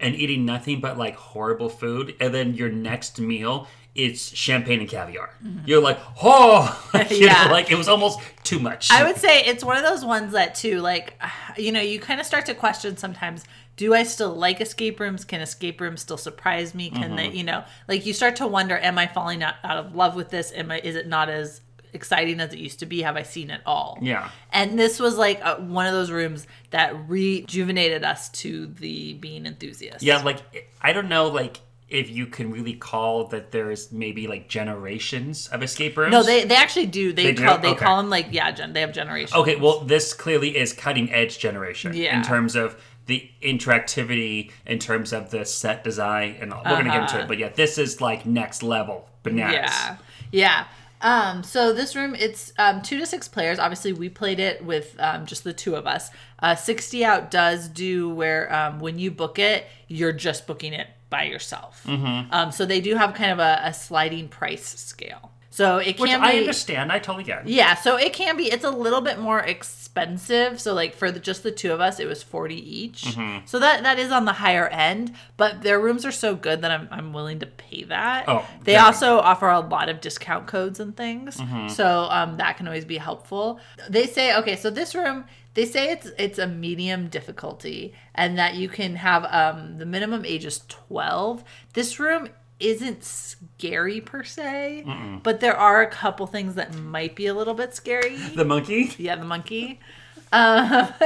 and 0.00 0.14
eating 0.14 0.44
nothing 0.44 0.80
but 0.80 0.98
like 0.98 1.14
horrible 1.16 1.68
food, 1.68 2.14
and 2.20 2.34
then 2.34 2.54
your 2.54 2.68
next 2.70 3.20
meal 3.20 3.66
it's 3.94 4.34
champagne 4.34 4.80
and 4.80 4.88
caviar. 4.88 5.30
You're 5.64 5.80
like, 5.80 6.00
oh, 6.20 6.64
you 6.94 7.00
Mm-hmm. 7.00 7.22
Yeah. 7.22 7.44
know, 7.44 7.52
like 7.52 7.70
it 7.70 7.78
was 7.78 7.88
almost 7.88 8.18
too 8.42 8.58
much. 8.58 8.90
I 8.90 9.04
would 9.04 9.16
say 9.18 9.44
it's 9.44 9.62
one 9.62 9.76
of 9.76 9.84
those 9.84 10.04
ones 10.04 10.32
that 10.32 10.56
too, 10.56 10.80
like, 10.80 11.14
you 11.56 11.70
know, 11.70 11.80
you 11.80 12.00
kind 12.00 12.18
of 12.20 12.26
start 12.26 12.44
to 12.46 12.54
question 12.54 12.96
sometimes. 12.96 13.44
Do 13.76 13.94
I 13.94 14.02
still 14.02 14.34
like 14.34 14.60
escape 14.60 14.98
rooms? 14.98 15.24
Can 15.24 15.40
escape 15.40 15.80
rooms 15.80 16.00
still 16.00 16.16
surprise 16.16 16.74
me? 16.74 16.90
Can 16.90 17.14
they, 17.14 17.28
you 17.30 17.44
know, 17.44 17.62
like 17.88 18.04
you 18.04 18.12
start 18.12 18.34
to 18.36 18.46
wonder, 18.48 18.76
am 18.78 18.98
I 18.98 19.06
falling 19.06 19.42
out, 19.44 19.54
out 19.62 19.76
of 19.78 19.94
love 19.94 20.16
with 20.16 20.30
this? 20.30 20.52
Am 20.52 20.70
I, 20.72 20.78
is 20.80 20.94
it 20.96 21.06
not 21.08 21.28
as 21.28 21.60
exciting 21.94 22.40
as 22.40 22.52
it 22.52 22.58
used 22.58 22.80
to 22.80 22.86
be? 22.86 23.02
Have 23.02 23.16
I 23.16 23.22
seen 23.22 23.50
it 23.50 23.60
all? 23.64 23.98
Yeah. 24.02 24.30
And 24.52 24.78
this 24.78 25.00
was 25.00 25.16
like 25.16 25.40
a, 25.42 25.54
one 25.56 25.86
of 25.86 25.92
those 25.92 26.10
rooms 26.10 26.46
that 26.70 27.08
rejuvenated 27.08 28.04
us 28.04 28.28
to 28.30 28.66
the 28.66 29.14
being 29.14 29.46
enthusiasts. 29.46 30.02
Yeah, 30.02 30.18
like 30.22 30.70
I 30.82 30.92
don't 30.92 31.08
know, 31.08 31.28
like 31.28 31.60
if 31.88 32.10
you 32.10 32.26
can 32.26 32.50
really 32.50 32.72
call 32.74 33.26
that 33.28 33.52
there's 33.52 33.92
maybe 33.92 34.26
like 34.26 34.48
generations 34.48 35.48
of 35.48 35.62
escape 35.62 35.96
rooms. 35.96 36.12
No, 36.12 36.22
they 36.22 36.44
they 36.44 36.56
actually 36.56 36.86
do. 36.86 37.12
They, 37.12 37.24
They 37.26 37.32
do? 37.34 37.44
call 37.44 37.58
they 37.58 37.68
Okay. 37.68 37.84
call 37.84 37.98
them 37.98 38.10
like 38.10 38.26
yeah, 38.30 38.50
gen, 38.50 38.72
they 38.72 38.80
have 38.80 38.92
generations. 38.92 39.34
Okay, 39.34 39.56
well, 39.56 39.80
this 39.80 40.12
clearly 40.12 40.56
is 40.56 40.72
cutting 40.72 41.12
edge 41.12 41.38
generation 41.38 41.94
Yeah. 41.94 42.16
in 42.16 42.22
terms 42.24 42.56
of 42.56 42.80
the 43.06 43.30
interactivity, 43.42 44.50
in 44.66 44.78
terms 44.78 45.12
of 45.12 45.30
the 45.30 45.44
set 45.44 45.84
design, 45.84 46.36
and 46.40 46.52
all. 46.52 46.62
we're 46.64 46.70
gonna 46.82 46.90
get 46.90 47.02
into 47.02 47.20
it. 47.20 47.28
But 47.28 47.38
yeah, 47.38 47.50
this 47.50 47.76
is 47.78 48.00
like 48.00 48.24
next 48.26 48.62
level 48.62 49.08
bananas. 49.22 49.70
Uh-huh. 49.70 49.94
Yeah. 50.32 50.40
Yeah. 50.40 50.64
Um, 51.04 51.42
so 51.42 51.72
this 51.74 51.94
room, 51.94 52.16
it's 52.18 52.52
um, 52.58 52.80
two 52.80 52.98
to 52.98 53.04
six 53.06 53.28
players. 53.28 53.58
Obviously, 53.58 53.92
we 53.92 54.08
played 54.08 54.40
it 54.40 54.64
with 54.64 54.96
um, 54.98 55.26
just 55.26 55.44
the 55.44 55.52
two 55.52 55.76
of 55.76 55.86
us. 55.86 56.10
Uh, 56.38 56.54
60 56.56 57.04
out 57.04 57.30
does 57.30 57.68
do 57.68 58.08
where 58.08 58.52
um, 58.52 58.80
when 58.80 58.98
you 58.98 59.10
book 59.10 59.38
it, 59.38 59.66
you're 59.86 60.12
just 60.12 60.46
booking 60.46 60.72
it 60.72 60.88
by 61.10 61.24
yourself. 61.24 61.86
Um, 62.32 62.50
so 62.50 62.64
they 62.64 62.80
do 62.80 62.96
have 62.96 63.12
kind 63.14 63.30
of 63.32 63.38
a, 63.38 63.60
a 63.64 63.74
sliding 63.74 64.28
price 64.28 64.66
scale. 64.66 65.30
So 65.54 65.78
it 65.78 66.00
Which 66.00 66.10
can 66.10 66.20
I 66.20 66.32
be 66.32 66.38
understand. 66.38 66.90
I 66.90 66.98
totally 66.98 67.22
get. 67.22 67.46
Yeah, 67.46 67.76
so 67.76 67.96
it 67.96 68.12
can 68.12 68.36
be. 68.36 68.50
It's 68.50 68.64
a 68.64 68.70
little 68.70 69.00
bit 69.00 69.20
more 69.20 69.38
expensive. 69.38 70.60
So 70.60 70.74
like 70.74 70.96
for 70.96 71.12
the, 71.12 71.20
just 71.20 71.44
the 71.44 71.52
two 71.52 71.72
of 71.72 71.80
us, 71.80 72.00
it 72.00 72.08
was 72.08 72.24
forty 72.24 72.56
each. 72.56 73.04
Mm-hmm. 73.04 73.46
So 73.46 73.60
that 73.60 73.84
that 73.84 74.00
is 74.00 74.10
on 74.10 74.24
the 74.24 74.32
higher 74.32 74.66
end. 74.66 75.14
But 75.36 75.62
their 75.62 75.78
rooms 75.78 76.04
are 76.04 76.10
so 76.10 76.34
good 76.34 76.62
that 76.62 76.72
I'm 76.72 76.88
I'm 76.90 77.12
willing 77.12 77.38
to 77.38 77.46
pay 77.46 77.84
that. 77.84 78.24
Oh, 78.26 78.44
they 78.64 78.72
definitely. 78.72 79.08
also 79.08 79.18
offer 79.20 79.48
a 79.48 79.60
lot 79.60 79.88
of 79.88 80.00
discount 80.00 80.48
codes 80.48 80.80
and 80.80 80.96
things. 80.96 81.36
Mm-hmm. 81.36 81.68
So 81.68 82.08
um, 82.10 82.38
that 82.38 82.56
can 82.56 82.66
always 82.66 82.84
be 82.84 82.96
helpful. 82.96 83.60
They 83.88 84.06
say 84.06 84.36
okay, 84.38 84.56
so 84.56 84.70
this 84.70 84.92
room. 84.92 85.24
They 85.54 85.66
say 85.66 85.92
it's 85.92 86.10
it's 86.18 86.40
a 86.40 86.48
medium 86.48 87.06
difficulty 87.06 87.94
and 88.12 88.36
that 88.38 88.56
you 88.56 88.68
can 88.68 88.96
have 88.96 89.24
um, 89.30 89.78
the 89.78 89.86
minimum 89.86 90.24
age 90.24 90.44
is 90.44 90.62
12. 90.66 91.44
This 91.74 92.00
room 92.00 92.30
isn't 92.60 93.02
scary 93.04 94.00
per 94.00 94.22
se, 94.24 94.84
but 95.22 95.40
there 95.40 95.56
are 95.56 95.82
a 95.82 95.86
couple 95.86 96.26
things 96.26 96.54
that 96.54 96.74
might 96.74 97.14
be 97.16 97.26
a 97.26 97.34
little 97.34 97.54
bit 97.54 97.74
scary. 97.74 98.16
The 98.16 98.44
monkey. 98.44 98.94
Yeah, 98.98 99.16
the 99.16 99.24
monkey. 99.24 99.80
Um, 100.32 100.68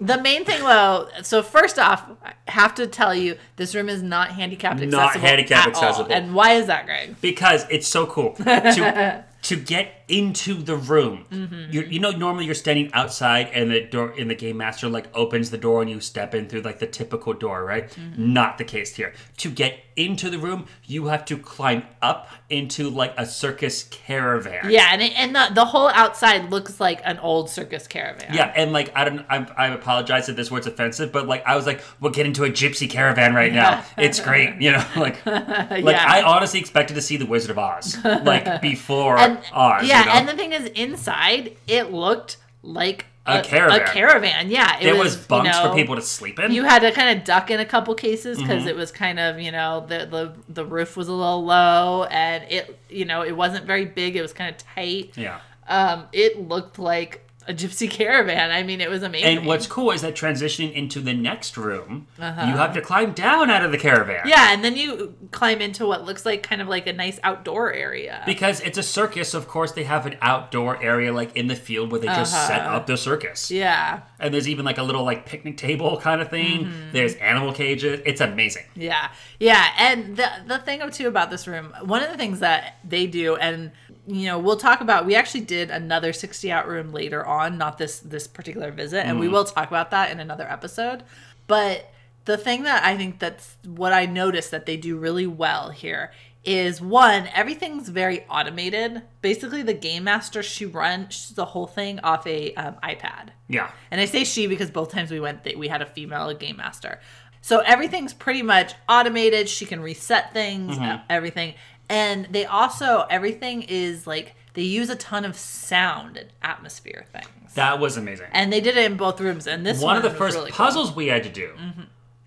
the 0.00 0.20
main 0.22 0.44
thing, 0.44 0.60
though, 0.60 1.08
so 1.22 1.42
first 1.42 1.76
off, 1.76 2.08
I 2.24 2.34
have 2.46 2.72
to 2.76 2.86
tell 2.86 3.12
you, 3.12 3.36
this 3.56 3.74
room 3.74 3.88
is 3.88 4.00
not 4.00 4.30
handicapped 4.30 4.80
accessible. 4.80 5.02
Not 5.02 5.16
handicap 5.16 5.66
at 5.66 5.74
all. 5.74 5.82
accessible. 5.82 6.12
And 6.12 6.34
why 6.36 6.52
is 6.52 6.66
that, 6.68 6.86
Greg? 6.86 7.16
because 7.20 7.66
it's 7.68 7.88
so 7.88 8.06
cool 8.06 8.34
to 8.34 9.24
to 9.48 9.56
get 9.56 10.04
into 10.08 10.54
the 10.54 10.76
room. 10.76 11.24
Mm-hmm. 11.30 11.72
You 11.72 11.80
you 11.82 12.00
know 12.00 12.10
normally 12.10 12.44
you're 12.44 12.54
standing 12.54 12.90
outside 12.92 13.48
and 13.54 13.70
the 13.70 13.80
door 13.80 14.12
in 14.12 14.28
the 14.28 14.34
game 14.34 14.58
master 14.58 14.88
like 14.90 15.06
opens 15.14 15.50
the 15.50 15.56
door 15.56 15.80
and 15.80 15.90
you 15.90 16.00
step 16.00 16.34
in 16.34 16.48
through 16.48 16.60
like 16.62 16.80
the 16.80 16.86
typical 16.86 17.32
door, 17.32 17.64
right? 17.64 17.88
Mm-hmm. 17.88 18.32
Not 18.34 18.58
the 18.58 18.64
case 18.64 18.94
here. 18.94 19.14
To 19.38 19.50
get 19.50 19.80
into 19.96 20.30
the 20.30 20.38
room, 20.38 20.66
you 20.84 21.06
have 21.06 21.24
to 21.24 21.36
climb 21.36 21.82
up 22.00 22.28
into 22.48 22.88
like 22.88 23.12
a 23.16 23.26
circus 23.26 23.84
caravan. 23.84 24.70
Yeah, 24.70 24.90
and 24.92 25.02
it, 25.02 25.18
and 25.18 25.34
the, 25.34 25.48
the 25.52 25.64
whole 25.64 25.88
outside 25.88 26.50
looks 26.50 26.78
like 26.78 27.00
an 27.04 27.18
old 27.18 27.50
circus 27.50 27.86
caravan. 27.86 28.32
Yeah, 28.32 28.52
and 28.54 28.72
like 28.72 28.92
I 28.94 29.04
don't, 29.04 29.26
I, 29.28 29.46
I 29.56 29.68
apologize 29.68 30.28
if 30.28 30.36
this 30.36 30.50
word's 30.50 30.66
offensive, 30.66 31.10
but 31.10 31.26
like 31.26 31.44
I 31.46 31.56
was 31.56 31.66
like, 31.66 31.82
we'll 32.00 32.12
get 32.12 32.26
into 32.26 32.44
a 32.44 32.50
gypsy 32.50 32.88
caravan 32.88 33.34
right 33.34 33.52
now. 33.52 33.84
It's 33.98 34.20
great, 34.20 34.60
you 34.60 34.72
know, 34.72 34.84
like, 34.96 35.24
like 35.26 35.84
Yeah. 35.84 36.04
I 36.06 36.22
honestly 36.22 36.60
expected 36.60 36.94
to 36.94 37.02
see 37.02 37.16
the 37.16 37.26
Wizard 37.26 37.50
of 37.50 37.58
Oz, 37.58 37.98
like 38.04 38.62
before 38.62 39.18
and 39.18 39.37
Oz. 39.52 39.86
yeah, 39.86 40.00
you 40.00 40.06
know? 40.06 40.12
and 40.12 40.28
the 40.28 40.34
thing 40.34 40.52
is, 40.52 40.66
inside 40.70 41.56
it 41.66 41.92
looked 41.92 42.36
like 42.62 43.06
A 43.26 43.42
caravan. 43.42 43.80
A 43.80 43.84
caravan, 43.86 44.50
yeah. 44.50 44.78
It 44.78 44.84
there 44.84 44.96
was, 44.96 45.16
bunks 45.16 45.46
you 45.56 45.62
know, 45.64 45.70
for 45.70 45.76
people 45.76 45.94
to 45.96 46.02
sleep 46.02 46.38
in. 46.38 46.50
You 46.52 46.64
had 46.64 46.80
to 46.80 46.92
kind 46.92 47.18
of 47.18 47.24
duck 47.24 47.50
in 47.50 47.60
a 47.60 47.64
couple 47.64 47.94
cases 47.94 48.38
because 48.38 48.60
Mm-hmm. 48.60 48.68
it 48.68 48.76
was 48.76 48.90
kind 48.90 49.18
of 49.20 49.38
you 49.40 49.52
know 49.52 49.84
the 49.86 50.06
the 50.06 50.32
the 50.52 50.64
roof 50.64 50.96
was 50.96 51.08
a 51.08 51.12
little 51.12 51.44
low 51.44 52.04
and 52.10 52.44
it 52.50 52.78
you 52.88 53.04
know 53.04 53.22
it 53.22 53.36
wasn't 53.36 53.64
very 53.66 53.84
big. 53.84 54.16
It 54.16 54.22
was 54.22 54.32
kind 54.32 54.54
of 54.54 54.58
tight. 54.74 55.12
yeah. 55.16 55.40
Um, 55.68 56.06
it 56.12 56.48
looked 56.48 56.78
like 56.78 57.27
a 57.48 57.54
gypsy 57.54 57.90
caravan. 57.98 58.50
I 58.50 58.62
mean, 58.62 58.80
it 58.80 58.90
was 58.90 59.02
amazing. 59.02 59.38
And 59.38 59.46
what's 59.46 59.66
cool 59.66 59.90
is 59.90 60.02
that 60.02 60.14
transitioning 60.14 60.72
into 60.72 61.00
the 61.00 61.14
next 61.14 61.56
room, 61.56 62.06
you 62.18 62.24
have 62.24 62.74
to 62.74 62.80
climb 62.82 63.12
down 63.12 63.50
out 63.50 63.64
of 63.64 63.72
the 63.72 63.78
caravan. 63.78 64.18
Uh-huh. 64.18 64.28
yeah, 64.28 64.52
and 64.52 64.62
then 64.62 64.76
you 64.76 65.14
climb 65.30 65.60
into 65.60 65.86
what 65.86 66.04
looks 66.04 66.24
like 66.26 66.42
kind 66.42 66.60
of 66.60 66.68
like 66.68 66.86
a 66.86 66.92
nice 66.92 67.18
outdoor 67.22 67.72
area. 67.72 68.22
Because 68.26 68.60
it's 68.60 68.76
a 68.78 68.82
circus, 68.82 69.34
of 69.34 69.48
course, 69.48 69.72
they 69.72 69.84
have 69.84 70.04
an 70.06 70.16
outdoor 70.20 70.80
area 70.82 71.12
like 71.12 71.34
in 71.36 71.46
the 71.46 71.56
field 71.56 71.90
where 71.90 72.00
they 72.00 72.06
just 72.08 72.32
set 72.46 72.60
Uh-huh. 72.60 72.76
up 72.76 72.86
the 72.86 72.96
circus. 72.96 73.50
yeah, 73.50 74.00
And 74.20 74.32
there's 74.34 74.48
even 74.48 74.64
like 74.64 74.78
a 74.78 74.82
little 74.82 75.04
like 75.04 75.26
picnic 75.26 75.56
table 75.56 75.98
kind 76.00 76.20
of 76.20 76.28
thing. 76.28 76.66
Mm-hmm. 76.66 76.92
There's 76.92 77.14
animal 77.16 77.52
cages. 77.52 78.00
It's 78.04 78.20
amazing. 78.20 78.64
Yeah, 78.74 79.08
yeah, 79.40 79.68
and 79.78 80.16
the 80.16 80.28
the 80.46 80.58
thing 80.58 80.82
too 80.90 81.08
about 81.08 81.30
this 81.30 81.46
room, 81.48 81.74
one 81.84 82.02
of 82.02 82.10
the 82.10 82.16
things 82.18 82.40
that 82.40 82.76
they 82.84 83.06
do, 83.06 83.36
and 83.36 83.70
you 84.08 84.24
know, 84.24 84.38
we'll 84.38 84.56
talk 84.56 84.80
about. 84.80 85.04
We 85.04 85.14
actually 85.14 85.42
did 85.42 85.70
another 85.70 86.14
sixty 86.14 86.50
out 86.50 86.66
room 86.66 86.92
later 86.92 87.24
on, 87.26 87.58
not 87.58 87.76
this 87.76 88.00
this 88.00 88.26
particular 88.26 88.70
visit, 88.72 89.04
and 89.04 89.20
we 89.20 89.28
will 89.28 89.44
talk 89.44 89.68
about 89.68 89.90
that 89.90 90.10
in 90.10 90.18
another 90.18 90.50
episode. 90.50 91.02
But 91.46 91.92
the 92.24 92.38
thing 92.38 92.62
that 92.62 92.84
I 92.84 92.96
think 92.96 93.18
that's 93.18 93.56
what 93.66 93.92
I 93.92 94.06
noticed 94.06 94.50
that 94.50 94.64
they 94.64 94.78
do 94.78 94.96
really 94.96 95.26
well 95.26 95.70
here 95.70 96.10
is 96.42 96.80
one 96.80 97.28
everything's 97.34 97.90
very 97.90 98.24
automated. 98.30 99.02
Basically, 99.20 99.62
the 99.62 99.74
game 99.74 100.04
master 100.04 100.42
she 100.42 100.64
runs 100.64 101.34
the 101.34 101.44
whole 101.44 101.66
thing 101.66 102.00
off 102.00 102.26
a 102.26 102.54
um, 102.54 102.76
iPad. 102.82 103.30
Yeah. 103.48 103.70
And 103.90 104.00
I 104.00 104.06
say 104.06 104.24
she 104.24 104.46
because 104.46 104.70
both 104.70 104.90
times 104.90 105.10
we 105.10 105.20
went, 105.20 105.46
we 105.58 105.68
had 105.68 105.82
a 105.82 105.86
female 105.86 106.32
game 106.32 106.56
master. 106.56 107.00
So 107.40 107.60
everything's 107.60 108.14
pretty 108.14 108.42
much 108.42 108.74
automated. 108.88 109.48
She 109.48 109.64
can 109.64 109.80
reset 109.80 110.32
things, 110.32 110.78
uh, 110.78 111.00
everything. 111.08 111.54
And 111.88 112.26
they 112.30 112.44
also, 112.44 113.06
everything 113.08 113.62
is 113.62 114.06
like, 114.06 114.34
they 114.54 114.62
use 114.62 114.90
a 114.90 114.96
ton 114.96 115.24
of 115.24 115.36
sound 115.36 116.16
and 116.16 116.28
atmosphere 116.42 117.06
things. 117.12 117.54
That 117.54 117.78
was 117.80 117.96
amazing. 117.96 118.26
and 118.32 118.52
they 118.52 118.60
did 118.60 118.76
it 118.76 118.84
in 118.84 118.96
both 118.96 119.20
rooms. 119.20 119.46
And 119.46 119.64
this 119.64 119.80
one 119.80 119.96
of 119.96 120.02
the 120.02 120.10
first 120.10 120.36
really 120.36 120.50
cool. 120.50 120.54
Mm-hmm. 120.54 120.64
puzzles 120.64 120.94
we 120.94 121.06
had 121.06 121.22
to 121.24 121.30
do 121.30 121.54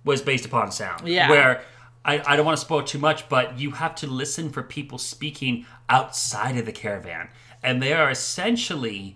was 0.03 0.21
based 0.21 0.45
upon 0.45 0.71
sound. 0.71 1.07
Yeah. 1.07 1.29
Where 1.29 1.61
I, 2.03 2.21
I 2.25 2.35
don't 2.35 2.45
want 2.45 2.57
to 2.57 2.61
spoil 2.65 2.81
too 2.83 2.97
much, 2.97 3.29
but 3.29 3.59
you 3.59 3.71
have 3.71 3.93
to 3.95 4.07
listen 4.07 4.49
for 4.49 4.63
people 4.63 4.97
speaking 4.97 5.65
outside 5.89 6.57
of 6.57 6.65
the 6.65 6.71
caravan. 6.71 7.29
And 7.61 7.81
they 7.83 7.93
are 7.93 8.09
essentially 8.09 9.15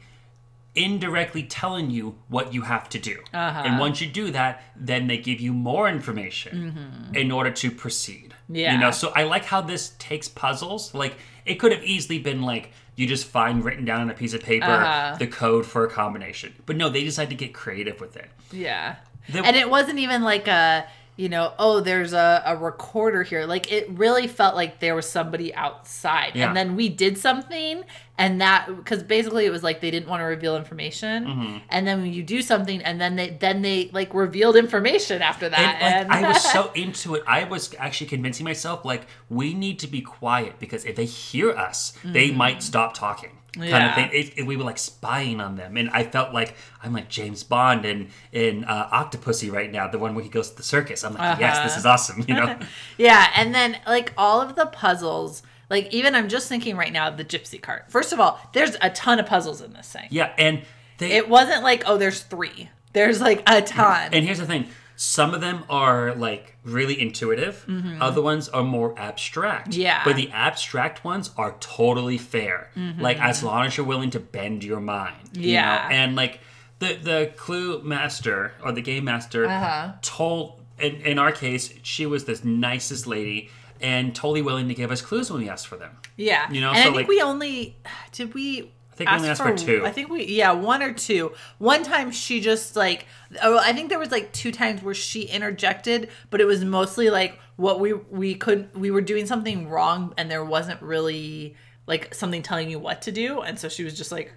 indirectly 0.76 1.41
telling 1.43 1.89
you 1.89 2.16
what 2.28 2.54
you 2.54 2.62
have 2.64 2.89
to 2.89 3.00
do. 3.00 3.20
Uh-huh. 3.34 3.64
And 3.66 3.80
once 3.80 4.02
you 4.02 4.08
do 4.08 4.30
that, 4.32 4.62
then 4.76 5.08
they 5.08 5.18
give 5.18 5.39
you 5.39 5.54
more 5.54 5.88
information 5.89 7.10
in 7.14 7.32
order 7.32 7.50
to 7.52 7.72
proceed. 7.72 8.35
Yeah. 8.50 8.74
You 8.74 8.80
know, 8.80 8.91
so 8.91 9.12
I 9.16 9.24
like 9.24 9.46
how 9.46 9.62
this 9.62 9.93
takes 10.00 10.28
puzzles. 10.28 10.93
Like 10.93 11.16
it 11.46 11.56
could 11.56 11.72
have 11.72 11.84
easily 11.84 12.20
been 12.20 12.41
like 12.43 12.72
you 12.96 13.06
just 13.08 13.26
find 13.28 13.64
written 13.66 13.84
down 13.86 14.02
on 14.02 14.10
a 14.10 14.14
piece 14.14 14.34
of 14.34 14.41
paper 14.41 14.66
Uh-huh. 14.66 15.16
the 15.18 15.28
code 15.28 15.66
for 15.66 15.84
a 15.86 15.89
combination. 15.89 16.54
But 16.66 16.78
no, 16.78 16.89
they 16.89 17.04
decided 17.04 17.30
to 17.32 17.36
get 17.36 17.54
creative 17.54 18.00
with 18.00 18.16
it. 18.16 18.30
Yeah. 18.52 18.96
The- 19.30 19.43
and 19.43 19.56
it 19.56 19.70
wasn't 19.70 20.00
even 20.00 20.24
like 20.24 20.48
a, 20.48 20.86
you 21.18 21.30
know, 21.30 21.53
oh, 21.57 21.80
there's 21.80 22.11
a, 22.11 22.43
a 22.45 22.57
recorder 22.57 23.24
here. 23.24 23.45
Like 23.45 23.72
it 23.72 23.89
really 23.91 24.28
felt 24.28 24.55
like 24.55 24.80
there 24.80 24.95
was 24.95 25.07
somebody 25.07 25.53
outside. 25.55 26.32
Yeah. 26.36 26.47
And 26.47 26.57
then 26.57 26.76
we 26.76 26.89
did 26.89 27.18
something 27.18 27.84
and 28.18 28.41
that 28.41 28.68
because 28.68 29.03
basically 29.03 29.45
it 29.45 29.49
was 29.49 29.63
like 29.63 29.82
they 29.82 29.91
didn't 29.91 30.09
want 30.09 30.20
to 30.22 30.26
reveal 30.26 30.57
information. 30.57 31.26
Mm-hmm. 31.26 31.57
And 31.70 31.88
then 31.88 32.01
when 32.01 32.13
you 32.13 32.22
do 32.22 32.41
something 32.41 32.82
and 32.82 32.99
then 32.99 33.16
they 33.16 33.30
then 33.30 33.61
they 33.61 33.89
like 33.93 34.13
revealed 34.13 34.57
information 34.57 35.22
after 35.22 35.47
that. 35.47 35.78
And, 35.82 36.09
like, 36.09 36.18
and 36.18 36.26
I 36.26 36.30
was 36.30 36.43
so 36.43 36.72
into 36.76 37.16
it. 37.16 37.24
I 37.26 37.45
was 37.45 37.74
actually 37.80 38.07
convincing 38.07 38.43
myself 38.43 38.84
like 38.84 39.07
we 39.30 39.53
need 39.53 39.80
to 39.80 39.88
be 39.88 40.01
quiet 40.01 40.59
because 40.59 40.84
if 40.84 40.97
they 40.97 41.05
hear 41.05 41.51
us, 41.51 41.93
they 42.03 42.32
might 42.32 42.61
stop 42.61 42.93
talking. 42.93 43.38
Kind. 43.56 43.70
Yeah. 43.70 43.89
of 43.89 43.95
thing. 43.95 44.10
It, 44.14 44.38
it- 44.39 44.45
we 44.45 44.58
were 44.58 44.64
like 44.64 44.78
spying 44.78 45.39
on 45.41 45.56
them, 45.56 45.78
and 45.78 45.89
I 45.89 46.03
felt 46.03 46.34
like 46.34 46.56
I'm 46.84 46.93
like 46.93 47.10
James 47.10 47.43
Bond 47.43 47.86
in 47.86 48.10
in 48.32 48.64
uh, 48.66 48.89
Octopussy 48.89 49.51
right 49.51 49.72
now, 49.72 49.88
the 49.88 49.99
one 49.99 50.14
where 50.16 50.24
he 50.24 50.30
goes 50.30 50.49
to 50.51 50.58
the 50.58 50.64
circus. 50.64 51.03
I'm 51.03 51.14
like, 51.14 51.39
yes, 51.39 51.58
this 51.64 51.72
Uh-huh. 51.72 51.80
is 51.80 51.86
awesome. 51.86 52.26
You 52.28 52.36
know, 52.36 52.60
Yeah, 52.97 53.30
and 53.36 53.53
then 53.56 53.78
like 53.88 54.14
all 54.18 54.41
of 54.41 54.56
the 54.56 54.66
puzzles, 54.68 55.41
like 55.70 55.91
even 55.93 56.16
I'm 56.16 56.30
just 56.30 56.47
thinking 56.49 56.78
right 56.78 56.91
now 56.93 57.08
of 57.08 57.18
the 57.18 57.26
gypsy 57.26 57.62
cart. 57.62 57.86
First 57.89 58.14
of 58.14 58.20
all, 58.20 58.39
there's 58.53 58.76
a 58.82 58.89
ton 58.91 59.20
of 59.20 59.26
puzzles 59.26 59.62
in 59.62 59.74
this 59.74 59.89
thing. 59.91 60.08
yeah. 60.12 60.34
And 60.38 60.62
they 60.97 61.12
It 61.14 61.28
wasn't 61.28 61.64
like, 61.64 61.84
oh, 61.88 61.97
there's 61.97 62.22
three. 62.22 62.70
There's 62.93 63.20
like 63.20 63.43
a 63.47 63.62
ton. 63.62 64.14
And 64.14 64.24
here's 64.24 64.39
the 64.39 64.45
thing 64.45 64.68
some 64.96 65.34
of 65.34 65.41
them 65.41 65.64
are 65.70 66.14
like 66.16 66.56
really 66.64 67.00
intuitive, 67.02 67.66
other 68.00 68.22
ones 68.22 68.48
are 68.50 68.64
more 68.64 68.98
abstract. 68.98 69.72
Mm-hmm. 69.72 69.82
Yeah. 69.82 70.02
But 70.06 70.16
the 70.16 70.30
abstract 70.32 71.04
ones 71.04 71.32
are 71.38 71.56
totally 71.60 72.18
fair. 72.18 72.70
Like, 73.00 73.20
as 73.20 73.43
long 73.43 73.66
as 73.66 73.76
you're 73.78 73.86
willing 73.86 74.10
to 74.12 74.20
bend 74.20 74.64
your 74.64 74.80
mind. 74.80 75.30
you 75.34 75.41
know? 75.41 75.41
Mm-hmm. 75.41 75.50
Yeah. 75.50 75.89
And 75.91 76.16
like, 76.16 76.39
the, 76.80 76.93
the 76.96 77.32
clue 77.38 77.82
master 77.84 78.54
or 78.64 78.72
the 78.72 78.82
game 78.82 79.06
master 79.06 79.46
Uh-huh. 79.46 79.93
told, 80.02 80.62
in, 80.80 80.96
in 81.02 81.20
our 81.20 81.32
case, 81.32 81.74
she 81.84 82.06
was 82.06 82.26
the 82.26 82.39
nicest 82.43 83.08
lady 83.08 83.50
and 83.82 84.14
totally 84.16 84.41
willing 84.41 84.68
to 84.70 84.74
give 84.74 84.91
us 84.91 85.02
clues 85.02 85.30
when 85.32 85.41
we 85.41 85.50
asked 85.50 85.68
for 85.68 85.78
them. 85.78 85.91
Yeah, 86.18 86.50
You 86.52 86.62
know, 86.62 86.70
and 86.70 86.78
I 86.78 86.84
think 86.84 86.96
like- 86.96 87.08
we 87.08 87.22
only 87.22 87.76
did 88.12 88.34
we. 88.34 88.72
I 88.93 88.98
think 88.98 89.10
we 89.10 89.16
only 89.18 89.30
asked 89.30 89.41
for 89.41 89.58
two. 89.58 89.86
I 89.86 89.91
think 89.91 90.10
we 90.10 90.24
yeah 90.26 90.54
one 90.54 90.82
or 90.82 90.93
two. 90.93 91.34
One 91.58 91.84
time 91.84 92.12
she 92.12 92.39
just 92.39 92.78
like 92.78 93.06
oh 93.42 93.58
I 93.58 93.74
think 93.74 93.90
there 93.90 94.00
was 94.00 94.12
like 94.12 94.32
two 94.34 94.52
times 94.52 94.82
where 94.82 94.94
she 94.94 95.24
interjected, 95.24 96.10
but 96.30 96.42
it 96.42 96.46
was 96.46 96.64
mostly 96.64 97.10
like 97.10 97.40
what 97.56 97.80
we 97.80 97.94
we 97.94 98.36
could 98.36 98.74
we 98.76 98.92
were 98.92 99.02
doing 99.02 99.26
something 99.26 99.70
wrong 99.70 100.14
and 100.18 100.30
there 100.30 100.44
wasn't 100.44 100.82
really 100.82 101.56
like 101.88 102.14
something 102.16 102.42
telling 102.42 102.70
you 102.70 102.80
what 102.80 103.02
to 103.04 103.12
do, 103.12 103.42
and 103.42 103.60
so 103.60 103.70
she 103.70 103.84
was 103.84 103.96
just 103.96 104.12
like 104.12 104.34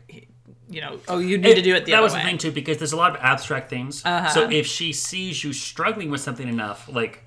you 0.71 0.81
know 0.81 1.01
oh 1.09 1.19
you 1.19 1.39
need 1.39 1.55
to 1.55 1.63
do 1.63 1.75
it 1.75 1.87
the 1.87 1.93
that 1.93 1.99
other 1.99 2.05
was 2.05 2.13
way. 2.13 2.19
Uh-huh. 2.19 2.27
the 2.27 2.31
thing 2.31 2.39
too 2.39 2.53
because 2.53 2.77
there's 2.79 2.93
a 2.93 2.97
lot 2.97 3.17
of 3.17 3.23
abstract 3.23 3.71
things 3.71 4.03
so 4.03 4.49
if 4.51 4.67
she 4.67 4.93
sees 4.93 5.43
you 5.43 5.53
struggling 5.53 6.11
with 6.11 6.21
something 6.21 6.47
enough 6.47 6.89
like 6.93 7.25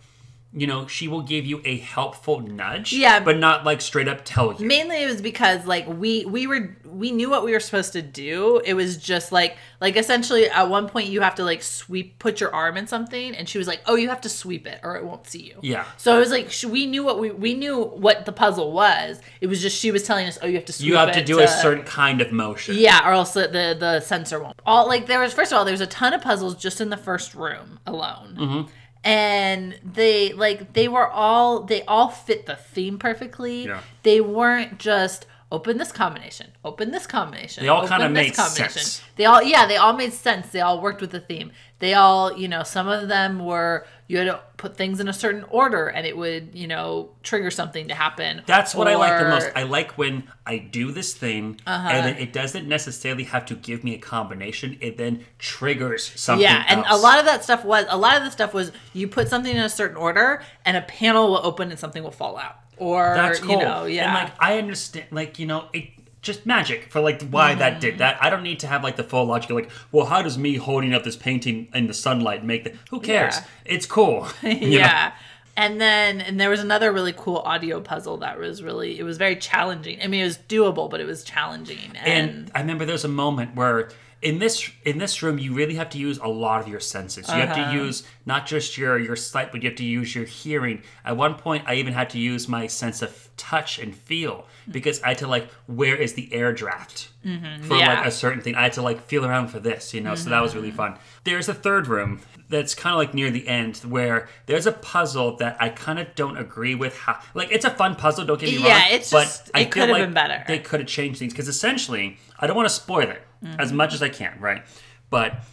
you 0.54 0.68
know, 0.68 0.86
she 0.86 1.08
will 1.08 1.22
give 1.22 1.46
you 1.46 1.62
a 1.64 1.78
helpful 1.78 2.42
nudge. 2.42 2.92
Yeah. 2.92 3.22
But 3.22 3.38
not 3.38 3.64
like 3.64 3.80
straight 3.80 4.08
up 4.10 4.26
tell 4.26 4.54
you. 4.54 4.66
mainly 4.66 5.02
it 5.04 5.08
was 5.10 5.22
because 5.22 5.66
like 5.66 5.88
we 5.88 6.26
we 6.26 6.46
were 6.48 6.78
we 6.86 7.12
knew 7.12 7.30
what 7.30 7.46
we 7.46 7.54
were 7.54 7.60
supposed 7.62 7.94
to 7.94 8.02
do 8.02 8.62
it 8.66 8.74
was 8.74 8.98
just 8.98 9.32
like 9.32 9.56
like 9.80 9.96
essentially 9.96 10.50
at 10.50 10.70
one 10.70 10.90
point 10.90 11.08
you 11.08 11.22
have 11.22 11.36
to 11.36 11.44
like 11.46 11.64
sweep 11.64 12.20
put 12.20 12.42
your 12.42 12.54
arm 12.54 12.76
in 12.76 12.86
something 12.86 13.34
and 13.34 13.48
she 13.48 13.58
was 13.58 13.66
like 13.66 13.80
oh 13.86 13.96
you 13.96 14.10
have 14.10 14.20
to 14.20 14.28
sweep 14.28 14.68
it 14.68 14.78
or 14.84 14.98
it 14.98 15.06
won't 15.06 15.26
see 15.26 15.42
you 15.42 15.58
Yeah. 15.62 15.86
so 15.96 16.18
it 16.18 16.20
was 16.20 16.32
like 16.32 16.52
we 16.70 16.86
knew 16.86 17.06
what 17.06 17.18
we 17.18 17.32
we 17.32 17.54
knew 17.54 17.82
what 17.82 18.26
the 18.26 18.34
puzzle 18.34 18.74
was 18.74 19.22
it 19.40 19.48
was 19.48 19.62
just 19.62 19.78
she 19.80 19.90
was 19.90 20.04
telling 20.04 20.28
us 20.28 20.38
oh 20.42 20.48
you 20.48 20.56
have 20.56 20.66
to 20.66 20.74
sweep 20.74 20.90
you 20.90 20.98
have 20.98 21.14
to 21.14 21.24
do 21.24 21.40
a 21.40 21.48
certain 21.48 21.86
kind 21.86 22.20
of 22.20 22.34
motion. 22.34 22.76
yeah, 22.78 23.08
or 23.08 23.14
else 23.14 23.32
the, 23.34 23.48
the 23.48 23.78
the 23.80 24.00
sensor 24.02 24.40
won't. 24.44 24.60
All 24.66 24.86
like 24.86 25.06
there 25.08 25.20
was 25.22 25.34
first 25.34 25.54
of 25.54 25.58
all, 25.58 25.64
there's 25.66 25.80
a 25.82 25.88
ton 25.88 26.14
of 26.14 26.22
puzzles 26.22 26.56
just 26.56 26.82
in 26.82 26.90
the 26.90 26.98
first 26.98 27.34
room 27.36 27.80
alone. 27.86 28.36
Mm-hmm. 28.38 28.70
And 29.04 29.80
they 29.84 30.34
like 30.34 30.74
they 30.74 30.88
were 30.88 31.08
all 31.08 31.64
they 31.64 31.84
all 31.86 32.10
fit 32.10 32.46
the 32.46 32.56
theme 32.56 33.00
perfectly. 33.00 33.66
Yeah. 33.66 33.82
They 34.04 34.22
weren't 34.22 34.78
just 34.78 35.26
open 35.52 35.78
this 35.78 35.92
combination, 35.92 36.52
open 36.64 36.92
this 36.92 37.08
combination. 37.08 37.64
They 37.64 37.70
all 37.70 37.88
kinda 37.88 38.10
made 38.10 38.36
sense. 38.36 39.02
They 39.16 39.26
all 39.26 39.42
yeah, 39.42 39.66
they 39.66 39.78
all 39.78 39.94
made 39.94 40.14
sense. 40.14 40.50
They 40.50 40.62
all 40.62 40.80
worked 40.82 41.02
with 41.02 41.12
the 41.12 41.20
theme. 41.20 41.52
They 41.82 41.94
all, 41.96 42.38
you 42.38 42.48
know, 42.48 42.64
some 42.64 42.88
of 42.88 43.10
them 43.10 43.44
were 43.46 43.86
you 44.08 44.18
had 44.18 44.26
to 44.26 44.40
put 44.58 44.76
things 44.76 45.00
in 45.00 45.08
a 45.08 45.14
certain 45.14 45.44
order 45.50 45.88
and 45.88 46.06
it 46.06 46.16
would, 46.18 46.50
you 46.54 46.68
know, 46.68 47.10
trigger 47.24 47.50
something 47.50 47.88
to 47.88 47.94
happen. 47.96 48.42
That's 48.46 48.76
what 48.76 48.88
I 48.90 48.96
like 48.96 49.18
the 49.20 49.30
most. 49.30 49.50
I 49.56 49.64
like 49.64 49.98
when 49.98 50.26
I 50.46 50.58
do 50.58 50.92
this 50.92 51.14
thing 51.14 51.60
Uh-huh. 51.66 51.88
and 51.90 52.18
it 52.20 52.32
doesn't 52.34 52.68
necessarily 52.68 53.24
have 53.24 53.46
to 53.48 53.56
give 53.56 53.84
me 53.86 53.96
a 53.96 53.98
combination. 53.98 54.78
It 54.82 54.98
then 54.98 55.26
triggers 55.40 56.12
something. 56.20 56.44
Yeah, 56.44 56.64
and 56.68 56.84
a 56.90 56.98
lot 56.98 57.20
of 57.20 57.26
that 57.26 57.44
stuff 57.44 57.64
was 57.66 57.86
a 57.90 57.98
lot 57.98 58.18
of 58.18 58.24
the 58.24 58.32
stuff 58.32 58.54
was 58.54 58.72
you 58.94 59.08
put 59.08 59.28
something 59.30 59.56
in 59.56 59.64
a 59.64 59.70
certain 59.70 59.98
order 59.98 60.44
and 60.66 60.76
a 60.78 60.82
panel 60.82 61.28
will 61.30 61.46
open 61.46 61.70
and 61.72 61.80
something 61.80 62.04
will 62.04 62.12
fall 62.12 62.38
out. 62.38 62.58
Or 62.78 63.14
That's 63.16 63.40
cool. 63.40 63.52
you 63.52 63.58
know, 63.60 63.86
yeah. 63.86 64.06
And 64.06 64.14
like 64.30 64.34
I 64.40 64.58
understand, 64.58 65.06
like 65.12 65.40
you 65.40 65.46
know, 65.48 65.66
it 65.74 65.86
just 66.22 66.46
magic 66.46 66.92
for 66.92 67.02
like 67.02 67.22
why 67.30 67.56
that 67.56 67.82
did 67.82 67.96
mm. 67.96 68.00
that. 68.00 68.24
I 68.24 68.30
don't 68.30 68.44
need 68.44 68.60
to 68.60 68.68
have 68.68 68.84
like 68.84 68.96
the 68.96 69.04
full 69.04 69.26
logic. 69.26 69.50
of, 69.50 69.56
Like, 69.56 69.72
well, 69.92 70.06
how 70.06 70.22
does 70.22 70.38
me 70.38 70.56
holding 70.56 70.94
up 70.94 71.04
this 71.04 71.16
painting 71.16 71.68
in 71.74 71.88
the 71.88 71.94
sunlight 71.94 72.46
make 72.46 72.64
that? 72.64 72.76
Who 72.90 73.00
cares? 73.00 73.38
Yeah. 73.38 73.44
It's 73.66 73.86
cool. 73.86 74.28
you 74.44 74.54
know? 74.54 74.68
yeah. 74.68 75.14
And 75.58 75.82
then 75.82 76.22
and 76.22 76.40
there 76.40 76.50
was 76.50 76.60
another 76.60 76.92
really 76.92 77.14
cool 77.14 77.38
audio 77.38 77.82
puzzle 77.82 78.18
that 78.18 78.38
was 78.38 78.64
really 78.64 79.00
it 79.00 79.04
was 79.04 79.18
very 79.18 79.36
challenging. 79.36 80.00
I 80.02 80.08
mean 80.08 80.22
it 80.22 80.26
was 80.26 80.38
doable, 80.38 80.90
but 80.90 81.02
it 81.02 81.06
was 81.06 81.24
challenging. 81.24 81.92
And, 81.96 82.30
And 82.30 82.52
I 82.56 82.62
remember 82.62 82.86
there's 82.86 83.06
a 83.06 83.10
moment 83.10 83.56
where 83.56 83.90
in 84.22 84.38
this 84.40 84.70
in 84.86 84.98
this 85.00 85.24
room 85.24 85.40
you 85.40 85.54
really 85.54 85.74
have 85.76 85.90
to 85.90 85.98
use 85.98 86.18
a 86.20 86.28
lot 86.28 86.62
of 86.62 86.68
your 86.68 86.80
senses. 86.80 87.28
You 87.28 87.34
have 87.36 87.56
to 87.56 87.74
use 87.74 88.04
not 88.26 88.46
just 88.46 88.78
your 88.78 89.00
your 89.00 89.16
sight, 89.16 89.52
but 89.52 89.64
you 89.64 89.70
have 89.70 89.78
to 89.78 89.84
use 89.86 90.14
your 90.16 90.26
hearing. 90.26 90.84
At 91.04 91.18
one 91.18 91.36
point, 91.36 91.64
I 91.68 91.76
even 91.76 91.94
had 91.94 92.10
to 92.12 92.20
use 92.20 92.48
my 92.48 92.68
sense 92.68 93.02
of 93.02 93.30
touch 93.38 93.80
and 93.80 93.96
feel 93.96 94.46
because 94.70 95.02
I 95.02 95.10
had 95.10 95.18
to 95.20 95.28
like 95.28 95.50
where 95.66 95.96
is 95.96 96.14
the 96.14 96.32
air 96.34 96.54
draft 96.54 97.10
for 97.24 97.28
Mm-hmm. 97.28 97.46
Yeah. 97.46 97.60
Mm-hmm. 97.60 97.72
like 97.98 98.06
a 98.06 98.12
certain 98.12 98.42
thing. 98.42 98.56
I 98.56 98.64
had 98.64 98.74
to 98.74 98.82
like 98.82 99.06
feel 99.06 99.26
around 99.26 99.48
for 99.50 99.60
this, 99.60 99.94
you 99.94 100.02
know. 100.02 100.16
So 100.16 100.30
that 100.30 100.42
was 100.42 100.56
really 100.56 100.72
fun. 100.72 100.98
There's 101.24 101.50
a 101.50 101.54
third 101.54 101.88
room 101.88 102.22
that's 102.50 102.76
kind 102.76 102.94
of 102.94 102.98
like 103.00 103.14
near 103.14 103.32
the 103.32 103.48
end 103.48 103.78
where 103.78 104.28
there's 104.46 104.68
a 104.68 104.72
puzzle 104.74 105.38
that 105.38 105.56
I 105.60 105.70
kind 105.70 105.98
of 106.00 106.14
don't 106.16 106.38
agree 106.38 106.76
with 106.76 106.96
how 106.98 107.20
like 107.34 107.52
it's 107.52 107.66
a 107.66 107.70
fun 107.72 107.96
puzzle. 107.96 108.26
Don't 108.26 108.40
get 108.40 108.50
me 108.52 108.58
wrong. 108.58 108.68
Yeah, 108.68 108.88
it's 108.90 109.10
but 109.12 109.24
just- 109.24 109.52
I 109.56 109.62
it 109.62 109.64
feel 109.66 109.72
could 109.72 109.82
have 109.84 109.90
like 109.92 110.04
been 110.04 110.14
better. 110.14 110.44
They 110.48 110.60
could 110.60 110.80
have 110.82 110.90
changed 110.90 111.18
things 111.20 111.34
because 111.34 111.48
essentially 111.48 112.18
I 112.40 112.46
don't 112.46 112.56
want 112.56 112.70
to 112.70 112.76
spoil 112.76 113.10
it 113.10 113.22
as 113.60 113.72
much 113.72 113.94
as 113.94 114.02
I 114.04 114.10
can, 114.10 114.38
right? 114.40 114.64
But 115.10 115.44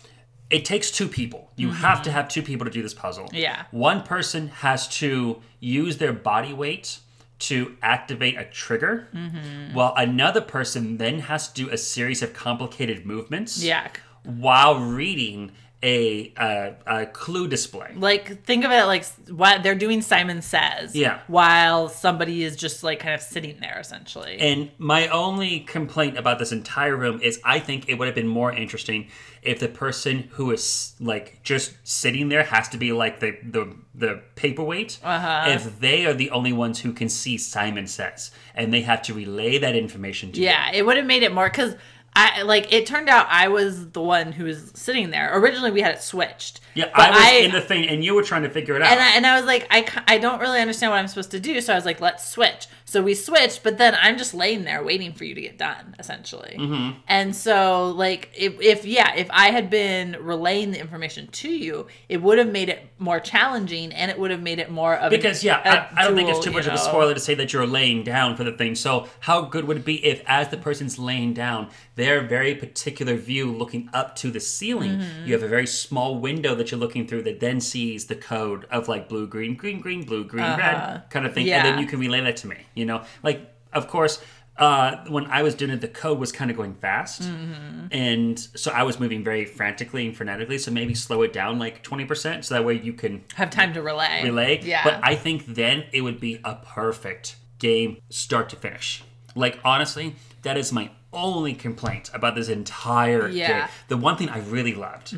it 0.51 0.65
takes 0.65 0.91
two 0.91 1.09
people. 1.09 1.51
You 1.57 1.71
have 1.71 2.03
to 2.03 2.11
have 2.11 2.29
two 2.29 2.43
people 2.43 2.65
to 2.65 2.71
do 2.71 2.83
this 2.83 2.95
puzzle. 2.95 3.25
Mm-hmm. 3.27 3.37
Yeah. 3.37 3.65
One 3.71 4.03
person 4.03 4.49
has 4.49 4.89
to 4.99 5.43
use 5.61 5.99
their 5.99 6.13
body 6.13 6.53
weight 6.53 6.99
to 7.41 7.77
activate 7.83 8.37
a 8.39 8.45
trigger, 8.45 9.09
Mm-hmm. 9.15 9.75
while 9.75 9.95
another 9.97 10.41
person 10.41 10.97
then 10.99 11.21
has 11.21 11.49
to 11.53 11.65
do 11.67 11.71
a 11.71 11.77
series 11.79 12.23
of 12.23 12.33
complicated 12.33 13.07
movements 13.07 13.63
yeah. 13.63 13.89
while 14.25 14.79
reading 14.81 15.53
a, 15.83 16.33
a, 16.37 16.75
a 16.87 17.07
clue 17.07 17.47
display. 17.47 17.93
Like 17.95 18.43
think 18.45 18.65
of 18.65 18.73
it 18.73 18.85
like 18.87 19.07
what 19.31 19.63
they're 19.63 19.77
doing 19.77 20.03
Simon 20.03 20.43
Says. 20.43 20.97
Yeah. 20.97 21.21
While 21.29 21.89
somebody 21.89 22.43
is 22.43 22.57
just 22.57 22.83
like 22.83 22.99
kind 22.99 23.15
of 23.15 23.21
sitting 23.21 23.61
there 23.61 23.79
essentially. 23.79 24.39
And 24.41 24.73
my 24.79 25.07
only 25.09 25.61
complaint 25.61 26.19
about 26.19 26.41
this 26.41 26.51
entire 26.51 26.97
room 26.97 27.21
is 27.23 27.41
I 27.45 27.61
think 27.61 27.89
it 27.89 27.95
would 27.95 28.07
have 28.07 28.15
been 28.17 28.29
more 28.29 28.53
interesting 28.53 29.09
if 29.41 29.61
the 29.61 29.69
person 29.69 30.29
who 30.33 30.51
is 30.51 30.97
like 30.99 31.45
just 31.45 31.75
sitting 31.85 32.29
there 32.29 32.43
has 32.43 32.69
to 32.71 32.77
be 32.77 32.93
like 32.93 33.21
the 33.21 33.39
the, 33.45 33.77
the 33.95 34.23
paperweight. 34.35 34.99
Uh-huh. 35.05 35.45
If 35.49 35.79
they 35.79 36.07
are 36.07 36.15
the 36.15 36.31
only 36.31 36.53
ones 36.53 36.81
who 36.81 36.93
can 36.93 37.09
see 37.09 37.39
Simon 37.39 37.87
says 37.87 38.33
and 38.57 38.75
they 38.75 38.81
have 38.81 39.01
to 39.03 39.15
relay 39.15 39.59
that 39.59 39.77
information 39.77 40.33
to 40.33 40.41
you. 40.41 40.47
Yeah, 40.47 40.73
it 40.73 40.85
would 40.85 40.97
have 40.97 41.07
made 41.07 41.23
it 41.23 41.33
more 41.33 41.49
because 41.49 41.77
I 42.19 42.43
like 42.43 42.73
it 42.73 42.85
turned 42.85 43.09
out 43.09 43.27
I 43.31 43.47
was 43.47 43.91
the 43.91 44.03
one 44.03 44.33
who 44.33 44.45
was 44.45 44.73
sitting 44.75 45.11
there. 45.11 45.39
Originally, 45.39 45.71
we 45.71 45.83
had 45.83 45.95
it 45.95 46.03
switched. 46.03 46.61
Yeah, 46.75 46.91
I 46.93 47.11
was 47.11 47.45
in 47.47 47.53
the 47.53 47.61
thing 47.61 47.89
and 47.89 48.05
you 48.05 48.15
were 48.15 48.25
trying 48.25 48.43
to 48.43 48.51
figure 48.51 48.75
it 48.75 48.83
out. 48.83 48.91
and 48.91 49.01
I, 49.01 49.17
and 49.17 49.27
I 49.27 49.37
was 49.37 49.47
like, 49.47 49.67
I, 49.71 49.87
I 50.09 50.19
don't 50.19 50.41
really 50.41 50.61
understand 50.61 50.91
what 50.91 50.99
I'm 50.99 51.07
supposed 51.07 51.31
to 51.31 51.41
do. 51.41 51.61
So 51.61 51.73
I 51.73 51.77
was 51.77 51.85
like, 51.85 52.01
let's 52.01 52.29
switch. 52.29 52.67
So 52.89 53.03
we 53.03 53.15
switched, 53.15 53.63
but 53.63 53.77
then 53.77 53.95
I'm 54.01 54.17
just 54.17 54.33
laying 54.33 54.65
there 54.65 54.83
waiting 54.83 55.13
for 55.13 55.25
you 55.25 55.35
to 55.35 55.41
get 55.43 55.59
done, 55.59 55.95
essentially. 55.99 56.57
Mm-hmm. 56.59 56.99
And 57.07 57.37
so, 57.37 57.91
like, 57.91 58.31
if, 58.35 58.59
if, 58.63 58.87
yeah, 58.87 59.15
if 59.15 59.29
I 59.31 59.51
had 59.51 59.69
been 59.69 60.17
relaying 60.21 60.71
the 60.71 60.81
information 60.81 61.27
to 61.27 61.51
you, 61.51 61.87
it 62.09 62.23
would 62.23 62.39
have 62.39 62.51
made 62.51 62.71
it 62.71 62.89
more 62.99 63.21
challenging 63.21 63.93
and 63.93 64.11
it 64.11 64.19
would 64.19 64.31
have 64.31 64.41
made 64.41 64.59
it 64.59 64.71
more 64.71 64.95
of 64.95 65.13
a- 65.13 65.17
Because 65.17 65.45
yeah, 65.45 65.87
I 65.95 66.05
don't 66.05 66.17
think 66.17 66.31
it's 66.31 66.43
too 66.43 66.51
much 66.51 66.67
of 66.67 66.73
a 66.73 66.79
spoiler 66.79 67.13
to 67.13 67.21
say 67.21 67.35
that 67.35 67.53
you're 67.53 67.67
laying 67.67 68.05
down 68.05 68.37
for 68.37 68.45
the 68.45 68.53
thing. 68.53 68.75
So 68.75 69.07
how 69.21 69.43
good 69.43 69.65
would 69.67 69.77
it 69.77 69.85
be 69.85 70.03
if, 70.07 70.23
as 70.27 70.49
the 70.49 70.57
person's 70.57 70.99
laying 70.99 71.35
down, 71.35 71.69
their 71.97 72.23
very 72.27 72.55
particular 72.55 73.17
view 73.17 73.53
looking 73.53 73.91
up 73.93 74.17
to 74.17 74.31
the 74.31 74.41
ceiling, 74.41 74.89
Mm-hmm. 74.99 75.27
you 75.27 75.35
have 75.35 75.43
a 75.43 75.49
very 75.49 75.67
small 75.67 76.19
window 76.19 76.55
that 76.55 76.71
you're 76.71 76.81
looking 76.81 77.07
through 77.07 77.23
that 77.25 77.41
then 77.41 77.61
sees 77.61 78.07
the 78.07 78.15
code 78.17 78.65
of 78.71 78.89
like 78.89 79.11
blue, 79.11 79.27
green, 79.27 79.55
green, 79.57 79.79
green, 79.81 80.05
blue, 80.05 80.25
green, 80.25 80.47
red 80.57 81.03
kind 81.11 81.27
of 81.27 81.35
thing, 81.35 81.51
and 81.51 81.65
then 81.67 81.73
Uh-huh. 81.75 81.81
You 81.83 81.87
can 81.87 82.01
relay 82.01 82.21
that 82.23 82.37
to 82.39 82.47
me. 82.49 82.57
You 82.79 82.87
know, 82.87 83.05
like 83.23 83.41
of 83.73 83.89
course. 83.89 84.23
Uh, 84.57 85.05
when 85.07 85.25
I 85.27 85.45
was 85.45 85.55
doing 85.55 85.71
it, 85.71 85.81
the 85.81 85.87
code 85.87 86.19
was 86.19 86.33
kind 86.33 86.51
of 86.51 86.57
going 86.57 86.75
fast, 86.75 87.23
Mm-hmm. 87.23 87.87
and 87.93 88.37
so 88.37 88.73
I 88.73 88.83
was 88.83 88.99
moving 88.99 89.23
very 89.23 89.45
frantically 89.45 90.05
and 90.05 90.17
frenetically. 90.19 90.59
So 90.59 90.73
maybe 90.73 90.95
slow 90.97 91.23
it 91.23 91.33
down 91.33 91.61
like 91.61 91.85
twenty 91.85 92.05
percent, 92.05 92.45
so 92.45 92.57
that 92.57 92.65
way 92.65 92.75
you 92.75 92.93
can 92.93 93.23
have 93.37 93.51
time 93.51 93.73
to 93.75 93.83
relay. 93.83 94.25
relay. 94.25 94.61
Yeah. 94.61 94.83
But 94.83 94.99
I 95.05 95.15
think 95.15 95.47
then 95.47 95.85
it 95.93 96.01
would 96.01 96.19
be 96.19 96.41
a 96.45 96.57
perfect 96.57 97.37
game 97.61 97.99
start 98.11 98.49
to 98.49 98.57
finish. 98.57 99.05
Like 99.37 99.61
honestly, 99.65 100.17
that 100.43 100.57
is 100.59 100.73
my 100.73 100.91
only 101.13 101.55
complaint 101.55 102.11
about 102.13 102.35
this 102.35 102.49
entire 102.49 103.29
Yeah. 103.29 103.49
Mm-hmm. 103.49 103.59
game. 103.61 103.69
The 103.89 103.97
one 103.97 104.17
thing 104.17 104.29
I 104.29 104.39
really 104.41 104.75
loved 104.75 105.17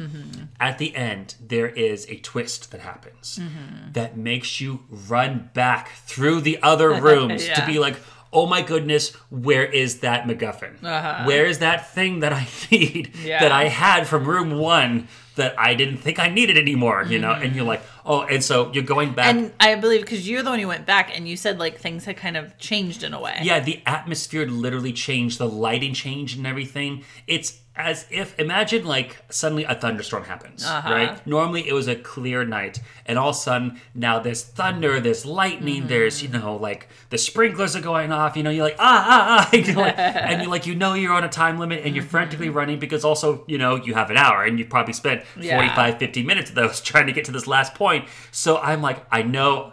at 0.60 0.78
the 0.78 0.94
end, 0.94 1.34
there 1.44 1.68
is 1.68 2.06
a 2.08 2.16
twist 2.16 2.70
that 2.70 2.80
happens 2.80 3.38
Mm-hmm. 3.40 3.92
that 3.92 4.16
makes 4.16 4.60
you 4.60 4.80
run 5.08 5.50
back 5.54 5.90
through 6.06 6.42
the 6.42 6.58
other 6.62 6.90
rooms 7.08 7.46
to 7.48 7.64
be 7.66 7.78
like, 7.78 7.96
oh 8.32 8.46
my 8.46 8.62
goodness, 8.62 9.10
where 9.30 9.64
is 9.64 10.00
that 10.00 10.24
MacGuffin? 10.24 10.80
Where 11.26 11.46
is 11.46 11.58
that 11.58 11.90
thing 11.92 12.20
that 12.20 12.32
I 12.32 12.46
need 12.70 13.08
Uh-huh. 13.14 13.26
Yeah. 13.28 13.40
that 13.40 13.52
I 13.52 13.64
had 13.68 14.06
from 14.06 14.24
room 14.26 14.52
one 14.58 15.08
that 15.40 15.58
I 15.58 15.74
didn't 15.74 15.98
think 15.98 16.18
I 16.18 16.28
needed 16.28 16.56
anymore? 16.56 17.04
You 17.04 17.18
know, 17.18 17.32
and 17.32 17.54
you're 17.54 17.64
like, 17.64 17.82
oh, 18.06 18.22
and 18.22 18.42
so 18.42 18.72
you're 18.72 18.84
going 18.84 19.12
back. 19.12 19.34
And 19.34 19.52
I 19.58 19.74
believe 19.74 20.02
because 20.02 20.28
you're 20.28 20.42
the 20.42 20.50
one 20.50 20.58
who 20.58 20.68
went 20.68 20.86
back 20.86 21.16
and 21.16 21.28
you 21.28 21.36
said 21.36 21.58
like 21.58 21.78
things 21.78 22.04
had 22.04 22.16
kind 22.16 22.36
of 22.36 22.56
changed 22.58 23.02
in 23.02 23.12
a 23.12 23.20
way. 23.20 23.38
Yeah, 23.42 23.60
the 23.60 23.82
atmosphere 23.86 24.46
literally 24.46 24.92
changed, 24.92 25.38
the 25.38 25.48
lighting 25.48 25.94
changed 25.94 26.36
and 26.38 26.46
everything. 26.46 27.04
It's 27.26 27.60
as 27.80 28.06
if 28.10 28.38
imagine 28.38 28.84
like 28.84 29.16
suddenly 29.30 29.64
a 29.64 29.74
thunderstorm 29.74 30.24
happens, 30.24 30.64
Uh-huh. 30.64 30.92
right? 30.92 31.26
Normally 31.26 31.68
it 31.68 31.72
was 31.72 31.88
a 31.88 31.96
clear 31.96 32.44
night, 32.44 32.80
and 33.06 33.18
all 33.18 33.30
of 33.30 33.36
a 33.36 33.38
sudden 33.38 33.80
now 33.94 34.18
there's 34.18 34.42
thunder, 34.42 35.00
there's 35.00 35.24
lightning, 35.26 35.86
there's 35.88 36.22
you 36.22 36.28
know 36.28 36.56
like 36.56 36.88
the 37.10 37.18
sprinklers 37.18 37.74
are 37.76 37.80
going 37.80 38.12
off. 38.12 38.36
You 38.36 38.42
know, 38.42 38.50
you're 38.50 38.64
like 38.64 38.76
ah 38.78 39.06
ah 39.08 39.48
ah, 39.52 39.56
you're 39.56 39.76
like, 39.76 39.98
and 39.98 40.42
you 40.42 40.48
like 40.48 40.66
you 40.66 40.74
know 40.74 40.94
you're 40.94 41.12
on 41.12 41.24
a 41.24 41.28
time 41.28 41.58
limit 41.58 41.84
and 41.84 41.94
you're 41.94 42.04
frantically 42.04 42.48
running 42.50 42.78
because 42.78 43.04
also 43.04 43.44
you 43.46 43.58
know 43.58 43.76
you 43.76 43.94
have 43.94 44.10
an 44.10 44.16
hour 44.16 44.44
and 44.44 44.58
you 44.58 44.64
probably 44.66 44.92
spent 44.94 45.22
Yeah. 45.38 45.56
45, 45.56 45.98
50 45.98 46.22
minutes 46.22 46.50
of 46.50 46.56
those 46.56 46.80
trying 46.90 47.06
to 47.06 47.12
get 47.12 47.24
to 47.26 47.32
this 47.32 47.46
last 47.46 47.74
point. 47.74 48.06
So 48.30 48.58
I'm 48.58 48.80
like 48.82 49.04
I 49.12 49.22
know 49.22 49.72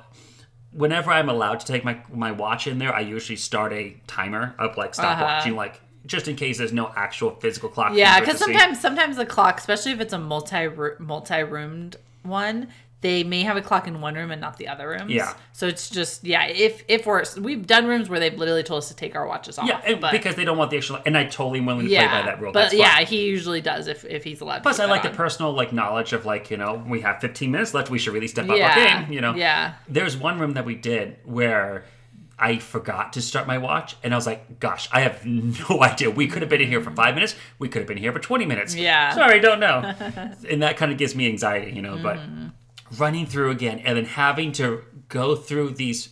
whenever 0.71 1.11
I'm 1.11 1.29
allowed 1.29 1.59
to 1.61 1.65
take 1.65 1.83
my 1.83 1.97
my 2.13 2.31
watch 2.31 2.67
in 2.67 2.77
there, 2.77 2.93
I 2.93 2.99
usually 2.99 3.35
start 3.37 3.73
a 3.73 3.95
timer 4.07 4.55
up 4.59 4.77
like 4.77 4.93
stop 4.95 5.17
Uh-huh. 5.17 5.23
watching, 5.25 5.55
like 5.55 5.81
just 6.07 6.27
in 6.27 6.35
case 6.35 6.57
there's 6.57 6.73
no 6.73 6.91
actual 6.95 7.31
physical 7.35 7.69
clock. 7.69 7.93
Yeah, 7.93 8.19
because 8.19 8.39
sometimes 8.39 8.79
sometimes 8.79 9.17
the 9.17 9.25
clock, 9.25 9.59
especially 9.59 9.91
if 9.91 9.99
it's 9.99 10.13
a 10.13 10.19
multi 10.19 10.69
multi 10.99 11.43
roomed 11.43 11.97
one, 12.23 12.69
they 13.01 13.23
may 13.23 13.43
have 13.43 13.57
a 13.57 13.61
clock 13.61 13.87
in 13.87 14.01
one 14.01 14.15
room 14.15 14.31
and 14.31 14.41
not 14.41 14.57
the 14.57 14.67
other 14.67 14.89
rooms. 14.89 15.11
Yeah. 15.11 15.33
So 15.53 15.67
it's 15.67 15.89
just 15.89 16.23
yeah. 16.23 16.47
If 16.47 16.83
if 16.87 17.05
we're 17.05 17.23
we've 17.39 17.67
done 17.67 17.85
rooms 17.85 18.09
where 18.09 18.19
they've 18.19 18.33
literally 18.33 18.63
told 18.63 18.79
us 18.79 18.87
to 18.87 18.95
take 18.95 19.15
our 19.15 19.27
watches 19.27 19.59
off. 19.59 19.67
Yeah, 19.67 19.95
but, 19.95 20.11
because 20.11 20.35
they 20.35 20.45
don't 20.45 20.57
want 20.57 20.71
the 20.71 20.77
actual. 20.77 20.99
And 21.05 21.15
I 21.15 21.25
totally 21.25 21.61
willing 21.61 21.85
to 21.85 21.91
yeah, 21.91 22.07
play 22.09 22.21
by 22.21 22.25
that 22.25 22.41
rule. 22.41 22.51
But 22.51 22.73
yeah, 22.73 23.01
he 23.01 23.27
usually 23.27 23.61
does 23.61 23.87
if 23.87 24.03
if 24.05 24.23
he's 24.23 24.41
allowed. 24.41 24.63
Plus, 24.63 24.77
to 24.77 24.83
I 24.83 24.85
like 24.87 25.03
that 25.03 25.11
the 25.11 25.17
personal 25.17 25.53
like 25.53 25.73
knowledge 25.73 26.13
of 26.13 26.25
like 26.25 26.49
you 26.49 26.57
know 26.57 26.83
we 26.87 27.01
have 27.01 27.21
15 27.21 27.51
minutes 27.51 27.73
left. 27.73 27.91
We 27.91 27.99
should 27.99 28.13
really 28.13 28.27
step 28.27 28.49
up 28.49 28.57
Yeah. 28.57 28.69
our 28.69 29.03
game. 29.03 29.13
You 29.13 29.21
know. 29.21 29.35
Yeah. 29.35 29.75
There's 29.87 30.17
one 30.17 30.39
room 30.39 30.53
that 30.53 30.65
we 30.65 30.75
did 30.75 31.17
where 31.23 31.85
I 32.39 32.59
forgot 32.59 33.13
to 33.13 33.21
start 33.21 33.47
my 33.47 33.57
watch, 33.57 33.95
and 34.03 34.13
I 34.13 34.17
was 34.17 34.27
like, 34.27 34.59
"Gosh, 34.59 34.87
I 34.91 35.01
have 35.01 35.25
no 35.25 35.81
idea. 35.81 36.09
We 36.11 36.27
could 36.27 36.41
have 36.43 36.49
been 36.49 36.61
in 36.61 36.67
here 36.67 36.81
for 36.81 36.91
five 36.91 37.15
minutes. 37.15 37.35
We 37.59 37.67
could 37.67 37.79
have 37.79 37.87
been 37.87 37.97
here 37.97 38.11
for 38.13 38.19
20 38.19 38.45
minutes. 38.45 38.75
Yeah. 38.75 39.13
Sorry, 39.15 39.39
don't 39.39 39.59
know." 39.59 39.79
and 40.49 40.61
that 40.61 40.77
kind 40.77 40.91
of 40.91 40.97
gives 40.97 41.15
me 41.15 41.27
anxiety, 41.27 41.71
you 41.71 41.81
know. 41.81 41.97
But 42.01 42.17
Mm-hmm. 42.17 42.47
running 43.03 43.25
through 43.25 43.51
again 43.51 43.79
and 43.79 43.97
then 43.97 44.05
having 44.05 44.51
to 44.53 44.83
go 45.09 45.35
through 45.35 45.71
these 45.71 46.09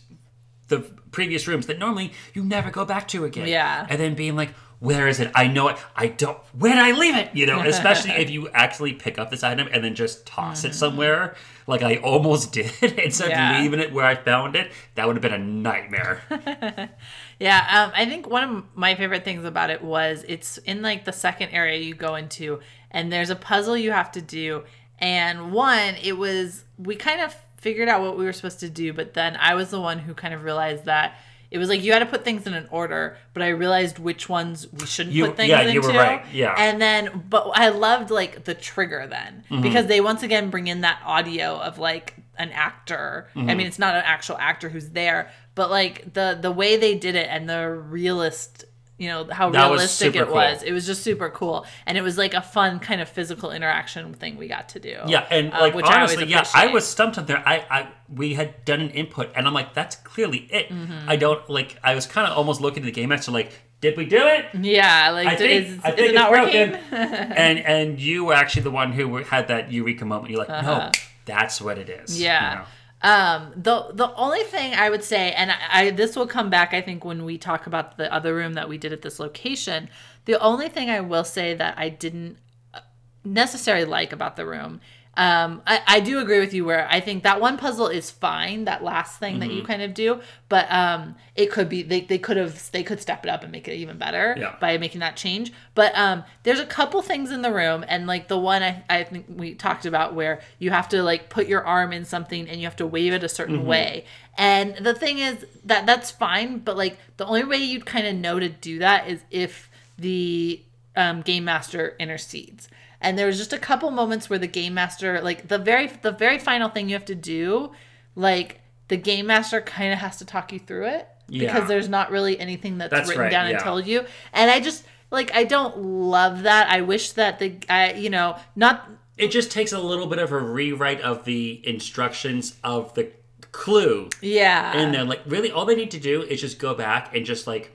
the 0.68 0.80
previous 1.12 1.46
rooms 1.46 1.66
that 1.66 1.78
normally 1.78 2.12
you 2.34 2.44
never 2.44 2.70
go 2.70 2.84
back 2.84 3.06
to 3.08 3.24
again. 3.24 3.46
Yeah. 3.48 3.86
And 3.88 3.98
then 4.00 4.14
being 4.14 4.34
like, 4.36 4.50
where 4.78 5.08
is 5.08 5.20
it? 5.20 5.30
I 5.34 5.46
know 5.48 5.68
it. 5.68 5.76
I 5.94 6.08
don't. 6.08 6.36
Where 6.58 6.74
did 6.74 6.82
I 6.82 6.92
leave 6.98 7.16
it? 7.16 7.30
You 7.34 7.46
know, 7.46 7.60
especially 7.66 8.10
if 8.12 8.30
you 8.30 8.48
actually 8.50 8.92
pick 8.92 9.18
up 9.18 9.30
this 9.30 9.42
item 9.42 9.68
and 9.72 9.82
then 9.82 9.94
just 9.94 10.26
toss 10.26 10.64
it 10.64 10.74
somewhere, 10.74 11.34
like 11.66 11.82
I 11.82 11.96
almost 11.96 12.52
did, 12.52 12.70
instead 12.82 13.30
Yeah. 13.30 13.56
of 13.56 13.62
leaving 13.62 13.80
it 13.80 13.92
where 13.92 14.04
I 14.04 14.14
found 14.14 14.54
it. 14.56 14.70
That 14.94 15.06
would 15.06 15.16
have 15.16 15.22
been 15.22 15.32
a 15.32 15.38
nightmare. 15.38 16.22
Yeah, 17.38 17.58
um, 17.84 17.92
I 17.94 18.06
think 18.06 18.26
one 18.30 18.44
of 18.44 18.64
my 18.74 18.94
favorite 18.94 19.22
things 19.22 19.44
about 19.44 19.68
it 19.68 19.82
was 19.84 20.24
it's 20.26 20.56
in 20.56 20.80
like 20.80 21.04
the 21.04 21.12
second 21.12 21.50
area 21.50 21.78
you 21.78 21.94
go 21.94 22.14
into, 22.14 22.60
and 22.90 23.12
there's 23.12 23.28
a 23.28 23.36
puzzle 23.36 23.76
you 23.76 23.92
have 23.92 24.10
to 24.12 24.22
do. 24.22 24.64
And 24.98 25.52
one, 25.52 25.96
it 26.02 26.16
was 26.16 26.64
we 26.78 26.96
kind 26.96 27.20
of 27.20 27.36
figured 27.58 27.90
out 27.90 28.00
what 28.00 28.16
we 28.16 28.24
were 28.24 28.32
supposed 28.32 28.60
to 28.60 28.70
do, 28.70 28.94
but 28.94 29.12
then 29.12 29.36
I 29.38 29.54
was 29.54 29.68
the 29.68 29.80
one 29.80 29.98
who 29.98 30.14
kind 30.14 30.32
of 30.32 30.44
realized 30.44 30.86
that 30.86 31.18
it 31.56 31.58
was 31.58 31.68
like 31.68 31.82
you 31.82 31.92
had 31.92 31.98
to 32.00 32.06
put 32.06 32.22
things 32.24 32.46
in 32.46 32.54
an 32.54 32.68
order, 32.70 33.16
but 33.34 33.42
I 33.42 33.48
realized 33.48 33.98
which 33.98 34.28
ones 34.28 34.66
we 34.72 34.86
shouldn't 34.86 35.14
You- 35.16 35.26
put 35.26 35.36
things 35.38 35.48
yeah, 35.50 35.62
into. 35.62 35.72
you 35.72 35.80
were 35.80 35.88
right, 35.88 36.24
yeah. 36.32 36.54
And 36.56 36.80
then, 36.80 37.24
but 37.28 37.50
I 37.54 37.70
loved 37.70 38.10
like 38.10 38.44
the 38.44 38.54
trigger 38.54 39.06
then 39.08 39.42
Mm-hmm. 39.50 39.62
because 39.62 39.86
they 39.86 40.00
once 40.00 40.22
again 40.22 40.50
bring 40.50 40.66
in 40.68 40.82
that 40.82 41.00
audio 41.04 41.56
of 41.58 41.78
like 41.78 42.14
an 42.38 42.50
actor. 42.52 43.28
I 43.34 43.38
Mm-hmm. 43.38 43.46
mean, 43.56 43.66
it's 43.66 43.78
not 43.78 43.94
an 43.96 44.02
actual 44.04 44.36
actor 44.38 44.68
who's 44.68 44.90
there, 44.90 45.30
but 45.54 45.70
like 45.70 46.12
the 46.12 46.38
the 46.40 46.52
way 46.52 46.76
they 46.76 46.94
did 46.94 47.14
it 47.16 47.28
and 47.30 47.48
the 47.48 47.68
realist, 47.70 48.64
you 48.98 49.08
know, 49.08 49.26
how 49.30 49.50
That 49.50 49.66
realistic 49.68 50.14
super 50.14 50.24
it 50.24 50.32
was. 50.32 50.58
cool. 50.60 50.68
It 50.68 50.72
was 50.72 50.86
just 50.86 51.02
super 51.02 51.28
cool, 51.28 51.66
and 51.84 51.98
it 51.98 52.02
was 52.02 52.16
like 52.16 52.32
a 52.34 52.40
fun 52.40 52.78
kind 52.78 53.00
of 53.00 53.08
physical 53.08 53.50
interaction 53.50 54.14
thing 54.14 54.36
we 54.38 54.48
got 54.48 54.70
to 54.70 54.80
do. 54.80 54.96
Yeah, 55.06 55.26
and 55.30 55.52
uh, 55.52 55.60
like 55.60 55.74
which 55.74 55.84
I 55.86 55.96
always 55.96 56.16
honestly, 56.16 56.32
yeah, 56.32 56.46
I 56.54 56.68
was 56.68 56.86
stumped 56.86 57.18
up 57.18 57.26
there. 57.26 57.42
I, 57.46 57.64
I 57.70 57.88
we 58.08 58.34
had 58.34 58.64
done 58.64 58.80
an 58.80 58.90
input, 58.90 59.30
and 59.36 59.46
I'm 59.46 59.52
like, 59.54 59.74
that's 59.74 59.96
clearly 59.96 60.48
it. 60.50 60.70
Mm-hmm. 60.70 61.08
I 61.10 61.16
don't 61.16 61.48
like. 61.50 61.78
I 61.84 61.94
was 61.94 62.06
kind 62.06 62.26
of 62.30 62.36
almost 62.38 62.60
looking 62.60 62.82
at 62.82 62.86
the 62.86 62.92
game 62.92 63.10
master, 63.10 63.32
like, 63.32 63.52
did 63.82 63.96
we 63.98 64.06
do 64.06 64.16
it? 64.26 64.46
Yeah, 64.54 65.10
like 65.10 65.28
I 65.28 65.36
think, 65.36 65.66
is, 65.66 65.80
I 65.84 65.90
is 65.92 66.10
it 66.10 66.14
not 66.14 66.30
working? 66.30 66.74
and 66.92 67.58
and 67.58 68.00
you 68.00 68.24
were 68.24 68.34
actually 68.34 68.62
the 68.62 68.70
one 68.70 68.92
who 68.92 69.16
had 69.18 69.48
that 69.48 69.70
eureka 69.70 70.06
moment. 70.06 70.30
You're 70.30 70.38
like, 70.46 70.48
no, 70.48 70.90
that's 71.26 71.60
what 71.60 71.76
it 71.76 71.90
is. 71.90 72.18
you 72.18 72.28
Uh-huh. 72.28 72.44
Yeah. 72.46 72.54
know? 72.60 72.64
Um, 73.06 73.52
the 73.54 73.92
the 73.92 74.12
only 74.16 74.42
thing 74.42 74.74
I 74.74 74.90
would 74.90 75.04
say, 75.04 75.30
and 75.30 75.52
I, 75.52 75.56
I 75.70 75.90
this 75.90 76.16
will 76.16 76.26
come 76.26 76.50
back, 76.50 76.74
I 76.74 76.80
think, 76.80 77.04
when 77.04 77.24
we 77.24 77.38
talk 77.38 77.68
about 77.68 77.96
the 77.98 78.12
other 78.12 78.34
room 78.34 78.54
that 78.54 78.68
we 78.68 78.78
did 78.78 78.92
at 78.92 79.02
this 79.02 79.20
location. 79.20 79.88
The 80.24 80.40
only 80.40 80.68
thing 80.68 80.90
I 80.90 81.00
will 81.00 81.22
say 81.22 81.54
that 81.54 81.78
I 81.78 81.88
didn't 81.88 82.38
uh, 82.74 82.80
necessarily 83.24 83.84
like 83.84 84.12
about 84.12 84.34
the 84.34 84.44
room. 84.44 84.80
Um, 85.16 85.62
I, 85.66 85.80
I 85.86 86.00
do 86.00 86.18
agree 86.18 86.40
with 86.40 86.52
you 86.52 86.64
where 86.64 86.86
I 86.90 87.00
think 87.00 87.22
that 87.22 87.40
one 87.40 87.56
puzzle 87.56 87.88
is 87.88 88.10
fine, 88.10 88.64
that 88.66 88.84
last 88.84 89.18
thing 89.18 89.38
that 89.38 89.50
you 89.50 89.62
Mm-hmm. 89.62 89.66
kind 89.66 89.82
of 89.82 89.94
do, 89.94 90.20
but 90.48 90.70
um, 90.70 91.16
it 91.34 91.50
could 91.50 91.68
be 91.68 91.82
they, 91.82 92.02
they 92.02 92.18
could 92.18 92.36
have 92.36 92.70
they 92.72 92.82
could 92.82 93.00
step 93.00 93.24
it 93.24 93.30
up 93.30 93.42
and 93.42 93.50
make 93.50 93.66
it 93.66 93.74
even 93.76 93.96
better 93.96 94.34
Yeah. 94.38 94.56
by 94.60 94.76
making 94.78 95.00
that 95.00 95.16
change. 95.16 95.52
But 95.74 95.96
um, 95.96 96.24
there's 96.42 96.60
a 96.60 96.66
couple 96.66 97.00
things 97.02 97.30
in 97.30 97.40
the 97.42 97.52
room, 97.52 97.84
and 97.88 98.06
like 98.06 98.28
the 98.28 98.38
one 98.38 98.62
I, 98.62 98.84
I 98.90 99.04
think 99.04 99.26
we 99.28 99.54
talked 99.54 99.86
about 99.86 100.14
where 100.14 100.40
you 100.58 100.70
have 100.70 100.88
to 100.90 101.02
like 101.02 101.30
put 101.30 101.46
your 101.46 101.64
arm 101.64 101.92
in 101.92 102.04
something 102.04 102.48
and 102.48 102.60
you 102.60 102.66
have 102.66 102.76
to 102.76 102.86
wave 102.86 103.12
it 103.14 103.24
a 103.24 103.28
certain 103.28 103.60
Mm-hmm. 103.60 103.66
way. 103.66 104.04
And 104.36 104.76
the 104.76 104.92
thing 104.94 105.18
is 105.18 105.46
that 105.64 105.86
that's 105.86 106.10
fine, 106.10 106.58
but 106.58 106.76
like 106.76 106.98
the 107.16 107.24
only 107.24 107.44
way 107.44 107.56
you'd 107.56 107.86
kind 107.86 108.06
of 108.06 108.14
know 108.14 108.38
to 108.38 108.48
do 108.50 108.80
that 108.80 109.08
is 109.08 109.20
if 109.30 109.70
the 109.98 110.62
um, 110.96 111.22
game 111.22 111.44
master 111.44 111.94
intercedes. 111.98 112.68
And 113.00 113.18
there 113.18 113.26
was 113.26 113.36
just 113.38 113.52
a 113.52 113.58
couple 113.58 113.90
moments 113.90 114.30
where 114.30 114.38
the 114.38 114.46
game 114.46 114.74
master, 114.74 115.20
like 115.20 115.48
the 115.48 115.58
very 115.58 115.86
the 115.88 116.12
very 116.12 116.38
final 116.38 116.68
thing 116.70 116.88
you 116.88 116.94
have 116.94 117.04
to 117.06 117.14
do, 117.14 117.72
like 118.14 118.60
the 118.88 118.96
game 118.96 119.26
master 119.26 119.60
kind 119.60 119.92
of 119.92 119.98
has 119.98 120.16
to 120.18 120.24
talk 120.24 120.52
you 120.52 120.58
through 120.58 120.86
it 120.86 121.08
Yeah. 121.28 121.52
because 121.52 121.68
there's 121.68 121.88
not 121.88 122.10
really 122.10 122.38
anything 122.40 122.78
that's, 122.78 122.90
That's 122.92 123.08
written 123.08 123.24
right, 123.24 123.30
down 123.30 123.46
yeah. 123.48 123.56
and 123.56 123.62
told 123.64 123.86
you. 123.86 124.04
And 124.32 124.50
I 124.50 124.60
just 124.60 124.84
like 125.10 125.30
I 125.34 125.44
don't 125.44 125.76
love 125.78 126.44
that. 126.44 126.70
I 126.70 126.80
wish 126.80 127.12
that 127.12 127.38
the 127.38 127.56
I 127.68 127.92
you 127.92 128.10
know 128.10 128.36
not 128.56 128.88
It 129.18 129.28
just 129.28 129.50
takes 129.50 129.72
a 129.72 129.78
little 129.78 130.06
bit 130.06 130.18
of 130.18 130.32
a 130.32 130.38
rewrite 130.38 131.00
of 131.02 131.24
the 131.24 131.60
instructions 131.68 132.56
of 132.64 132.94
the 132.94 133.10
clue 133.52 134.08
yeah 134.20 134.72
and 134.76 134.92
then 134.94 135.06
Like, 135.08 135.22
really, 135.26 135.50
all 135.50 135.64
they 135.64 135.76
need 135.76 135.90
to 135.92 136.00
do 136.00 136.22
is 136.22 136.40
just 136.40 136.58
go 136.58 136.74
back 136.74 137.14
and 137.14 137.24
just 137.26 137.46
like 137.46 137.74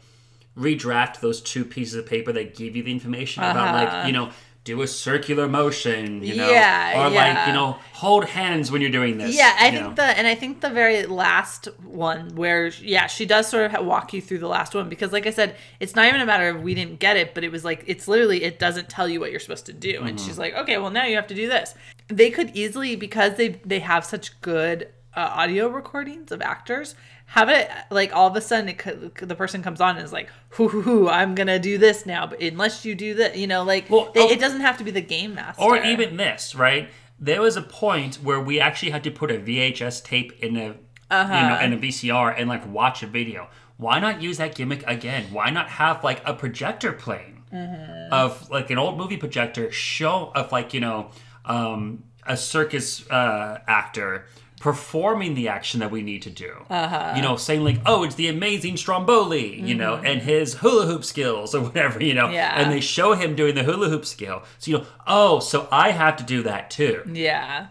redraft 0.57 1.19
those 1.21 1.41
two 1.41 1.63
pieces 1.65 1.95
of 1.95 2.05
paper 2.05 2.31
that 2.33 2.55
give 2.55 2.75
you 2.75 2.83
the 2.83 2.91
information 2.91 3.43
about, 3.43 3.73
like, 3.73 4.07
you 4.07 4.13
know, 4.13 4.31
do 4.63 4.79
a 4.83 4.87
circular 4.87 5.47
motion, 5.47 6.23
you 6.23 6.35
know, 6.35 6.43
Uh-huh. 6.43 6.51
Yeah, 6.53 7.07
or 7.07 7.09
like, 7.09 7.47
you 7.47 7.53
know, 7.53 7.79
hold 7.93 8.25
hands 8.25 8.69
when 8.71 8.79
you're 8.81 8.91
doing 8.91 9.17
this. 9.17 9.35
Yeah, 9.35 9.55
I 9.59 9.71
think 9.71 9.81
know. 9.81 9.93
the 9.95 10.03
and 10.03 10.27
I 10.27 10.35
think 10.35 10.61
the 10.61 10.69
very 10.69 11.05
last 11.07 11.65
one 11.83 12.35
where 12.35 12.67
yeah 12.67 13.07
she 13.07 13.25
does 13.25 13.47
sort 13.47 13.73
of 13.73 13.85
walk 13.85 14.13
you 14.13 14.21
through 14.21 14.37
the 14.37 14.47
last 14.47 14.75
one 14.75 14.87
because 14.87 15.11
like 15.11 15.25
I 15.25 15.31
said 15.31 15.55
it's 15.79 15.95
not 15.95 16.05
even 16.07 16.21
a 16.21 16.27
matter 16.27 16.49
of 16.49 16.61
we 16.61 16.75
didn't 16.75 16.99
get 16.99 17.17
it 17.17 17.33
but 17.33 17.43
it 17.43 17.51
was 17.51 17.65
like 17.65 17.83
it's 17.87 18.07
literally 18.07 18.43
it 18.43 18.59
doesn't 18.59 18.87
tell 18.87 19.09
you 19.09 19.19
what 19.19 19.31
you're 19.31 19.39
supposed 19.39 19.65
to 19.65 19.73
do 19.73 20.03
and 20.03 20.17
Mm-hmm. 20.19 20.27
she's 20.27 20.37
like 20.37 20.53
okay 20.53 20.77
well 20.77 20.91
now 20.91 21.05
you 21.05 21.15
have 21.15 21.27
to 21.27 21.35
do 21.35 21.47
this. 21.49 21.73
They 22.09 22.29
could 22.29 22.51
easily 22.55 22.95
because 22.95 23.37
they 23.37 23.49
they 23.65 23.79
have 23.79 24.05
such 24.05 24.39
good 24.41 24.89
uh, 25.15 25.21
audio 25.21 25.69
recordings 25.69 26.31
of 26.31 26.39
actors 26.41 26.93
have 27.37 27.49
it 27.49 27.69
like 27.89 28.13
all 28.13 28.27
of 28.27 28.35
a 28.35 28.41
sudden 28.41 28.67
it 28.69 29.15
the 29.27 29.35
person 29.35 29.63
comes 29.63 29.79
on 29.79 29.95
and 29.95 30.03
is 30.05 30.11
like 30.13 30.29
hoo 30.49 30.67
hoo 30.67 30.81
hoo 30.81 31.07
I'm 31.09 31.33
gonna 31.33 31.59
do 31.59 31.77
this 31.77 32.05
now 32.05 32.27
but 32.27 32.41
unless 32.41 32.83
you 32.85 32.93
do 32.95 33.13
that 33.15 33.37
you 33.37 33.47
know 33.47 33.63
like 33.63 33.89
Well, 33.89 34.11
they, 34.13 34.21
oh- 34.23 34.29
it 34.29 34.39
doesn't 34.39 34.61
have 34.61 34.77
to 34.79 34.83
be 34.83 34.91
the 34.91 35.01
game 35.15 35.35
master 35.35 35.61
Or 35.63 35.77
even 35.77 36.17
this, 36.17 36.55
right? 36.55 36.89
There 37.19 37.41
was 37.41 37.55
a 37.55 37.61
point 37.61 38.15
where 38.15 38.39
we 38.39 38.59
actually 38.59 38.91
had 38.91 39.03
to 39.05 39.11
put 39.11 39.29
a 39.31 39.35
VHS 39.47 40.03
tape 40.03 40.31
in 40.43 40.57
a 40.57 40.75
Uh-huh. 41.09 41.35
you 41.37 41.43
know 41.49 41.59
in 41.65 41.73
a 41.73 41.77
VCR 41.77 42.33
and 42.37 42.47
like 42.49 42.63
watch 42.79 43.03
a 43.03 43.07
video. 43.07 43.47
Why 43.77 43.99
not 43.99 44.21
use 44.21 44.37
that 44.37 44.53
gimmick 44.55 44.83
again? 44.87 45.23
Why 45.31 45.49
not 45.51 45.67
have 45.81 46.03
like 46.03 46.21
a 46.25 46.33
projector 46.33 46.91
playing 46.93 47.37
Mm-hmm. 47.53 48.13
of 48.13 48.49
like 48.49 48.69
an 48.71 48.77
old 48.77 48.97
movie 48.97 49.17
projector 49.17 49.69
show 49.73 50.31
of 50.35 50.51
like 50.53 50.73
you 50.73 50.79
know 50.79 51.11
um, 51.45 52.03
a 52.25 52.37
circus 52.37 52.87
uh, 53.09 53.59
actor 53.67 54.25
performing 54.61 55.33
the 55.33 55.47
action 55.49 55.79
that 55.81 55.91
we 55.91 56.01
need 56.01 56.21
to 56.21 56.29
do. 56.29 56.53
Uh-huh. 56.69 57.13
You 57.15 57.21
know, 57.21 57.35
saying 57.35 57.63
like, 57.63 57.79
"Oh, 57.85 58.03
it's 58.03 58.15
the 58.15 58.27
amazing 58.27 58.77
Stromboli," 58.77 59.59
you 59.59 59.75
know, 59.75 59.95
and 59.95 60.21
his 60.21 60.53
hula 60.55 60.85
hoop 60.85 61.03
skills 61.03 61.53
or 61.55 61.61
whatever, 61.61 62.01
you 62.01 62.13
know. 62.13 62.25
Mm-hmm. 62.25 62.33
Yeah. 62.35 62.59
And 62.61 62.71
they 62.71 62.79
show 62.79 63.13
him 63.13 63.35
doing 63.35 63.55
the 63.55 63.63
hula 63.63 63.89
hoop 63.89 64.05
skill. 64.05 64.43
So 64.59 64.71
you 64.71 64.77
know, 64.77 64.85
oh, 65.07 65.39
so 65.39 65.67
I 65.71 65.91
have 65.91 66.15
to 66.17 66.23
do 66.23 66.43
that 66.43 66.69
too. 66.71 67.03
Yeah. 67.11 67.67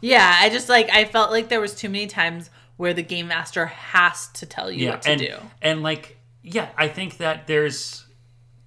Yeah, 0.00 0.34
I 0.40 0.48
just 0.48 0.68
like 0.70 0.88
I 0.90 1.04
felt 1.04 1.30
like 1.30 1.48
there 1.50 1.60
was 1.60 1.74
too 1.74 1.90
many 1.90 2.06
times 2.06 2.48
where 2.78 2.94
the 2.94 3.02
game 3.02 3.28
master 3.28 3.66
has 3.66 4.28
to 4.28 4.46
tell 4.46 4.70
you 4.70 4.86
Yeah, 4.86 4.90
what 4.92 5.02
to 5.02 5.10
and 5.10 5.20
do. 5.20 5.36
and 5.60 5.82
like 5.82 6.16
yeah, 6.42 6.70
I 6.78 6.88
think 6.88 7.18
that 7.18 7.46
there's 7.46 8.06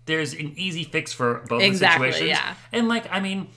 there's 0.06 0.34
an 0.34 0.54
easy 0.58 0.84
fix 0.84 1.12
for 1.12 1.44
both 1.50 1.64
Exactly, 1.64 2.12
situations. 2.12 2.40
yeah. 2.40 2.54
And 2.72 2.88
like 2.88 3.12
I 3.12 3.20
mean, 3.20 3.48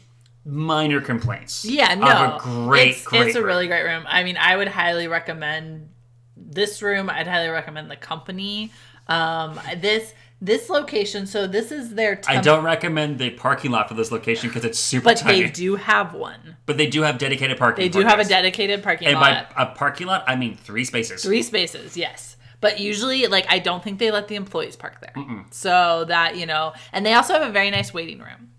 minor 0.46 1.00
complaints. 1.00 1.64
Yeah, 1.64 1.94
no. 1.94 2.06
Of 2.06 2.40
a 2.40 2.44
great, 2.66 2.90
it's, 2.90 3.04
great. 3.04 3.26
it's 3.26 3.36
a 3.36 3.40
room. 3.40 3.48
really 3.48 3.66
great 3.66 3.82
room. 3.82 4.04
I 4.06 4.22
mean, 4.24 4.36
I 4.36 4.56
would 4.56 4.68
highly 4.68 5.08
recommend 5.08 5.90
this 6.36 6.80
room. 6.80 7.10
I'd 7.10 7.26
highly 7.26 7.48
recommend 7.48 7.90
the 7.90 7.96
company. 7.96 8.72
Um 9.08 9.60
this 9.76 10.14
this 10.40 10.68
location, 10.68 11.26
so 11.26 11.46
this 11.46 11.72
is 11.72 11.94
their 11.94 12.20
I 12.26 12.40
don't 12.40 12.64
recommend 12.64 13.18
the 13.18 13.30
parking 13.30 13.70
lot 13.70 13.88
for 13.88 13.94
this 13.94 14.12
location 14.12 14.50
because 14.50 14.64
it's 14.64 14.78
super 14.78 15.04
but 15.04 15.16
tiny. 15.18 15.42
they 15.42 15.50
do 15.50 15.76
have 15.76 16.12
one. 16.12 16.56
But 16.66 16.76
they 16.76 16.86
do 16.88 17.02
have 17.02 17.18
dedicated 17.18 17.56
parking. 17.56 17.84
They 17.84 17.88
do 17.88 18.04
have 18.04 18.18
a 18.18 18.24
dedicated 18.24 18.82
parking 18.82 19.14
lot. 19.14 19.30
And 19.30 19.46
by 19.54 19.62
a 19.62 19.66
parking 19.74 20.06
lot, 20.06 20.24
I 20.26 20.36
mean 20.36 20.56
three 20.56 20.84
spaces. 20.84 21.22
Three 21.22 21.42
spaces, 21.42 21.96
yes. 21.96 22.36
But 22.60 22.80
usually, 22.80 23.26
like, 23.26 23.46
I 23.48 23.58
don't 23.58 23.82
think 23.82 23.98
they 23.98 24.10
let 24.10 24.28
the 24.28 24.34
employees 24.34 24.76
park 24.76 25.00
there. 25.00 25.14
So 25.50 26.04
that, 26.08 26.36
you 26.36 26.46
know, 26.46 26.72
and 26.92 27.04
they 27.04 27.12
also 27.12 27.34
have 27.34 27.48
a 27.48 27.52
very 27.52 27.70
nice 27.70 27.92
waiting 27.92 28.18
room. 28.18 28.50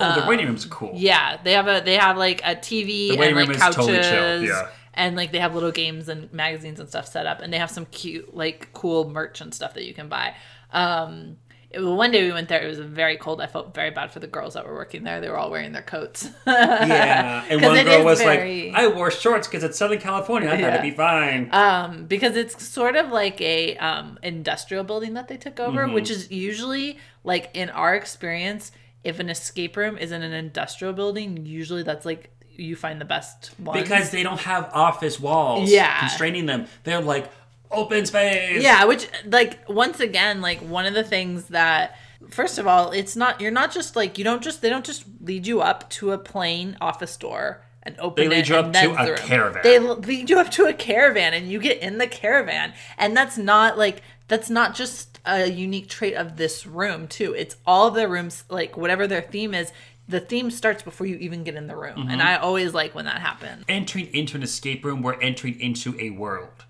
Oh, 0.00 0.20
the 0.20 0.26
waiting 0.26 0.46
room's 0.46 0.64
are 0.66 0.70
cool. 0.70 0.90
Um, 0.90 0.96
Yeah, 0.96 1.38
they 1.44 1.52
have 1.52 1.68
a 1.68 1.82
they 1.84 1.94
have 1.96 2.16
like 2.16 2.40
a 2.44 2.56
TV 2.56 3.10
The 3.10 3.16
waiting 3.16 3.22
and 3.28 3.36
like 3.36 3.48
room 3.48 3.56
is 3.56 3.62
couches, 3.62 3.76
totally 3.76 3.98
chill, 4.02 4.42
yeah. 4.44 4.68
and 4.94 5.16
like 5.16 5.32
they 5.32 5.38
have 5.38 5.54
little 5.54 5.70
games 5.72 6.08
and 6.08 6.32
magazines 6.32 6.80
and 6.80 6.88
stuff 6.88 7.06
set 7.06 7.26
up, 7.26 7.40
and 7.40 7.52
they 7.52 7.58
have 7.58 7.70
some 7.70 7.86
cute 7.86 8.34
like 8.34 8.72
cool 8.72 9.08
merch 9.10 9.40
and 9.40 9.54
stuff 9.54 9.74
that 9.74 9.84
you 9.84 9.94
can 9.94 10.08
buy. 10.08 10.34
Um, 10.72 11.36
it, 11.70 11.80
one 11.80 12.10
day 12.10 12.24
we 12.26 12.32
went 12.32 12.48
there. 12.48 12.62
It 12.62 12.68
was 12.68 12.78
very 12.80 13.16
cold. 13.16 13.40
I 13.40 13.46
felt 13.46 13.74
very 13.74 13.90
bad 13.90 14.10
for 14.12 14.18
the 14.20 14.26
girls 14.26 14.54
that 14.54 14.66
were 14.66 14.74
working 14.74 15.04
there. 15.04 15.20
They 15.22 15.28
were 15.30 15.38
all 15.38 15.50
wearing 15.50 15.72
their 15.72 15.82
coats. 15.82 16.28
Yeah, 16.46 17.44
and 17.48 17.62
one 17.62 17.84
girl 17.84 18.04
was 18.04 18.20
very- 18.22 18.70
like, 18.72 18.78
"I 18.82 18.88
wore 18.88 19.10
shorts 19.10 19.46
because 19.48 19.64
it's 19.64 19.78
Southern 19.78 19.98
California. 20.00 20.48
I 20.48 20.52
thought 20.52 20.60
Yeah. 20.60 20.68
it'd 20.78 20.82
be 20.82 20.90
fine." 20.96 21.48
um, 21.52 22.06
because 22.06 22.36
it's 22.36 22.66
sort 22.66 22.96
of 22.96 23.10
like 23.10 23.40
a 23.40 23.76
um, 23.76 24.18
industrial 24.22 24.84
building 24.84 25.14
that 25.14 25.28
they 25.28 25.36
took 25.36 25.60
over, 25.60 25.84
Mm-hmm. 25.84 25.94
which 25.94 26.10
is 26.10 26.30
usually 26.30 26.98
like 27.24 27.50
in 27.54 27.70
our 27.70 27.94
experience, 27.94 28.72
if 29.04 29.18
an 29.18 29.28
escape 29.28 29.76
room 29.76 29.96
is 29.98 30.12
in 30.12 30.22
an 30.22 30.32
industrial 30.32 30.92
building, 30.92 31.44
usually 31.44 31.82
that's 31.82 32.04
like 32.06 32.30
you 32.54 32.76
find 32.76 33.00
the 33.00 33.04
best 33.04 33.50
ones. 33.58 33.80
because 33.82 34.10
they 34.10 34.22
don't 34.22 34.40
have 34.40 34.70
office 34.74 35.18
walls 35.18 35.70
Yeah. 35.70 35.98
constraining 36.00 36.46
them. 36.46 36.66
They're 36.84 37.00
like 37.00 37.30
open 37.70 38.04
space. 38.06 38.62
Yeah, 38.62 38.84
which 38.84 39.08
like 39.24 39.68
once 39.68 40.00
again, 40.00 40.40
like 40.40 40.60
one 40.60 40.86
of 40.86 40.94
the 40.94 41.02
things 41.04 41.46
that 41.46 41.96
first 42.30 42.58
of 42.58 42.66
all, 42.66 42.90
it's 42.92 43.16
not 43.16 43.40
you're 43.40 43.50
not 43.50 43.72
just 43.72 43.96
like 43.96 44.18
you 44.18 44.24
don't 44.24 44.42
just 44.42 44.60
they 44.62 44.68
don't 44.68 44.84
just 44.84 45.04
lead 45.22 45.46
you 45.46 45.60
up 45.62 45.88
to 45.90 46.12
a 46.12 46.18
plain 46.18 46.76
office 46.80 47.16
door 47.16 47.64
and 47.84 47.96
open 47.98 48.28
They 48.28 48.36
lead 48.36 48.46
you 48.48 48.54
up 48.56 48.72
to 48.74 48.92
a 48.94 49.06
room. 49.08 49.16
caravan. 49.16 49.62
They 49.64 49.78
lead 49.80 50.30
you 50.30 50.38
up 50.38 50.50
to 50.52 50.66
a 50.66 50.72
caravan 50.72 51.34
and 51.34 51.50
you 51.50 51.58
get 51.58 51.78
in 51.78 51.98
the 51.98 52.06
caravan. 52.06 52.74
And 52.96 53.16
that's 53.16 53.36
not 53.36 53.76
like 53.76 54.02
that's 54.32 54.48
not 54.48 54.74
just 54.74 55.20
a 55.26 55.46
unique 55.46 55.90
trait 55.90 56.14
of 56.14 56.38
this 56.38 56.66
room 56.66 57.06
too. 57.06 57.34
It's 57.34 57.54
all 57.66 57.90
the 57.90 58.08
rooms 58.08 58.44
like 58.48 58.78
whatever 58.78 59.06
their 59.06 59.20
theme 59.20 59.52
is, 59.52 59.70
the 60.08 60.20
theme 60.20 60.50
starts 60.50 60.82
before 60.82 61.06
you 61.06 61.16
even 61.16 61.44
get 61.44 61.54
in 61.54 61.66
the 61.66 61.76
room. 61.76 61.98
Mm-hmm. 61.98 62.08
And 62.08 62.22
I 62.22 62.36
always 62.36 62.72
like 62.72 62.94
when 62.94 63.04
that 63.04 63.20
happens. 63.20 63.66
Entering 63.68 64.06
into 64.14 64.38
an 64.38 64.42
escape 64.42 64.86
room, 64.86 65.02
we're 65.02 65.20
entering 65.20 65.60
into 65.60 65.94
a 66.00 66.08
world 66.08 66.64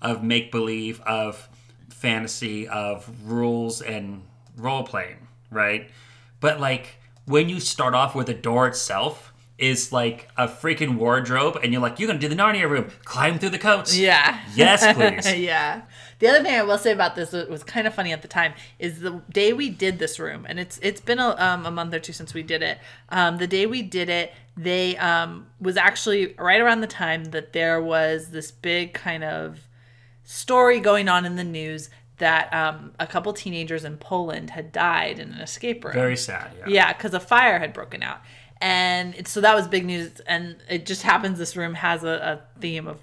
of 0.00 0.22
make 0.22 0.52
believe, 0.52 1.00
of 1.00 1.48
fantasy, 1.88 2.68
of 2.68 3.10
rules 3.24 3.82
and 3.82 4.22
role 4.56 4.84
playing, 4.84 5.26
right? 5.50 5.90
But 6.38 6.60
like 6.60 6.98
when 7.24 7.48
you 7.48 7.58
start 7.58 7.94
off 7.94 8.14
with 8.14 8.28
the 8.28 8.34
door 8.34 8.68
itself 8.68 9.27
is 9.58 9.92
like 9.92 10.28
a 10.36 10.46
freaking 10.46 10.96
wardrobe, 10.96 11.58
and 11.62 11.72
you're 11.72 11.82
like, 11.82 11.98
you're 11.98 12.06
gonna 12.06 12.18
do 12.18 12.28
the 12.28 12.36
Narnia 12.36 12.68
room, 12.68 12.90
climb 13.04 13.38
through 13.38 13.50
the 13.50 13.58
coats. 13.58 13.98
Yeah. 13.98 14.40
Yes, 14.54 14.94
please. 15.26 15.38
yeah. 15.38 15.82
The 16.20 16.28
other 16.28 16.42
thing 16.42 16.54
I 16.54 16.62
will 16.62 16.78
say 16.78 16.92
about 16.92 17.16
this 17.16 17.30
that 17.30 17.50
was 17.50 17.62
kind 17.62 17.86
of 17.86 17.94
funny 17.94 18.12
at 18.12 18.22
the 18.22 18.28
time 18.28 18.54
is 18.78 19.00
the 19.00 19.22
day 19.32 19.52
we 19.52 19.68
did 19.68 19.98
this 19.98 20.18
room, 20.18 20.46
and 20.48 20.58
it's 20.58 20.78
it's 20.82 21.00
been 21.00 21.18
a, 21.18 21.34
um, 21.36 21.66
a 21.66 21.70
month 21.70 21.92
or 21.92 21.98
two 21.98 22.12
since 22.12 22.34
we 22.34 22.42
did 22.42 22.62
it. 22.62 22.78
Um, 23.08 23.38
the 23.38 23.46
day 23.46 23.66
we 23.66 23.82
did 23.82 24.08
it, 24.08 24.32
they 24.56 24.96
um, 24.96 25.48
was 25.60 25.76
actually 25.76 26.34
right 26.38 26.60
around 26.60 26.80
the 26.80 26.86
time 26.86 27.26
that 27.26 27.52
there 27.52 27.82
was 27.82 28.30
this 28.30 28.50
big 28.50 28.94
kind 28.94 29.24
of 29.24 29.60
story 30.24 30.78
going 30.80 31.08
on 31.08 31.24
in 31.24 31.36
the 31.36 31.44
news 31.44 31.90
that 32.18 32.52
um, 32.52 32.92
a 32.98 33.06
couple 33.06 33.32
teenagers 33.32 33.84
in 33.84 33.96
Poland 33.96 34.50
had 34.50 34.72
died 34.72 35.18
in 35.18 35.32
an 35.32 35.40
escape 35.40 35.84
room. 35.84 35.94
Very 35.94 36.16
sad. 36.16 36.50
Yeah. 36.58 36.64
Yeah, 36.68 36.92
because 36.92 37.14
a 37.14 37.20
fire 37.20 37.58
had 37.58 37.72
broken 37.72 38.02
out. 38.02 38.20
And 38.60 39.14
it, 39.14 39.28
so 39.28 39.40
that 39.40 39.54
was 39.54 39.68
big 39.68 39.84
news. 39.84 40.20
And 40.26 40.56
it 40.68 40.86
just 40.86 41.02
happens 41.02 41.38
this 41.38 41.56
room 41.56 41.74
has 41.74 42.04
a, 42.04 42.08
a 42.56 42.60
theme 42.60 42.86
of 42.88 42.98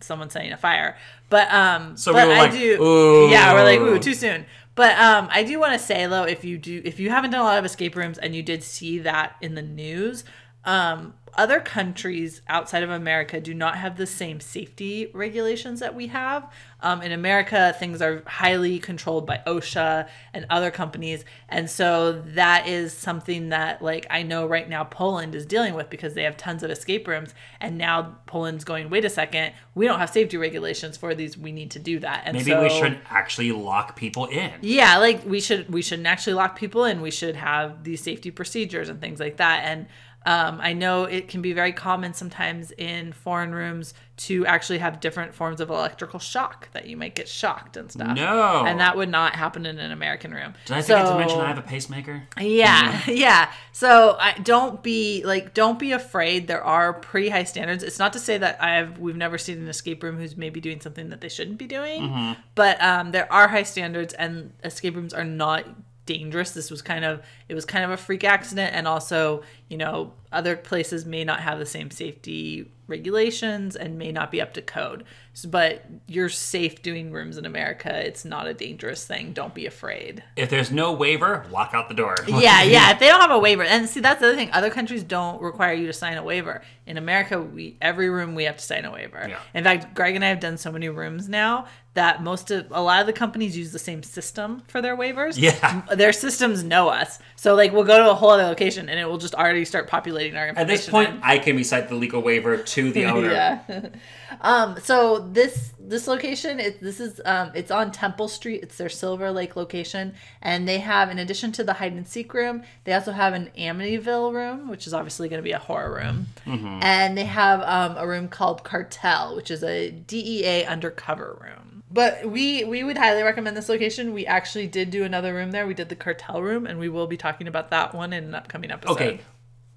someone 0.00 0.30
setting 0.30 0.52
a 0.52 0.56
fire. 0.56 0.96
But 1.28 1.52
um 1.52 1.96
So 1.96 2.12
we 2.12 2.20
but 2.20 2.28
were 2.28 2.34
I 2.34 2.38
like, 2.38 2.52
do 2.52 2.82
"Ooh." 2.82 3.30
Yeah, 3.30 3.52
we're 3.54 3.64
like, 3.64 3.80
ooh, 3.80 3.98
too 3.98 4.14
soon. 4.14 4.46
But 4.74 4.98
um 4.98 5.28
I 5.30 5.42
do 5.42 5.58
want 5.58 5.72
to 5.72 5.78
say 5.78 6.06
though, 6.06 6.24
if 6.24 6.44
you 6.44 6.58
do 6.58 6.82
if 6.84 7.00
you 7.00 7.10
haven't 7.10 7.30
done 7.30 7.40
a 7.40 7.44
lot 7.44 7.58
of 7.58 7.64
escape 7.64 7.96
rooms 7.96 8.18
and 8.18 8.34
you 8.34 8.42
did 8.42 8.62
see 8.62 8.98
that 9.00 9.36
in 9.40 9.54
the 9.54 9.62
news, 9.62 10.24
um 10.64 11.14
other 11.36 11.60
countries 11.60 12.42
outside 12.48 12.82
of 12.82 12.90
America 12.90 13.40
do 13.40 13.54
not 13.54 13.76
have 13.76 13.96
the 13.96 14.06
same 14.06 14.40
safety 14.40 15.10
regulations 15.14 15.80
that 15.80 15.94
we 15.94 16.08
have. 16.08 16.50
Um, 16.80 17.00
in 17.00 17.10
America, 17.10 17.74
things 17.78 18.02
are 18.02 18.22
highly 18.26 18.78
controlled 18.78 19.26
by 19.26 19.40
OSHA 19.46 20.08
and 20.34 20.46
other 20.50 20.70
companies, 20.70 21.24
and 21.48 21.70
so 21.70 22.12
that 22.12 22.68
is 22.68 22.92
something 22.92 23.48
that, 23.48 23.80
like, 23.80 24.06
I 24.10 24.22
know 24.22 24.46
right 24.46 24.68
now 24.68 24.84
Poland 24.84 25.34
is 25.34 25.46
dealing 25.46 25.72
with 25.74 25.88
because 25.88 26.12
they 26.12 26.24
have 26.24 26.36
tons 26.36 26.62
of 26.62 26.70
escape 26.70 27.08
rooms, 27.08 27.34
and 27.60 27.78
now 27.78 28.18
Poland's 28.26 28.62
going, 28.64 28.90
wait 28.90 29.06
a 29.06 29.10
second, 29.10 29.54
we 29.74 29.86
don't 29.86 29.98
have 29.98 30.10
safety 30.10 30.36
regulations 30.36 30.96
for 30.98 31.14
these. 31.14 31.36
We 31.38 31.50
need 31.50 31.70
to 31.72 31.78
do 31.78 31.98
that. 32.00 32.24
And 32.26 32.36
Maybe 32.36 32.50
so, 32.50 32.62
we 32.62 32.68
shouldn't 32.68 33.00
actually 33.08 33.52
lock 33.52 33.96
people 33.96 34.26
in. 34.26 34.52
yeah, 34.60 34.98
like 34.98 35.24
we 35.24 35.40
should 35.40 35.72
we 35.72 35.80
shouldn't 35.82 36.06
actually 36.06 36.34
lock 36.34 36.56
people 36.58 36.84
in. 36.84 37.00
We 37.00 37.10
should 37.10 37.36
have 37.36 37.84
these 37.84 38.02
safety 38.02 38.30
procedures 38.30 38.88
and 38.90 39.00
things 39.00 39.18
like 39.18 39.38
that. 39.38 39.64
And 39.64 39.86
um, 40.26 40.58
I 40.60 40.72
know 40.72 41.04
it 41.04 41.28
can 41.28 41.40
be 41.40 41.52
very 41.52 41.72
common 41.72 42.12
sometimes 42.12 42.72
in 42.72 43.12
foreign 43.12 43.54
rooms 43.54 43.94
to 44.16 44.44
actually 44.46 44.78
have 44.78 44.98
different 44.98 45.34
forms 45.34 45.60
of 45.60 45.70
electrical 45.70 46.18
shock 46.18 46.68
that 46.72 46.88
you 46.88 46.96
might 46.96 47.14
get 47.14 47.28
shocked 47.28 47.76
and 47.76 47.92
stuff. 47.92 48.16
No. 48.16 48.64
and 48.66 48.80
that 48.80 48.96
would 48.96 49.08
not 49.08 49.36
happen 49.36 49.66
in 49.66 49.78
an 49.78 49.92
American 49.92 50.32
room. 50.32 50.54
Did 50.64 50.78
I 50.78 50.82
forget 50.82 51.06
to 51.06 51.18
mention 51.18 51.38
I 51.38 51.46
have 51.46 51.58
a 51.58 51.62
pacemaker? 51.62 52.24
yeah, 52.40 53.02
yeah. 53.06 53.52
So 53.70 54.16
I 54.18 54.32
don't 54.32 54.82
be 54.82 55.22
like, 55.24 55.54
don't 55.54 55.78
be 55.78 55.92
afraid. 55.92 56.48
There 56.48 56.64
are 56.64 56.92
pretty 56.94 57.28
high 57.28 57.44
standards. 57.44 57.84
It's 57.84 57.98
not 57.98 58.12
to 58.14 58.18
say 58.18 58.36
that 58.38 58.60
I 58.60 58.76
have 58.76 58.98
we've 58.98 59.16
never 59.16 59.38
seen 59.38 59.58
an 59.58 59.68
escape 59.68 60.02
room 60.02 60.16
who's 60.16 60.36
maybe 60.36 60.60
doing 60.60 60.80
something 60.80 61.10
that 61.10 61.20
they 61.20 61.28
shouldn't 61.28 61.58
be 61.58 61.66
doing, 61.66 62.36
but 62.56 62.82
um, 62.82 63.12
there 63.12 63.30
are 63.32 63.46
high 63.48 63.62
standards, 63.62 64.12
and 64.14 64.52
escape 64.64 64.96
rooms 64.96 65.14
are 65.14 65.24
not 65.24 65.66
dangerous. 66.06 66.52
This 66.52 66.70
was 66.70 66.80
kind 66.80 67.04
of 67.04 67.22
it 67.48 67.54
was 67.54 67.64
kind 67.64 67.84
of 67.84 67.90
a 67.90 67.96
freak 67.96 68.24
accident, 68.24 68.74
and 68.74 68.88
also 68.88 69.42
you 69.68 69.76
know 69.76 70.12
other 70.32 70.56
places 70.56 71.04
may 71.04 71.24
not 71.24 71.40
have 71.40 71.58
the 71.58 71.66
same 71.66 71.90
safety 71.90 72.70
regulations 72.88 73.74
and 73.74 73.98
may 73.98 74.12
not 74.12 74.30
be 74.30 74.40
up 74.40 74.54
to 74.54 74.62
code. 74.62 75.04
So, 75.32 75.48
but 75.48 75.84
you're 76.06 76.28
safe 76.28 76.82
doing 76.82 77.10
rooms 77.10 77.36
in 77.36 77.44
America. 77.44 78.06
It's 78.06 78.24
not 78.24 78.46
a 78.46 78.54
dangerous 78.54 79.04
thing. 79.04 79.32
Don't 79.32 79.54
be 79.54 79.66
afraid 79.66 80.22
If 80.36 80.50
there's 80.50 80.70
no 80.70 80.92
waiver, 80.92 81.44
walk 81.50 81.72
out 81.74 81.88
the 81.88 81.94
door. 81.94 82.16
yeah, 82.26 82.62
yeah. 82.62 82.92
If 82.92 83.00
they 83.00 83.08
don't 83.08 83.20
have 83.20 83.30
a 83.30 83.38
waiver, 83.38 83.62
and 83.62 83.88
see 83.88 84.00
that's 84.00 84.20
the 84.20 84.28
other 84.28 84.36
thing. 84.36 84.50
Other 84.52 84.70
countries 84.70 85.02
don't 85.02 85.42
require 85.42 85.74
you 85.74 85.86
to 85.86 85.92
sign 85.92 86.16
a 86.16 86.22
waiver. 86.22 86.62
In 86.86 86.96
America, 86.96 87.40
we 87.40 87.76
every 87.80 88.08
room 88.08 88.34
we 88.34 88.44
have 88.44 88.56
to 88.56 88.64
sign 88.64 88.84
a 88.84 88.92
waiver. 88.92 89.26
Yeah. 89.28 89.40
In 89.54 89.64
fact, 89.64 89.94
Greg 89.94 90.14
and 90.14 90.24
I 90.24 90.28
have 90.28 90.40
done 90.40 90.56
so 90.56 90.70
many 90.70 90.88
rooms 90.88 91.28
now 91.28 91.66
that 91.96 92.22
most 92.22 92.50
of 92.50 92.66
a 92.70 92.80
lot 92.80 93.00
of 93.00 93.06
the 93.06 93.12
companies 93.12 93.56
use 93.56 93.72
the 93.72 93.78
same 93.78 94.02
system 94.02 94.62
for 94.68 94.80
their 94.80 94.96
waivers. 94.96 95.36
Yeah. 95.36 95.82
their 95.94 96.12
systems 96.12 96.62
know 96.62 96.88
us, 96.88 97.18
so 97.34 97.54
like 97.54 97.72
we'll 97.72 97.84
go 97.84 97.98
to 98.04 98.10
a 98.10 98.14
whole 98.14 98.30
other 98.30 98.44
location 98.44 98.88
and 98.88 98.98
it 98.98 99.04
will 99.06 99.18
just 99.18 99.34
already 99.34 99.64
start 99.64 99.88
populating 99.88 100.36
our 100.36 100.48
information. 100.48 100.70
At 100.70 100.76
this 100.76 100.88
point, 100.88 101.10
in. 101.10 101.20
I 101.22 101.38
can 101.38 101.56
recite 101.56 101.88
the 101.88 101.96
legal 101.96 102.22
waiver 102.22 102.56
to 102.56 102.92
the 102.92 103.04
owner. 103.12 103.30
Yeah. 103.32 103.88
um. 104.40 104.76
So 104.82 105.18
this 105.18 105.72
this 105.80 106.06
location, 106.06 106.60
it, 106.60 106.80
this 106.80 107.00
is 107.00 107.20
um. 107.24 107.50
It's 107.54 107.70
on 107.70 107.90
Temple 107.92 108.28
Street. 108.28 108.62
It's 108.62 108.76
their 108.78 108.88
Silver 108.88 109.30
Lake 109.32 109.56
location, 109.56 110.14
and 110.42 110.68
they 110.68 110.78
have, 110.78 111.10
in 111.10 111.18
addition 111.18 111.52
to 111.52 111.64
the 111.64 111.74
hide 111.74 111.92
and 111.92 112.06
seek 112.06 112.32
room, 112.34 112.62
they 112.84 112.92
also 112.92 113.12
have 113.12 113.34
an 113.34 113.50
Amityville 113.58 114.32
room, 114.32 114.68
which 114.68 114.86
is 114.86 114.92
obviously 114.94 115.28
going 115.28 115.38
to 115.38 115.44
be 115.44 115.52
a 115.52 115.58
horror 115.58 115.94
room, 115.94 116.26
Mm-hmm. 116.46 116.80
and 116.82 117.16
they 117.18 117.24
have 117.24 117.60
um 117.62 117.96
a 117.96 118.06
room 118.06 118.28
called 118.28 118.62
Cartel, 118.64 119.34
which 119.36 119.50
is 119.50 119.62
a 119.64 119.90
DEA 119.90 120.64
undercover 120.66 121.38
room. 121.40 121.65
But 121.90 122.26
we 122.28 122.64
we 122.64 122.82
would 122.82 122.98
highly 122.98 123.22
recommend 123.22 123.56
this 123.56 123.68
location. 123.68 124.12
We 124.12 124.26
actually 124.26 124.66
did 124.66 124.90
do 124.90 125.04
another 125.04 125.32
room 125.34 125.52
there. 125.52 125.66
We 125.66 125.74
did 125.74 125.88
the 125.88 125.96
Cartel 125.96 126.42
room, 126.42 126.66
and 126.66 126.78
we 126.78 126.88
will 126.88 127.06
be 127.06 127.16
talking 127.16 127.46
about 127.46 127.70
that 127.70 127.94
one 127.94 128.12
in 128.12 128.24
an 128.24 128.34
upcoming 128.34 128.70
episode. 128.72 128.92
Okay, 128.94 129.20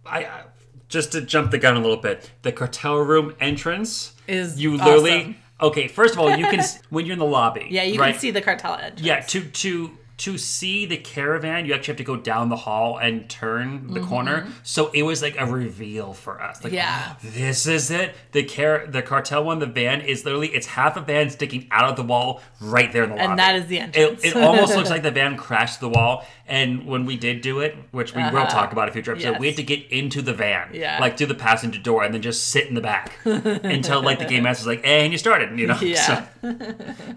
I 0.06 0.20
I- 0.26 0.44
just 0.88 1.12
to 1.12 1.22
jump 1.22 1.52
the 1.52 1.60
gun 1.60 1.76
a 1.78 1.80
little 1.80 1.98
bit. 1.98 2.32
The 2.42 2.52
cartel 2.52 2.98
room 2.98 3.36
entrance 3.40 4.14
Is 4.28 4.60
you 4.60 4.76
literally. 4.76 5.12
awesome. 5.20 5.36
Okay, 5.62 5.88
first 5.88 6.16
of 6.16 6.20
all, 6.20 6.36
you 6.36 6.46
can 6.48 6.64
when 6.90 7.06
you're 7.06 7.14
in 7.14 7.20
the 7.20 7.26
lobby. 7.26 7.68
Yeah, 7.70 7.84
you 7.84 8.00
right? 8.00 8.12
can 8.14 8.20
see 8.20 8.32
the 8.32 8.42
Cartel 8.42 8.74
entrance. 8.76 9.02
Yeah, 9.02 9.20
to 9.20 9.42
to 9.44 9.98
to 10.20 10.38
see 10.38 10.86
the 10.86 10.98
caravan, 10.98 11.66
you 11.66 11.74
actually 11.74 11.92
have 11.94 11.98
to 11.98 12.04
go 12.04 12.16
down 12.18 12.50
the 12.50 12.56
hall 12.56 12.98
and 12.98 13.30
turn 13.30 13.94
the 13.94 14.02
corner. 14.02 14.48
So 14.64 14.90
it 14.94 15.04
was 15.04 15.22
like 15.22 15.36
a 15.40 15.46
reveal 15.46 16.14
for 16.14 16.42
us. 16.42 16.64
Like, 16.64 16.74
Mm-hmm. 16.74 16.76
Yeah. 16.76 17.16
this 17.24 17.66
is 17.68 17.90
it. 17.92 18.16
The 18.32 18.44
car, 18.44 18.86
the 18.88 19.02
cartel 19.02 19.44
one, 19.44 19.60
the 19.60 19.66
van 19.66 20.02
is 20.02 20.24
literally 20.26 20.50
it's 20.50 20.68
half 20.68 20.96
a 20.98 21.02
van 21.02 21.30
sticking 21.30 21.68
out 21.72 21.90
of 21.90 21.96
the 21.96 22.04
wall 22.04 22.42
right 22.62 22.92
there 22.92 23.04
in 23.04 23.10
the 23.10 23.16
lobby. 23.16 23.30
And 23.30 23.40
that 23.40 23.56
is 23.56 23.68
the 23.68 23.80
entrance. 23.80 24.24
It, 24.24 24.36
it 24.36 24.38
almost 24.38 24.76
looks 24.76 24.90
like 24.96 25.04
the 25.04 25.12
van 25.12 25.36
crashed 25.38 25.80
the 25.80 25.90
wall. 25.90 26.26
And 26.48 26.86
when 26.88 27.06
we 27.06 27.16
did 27.16 27.42
do 27.42 27.60
it, 27.60 27.76
which 27.92 28.16
we 28.16 28.24
will 28.24 28.48
talk 28.48 28.72
about 28.72 28.84
in 28.84 28.90
a 28.90 28.92
future 28.92 29.12
episode, 29.12 29.30
we 29.32 29.36
Uh-huh. 29.36 29.44
Had 29.50 29.56
to 29.58 29.64
get 29.64 29.92
into 29.92 30.22
the 30.22 30.34
van, 30.34 30.70
Yeah. 30.74 31.00
like 31.00 31.18
through 31.18 31.28
the 31.28 31.36
passenger 31.36 31.80
door, 31.80 32.04
and 32.04 32.14
then 32.14 32.22
just 32.24 32.48
sit 32.50 32.68
in 32.68 32.74
the 32.74 32.82
back 32.82 33.14
until 33.26 34.02
like 34.02 34.18
the 34.20 34.26
game 34.26 34.44
master's 34.44 34.66
like, 34.68 34.84
"Hey, 34.84 35.04
and 35.04 35.12
you 35.12 35.18
started," 35.20 35.58
you 35.60 35.68
know. 35.68 35.78
Yeah. 35.82 36.26
So, 36.42 36.54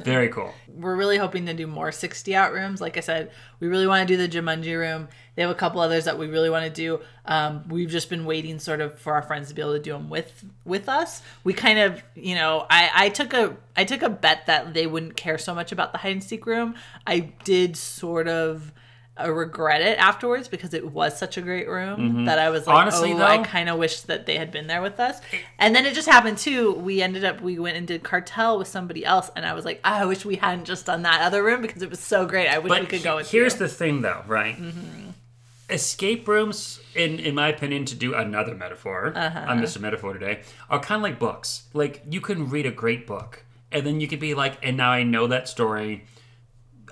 very 0.05 0.29
cool. 0.29 0.53
We're 0.77 0.97
really 0.97 1.17
hoping 1.17 1.47
to 1.47 1.55
do 1.55 1.67
more 1.67 1.93
60 1.93 2.35
out 2.35 2.53
rooms. 2.53 2.81
Like 2.81 2.97
I 2.97 3.01
said, 3.01 3.31
we 3.61 3.69
really 3.69 3.87
want 3.87 4.07
to 4.07 4.17
do 4.17 4.17
the 4.17 4.29
Jumanji 4.29 4.77
room. 4.77 5.09
They 5.35 5.43
have 5.43 5.51
a 5.51 5.55
couple 5.55 5.81
others 5.81 6.05
that 6.05 6.19
we 6.19 6.27
really 6.27 6.51
want 6.51 6.65
to 6.65 6.71
do. 6.71 7.01
Um, 7.25 7.65
we've 7.69 7.89
just 7.89 8.11
been 8.11 8.25
waiting 8.25 8.59
sort 8.59 8.81
of 8.81 8.99
for 8.99 9.15
our 9.15 9.23
friends 9.23 9.49
to 9.49 9.55
be 9.55 9.63
able 9.63 9.75
to 9.75 9.81
do 9.81 9.93
them 9.93 10.11
with 10.11 10.45
with 10.65 10.89
us. 10.89 11.23
We 11.45 11.53
kind 11.53 11.79
of, 11.79 12.03
you 12.15 12.35
know, 12.35 12.67
I, 12.69 12.91
I 12.95 13.09
took 13.09 13.33
a 13.33 13.57
I 13.77 13.85
took 13.85 14.03
a 14.03 14.11
bet 14.11 14.47
that 14.47 14.75
they 14.75 14.87
wouldn't 14.87 15.17
care 15.17 15.39
so 15.39 15.55
much 15.55 15.73
about 15.73 15.93
the 15.93 15.99
hide 15.99 16.13
and 16.13 16.25
seek 16.25 16.47
room. 16.47 16.75
I 17.07 17.21
did 17.45 17.77
sort 17.77 18.29
of 18.29 18.73
uh, 19.21 19.31
regret 19.31 19.83
it 19.83 19.99
afterwards 19.99 20.49
because 20.49 20.73
it 20.73 20.91
was 20.91 21.19
such 21.19 21.37
a 21.37 21.43
great 21.43 21.69
room 21.69 22.25
that 22.25 22.39
I 22.39 22.49
was 22.49 22.67
like, 22.67 22.73
Mm-hmm. 22.75 22.83
Honestly, 22.83 23.13
oh, 23.13 23.19
though- 23.19 23.27
I 23.27 23.39
kind 23.43 23.69
of 23.69 23.79
wish 23.79 24.01
that 24.03 24.25
they 24.27 24.37
had 24.37 24.51
been 24.51 24.67
there 24.69 24.81
with 24.81 24.99
us. 24.99 25.21
And 25.59 25.77
then 25.77 25.85
it 25.85 25.93
just 25.95 26.09
happened 26.09 26.39
too. 26.39 26.73
We 26.73 27.03
ended 27.03 27.23
up, 27.25 27.41
we 27.43 27.59
went 27.59 27.77
and 27.77 27.87
did 27.87 28.03
cartel 28.03 28.59
with 28.59 28.69
somebody 28.69 29.05
else, 29.05 29.31
and 29.37 29.45
I 29.45 29.53
was 29.53 29.65
like, 29.67 29.81
I 29.85 30.07
wish 30.07 30.25
we 30.25 30.37
hadn't 30.37 30.65
just 30.65 30.87
done 30.87 31.03
that 31.03 31.21
other 31.21 31.43
room 31.45 31.61
because 31.61 31.83
it 31.83 31.91
was 31.91 32.01
so 32.01 32.25
great. 32.27 32.49
I 32.49 32.59
wish 32.59 32.71
But 32.71 32.81
we 32.81 32.87
could 32.87 33.03
go 33.03 33.17
with 33.17 33.31
here's 33.31 33.53
you. 33.55 33.59
the 33.61 33.69
thing, 33.69 34.01
though, 34.01 34.23
right? 34.27 34.57
Escape 35.71 36.29
rooms, 36.29 36.81
in 36.95 37.19
in 37.19 37.35
my 37.35 37.49
opinion, 37.49 37.85
to 37.87 37.95
do 37.95 38.15
another 38.15 38.55
metaphor, 38.55 39.13
Uh-huh. 39.17 39.45
I'm 39.47 39.65
a 39.65 39.79
Metaphor 39.79 40.13
today, 40.13 40.43
are 40.69 40.79
kind 40.81 40.99
of 40.99 41.03
like 41.03 41.19
books. 41.19 41.63
Like 41.73 42.03
you 42.11 42.21
can 42.21 42.51
read 42.51 42.67
a 42.67 42.71
great 42.71 43.07
book, 43.07 43.45
and 43.71 43.87
then 43.87 44.01
you 44.01 44.07
could 44.09 44.21
be 44.21 44.35
like, 44.35 44.59
and 44.63 44.77
now 44.77 44.91
I 44.91 45.03
know 45.03 45.27
that 45.29 45.49
story. 45.49 46.05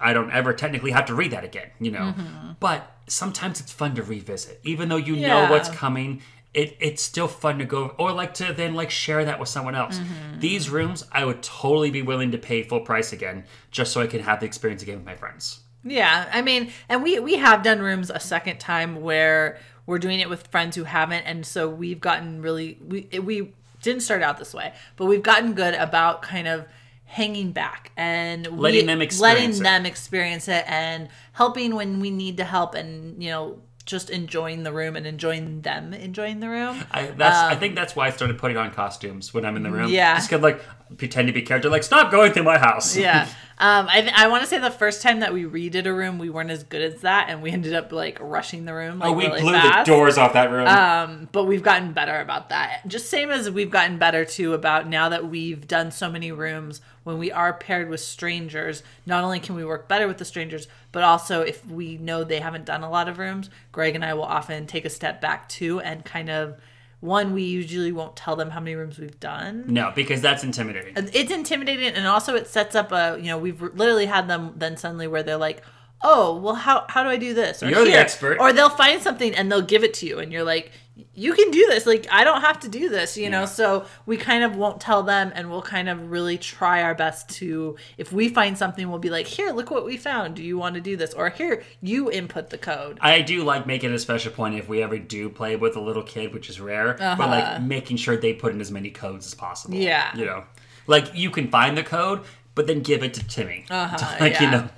I 0.00 0.12
don't 0.12 0.30
ever 0.30 0.52
technically 0.52 0.90
have 0.90 1.06
to 1.06 1.14
read 1.14 1.32
that 1.32 1.44
again, 1.44 1.70
you 1.78 1.90
know. 1.90 2.14
Mm-hmm. 2.16 2.52
But 2.58 2.90
sometimes 3.06 3.60
it's 3.60 3.72
fun 3.72 3.94
to 3.96 4.02
revisit, 4.02 4.60
even 4.64 4.88
though 4.88 4.96
you 4.96 5.16
know 5.16 5.50
what's 5.50 5.68
coming. 5.68 6.22
It, 6.52 6.76
it's 6.80 7.00
still 7.00 7.28
fun 7.28 7.58
to 7.58 7.64
go 7.64 7.94
or 7.96 8.10
like 8.10 8.34
to 8.34 8.52
then 8.52 8.74
like 8.74 8.90
share 8.90 9.24
that 9.24 9.38
with 9.38 9.48
someone 9.48 9.76
else. 9.76 10.00
Mm-hmm. 10.00 10.40
These 10.40 10.68
rooms, 10.68 11.04
I 11.12 11.24
would 11.24 11.44
totally 11.44 11.92
be 11.92 12.02
willing 12.02 12.32
to 12.32 12.38
pay 12.38 12.64
full 12.64 12.80
price 12.80 13.12
again, 13.12 13.44
just 13.70 13.92
so 13.92 14.00
I 14.00 14.08
can 14.08 14.20
have 14.20 14.40
the 14.40 14.46
experience 14.46 14.82
again 14.82 14.96
with 14.96 15.06
my 15.06 15.14
friends. 15.14 15.60
Yeah, 15.84 16.28
I 16.32 16.42
mean, 16.42 16.72
and 16.88 17.02
we 17.04 17.20
we 17.20 17.36
have 17.36 17.62
done 17.62 17.78
rooms 17.80 18.10
a 18.10 18.18
second 18.18 18.58
time 18.58 19.00
where 19.00 19.58
we're 19.86 19.98
doing 19.98 20.20
it 20.20 20.28
with 20.28 20.48
friends 20.48 20.76
who 20.76 20.84
haven't, 20.84 21.22
and 21.22 21.46
so 21.46 21.68
we've 21.68 22.00
gotten 22.00 22.42
really 22.42 22.78
we 22.84 23.08
we 23.20 23.52
didn't 23.80 24.02
start 24.02 24.22
out 24.22 24.38
this 24.38 24.52
way, 24.52 24.72
but 24.96 25.06
we've 25.06 25.22
gotten 25.22 25.54
good 25.54 25.74
about 25.74 26.20
kind 26.22 26.48
of 26.48 26.66
hanging 27.10 27.50
back 27.50 27.90
and 27.96 28.46
we- 28.46 28.60
Letting 28.60 28.86
them 28.86 28.98
letting 28.98 29.02
experience 29.02 29.58
it. 29.60 29.62
them 29.64 29.84
experience 29.84 30.46
it 30.46 30.64
and 30.68 31.08
helping 31.32 31.74
when 31.74 31.98
we 31.98 32.10
need 32.10 32.36
to 32.36 32.44
help 32.44 32.74
and 32.76 33.20
you 33.22 33.30
know 33.30 33.58
just 33.84 34.10
enjoying 34.10 34.62
the 34.62 34.72
room 34.72 34.94
and 34.94 35.04
enjoying 35.06 35.62
them 35.62 35.92
enjoying 35.92 36.38
the 36.38 36.48
room. 36.48 36.84
I 36.92 37.06
that's 37.06 37.36
I 37.36 37.56
think 37.56 37.74
that's 37.74 37.96
why 37.96 38.06
I 38.06 38.10
started 38.10 38.38
putting 38.38 38.56
on 38.56 38.70
costumes 38.70 39.34
when 39.34 39.44
I'm 39.44 39.56
in 39.56 39.64
the 39.64 39.70
room. 39.72 39.86
Um, 39.86 39.90
Yeah. 39.90 40.14
just 40.14 40.30
could 40.30 40.42
like 40.42 40.62
pretend 40.96 41.28
to 41.28 41.32
be 41.32 41.42
character. 41.42 41.68
Like 41.68 41.82
stop 41.82 42.10
going 42.10 42.32
through 42.32 42.44
my 42.44 42.58
house. 42.58 42.96
Yeah. 42.96 43.28
Um, 43.62 43.88
I, 43.90 44.00
th- 44.00 44.14
I 44.16 44.28
want 44.28 44.42
to 44.42 44.48
say 44.48 44.58
the 44.58 44.70
first 44.70 45.02
time 45.02 45.20
that 45.20 45.34
we 45.34 45.44
redid 45.44 45.84
a 45.84 45.92
room, 45.92 46.18
we 46.18 46.30
weren't 46.30 46.50
as 46.50 46.62
good 46.62 46.80
as 46.80 47.02
that, 47.02 47.26
and 47.28 47.42
we 47.42 47.50
ended 47.50 47.74
up 47.74 47.92
like 47.92 48.16
rushing 48.18 48.64
the 48.64 48.72
room. 48.72 49.00
Like, 49.00 49.10
oh, 49.10 49.12
we 49.12 49.26
really 49.26 49.42
blew 49.42 49.52
fast. 49.52 49.84
the 49.86 49.92
doors 49.92 50.16
off 50.16 50.32
that 50.32 50.50
room. 50.50 50.66
Um, 50.66 51.28
but 51.30 51.44
we've 51.44 51.62
gotten 51.62 51.92
better 51.92 52.20
about 52.20 52.48
that. 52.48 52.88
Just 52.88 53.10
same 53.10 53.30
as 53.30 53.50
we've 53.50 53.70
gotten 53.70 53.98
better 53.98 54.24
too 54.24 54.54
about 54.54 54.88
now 54.88 55.10
that 55.10 55.28
we've 55.28 55.68
done 55.68 55.90
so 55.90 56.10
many 56.10 56.32
rooms 56.32 56.80
when 57.04 57.18
we 57.18 57.30
are 57.30 57.52
paired 57.52 57.90
with 57.90 58.00
strangers, 58.00 58.82
not 59.04 59.24
only 59.24 59.40
can 59.40 59.54
we 59.54 59.64
work 59.64 59.88
better 59.88 60.08
with 60.08 60.16
the 60.16 60.24
strangers, 60.24 60.66
but 60.90 61.02
also 61.02 61.42
if 61.42 61.66
we 61.66 61.98
know 61.98 62.24
they 62.24 62.40
haven't 62.40 62.64
done 62.64 62.82
a 62.82 62.90
lot 62.90 63.08
of 63.08 63.18
rooms, 63.18 63.50
Greg 63.72 63.94
and 63.94 64.04
I 64.04 64.14
will 64.14 64.24
often 64.24 64.66
take 64.66 64.86
a 64.86 64.90
step 64.90 65.20
back 65.20 65.50
too 65.50 65.80
and 65.80 66.02
kind 66.02 66.30
of 66.30 66.56
one 67.00 67.32
we 67.32 67.42
usually 67.42 67.92
won't 67.92 68.14
tell 68.14 68.36
them 68.36 68.50
how 68.50 68.60
many 68.60 68.76
rooms 68.76 68.98
we've 68.98 69.18
done. 69.20 69.64
no, 69.66 69.90
because 69.94 70.20
that's 70.20 70.44
intimidating. 70.44 70.94
It's 71.12 71.30
intimidating 71.32 71.88
and 71.88 72.06
also 72.06 72.34
it 72.34 72.46
sets 72.46 72.74
up 72.74 72.92
a, 72.92 73.16
you 73.18 73.26
know, 73.26 73.38
we've 73.38 73.60
literally 73.60 74.06
had 74.06 74.28
them 74.28 74.52
then 74.56 74.76
suddenly 74.76 75.06
where 75.06 75.22
they're 75.22 75.36
like, 75.38 75.62
"Oh, 76.02 76.36
well 76.36 76.54
how 76.54 76.84
how 76.88 77.02
do 77.02 77.08
I 77.08 77.16
do 77.16 77.32
this?" 77.32 77.62
Or 77.62 77.70
You're 77.70 77.84
the 77.84 77.94
expert. 77.94 78.38
Or 78.38 78.52
they'll 78.52 78.68
find 78.68 79.02
something 79.02 79.34
and 79.34 79.50
they'll 79.50 79.62
give 79.62 79.82
it 79.82 79.94
to 79.94 80.06
you 80.06 80.18
and 80.18 80.30
you're 80.30 80.44
like 80.44 80.72
you 81.14 81.32
can 81.34 81.50
do 81.50 81.66
this 81.68 81.86
like 81.86 82.06
i 82.10 82.24
don't 82.24 82.40
have 82.40 82.58
to 82.60 82.68
do 82.68 82.88
this 82.88 83.16
you 83.16 83.28
know 83.28 83.46
so 83.46 83.84
we 84.06 84.16
kind 84.16 84.44
of 84.44 84.56
won't 84.56 84.80
tell 84.80 85.02
them 85.02 85.32
and 85.34 85.50
we'll 85.50 85.62
kind 85.62 85.88
of 85.88 86.10
really 86.10 86.38
try 86.38 86.82
our 86.82 86.94
best 86.94 87.28
to 87.28 87.76
if 87.98 88.12
we 88.12 88.28
find 88.28 88.56
something 88.56 88.88
we'll 88.88 88.98
be 88.98 89.10
like 89.10 89.26
here 89.26 89.50
look 89.50 89.70
what 89.70 89.84
we 89.84 89.96
found 89.96 90.34
do 90.34 90.42
you 90.42 90.56
want 90.58 90.74
to 90.74 90.80
do 90.80 90.96
this 90.96 91.12
or 91.14 91.28
here 91.30 91.62
you 91.80 92.10
input 92.10 92.50
the 92.50 92.58
code 92.58 92.98
I 93.00 93.22
do 93.22 93.44
like 93.44 93.66
making 93.66 93.92
a 93.92 93.98
special 93.98 94.32
point 94.32 94.54
if 94.54 94.68
we 94.68 94.82
ever 94.82 94.98
do 94.98 95.28
play 95.30 95.56
with 95.56 95.76
a 95.76 95.80
little 95.80 96.02
kid, 96.02 96.32
which 96.34 96.48
is 96.50 96.60
rare, 96.60 96.94
but 96.98 97.18
like 97.18 97.62
making 97.62 97.96
sure 97.96 98.16
they 98.16 98.32
put 98.32 98.52
in 98.52 98.60
as 98.60 98.70
many 98.70 98.90
codes 98.90 99.26
as 99.26 99.34
possible. 99.34 99.74
Uh-huh. 99.74 99.84
Yeah. 99.84 100.16
You 100.16 100.26
know, 100.26 100.44
like 100.86 101.14
you 101.14 101.30
can 101.30 101.50
find 101.50 101.76
the 101.76 101.82
code, 101.82 102.22
but 102.54 102.66
then 102.66 102.80
give 102.82 103.02
it 103.02 103.14
to 103.14 103.26
Timmy. 103.26 103.64
Uh-huh, 103.70 104.16
like, 104.20 104.40
you 104.40 104.50
know, 104.50 104.68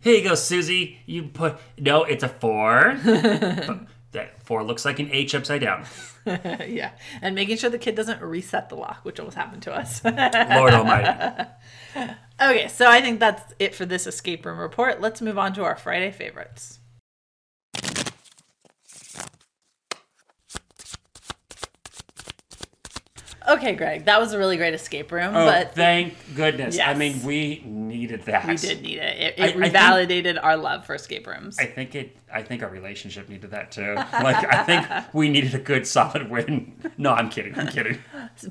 here 0.00 0.16
you 0.16 0.24
go, 0.24 0.34
Susie. 0.34 0.98
You 1.06 1.24
put, 1.24 1.56
no, 1.78 2.04
it's 2.04 2.22
a 2.24 2.28
four. 2.28 2.98
That 4.12 4.42
four 4.42 4.64
looks 4.64 4.84
like 4.84 4.98
an 4.98 5.10
H 5.12 5.34
upside 5.34 5.60
down. 5.60 5.84
yeah 6.26 6.90
and 7.22 7.34
making 7.34 7.56
sure 7.56 7.70
the 7.70 7.78
kid 7.78 7.94
doesn't 7.94 8.20
reset 8.20 8.68
the 8.68 8.74
lock 8.74 9.02
which 9.02 9.18
almost 9.18 9.36
happened 9.36 9.62
to 9.62 9.72
us 9.72 10.04
Lord 10.04 10.74
Almighty. 10.74 11.48
okay 12.42 12.68
so 12.68 12.86
i 12.90 13.00
think 13.00 13.18
that's 13.18 13.54
it 13.58 13.74
for 13.74 13.86
this 13.86 14.06
escape 14.06 14.44
room 14.44 14.58
report 14.58 15.00
let's 15.00 15.22
move 15.22 15.38
on 15.38 15.54
to 15.54 15.64
our 15.64 15.76
friday 15.76 16.10
favorites 16.10 16.77
okay 23.48 23.74
greg 23.74 24.04
that 24.04 24.20
was 24.20 24.32
a 24.32 24.38
really 24.38 24.56
great 24.56 24.74
escape 24.74 25.10
room 25.12 25.34
Oh, 25.34 25.46
but 25.46 25.74
thank 25.74 26.14
goodness. 26.34 26.78
I 26.78 26.94
mean, 26.94 27.22
we 27.22 27.62
needed 27.64 28.22
that. 28.24 28.46
We 28.46 28.56
did 28.56 28.82
need 28.82 28.98
it. 28.98 29.38
It, 29.38 29.40
I- 29.40 29.46
it 29.46 29.56
I 29.56 29.60
think- 29.68 29.74
revalidated 29.74 30.38
our 30.42 30.56
love 30.56 30.84
for 30.86 30.94
escape 30.94 31.26
rooms. 31.26 31.58
I 31.58 31.64
think 31.66 31.94
it. 31.94 32.16
I 32.32 32.42
think 32.42 32.62
our 32.62 32.68
relationship 32.68 33.28
needed 33.28 33.50
that 33.52 33.70
too. 33.72 33.94
Like, 33.94 34.52
I 34.52 34.62
think 34.64 34.86
we 35.14 35.28
needed 35.30 35.54
a 35.54 35.58
good, 35.58 35.86
solid 35.86 36.28
win. 36.30 36.74
No, 36.98 37.12
I'm 37.12 37.30
kidding. 37.30 37.58
I'm 37.58 37.68
kidding. 37.68 37.98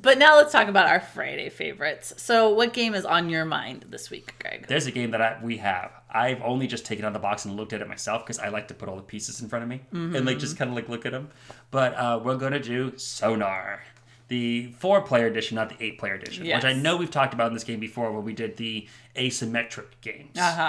but 0.02 0.18
now 0.18 0.36
let's 0.38 0.52
talk 0.52 0.68
about 0.68 0.88
our 0.88 1.00
Friday 1.00 1.50
favorites. 1.50 2.14
So, 2.18 2.50
what 2.54 2.74
game 2.74 2.96
is 2.96 3.06
on 3.06 3.30
your 3.30 3.46
mind 3.46 3.86
this 3.90 4.10
week, 4.10 4.34
Greg? 4.40 4.66
There's 4.68 4.88
a 4.88 4.92
game 4.92 5.12
that 5.12 5.22
I, 5.22 5.38
we 5.44 5.58
have. 5.58 5.92
I've 6.10 6.42
only 6.42 6.66
just 6.68 6.86
taken 6.86 7.06
out 7.06 7.14
the 7.14 7.20
box 7.20 7.46
and 7.46 7.56
looked 7.56 7.74
at 7.74 7.82
it 7.82 7.88
myself 7.88 8.26
because 8.26 8.40
I 8.40 8.48
like 8.50 8.68
to 8.70 8.74
put 8.74 8.90
all 8.90 8.96
the 8.96 9.02
pieces 9.04 9.42
in 9.42 9.50
front 9.50 9.62
of 9.64 9.70
me 9.70 9.82
and 9.92 10.26
like 10.26 10.40
just 10.40 10.58
kind 10.58 10.70
of 10.72 10.76
like 10.76 10.90
look 10.90 11.06
at 11.06 11.12
them. 11.12 11.30
But 11.70 11.94
uh, 11.96 12.20
we're 12.24 12.38
gonna 12.38 12.60
do 12.60 12.94
Sonar, 12.98 13.84
the 14.28 14.68
four-player 14.80 15.28
edition, 15.28 15.56
not 15.56 15.70
the 15.70 15.82
eight-player 15.84 16.16
edition, 16.16 16.46
which 16.56 16.66
I 16.66 16.74
know 16.74 16.98
we've 16.98 17.12
talked 17.12 17.34
about 17.34 17.48
in 17.48 17.54
this 17.54 17.64
game 17.64 17.80
before 17.80 18.12
when 18.12 18.26
we 18.26 18.34
did 18.34 18.58
the 18.58 18.88
asymmetric 19.16 19.86
games, 20.02 20.38
Uh-huh. 20.38 20.62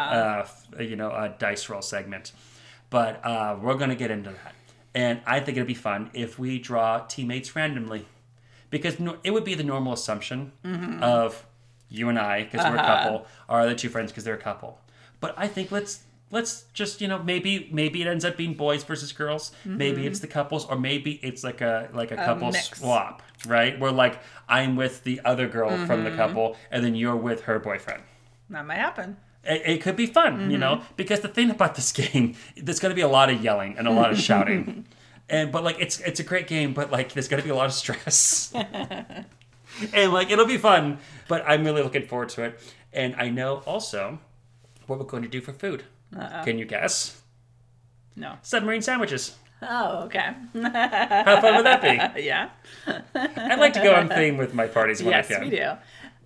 uh, 0.78 0.82
you 0.82 0.96
know, 0.96 1.10
a 1.10 1.34
dice 1.38 1.68
roll 1.68 1.82
segment. 1.82 2.32
But 2.90 3.24
uh, 3.24 3.56
we're 3.60 3.74
gonna 3.74 3.94
get 3.96 4.10
into 4.10 4.30
that, 4.30 4.54
and 4.94 5.20
I 5.26 5.40
think 5.40 5.58
it'd 5.58 5.66
be 5.66 5.74
fun 5.74 6.10
if 6.14 6.38
we 6.38 6.58
draw 6.58 7.00
teammates 7.00 7.54
randomly, 7.54 8.06
because 8.70 8.98
no, 8.98 9.18
it 9.24 9.32
would 9.32 9.44
be 9.44 9.54
the 9.54 9.64
normal 9.64 9.92
assumption 9.92 10.52
of 11.02 11.44
you 11.90 12.08
and 12.08 12.18
I, 12.18 12.44
because 12.44 12.64
we're 12.66 12.76
a 12.76 12.84
couple, 12.86 13.26
are 13.48 13.66
the 13.66 13.74
two 13.74 13.88
friends 13.88 14.10
because 14.12 14.24
they're 14.24 14.34
a 14.34 14.38
couple. 14.38 14.78
But 15.20 15.34
I 15.36 15.48
think 15.48 15.70
let's 15.72 16.04
let's 16.30 16.64
just 16.72 17.00
you 17.00 17.08
know 17.08 17.22
maybe 17.22 17.68
maybe 17.72 18.00
it 18.02 18.06
ends 18.06 18.24
up 18.24 18.36
being 18.36 18.54
boys 18.54 18.84
versus 18.84 19.12
girls. 19.12 19.52
Maybe 19.64 20.06
it's 20.06 20.20
the 20.20 20.26
couples, 20.26 20.64
or 20.64 20.78
maybe 20.78 21.12
it's 21.22 21.44
like 21.44 21.60
a 21.60 21.88
like 21.92 22.10
a, 22.12 22.16
couple 22.16 22.50
mix. 22.52 22.78
swap, 22.78 23.20
right? 23.46 23.78
Where 23.78 23.92
like 23.92 24.20
I'm 24.48 24.76
with 24.76 25.04
the 25.04 25.20
other 25.24 25.46
girl 25.46 25.70
from 25.86 26.04
the 26.04 26.10
mm-hmm. 26.10 26.18
couple, 26.18 26.56
and 26.70 26.84
then 26.84 26.94
you're 26.94 27.16
with 27.16 27.42
her 27.42 27.58
boyfriend. 27.58 28.02
That 28.50 28.66
might 28.66 28.76
happen. 28.76 29.16
It, 29.44 29.62
it 29.64 29.82
could 29.82 29.96
be 29.96 30.06
fun, 30.06 30.50
you 30.50 30.58
know, 30.58 30.76
mm-hmm. 30.76 30.92
because 30.96 31.20
the 31.20 31.28
thing 31.28 31.50
about 31.50 31.74
this 31.74 31.92
game, 32.12 32.34
there's 32.56 32.80
going 32.80 32.90
to 32.90 32.96
be 32.96 33.02
a 33.02 33.08
lot 33.08 33.30
of 33.30 33.42
yelling 33.42 33.76
and 33.78 33.86
a 33.86 33.90
lot 33.90 34.10
of 34.10 34.18
shouting, 34.18 34.86
and 35.28 35.52
but 35.52 35.64
like 35.64 35.76
it's 35.78 36.00
it's 36.00 36.20
a 36.20 36.24
great 36.24 36.46
game, 36.46 36.72
but 36.74 36.90
like 36.90 37.12
there's 37.12 37.28
going 37.28 37.40
to 37.40 37.46
be 37.46 37.52
a 37.52 37.56
lot 37.56 37.66
of 37.66 37.72
stress, 37.72 38.52
and 39.92 40.12
like 40.12 40.30
it'll 40.30 40.46
be 40.46 40.58
fun. 40.58 40.98
But 41.28 41.44
I'm 41.46 41.64
really 41.64 41.82
looking 41.82 42.06
forward 42.06 42.30
to 42.30 42.44
it, 42.44 42.60
and 42.92 43.14
I 43.16 43.28
know 43.28 43.58
also 43.66 44.18
what 44.86 44.98
we're 44.98 45.04
going 45.04 45.22
to 45.22 45.28
do 45.28 45.40
for 45.40 45.52
food. 45.52 45.84
Can 46.44 46.58
you 46.58 46.64
guess? 46.64 47.20
No. 48.16 48.38
Submarine 48.42 48.80
sandwiches. 48.80 49.36
Oh, 49.62 50.02
okay. 50.04 50.34
How 50.54 51.40
fun 51.40 51.56
would 51.56 51.66
that 51.66 52.14
be? 52.14 52.22
yeah. 52.22 52.50
I'd 52.86 53.58
like 53.58 53.72
to 53.74 53.82
go 53.82 53.94
on 53.94 54.08
theme 54.08 54.36
with 54.36 54.54
my 54.54 54.66
parties 54.66 55.02
when 55.02 55.12
Yes, 55.12 55.30
I 55.30 55.34
can. 55.34 55.44
we 55.44 55.50
do. 55.50 55.72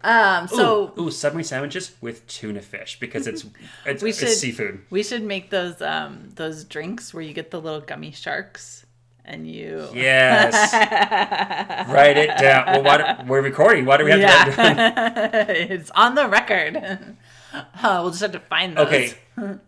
Um, 0.05 0.49
so 0.49 0.93
ooh, 0.99 1.03
ooh, 1.05 1.11
submarine 1.11 1.45
sandwiches 1.45 1.93
with 2.01 2.27
tuna 2.27 2.61
fish 2.61 2.99
because 2.99 3.27
it's 3.29 3.47
it's, 3.87 4.03
we 4.03 4.11
it's 4.11 4.39
seafood. 4.39 4.83
We 4.91 5.03
should 5.05 5.23
make 5.23 5.51
those 5.51 5.81
um 5.81 6.29
those 6.35 6.65
drinks 6.65 7.15
where 7.15 7.23
you 7.23 7.33
get 7.33 7.51
the 7.53 7.61
little 7.61 7.81
gummy 7.81 8.11
sharks 8.11 8.85
and 9.25 9.47
you 9.49 9.89
Yes. 9.95 10.73
Write 11.89 12.19
it 12.19 12.37
down. 12.39 12.67
Well, 12.67 12.83
why 12.83 12.97
do, 13.23 13.29
we're 13.29 13.43
recording. 13.43 13.85
Why 13.85 13.97
do 13.97 14.05
we 14.05 14.11
have 14.11 14.21
to 14.55 14.61
write 14.61 14.73
it 14.73 14.77
down? 14.77 15.27
it's 15.71 15.91
on 15.93 16.17
the 16.17 16.29
record. 16.29 16.77
Uh, 17.55 18.01
we'll 18.03 18.11
just 18.11 18.23
have 18.23 18.33
to 18.33 18.41
find 18.41 18.77
those. 18.77 18.87
Okay, 18.89 19.13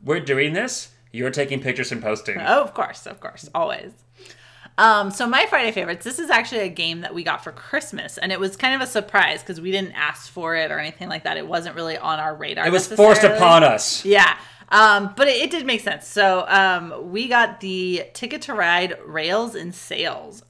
we're 0.03 0.19
doing 0.21 0.53
this. 0.53 0.91
You're 1.15 1.31
taking 1.31 1.61
pictures 1.61 1.93
and 1.93 2.03
posting. 2.03 2.41
Oh, 2.41 2.61
of 2.61 2.75
course, 2.75 3.07
of 3.07 3.21
course, 3.21 3.49
always. 3.55 3.93
Um, 4.77 5.13
so 5.13 5.29
my 5.29 5.47
Friday 5.47 5.71
favorites. 5.71 6.05
This 6.05 6.19
is 6.19 6.29
actually 6.29 6.63
a 6.63 6.69
game 6.69 7.03
that 7.03 7.15
we 7.15 7.23
got 7.23 7.45
for 7.45 7.53
Christmas, 7.53 8.19
and 8.19 8.33
it 8.33 8.41
was 8.41 8.57
kind 8.57 8.75
of 8.75 8.81
a 8.81 8.91
surprise 8.91 9.41
because 9.41 9.61
we 9.61 9.71
didn't 9.71 9.93
ask 9.93 10.29
for 10.29 10.57
it 10.57 10.73
or 10.73 10.81
anything 10.81 11.09
like 11.09 11.23
that. 11.23 11.37
It 11.37 11.47
wasn't 11.47 11.77
really 11.77 11.97
on 11.97 12.19
our 12.19 12.35
radar. 12.35 12.67
It 12.67 12.73
was 12.73 12.89
forced 12.89 13.23
upon 13.23 13.63
us. 13.63 14.05
Yeah. 14.05 14.37
Um, 14.71 15.15
but 15.17 15.29
it, 15.29 15.37
it 15.37 15.51
did 15.53 15.65
make 15.65 15.83
sense. 15.83 16.09
So 16.09 16.45
um, 16.49 17.13
we 17.13 17.29
got 17.29 17.61
the 17.61 18.07
Ticket 18.13 18.43
to 18.43 18.55
Ride 18.55 18.99
Rails 19.07 19.55
and 19.55 19.73
Sails 19.73 20.43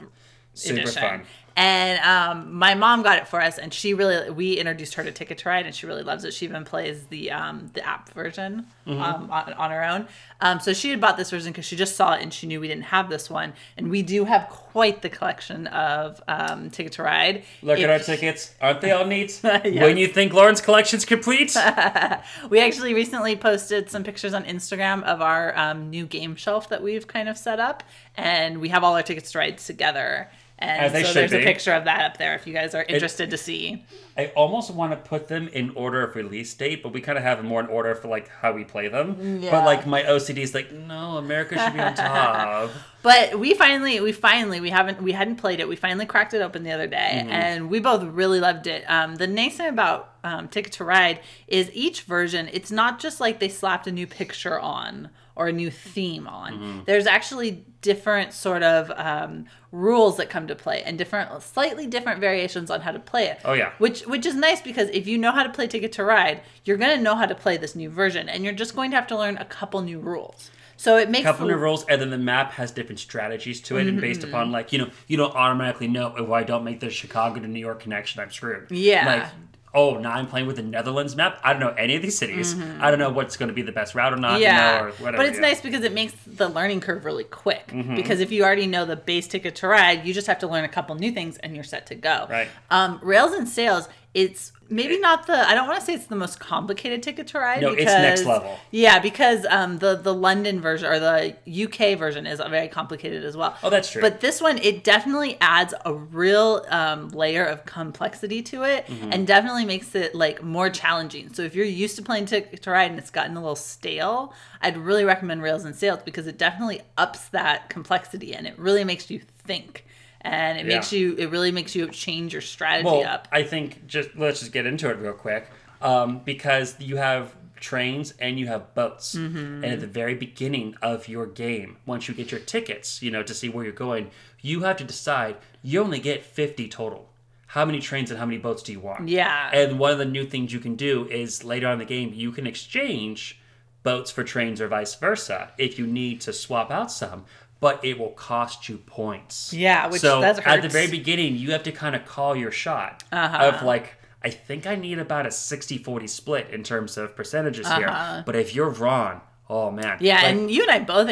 Super 0.55 0.81
edition. 0.81 1.03
fun. 1.03 1.23
And 1.57 2.01
um, 2.01 2.55
my 2.55 2.75
mom 2.75 3.03
got 3.03 3.19
it 3.19 3.29
for 3.29 3.41
us, 3.41 3.59
and 3.59 3.73
she 3.73 3.95
really 3.95 4.31
we 4.31 4.55
introduced 4.55 4.95
her 4.95 5.05
to 5.05 5.13
Ticket 5.13 5.39
to 5.39 5.49
Ride, 5.49 5.67
and 5.67 5.75
she 5.75 5.87
really 5.87 6.03
loves 6.03 6.25
it. 6.25 6.35
She 6.35 6.47
even 6.47 6.65
plays 6.65 7.05
the 7.07 7.31
um, 7.31 7.71
the 7.75 7.87
app 7.87 8.11
version 8.11 8.67
Mm-hmm. 8.87 9.01
um, 9.01 9.31
on, 9.31 9.53
on 9.55 9.71
her 9.71 9.83
own. 9.83 10.07
Um, 10.43 10.61
so 10.61 10.75
she 10.75 10.91
had 10.91 11.01
bought 11.01 11.17
this 11.17 11.31
version 11.31 11.53
because 11.53 11.65
she 11.65 11.75
just 11.75 11.97
saw 11.97 12.13
it 12.13 12.21
and 12.21 12.35
she 12.35 12.47
knew 12.47 12.61
we 12.61 12.69
didn't 12.69 12.85
have 12.85 13.09
this 13.09 13.31
one. 13.31 13.55
And 13.79 13.89
we 13.91 14.03
do 14.03 14.27
have 14.27 14.47
quite 14.51 15.01
the 15.01 15.09
collection 15.09 15.67
of 15.69 16.21
um, 16.29 16.69
Ticket 16.69 16.93
to 16.93 17.03
Ride. 17.03 17.45
Look 17.63 17.79
at 17.79 17.89
our 17.89 17.99
tickets. 17.99 18.55
Aren't 18.61 18.83
they 18.83 18.91
all 18.91 19.07
neat? 19.07 19.41
When 19.65 19.97
you 19.97 20.07
think 20.07 20.35
Lauren's 20.35 20.61
collection's 20.61 21.07
complete, 21.07 21.57
We 22.51 22.61
actually 22.61 22.93
recently 22.93 23.37
posted 23.37 23.89
some 23.91 24.05
pictures 24.05 24.35
on 24.35 24.45
Instagram 24.45 25.03
of 25.05 25.23
our 25.23 25.57
um, 25.59 25.89
new 25.89 26.05
game 26.07 26.37
shelf 26.37 26.69
that 26.69 26.83
we've 26.83 27.07
kind 27.07 27.31
of 27.31 27.39
set 27.39 27.59
up, 27.61 27.83
and 28.19 28.61
we 28.61 28.69
have 28.69 28.85
all 28.85 28.95
our 28.95 29.03
tickets 29.03 29.33
to 29.33 29.39
rides 29.39 29.65
together. 29.67 30.31
And 30.69 31.07
so 31.07 31.13
there's 31.13 31.33
a 31.33 31.43
picture 31.43 31.73
of 31.73 31.85
that 31.85 32.01
up 32.03 32.19
there 32.19 32.35
if 32.35 32.47
you 32.47 32.53
guys 32.53 32.75
are 32.75 32.85
interested 32.85 33.31
to 33.31 33.37
see. 33.39 33.85
I 34.17 34.27
almost 34.37 34.71
want 34.73 34.93
to 34.93 34.97
put 34.97 35.29
them 35.29 35.49
in 35.49 35.71
order 35.71 36.03
of 36.03 36.15
release 36.15 36.55
date, 36.55 36.83
but 36.83 36.93
we 36.93 37.01
kind 37.01 37.19
of 37.19 37.25
have 37.25 37.39
them 37.39 37.47
more 37.47 37.61
in 37.61 37.67
order 37.67 37.95
for 37.95 38.09
like 38.09 38.29
how 38.29 38.53
we 38.53 38.65
play 38.65 38.89
them. 38.89 39.41
Yeah. 39.43 39.51
But 39.51 39.65
like 39.65 39.87
my 39.87 40.03
OCD 40.03 40.39
is 40.39 40.55
like, 40.55 40.71
no, 40.73 41.17
America 41.19 41.59
should 41.59 41.73
be 41.75 41.81
on 41.81 41.95
top. 41.95 42.71
But 43.05 43.39
we 43.39 43.53
finally, 43.53 44.01
we 44.01 44.13
finally, 44.13 44.63
we 44.63 44.71
haven't, 44.71 45.03
we 45.03 45.13
hadn't 45.13 45.37
played 45.37 45.61
it. 45.61 45.69
We 45.69 45.77
finally 45.77 46.07
cracked 46.07 46.33
it 46.33 46.41
open 46.41 46.63
the 46.63 46.73
other 46.73 46.87
day, 46.87 47.21
Mm-hmm. 47.21 47.31
and 47.31 47.69
we 47.71 47.79
both 47.79 48.03
really 48.03 48.41
loved 48.41 48.67
it. 48.67 48.83
Um, 48.89 49.17
the 49.17 49.27
nice 49.27 49.59
thing 49.59 49.69
about 49.69 50.15
um, 50.25 50.49
Ticket 50.49 50.73
to 50.75 50.85
Ride 50.85 51.21
is 51.47 51.71
each 51.75 52.05
version, 52.05 52.49
it's 52.51 52.71
not 52.71 52.99
just 53.01 53.21
like 53.21 53.41
they 53.41 53.51
slapped 53.51 53.87
a 53.87 53.93
new 53.93 54.07
picture 54.07 54.59
on 54.59 55.11
or 55.37 55.49
a 55.49 55.53
new 55.53 55.71
theme 55.71 56.27
on. 56.29 56.53
Mm-hmm. 56.53 56.81
There's 56.87 57.07
actually 57.07 57.65
different 57.81 58.33
sort 58.33 58.63
of 58.63 58.91
um, 58.97 59.47
rules 59.73 60.17
that 60.17 60.31
come 60.31 60.47
to 60.47 60.55
play 60.55 60.83
and 60.85 60.97
different, 60.97 61.43
slightly 61.43 61.87
different 61.87 62.21
variations 62.21 62.71
on 62.71 62.81
how 62.81 62.93
to 62.93 62.99
play 63.01 63.27
it. 63.27 63.41
Oh, 63.45 63.53
yeah. 63.53 63.73
Which 63.79 64.03
which 64.03 64.27
is 64.27 64.35
nice 64.35 64.61
because 64.63 64.89
if 64.91 65.07
you 65.07 65.19
know 65.19 65.33
how 65.33 65.43
to 65.43 65.49
play 65.51 65.67
Ticket 65.67 65.93
to 65.93 66.05
Ride, 66.05 66.43
you're 66.65 66.77
gonna 66.77 67.01
know 67.01 67.15
how 67.17 67.27
to 67.27 67.35
play 67.35 67.57
this 67.57 67.75
new 67.75 67.91
version, 67.91 68.29
and 68.29 68.45
you're 68.45 68.53
just 68.55 68.75
going 68.77 68.91
to 68.93 68.97
have 68.97 69.07
to 69.09 69.17
learn 69.19 69.37
a 69.39 69.45
couple 69.45 69.81
new 69.83 69.99
rules. 69.99 70.51
So 70.77 70.97
it 70.97 71.09
makes 71.09 71.23
a 71.25 71.31
couple 71.31 71.47
the- 71.47 71.53
new 71.53 71.59
rules, 71.59 71.85
and 71.87 72.01
then 72.01 72.11
the 72.11 72.19
map 72.19 72.53
has 72.53 72.71
different 72.73 72.99
strategies 72.99 73.61
to 73.63 73.77
it, 73.79 73.87
and 73.87 74.01
based 74.01 74.21
Mm-hmm. 74.23 74.31
upon 74.31 74.53
like 74.53 74.73
you 74.73 74.79
know, 74.79 74.91
you 75.09 75.17
don't 75.17 75.35
automatically 75.35 75.89
know 75.89 76.15
if 76.17 76.31
I 76.31 76.43
don't 76.45 76.65
make 76.65 76.81
the 76.81 76.91
Chicago 76.91 77.41
to 77.41 77.47
New 77.49 77.61
York 77.61 77.81
connection, 77.81 78.21
I'm 78.21 78.31
screwed. 78.31 78.71
Yeah. 78.71 79.07
Like, 79.07 79.31
oh, 79.75 79.99
now 79.99 80.13
I'm 80.13 80.27
playing 80.27 80.47
with 80.47 80.57
the 80.57 80.63
Netherlands 80.63 81.17
map. 81.17 81.41
I 81.43 81.53
don't 81.53 81.61
know 81.61 81.75
any 81.77 81.97
of 81.97 82.03
these 82.03 82.17
cities. 82.17 82.55
I 82.81 82.91
don't 82.91 83.01
know 83.01 83.11
what's 83.11 83.37
going 83.37 83.49
to 83.49 83.55
be 83.55 83.63
the 83.63 83.73
best 83.73 83.95
route 83.95 84.13
or 84.13 84.17
not. 84.17 84.35
Mm-hmm. 84.35 84.43
yeah, 84.43 84.73
you 84.73 84.79
know, 84.79 84.85
or 84.87 84.93
whatever. 84.93 85.17
but 85.17 85.27
it's 85.27 85.37
yeah. 85.37 85.43
nice 85.43 85.61
because 85.61 85.85
it 85.85 85.93
makes 85.93 86.15
the 86.27 86.49
learning 86.49 86.81
curve 86.81 87.05
really 87.05 87.25
quick. 87.25 87.69
Mm-hmm. 87.69 87.97
Because 87.97 88.21
if 88.21 88.31
you 88.31 88.45
already 88.45 88.67
know 88.67 88.85
the 88.85 88.97
base 88.97 89.27
ticket 89.27 89.57
to 89.57 89.69
ride, 89.69 90.07
you 90.07 90.15
just 90.15 90.27
have 90.27 90.39
to 90.39 90.47
learn 90.47 90.65
a 90.65 90.69
couple 90.69 90.95
new 90.95 91.11
things 91.11 91.39
and 91.39 91.55
you're 91.55 91.65
set 91.65 91.87
to 91.89 91.95
go. 91.95 92.27
Right. 92.31 92.49
Um, 92.71 93.01
Rails 93.03 93.33
and 93.33 93.49
Sails, 93.49 93.89
it's 94.15 94.53
maybe 94.71 94.99
not 95.01 95.27
the. 95.27 95.37
I 95.37 95.55
don't 95.55 95.67
want 95.67 95.81
to 95.81 95.85
say 95.85 95.93
it's 95.95 96.07
the 96.07 96.15
most 96.17 96.39
complicated 96.39 97.03
ticket 97.03 97.27
to 97.29 97.39
ride. 97.41 97.61
No, 97.63 97.69
it's 97.71 97.79
because, 97.79 97.95
next 98.01 98.25
level. 98.25 98.57
Yeah, 98.71 99.01
because 99.01 99.45
um, 99.51 99.79
the 99.79 99.97
the 99.97 100.15
London 100.15 100.61
version 100.61 100.89
or 100.89 101.01
the 101.01 101.35
UK 101.65 101.99
version 101.99 102.25
is 102.27 102.39
very 102.39 102.69
complicated 102.69 103.25
as 103.25 103.37
well. 103.37 103.57
Oh, 103.65 103.71
that's 103.71 103.91
true. 103.91 104.01
But 104.01 104.21
this 104.21 104.41
one, 104.41 104.59
it 104.59 104.85
definitely 104.85 105.37
adds 105.41 105.75
a 105.85 105.93
real 105.93 106.65
um, 106.69 107.09
layer 107.09 107.45
of 107.45 107.65
complexity 107.67 108.41
to 108.43 108.63
it, 108.63 108.87
Mm-hmm. 108.87 109.13
and 109.13 109.27
definitely 109.27 109.65
makes 109.65 109.95
it 109.97 110.15
like 110.15 110.43
more 110.43 110.71
challenging. 110.71 111.33
So 111.35 111.43
if 111.43 111.55
you're 111.57 111.67
used 111.67 111.97
to 111.97 112.03
playing 112.03 112.27
Ticket 112.27 112.63
to 112.63 112.71
Ride 112.71 112.91
and 112.91 112.99
it's 113.01 113.11
gotten 113.11 113.37
a 113.37 113.41
little 113.41 113.57
stale, 113.57 114.33
I'd 114.63 114.77
really 114.77 115.05
recommend 115.05 115.43
Rails 115.43 115.65
and 115.65 115.75
Sails 115.75 116.01
because 116.05 116.27
it 116.29 116.39
definitely 116.39 116.83
ups 116.97 117.29
that 117.31 117.69
complexity 117.69 118.35
and 118.35 118.47
it 118.47 118.57
really 118.59 118.85
makes 118.85 119.11
you 119.11 119.21
think. 119.45 119.85
And 120.25 120.59
it 120.59 120.67
Yeah. 120.67 120.77
makes 120.77 120.93
you, 120.93 121.15
it 121.17 121.27
really 121.31 121.53
makes 121.53 121.75
you 121.77 121.87
change 121.89 122.33
your 122.33 122.43
strategy 122.43 122.87
well, 122.87 123.05
up. 123.05 123.29
I 123.31 123.43
think 123.43 123.87
just 123.87 124.17
let's 124.17 124.41
just 124.41 124.53
get 124.53 124.67
into 124.67 124.89
it 124.91 124.99
real 124.99 125.13
quick, 125.13 125.49
um, 125.83 126.21
because 126.25 126.75
you 126.81 126.97
have 126.97 127.35
trains 127.61 128.13
and 128.19 128.39
you 128.39 128.47
have 128.47 128.75
boats, 128.75 129.15
Mm-hmm. 129.15 129.37
and 129.37 129.65
at 129.65 129.81
the 129.81 129.87
very 129.87 130.15
beginning 130.15 130.75
of 130.83 131.09
your 131.09 131.27
game, 131.27 131.77
once 131.87 132.09
you 132.09 132.15
get 132.15 132.31
your 132.31 132.41
tickets, 132.41 133.03
you 133.03 133.11
know, 133.11 133.23
to 133.23 133.35
see 133.35 133.49
where 133.49 133.65
you're 133.65 133.73
going, 133.73 134.11
you 134.41 134.61
have 134.61 134.77
to 134.79 134.85
decide. 134.85 135.37
You 135.63 135.83
only 135.83 136.01
get 136.01 136.25
fifty 136.25 136.69
total. 136.69 137.11
How 137.49 137.65
many 137.65 137.79
trains 137.81 138.11
and 138.11 138.19
how 138.19 138.27
many 138.27 138.39
boats 138.39 138.63
do 138.63 138.73
you 138.73 138.81
want? 138.81 139.09
Yeah. 139.09 139.51
And 139.53 139.79
one 139.79 139.93
of 139.93 139.99
the 139.99 140.05
new 140.05 140.27
things 140.27 140.53
you 140.53 140.59
can 140.59 140.75
do 140.75 141.07
is 141.09 141.45
later 141.45 141.67
on 141.69 141.75
in 141.75 141.79
the 141.79 141.85
game, 141.85 142.13
you 142.13 142.33
can 142.33 142.47
exchange 142.47 143.39
boats 143.85 144.11
for 144.11 144.25
trains 144.25 144.61
or 144.61 144.67
vice 144.69 144.95
versa 144.95 145.53
if 145.59 145.79
you 145.79 145.87
need 145.87 146.21
to 146.23 146.33
swap 146.33 146.71
out 146.71 146.91
some, 146.91 147.25
but 147.65 147.83
it 147.83 147.99
will 147.99 148.11
cost 148.31 148.69
you 148.69 148.77
points. 148.77 149.51
Yeah, 149.55 149.87
which 149.87 150.03
so 150.03 150.23
at 150.23 150.61
the 150.61 150.69
very 150.69 150.89
beginning, 150.99 151.37
you 151.37 151.53
have 151.53 151.63
to 151.63 151.73
kind 151.73 151.95
of 151.97 152.05
call 152.05 152.37
your 152.37 152.51
shot 152.51 153.03
Uh-huh. 153.11 153.39
of 153.49 153.63
like, 153.63 153.87
I 154.23 154.29
think 154.29 154.67
I 154.67 154.75
need 154.75 154.99
about 154.99 155.25
a 155.25 155.31
60-40 155.31 156.07
split 156.09 156.51
in 156.51 156.63
terms 156.63 156.99
of 156.99 157.17
percentages 157.17 157.65
Uh-huh. 157.67 157.79
here. 157.79 158.23
But 158.27 158.37
if 158.37 158.55
you're 158.55 158.69
wrong, 158.83 159.23
oh 159.49 159.71
man. 159.71 159.97
yeah, 160.01 160.17
Like, 160.17 160.25
and 160.27 160.51
you 160.51 160.61
and 160.63 160.71
I 160.71 160.81
both 160.81 161.09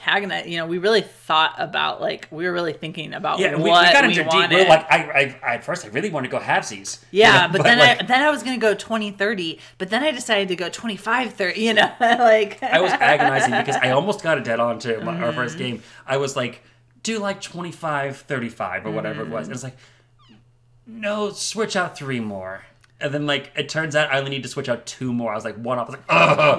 antagonize. 0.00 0.46
You 0.46 0.56
know, 0.58 0.66
we 0.66 0.78
really 0.78 1.02
thought 1.02 1.54
about 1.58 2.00
like 2.00 2.28
we 2.30 2.44
were 2.44 2.52
really 2.52 2.72
thinking 2.72 3.12
about 3.14 3.38
yeah, 3.38 3.54
we, 3.56 3.64
we 3.64 3.70
what 3.70 3.92
got 3.92 4.02
we 4.04 4.10
into 4.10 4.24
deep. 4.24 4.32
wanted. 4.32 4.50
We're 4.56 4.68
like, 4.68 4.90
I, 4.90 5.36
I, 5.42 5.54
at 5.54 5.64
first, 5.64 5.84
I 5.84 5.88
really 5.88 6.10
want 6.10 6.24
to 6.24 6.30
go 6.30 6.38
halvesies. 6.38 7.02
Yeah, 7.10 7.46
You 7.46 7.48
know, 7.48 7.52
but, 7.58 7.62
then 7.64 7.78
like, 7.78 8.02
I 8.02 8.06
then 8.06 8.22
I 8.22 8.30
was 8.30 8.42
gonna 8.42 8.58
go 8.58 8.74
20, 8.74 9.10
30, 9.12 9.58
but 9.78 9.90
then 9.90 10.02
I 10.02 10.10
decided 10.10 10.48
to 10.48 10.56
go 10.56 10.68
25, 10.68 11.34
30, 11.34 11.60
You 11.60 11.74
know, 11.74 11.92
like 12.00 12.62
I 12.62 12.80
was 12.80 12.92
agonizing 12.92 13.52
because 13.52 13.76
I 13.76 13.90
almost 13.98 14.22
got 14.22 14.38
a 14.38 14.40
dead 14.42 14.60
on 14.60 14.78
to 14.80 15.00
my, 15.02 15.16
our 15.16 15.28
Mm-hmm. 15.28 15.36
first 15.36 15.58
game. 15.58 15.82
I 16.06 16.16
was 16.16 16.36
like, 16.36 16.62
do 17.02 17.18
like 17.18 17.40
25, 17.40 18.16
35 18.18 18.86
or 18.86 18.90
whatever 18.90 19.22
it 19.22 19.28
was. 19.28 19.46
And 19.46 19.54
it's 19.54 19.64
like, 19.64 19.76
no, 20.86 21.30
switch 21.30 21.76
out 21.76 21.96
three 21.96 22.20
more. 22.20 22.62
And 23.00 23.14
then 23.14 23.26
like 23.26 23.50
it 23.56 23.68
turns 23.68 23.96
out 23.96 24.12
I 24.12 24.18
only 24.18 24.30
need 24.30 24.42
to 24.42 24.48
switch 24.48 24.68
out 24.68 24.84
two 24.86 25.12
more. 25.12 25.32
I 25.32 25.34
was 25.34 25.44
like 25.44 25.56
one 25.56 25.78
off. 25.78 25.88
I 25.88 25.90
was 25.92 25.98
like, 25.98 26.04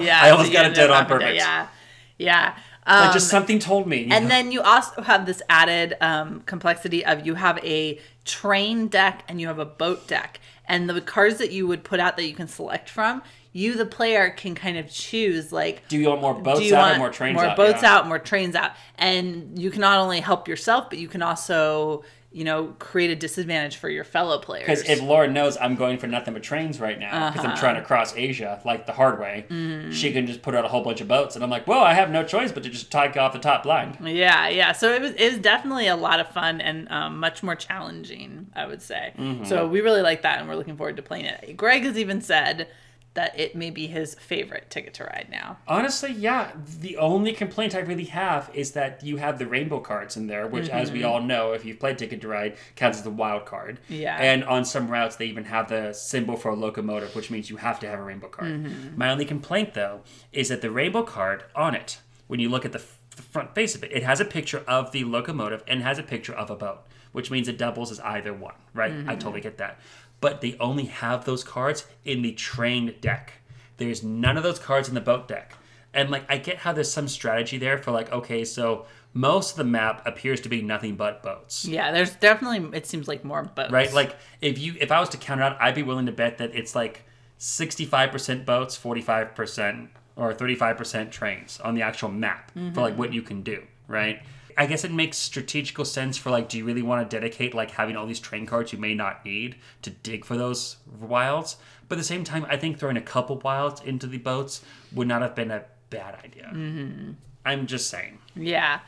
yeah, 0.00 0.20
I 0.22 0.30
almost 0.30 0.48
so 0.48 0.52
got 0.54 0.66
it 0.66 0.74
dead 0.74 0.90
on 0.90 1.06
perfect. 1.06 1.20
to- 1.38 1.44
purpose. 1.44 1.68
Yeah, 2.18 2.56
yeah. 2.86 2.98
Like 3.00 3.08
Um, 3.08 3.12
just 3.12 3.28
something 3.30 3.58
told 3.58 3.86
me. 3.86 4.08
and 4.10 4.30
then 4.30 4.50
you 4.52 4.60
also 4.62 5.02
have 5.02 5.24
this 5.26 5.40
added 5.48 5.96
um, 6.00 6.42
complexity 6.46 7.04
of 7.04 7.26
you 7.26 7.34
have 7.34 7.58
a 7.64 7.98
train 8.24 8.88
deck 8.88 9.24
and 9.28 9.40
you 9.40 9.46
have 9.48 9.58
a 9.58 9.64
boat 9.64 10.06
deck, 10.08 10.40
and 10.66 10.88
the 10.88 11.00
cards 11.00 11.38
that 11.38 11.50
you 11.52 11.66
would 11.66 11.84
put 11.84 12.00
out 12.00 12.16
that 12.16 12.24
you 12.26 12.34
can 12.34 12.48
select 12.48 12.88
from, 12.88 13.22
you 13.52 13.74
the 13.74 13.86
player 13.86 14.30
can 14.30 14.54
kind 14.54 14.76
of 14.78 14.90
choose 14.90 15.52
like 15.52 15.86
do 15.88 15.96
you 15.98 16.08
want 16.08 16.20
more 16.22 16.34
boats 16.34 16.72
out 16.72 16.78
want 16.82 16.96
or 16.96 16.98
more 16.98 17.10
trains 17.10 17.34
more 17.36 17.44
out? 17.46 17.56
boats 17.56 17.82
Yeah. 17.82 17.96
out, 17.96 18.08
more 18.08 18.18
trains 18.18 18.54
out, 18.56 18.72
and 18.98 19.58
you 19.58 19.70
can 19.70 19.80
not 19.80 19.98
only 19.98 20.20
help 20.20 20.48
yourself, 20.48 20.88
but 20.90 20.98
you 20.98 21.08
can 21.08 21.22
also 21.22 22.02
you 22.32 22.44
know 22.44 22.74
create 22.78 23.10
a 23.10 23.16
disadvantage 23.16 23.76
for 23.76 23.88
your 23.88 24.04
fellow 24.04 24.38
players. 24.38 24.66
Because 24.66 24.88
if 24.88 25.02
Lauren 25.02 25.32
knows 25.32 25.56
I'm 25.60 25.74
going 25.76 25.98
for 25.98 26.06
nothing 26.06 26.34
but 26.34 26.42
trains 26.42 26.80
right 26.80 26.98
now, 26.98 27.28
because 27.30 27.44
Uh-huh. 27.44 27.52
I'm 27.54 27.58
trying 27.58 27.74
to 27.76 27.82
cross 27.82 28.14
Asia 28.16 28.60
like 28.64 28.86
the 28.86 28.92
hard 28.92 29.20
way, 29.20 29.46
Mm-hmm. 29.50 29.90
she 29.90 30.12
can 30.12 30.26
just 30.26 30.42
put 30.42 30.54
out 30.54 30.64
a 30.64 30.68
whole 30.68 30.82
bunch 30.82 31.00
of 31.00 31.08
boats, 31.08 31.34
and 31.34 31.44
I'm 31.44 31.50
like, 31.50 31.66
well, 31.66 31.82
I 31.82 31.94
have 31.94 32.10
no 32.10 32.22
choice 32.24 32.52
but 32.52 32.62
to 32.62 32.68
just 32.70 32.90
take 32.90 33.16
off 33.16 33.32
the 33.32 33.38
top 33.38 33.64
line. 33.66 33.96
Yeah, 34.02 34.48
yeah. 34.48 34.72
So 34.72 34.92
it 34.94 35.02
was 35.02 35.12
it 35.12 35.32
was 35.32 35.38
definitely 35.40 35.86
a 35.88 35.96
lot 35.96 36.20
of 36.20 36.28
fun 36.28 36.60
and 36.60 36.90
um, 36.90 37.18
much 37.20 37.42
more 37.42 37.54
challenging, 37.54 38.46
I 38.54 38.66
would 38.66 38.82
say. 38.82 39.12
Mm-hmm. 39.18 39.44
So 39.44 39.66
we 39.68 39.80
really 39.80 40.02
like 40.02 40.22
that, 40.22 40.38
and 40.38 40.48
we're 40.48 40.56
looking 40.56 40.76
forward 40.76 40.96
to 40.96 41.02
playing 41.02 41.26
it. 41.26 41.56
Greg 41.56 41.82
has 41.84 41.98
even 41.98 42.20
said 42.20 42.68
that 43.14 43.38
it 43.38 43.54
may 43.54 43.70
be 43.70 43.86
his 43.86 44.14
favorite 44.14 44.70
ticket 44.70 44.94
to 44.94 45.04
ride 45.04 45.26
now. 45.30 45.58
Honestly, 45.68 46.12
yeah. 46.12 46.52
The 46.80 46.96
only 46.96 47.32
complaint 47.32 47.74
I 47.74 47.80
really 47.80 48.06
have 48.06 48.50
is 48.54 48.72
that 48.72 49.02
you 49.02 49.18
have 49.18 49.38
the 49.38 49.46
rainbow 49.46 49.80
cards 49.80 50.16
in 50.16 50.28
there, 50.28 50.46
which, 50.46 50.68
as 50.70 50.90
we 50.90 51.00
mm-hmm. 51.00 51.08
all 51.08 51.20
know, 51.20 51.52
if 51.52 51.64
you've 51.64 51.78
played 51.78 51.98
Ticket 51.98 52.22
to 52.22 52.28
Ride, 52.28 52.56
counts 52.74 52.98
as 52.98 53.04
the 53.04 53.10
wild 53.10 53.44
card. 53.44 53.80
Yeah. 53.88 54.16
And 54.16 54.44
on 54.44 54.64
some 54.64 54.88
routes, 54.88 55.16
they 55.16 55.26
even 55.26 55.44
have 55.44 55.68
the 55.68 55.92
symbol 55.92 56.36
for 56.36 56.50
a 56.50 56.56
locomotive, 56.56 57.14
which 57.14 57.30
means 57.30 57.50
you 57.50 57.56
have 57.58 57.78
to 57.80 57.86
have 57.86 57.98
a 57.98 58.02
rainbow 58.02 58.28
card. 58.28 58.50
Mm-hmm. 58.50 58.96
My 58.96 59.10
only 59.10 59.26
complaint, 59.26 59.74
though, 59.74 60.00
is 60.32 60.48
that 60.48 60.62
the 60.62 60.70
rainbow 60.70 61.02
card 61.02 61.44
on 61.54 61.74
it, 61.74 62.00
when 62.28 62.40
you 62.40 62.48
look 62.48 62.64
at 62.64 62.72
the, 62.72 62.78
f- 62.78 62.98
the 63.14 63.22
front 63.22 63.54
face 63.54 63.74
of 63.74 63.84
it, 63.84 63.92
it 63.92 64.02
has 64.02 64.20
a 64.20 64.24
picture 64.24 64.64
of 64.66 64.92
the 64.92 65.04
locomotive 65.04 65.62
and 65.66 65.82
has 65.82 65.98
a 65.98 66.02
picture 66.02 66.32
of 66.32 66.48
a 66.48 66.56
boat, 66.56 66.80
which 67.12 67.30
means 67.30 67.46
it 67.46 67.58
doubles 67.58 67.90
as 67.90 68.00
either 68.00 68.32
one, 68.32 68.54
right? 68.72 68.90
I 68.90 68.94
mm-hmm. 68.94 69.08
totally 69.18 69.42
get 69.42 69.58
that. 69.58 69.78
But 70.22 70.40
they 70.40 70.56
only 70.58 70.86
have 70.86 71.26
those 71.26 71.44
cards 71.44 71.84
in 72.06 72.22
the 72.22 72.32
train 72.32 72.94
deck. 73.02 73.34
There's 73.76 74.02
none 74.02 74.38
of 74.38 74.42
those 74.42 74.58
cards 74.58 74.88
in 74.88 74.94
the 74.94 75.02
boat 75.02 75.28
deck. 75.28 75.52
And 75.92 76.08
like 76.08 76.24
I 76.30 76.38
get 76.38 76.58
how 76.58 76.72
there's 76.72 76.90
some 76.90 77.08
strategy 77.08 77.58
there 77.58 77.76
for 77.76 77.90
like, 77.90 78.10
okay, 78.10 78.46
so 78.46 78.86
most 79.12 79.52
of 79.52 79.56
the 79.58 79.64
map 79.64 80.00
appears 80.06 80.40
to 80.42 80.48
be 80.48 80.62
nothing 80.62 80.96
but 80.96 81.22
boats. 81.22 81.66
Yeah, 81.66 81.92
there's 81.92 82.14
definitely 82.14 82.76
it 82.76 82.86
seems 82.86 83.08
like 83.08 83.24
more 83.24 83.42
boats. 83.42 83.70
Right? 83.70 83.92
Like 83.92 84.16
if 84.40 84.58
you 84.58 84.76
if 84.80 84.90
I 84.90 85.00
was 85.00 85.10
to 85.10 85.18
count 85.18 85.40
it 85.40 85.44
out, 85.44 85.60
I'd 85.60 85.74
be 85.74 85.82
willing 85.82 86.06
to 86.06 86.12
bet 86.12 86.38
that 86.38 86.54
it's 86.54 86.74
like 86.74 87.04
65% 87.38 88.46
boats, 88.46 88.78
45% 88.78 89.88
or 90.16 90.32
35% 90.32 91.10
trains 91.10 91.60
on 91.60 91.74
the 91.74 91.82
actual 91.82 92.10
map 92.10 92.52
for 92.52 92.60
like 92.80 92.92
mm-hmm. 92.92 92.98
what 92.98 93.12
you 93.12 93.22
can 93.22 93.42
do, 93.42 93.62
right? 93.88 94.22
I 94.56 94.66
guess 94.66 94.84
it 94.84 94.92
makes 94.92 95.16
strategical 95.16 95.84
sense 95.84 96.16
for 96.16 96.30
like, 96.30 96.48
do 96.48 96.58
you 96.58 96.64
really 96.64 96.82
want 96.82 97.08
to 97.08 97.16
dedicate 97.16 97.54
like 97.54 97.72
having 97.72 97.96
all 97.96 98.06
these 98.06 98.20
train 98.20 98.46
cards 98.46 98.72
you 98.72 98.78
may 98.78 98.94
not 98.94 99.24
need 99.24 99.56
to 99.82 99.90
dig 99.90 100.24
for 100.24 100.36
those 100.36 100.76
wilds? 101.00 101.56
But 101.88 101.96
at 101.96 101.98
the 101.98 102.04
same 102.04 102.24
time, 102.24 102.46
I 102.48 102.56
think 102.56 102.78
throwing 102.78 102.96
a 102.96 103.02
couple 103.02 103.36
wilds 103.38 103.80
into 103.82 104.06
the 104.06 104.18
boats 104.18 104.62
would 104.92 105.08
not 105.08 105.22
have 105.22 105.34
been 105.34 105.50
a 105.50 105.64
bad 105.90 106.16
idea. 106.24 107.14
I'm 107.44 107.66
just 107.66 107.90
saying. 107.90 108.18
Yeah. 108.34 108.80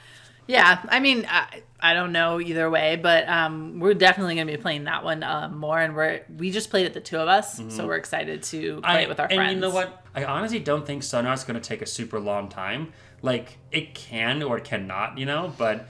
Yeah, 0.46 0.84
I 0.88 1.00
mean, 1.00 1.26
I, 1.28 1.62
I 1.80 1.94
don't 1.94 2.12
know 2.12 2.38
either 2.40 2.68
way, 2.68 2.96
but 2.96 3.26
um, 3.28 3.80
we're 3.80 3.94
definitely 3.94 4.34
going 4.34 4.46
to 4.46 4.52
be 4.52 4.60
playing 4.60 4.84
that 4.84 5.02
one 5.02 5.22
uh, 5.22 5.48
more, 5.48 5.78
and 5.78 5.96
we're 5.96 6.20
we 6.36 6.50
just 6.50 6.68
played 6.68 6.84
it 6.84 6.92
the 6.92 7.00
two 7.00 7.18
of 7.18 7.28
us, 7.28 7.62
so 7.68 7.86
we're 7.86 7.96
excited 7.96 8.42
to 8.44 8.80
play 8.82 8.90
I, 8.90 9.00
it 9.00 9.08
with 9.08 9.20
our 9.20 9.26
and 9.26 9.36
friends. 9.36 9.54
you 9.54 9.60
know 9.60 9.70
what? 9.70 10.04
I 10.14 10.24
honestly 10.24 10.60
don't 10.60 10.86
think 10.86 11.02
Sonar's 11.02 11.44
going 11.44 11.58
to 11.58 11.66
take 11.66 11.80
a 11.80 11.86
super 11.86 12.20
long 12.20 12.48
time. 12.48 12.92
Like 13.24 13.58
it 13.72 13.94
can 13.94 14.42
or 14.42 14.58
it 14.58 14.64
cannot, 14.64 15.18
you 15.18 15.26
know. 15.26 15.52
But 15.56 15.88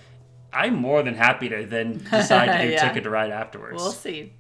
I'm 0.53 0.77
more 0.77 1.03
than 1.03 1.15
happy 1.15 1.49
to 1.49 1.67
then 1.67 1.99
decide 2.11 2.59
to 2.59 2.67
do 2.67 2.73
Yeah. 2.73 2.89
Ticket 2.89 3.05
to 3.05 3.11
Ride 3.11 3.31
afterwards. 3.31 3.83
We'll 3.83 3.93
see. 3.93 4.33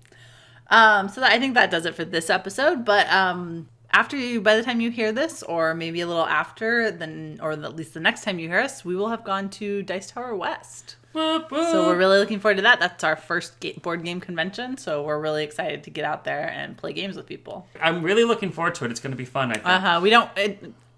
Um, 0.69 1.09
so 1.09 1.21
that, 1.21 1.33
I 1.33 1.39
think 1.39 1.55
that 1.55 1.71
does 1.71 1.87
it 1.87 1.95
for 1.95 2.05
this 2.05 2.31
episode. 2.31 2.85
But 2.85 3.11
um, 3.13 3.69
after 3.91 4.17
you, 4.17 4.41
by 4.41 4.57
the 4.57 4.63
time 4.63 4.81
you 4.81 4.91
hear 4.91 5.13
this, 5.13 5.43
or 5.43 5.75
maybe 5.75 6.01
a 6.01 6.07
little 6.07 6.25
after, 6.25 6.91
then, 6.91 7.39
or 7.43 7.53
at 7.53 7.77
least 7.77 7.95
the 7.95 8.01
next 8.01 8.23
time 8.25 8.39
you 8.39 8.49
hear 8.49 8.61
us, 8.61 8.85
we 8.85 8.97
will 8.97 9.09
have 9.09 9.25
gone 9.25 9.51
to 9.51 9.83
Dice 9.83 10.11
Tower 10.11 10.35
West. 10.35 10.97
Whoop, 11.13 11.53
whoop. 11.53 11.69
So 11.71 11.87
we're 11.87 11.97
really 11.97 12.19
looking 12.19 12.41
forward 12.41 12.57
to 12.57 12.63
that. 12.63 12.81
That's 12.81 13.05
our 13.05 13.15
first 13.15 13.65
board 13.83 14.05
game 14.05 14.21
convention. 14.21 14.77
So 14.79 15.05
we're 15.05 15.21
really 15.21 15.45
excited 15.45 15.85
to 15.85 15.91
get 15.91 16.05
out 16.05 16.25
there 16.25 16.49
and 16.51 16.77
play 16.77 16.93
games 16.93 17.17
with 17.17 17.27
people. 17.27 17.69
I'm 17.81 18.03
really 18.03 18.25
looking 18.25 18.51
forward 18.51 18.75
to 18.77 18.85
it. 18.85 18.91
It's 18.91 18.99
going 18.99 19.13
to 19.13 19.17
be 19.17 19.25
fun. 19.25 19.51
I 19.51 19.55
think. 19.55 19.67
Uh 19.67 19.79
huh. 19.81 20.01
We 20.03 20.11
don't 20.11 20.29
uh, 20.37 20.49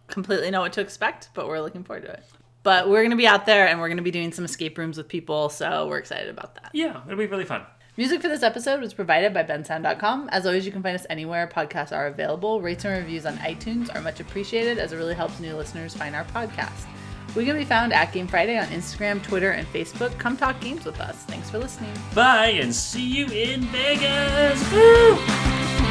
completely 0.08 0.50
know 0.50 0.60
what 0.60 0.72
to 0.74 0.80
expect, 0.80 1.30
but 1.34 1.48
we're 1.48 1.60
looking 1.60 1.84
forward 1.84 2.04
to 2.04 2.12
it. 2.12 2.24
But 2.62 2.88
we're 2.88 3.02
going 3.02 3.10
to 3.10 3.16
be 3.16 3.28
out 3.28 3.46
there 3.46 3.68
and 3.68 3.78
we're 3.78 3.88
going 3.88 3.98
to 3.98 4.02
be 4.02 4.10
doing 4.10 4.32
some 4.32 4.44
escape 4.44 4.76
rooms 4.76 4.96
with 4.96 5.08
people. 5.08 5.48
So 5.50 5.86
we're 5.88 5.98
excited 5.98 6.28
about 6.28 6.56
that. 6.56 6.70
Yeah, 6.72 7.00
it'll 7.06 7.18
be 7.18 7.26
really 7.26 7.44
fun. 7.44 7.62
Music 7.96 8.20
for 8.20 8.28
this 8.28 8.42
episode 8.42 8.80
was 8.80 8.92
provided 8.92 9.32
by 9.32 9.42
bensound.com. 9.42 10.28
As 10.30 10.44
always, 10.44 10.66
you 10.66 10.72
can 10.72 10.82
find 10.82 10.94
us 10.94 11.06
anywhere 11.08 11.46
podcasts 11.46 11.96
are 11.96 12.08
available. 12.08 12.60
Rates 12.60 12.84
and 12.84 12.98
reviews 12.98 13.24
on 13.24 13.36
iTunes 13.38 13.94
are 13.94 14.02
much 14.02 14.20
appreciated 14.20 14.78
as 14.78 14.92
it 14.92 14.96
really 14.96 15.14
helps 15.14 15.40
new 15.40 15.54
listeners 15.56 15.94
find 15.94 16.14
our 16.14 16.24
podcast. 16.24 16.86
We 17.34 17.44
can 17.44 17.56
be 17.56 17.64
found 17.64 17.92
at 17.92 18.12
Game 18.12 18.26
Friday 18.26 18.58
on 18.58 18.66
Instagram, 18.66 19.22
Twitter, 19.22 19.52
and 19.52 19.66
Facebook. 19.68 20.18
Come 20.18 20.36
talk 20.36 20.60
games 20.60 20.84
with 20.84 21.00
us. 21.00 21.16
Thanks 21.24 21.50
for 21.50 21.58
listening. 21.58 21.92
Bye 22.14 22.58
and 22.60 22.74
see 22.74 23.06
you 23.06 23.26
in 23.26 23.62
Vegas. 23.66 24.72
Woo! 24.72 25.85